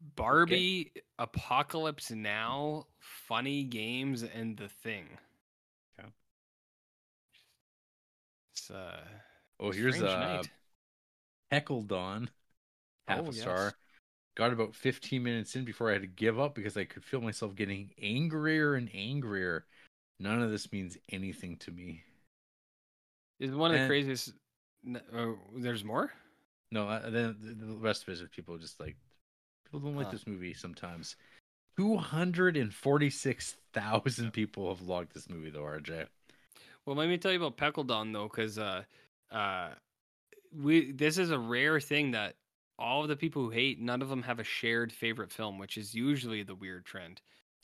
[0.00, 5.18] Barbie, Apocalypse Now, Funny Games, and The Thing.
[5.98, 6.08] Okay.
[8.52, 9.04] It's uh.
[9.60, 10.50] Oh, here's strange uh, night.
[11.50, 12.30] Heckle Dawn,
[13.08, 13.64] half Oh, a star.
[13.66, 13.74] yes.
[14.36, 17.20] Got about 15 minutes in before I had to give up because I could feel
[17.20, 19.66] myself getting angrier and angrier.
[20.20, 22.02] None of this means anything to me.
[23.38, 24.32] Is one of the craziest.
[25.14, 26.12] Uh, there's more.
[26.72, 28.96] No, uh, then the the rest of it is people just like
[29.64, 30.12] people don't like Huh.
[30.12, 31.16] this movie sometimes.
[31.76, 36.06] Two hundred and forty-six thousand people have logged this movie though, RJ.
[36.84, 38.82] Well, let me tell you about Peckledon though, because uh,
[39.30, 39.68] uh,
[40.52, 42.34] we this is a rare thing that
[42.78, 45.76] all of the people who hate, none of them have a shared favorite film, which
[45.76, 47.20] is usually the weird trend.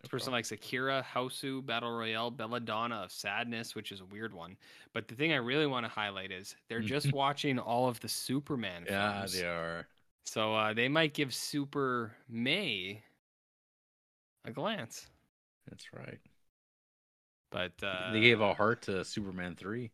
[0.08, 4.57] Person likes Akira, Hausu, Battle Royale, Belladonna of Sadness, which is a weird one.
[4.92, 8.08] But the thing I really want to highlight is they're just watching all of the
[8.08, 9.36] Superman Yeah, films.
[9.36, 9.86] Yeah, they are.
[10.24, 13.02] So uh, they might give Super May
[14.44, 15.07] a glance.
[15.68, 16.18] That's right.
[17.50, 19.91] But uh, they gave a heart to Superman three.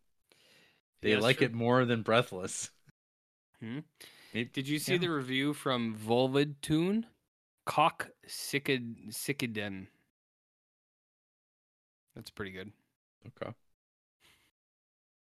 [1.01, 1.47] They yeah, like true.
[1.47, 2.69] it more than Breathless.
[3.59, 3.79] Hmm?
[4.33, 4.99] Maybe- Did you see yeah.
[4.99, 7.05] the review from Volvid Tune?
[7.65, 9.87] Cock Sickid Sickidem.
[12.15, 12.71] That's pretty good.
[13.41, 13.51] Okay.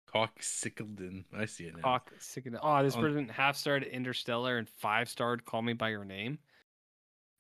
[0.07, 1.23] Cock Sickledon.
[1.35, 1.81] I see it now.
[1.83, 2.59] Cock Sickidem.
[2.61, 6.39] Oh, this On- person half starred Interstellar and five starred Call Me by Your Name.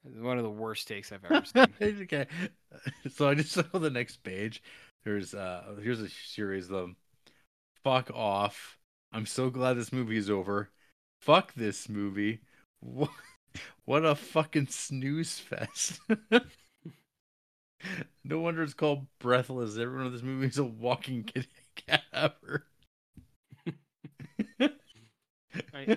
[0.03, 1.45] One of the worst takes I've ever
[1.79, 2.01] seen.
[2.03, 2.27] okay.
[3.13, 4.63] So I just saw the next page.
[5.03, 6.95] There's uh here's a series of them.
[7.83, 8.77] Fuck off.
[9.11, 10.69] I'm so glad this movie is over.
[11.19, 12.39] Fuck this movie.
[12.79, 13.09] What,
[13.85, 15.99] what a fucking snooze fest.
[18.23, 19.77] no wonder it's called Breathless.
[19.77, 21.29] Everyone in this movie is a walking
[21.75, 22.65] cadaver.
[25.73, 25.87] I,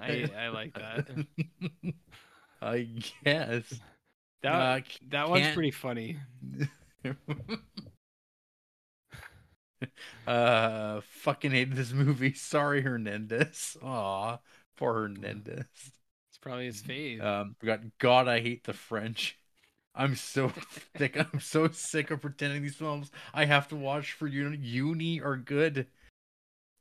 [0.00, 1.06] I, I like that.
[2.62, 2.88] I
[3.24, 3.80] guess.
[4.42, 6.18] That Uh, that one's pretty funny.
[10.26, 12.34] uh, fucking hated this movie.
[12.34, 13.76] Sorry, Hernandez.
[13.82, 14.38] Aw,
[14.76, 15.64] poor Hernandez.
[16.28, 17.22] It's probably his fave.
[17.22, 19.38] Um, we got God, I hate the French.
[19.94, 20.52] I'm so
[20.98, 21.16] sick.
[21.18, 25.36] I'm so sick of pretending these films I have to watch for uni, uni are
[25.36, 25.86] good.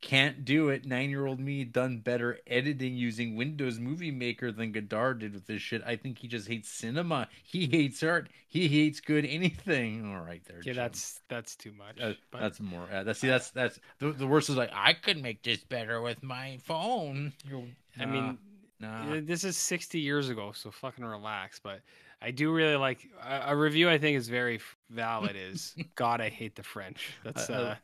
[0.01, 0.85] Can't do it.
[0.85, 5.47] Nine year old me done better editing using Windows Movie Maker than Godard did with
[5.47, 5.81] this shit.
[5.85, 7.29] I think he just hates cinema.
[7.41, 8.27] He hates art.
[8.49, 10.13] He hates good anything.
[10.13, 10.57] All right, there.
[10.57, 10.75] yeah, Jim.
[10.75, 12.01] that's that's too much.
[12.01, 12.85] Uh, but that's more.
[12.91, 13.27] Uh, that's see.
[13.29, 17.31] That's that's the, the worst is like I could make this better with my phone.
[17.47, 18.37] You're- I mean,
[18.81, 19.13] nah.
[19.13, 21.59] Uh, This is 60 years ago, so fucking relax.
[21.63, 21.79] But
[22.23, 23.89] I do really like a, a review.
[23.89, 25.35] I think is very valid.
[25.35, 27.13] Is God, I hate the French.
[27.23, 27.75] That's Uh, uh,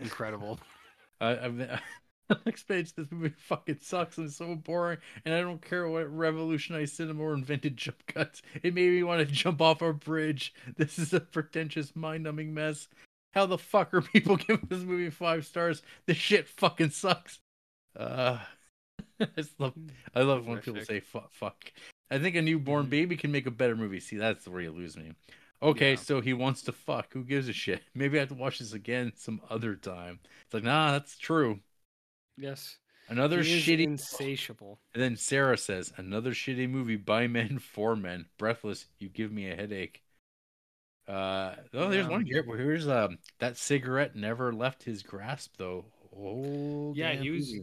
[0.00, 0.58] incredible.
[1.20, 1.80] I, I've
[2.46, 2.94] next page.
[2.94, 7.22] This movie fucking sucks and it's so boring, and I don't care what revolutionized cinema
[7.22, 8.42] or invented jump cuts.
[8.62, 10.54] It made me want to jump off a bridge.
[10.76, 12.88] This is a pretentious, mind-numbing mess.
[13.32, 15.82] How the fuck are people giving this movie five stars?
[16.06, 17.38] This shit fucking sucks.
[17.94, 18.38] Uh,
[19.20, 19.26] I
[19.58, 19.74] love
[20.14, 21.32] I love when people say fuck.
[21.32, 21.72] fuck.
[22.10, 22.90] I think a newborn Mhm.
[22.90, 24.00] baby can make a better movie.
[24.00, 25.12] See, that's where you lose me.
[25.62, 25.96] Okay, Yeah.
[25.96, 27.12] so he wants to fuck.
[27.12, 27.82] Who gives a shit?
[27.94, 30.20] Maybe I have to watch this again some other time.
[30.44, 31.60] It's like, nah, that's true.
[32.38, 32.78] Yes,
[33.08, 33.84] Another shitty.
[33.84, 34.80] insatiable.
[34.94, 38.26] And then Sarah says, another shitty movie by men for men.
[38.38, 38.86] Breathless.
[38.98, 40.02] You give me a headache.
[41.06, 42.42] Uh, oh, there's one here.
[42.42, 45.84] Here's um that cigarette never left his grasp though.
[46.16, 47.54] Oh, Yeah, he was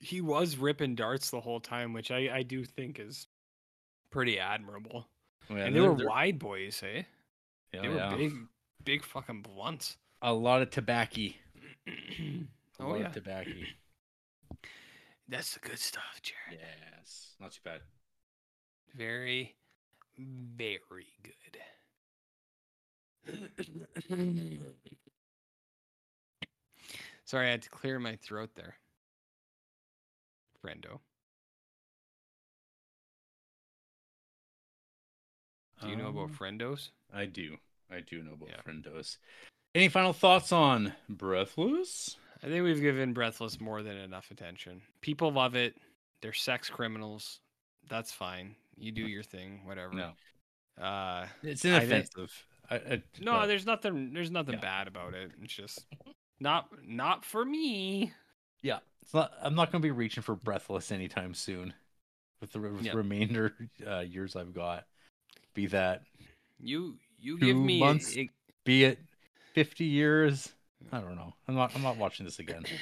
[0.00, 3.26] he was ripping darts the whole time, which I I do think is
[4.10, 5.08] pretty admirable.
[5.48, 7.02] Yeah, and they were wide boys, eh?
[7.72, 8.14] yeah, They were yeah.
[8.16, 8.32] big,
[8.84, 9.96] big fucking blunts.
[10.22, 11.28] A lot of tobacco.
[12.82, 13.50] Oh lot yeah, of tobacco.
[15.28, 16.60] that's the good stuff, Jarrett.
[16.98, 17.82] Yes, not too bad.
[18.96, 19.54] Very,
[20.16, 21.58] very good.
[27.24, 28.76] Sorry, I had to clear my throat there.
[30.62, 31.00] Friendo.
[35.80, 36.90] Do you know about Um, friendos?
[37.12, 37.58] I do.
[37.90, 38.62] I do know about Yeah.
[38.62, 39.16] friendos.
[39.74, 42.16] Any final thoughts on Breathless?
[42.42, 44.82] I think we've given Breathless more than enough attention.
[45.00, 45.76] People love it.
[46.22, 47.40] They're sex criminals.
[47.88, 48.56] That's fine.
[48.76, 49.94] You do your thing, whatever.
[49.94, 50.12] No,
[50.82, 52.46] Uh, it's inoffensive.
[52.70, 54.12] I, I, no, but- there's nothing.
[54.14, 54.60] There's nothing Yeah.
[54.60, 55.32] bad about it.
[55.42, 55.86] It's just
[56.38, 58.12] not not for me.
[58.62, 59.32] Yeah, it's not.
[59.42, 61.74] I'm not going to be reaching for Breathless anytime soon.
[62.40, 62.92] With the with Yeah.
[62.94, 63.54] remainder
[63.86, 64.86] uh, years I've got,
[65.54, 66.02] be that
[66.58, 68.16] You you give me months?
[68.16, 68.30] a-
[68.64, 68.98] be it
[69.54, 70.52] 50 years.
[70.92, 71.34] I don't know.
[71.48, 71.74] I'm not.
[71.74, 72.64] I'm not watching this again.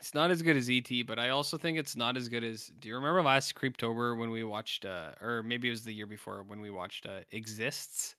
[0.00, 2.70] It's not as good as ET, but I also think it's not as good as.
[2.78, 6.06] Do you remember last Creeptober when we watched, uh, or maybe it was the year
[6.06, 8.14] before when we watched uh, Exists,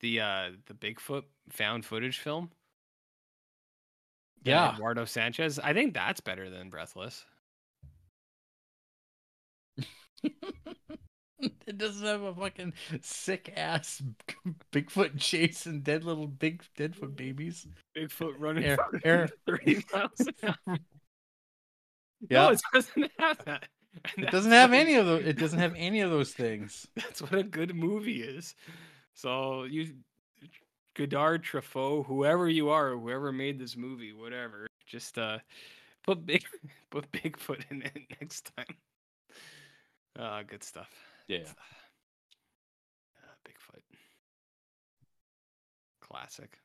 [0.00, 2.50] the uh, the Bigfoot found footage film?
[4.42, 5.60] Yeah, Eduardo Sanchez.
[5.60, 7.24] I think that's better than Breathless.
[11.66, 14.02] it doesn't have a fucking sick ass
[14.72, 17.66] Bigfoot chase and dead little big deadfoot babies.
[17.96, 20.34] Bigfoot running Air- air- 30 miles an
[20.68, 20.78] hour.
[22.28, 22.42] Yeah.
[22.42, 23.68] No, it doesn't have that.
[24.16, 25.24] And It doesn't have any of those.
[25.26, 26.86] It doesn't have any of those things.
[26.96, 28.54] That's what a good movie is.
[29.14, 29.94] So you,
[30.94, 35.38] Godard, Truffaut, whoever you are, whoever made this movie, whatever, just uh,
[36.04, 36.44] put big,
[36.90, 38.76] put Bigfoot in it next time.
[40.18, 40.90] Uh, good stuff.
[41.30, 41.38] Yeah.
[43.16, 43.82] Uh, Bigfoot.
[46.00, 46.58] Classic.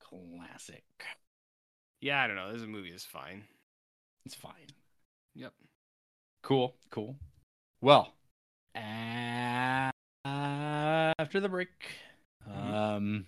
[0.00, 0.84] Classic.
[2.00, 2.52] Yeah, I don't know.
[2.52, 3.44] This movie is fine.
[4.26, 4.66] It's fine.
[5.36, 5.52] Yep.
[6.42, 6.74] Cool.
[6.90, 7.16] Cool.
[7.80, 8.12] Well,
[10.24, 11.68] after the break,
[12.48, 12.74] Mhm.
[12.74, 13.26] um,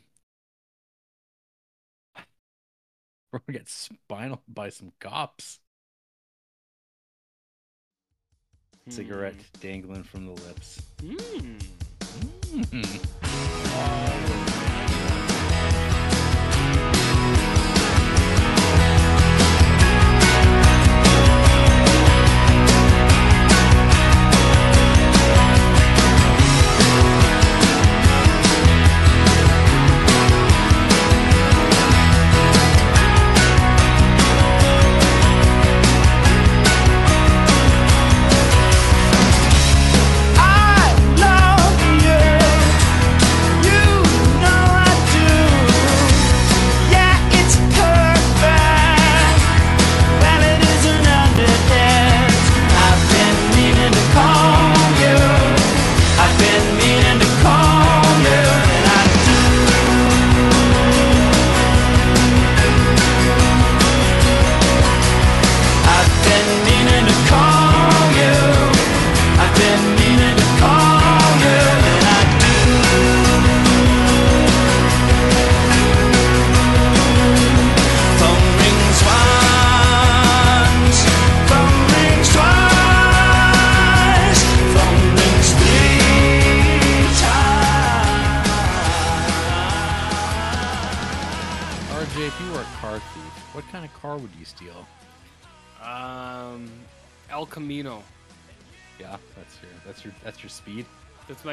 [3.32, 5.60] we're gonna get spinal by some cops.
[8.88, 10.80] Cigarette dangling from the lips.
[11.00, 11.58] Hmm.
[12.70, 14.45] Mm.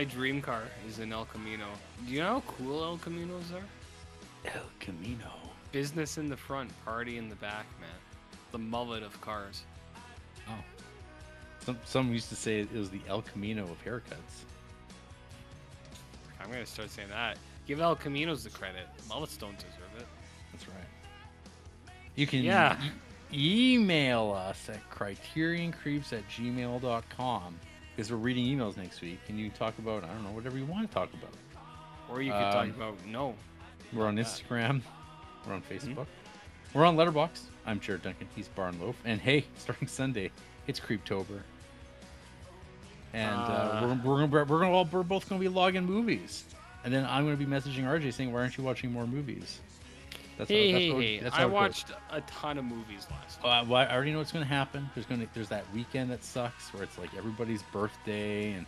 [0.04, 0.64] My dream car.
[0.88, 1.66] Is an El Camino.
[2.06, 3.64] Do you know how cool El Caminos are?
[4.46, 5.32] El Camino.
[5.72, 7.90] Business in the front, party in the back, man.
[8.52, 9.64] The mullet of cars.
[10.50, 10.52] Oh.
[11.66, 14.44] Some some used to say it was the El Camino of haircuts.
[16.42, 17.38] I'm gonna start saying that.
[17.66, 18.88] Give El Caminos the credit.
[19.08, 20.06] Mullets don't deserve it.
[20.52, 21.96] That's right.
[22.16, 22.78] You can Yeah.
[23.32, 27.58] e- email us at criterioncreeps at gmail.com
[27.96, 30.66] because we're reading emails next week and you talk about, I don't know, whatever you
[30.66, 31.34] want to talk about.
[32.10, 33.36] Or you could talk Um, about no.
[33.94, 34.16] We're on.
[34.18, 34.82] Instagram.
[35.48, 35.92] We're on Mm-hmm.
[35.94, 36.06] Facebook.
[36.74, 37.42] We're on Letterboxd.
[37.66, 38.28] I'm Jarrett Duncan.
[38.36, 38.96] He's Barn Loaf.
[39.06, 40.32] And hey, starting Sunday,
[40.68, 41.42] it's Creeptober.
[43.14, 43.80] And uh, Uh.
[44.04, 46.46] we're, we're, gonna- we're, gonna all, we're both going to be logging movies.
[46.84, 49.60] And then I'm going to be messaging RJ saying, why aren't you watching more movies?
[50.38, 51.20] That's Hey, that's hey, how- hey!
[51.20, 51.54] that's I how it goes.
[51.54, 53.40] watched a ton of movies last.
[53.44, 54.90] Uh, well, I already know what's going to happen.
[54.96, 58.66] There's going to there's that weekend that sucks where it's like everybody's birthday and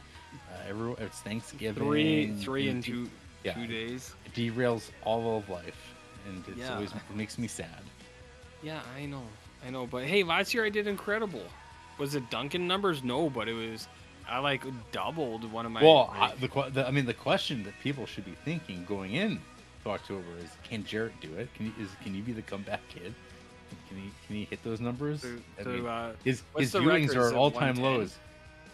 [0.52, 1.84] uh, every it's Thanksgiving.
[1.84, 3.10] Three, three and in two,
[3.44, 3.53] yeah.
[3.53, 4.14] two days.
[4.26, 5.94] It derails all of life,
[6.27, 6.76] and it's Yeah.
[6.76, 7.82] always it makes me sad.
[8.64, 9.24] Yeah, I know,
[9.66, 9.88] I know.
[9.88, 11.44] But hey, last year I did incredible.
[11.98, 13.03] Was it Duncan numbers?
[13.03, 13.88] No, but it was.
[14.27, 15.84] I like doubled one of my.
[15.84, 19.14] well, my- I, the, the I mean the question that people should be thinking going
[19.14, 19.40] in
[19.85, 21.53] to October is, can Jarrett do it?
[21.53, 23.14] Can he is can he be the comeback kid?
[23.88, 25.22] Can he can he hit those numbers?
[25.22, 27.83] to, I mean, uh, his his viewings are at all time 110?
[27.83, 28.15] lows.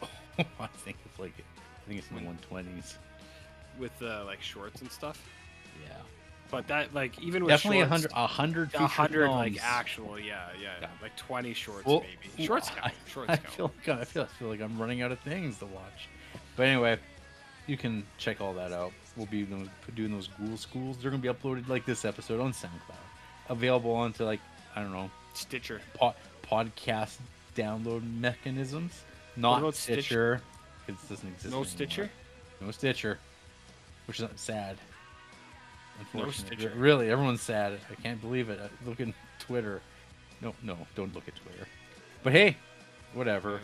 [0.59, 2.98] I think it's like I think it's in the one twenties.
[3.77, 5.22] with uh, like shorts and stuff.
[5.85, 5.93] Yeah.
[6.49, 10.48] But that like even with Definitely a hundred, a hundred, a hundred like actual, yeah,
[10.61, 10.88] yeah, Yeah.
[11.01, 12.45] like twenty shorts Well, maybe.
[12.48, 12.93] Shorts I- count.
[13.07, 13.49] Shorts I count.
[13.56, 16.09] feel like I feel, I feel like I'm running out of things to watch.
[16.56, 16.98] But anyway,
[17.67, 18.91] you can check all that out.
[19.17, 20.98] We'll be doing doing those Ghoul schools.
[20.98, 22.95] They're gonna be uploaded like this episode on SoundCloud,
[23.49, 24.40] available onto like
[24.75, 25.81] I don't know Stitcher.
[25.95, 27.17] po- podcast
[27.56, 29.03] download mechanisms.
[29.35, 30.41] Not Stitcher,
[30.85, 31.45] because it doesn't exist.
[31.51, 31.65] No anymore.
[31.65, 32.09] Stitcher.
[32.61, 33.19] No Stitcher,
[34.07, 34.77] which is sad.
[35.99, 36.73] Unfortunately, Stitcher.
[36.75, 37.80] really, everyone's sad.
[37.91, 38.59] I can't believe it.
[38.61, 39.09] I- Look at
[39.40, 39.81] Twitter.
[40.41, 41.67] No, no, don't look at Twitter.
[42.23, 42.57] But hey,
[43.14, 43.59] whatever.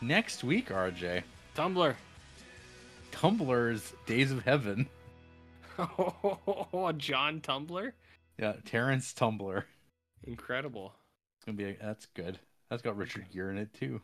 [0.00, 1.22] Next week, RJ,
[1.56, 1.94] Tumblr.
[3.12, 4.88] Tumblr's Days of Heaven.
[5.78, 7.92] Oh, John Tumblr.
[8.38, 9.64] Yeah, Terrence Tumblr.
[10.24, 10.92] Incredible.
[11.38, 11.64] It's gonna be.
[11.64, 12.38] A, that's good.
[12.70, 14.00] That's got Richard Gere in it too.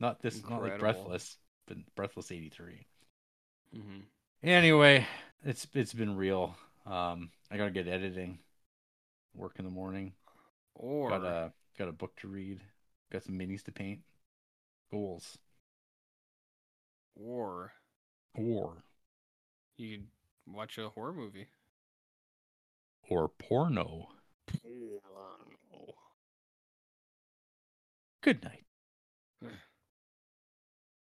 [0.00, 0.42] Not this.
[0.48, 1.36] Not like Breathless,
[1.66, 2.86] but Breathless '83.
[3.74, 4.00] hmm
[4.42, 5.06] Anyway,
[5.44, 6.56] it's it's been real.
[6.86, 8.38] Um, I gotta get editing.
[9.34, 10.12] Work in the morning.
[10.74, 12.60] Or Got a got a book to read.
[13.12, 14.00] Got some minis to paint.
[14.90, 15.38] Goals.
[17.14, 17.72] or
[18.34, 18.84] Or
[19.76, 20.06] you could
[20.46, 21.48] watch a horror movie.
[23.08, 24.08] or porno.
[28.22, 28.64] Good night.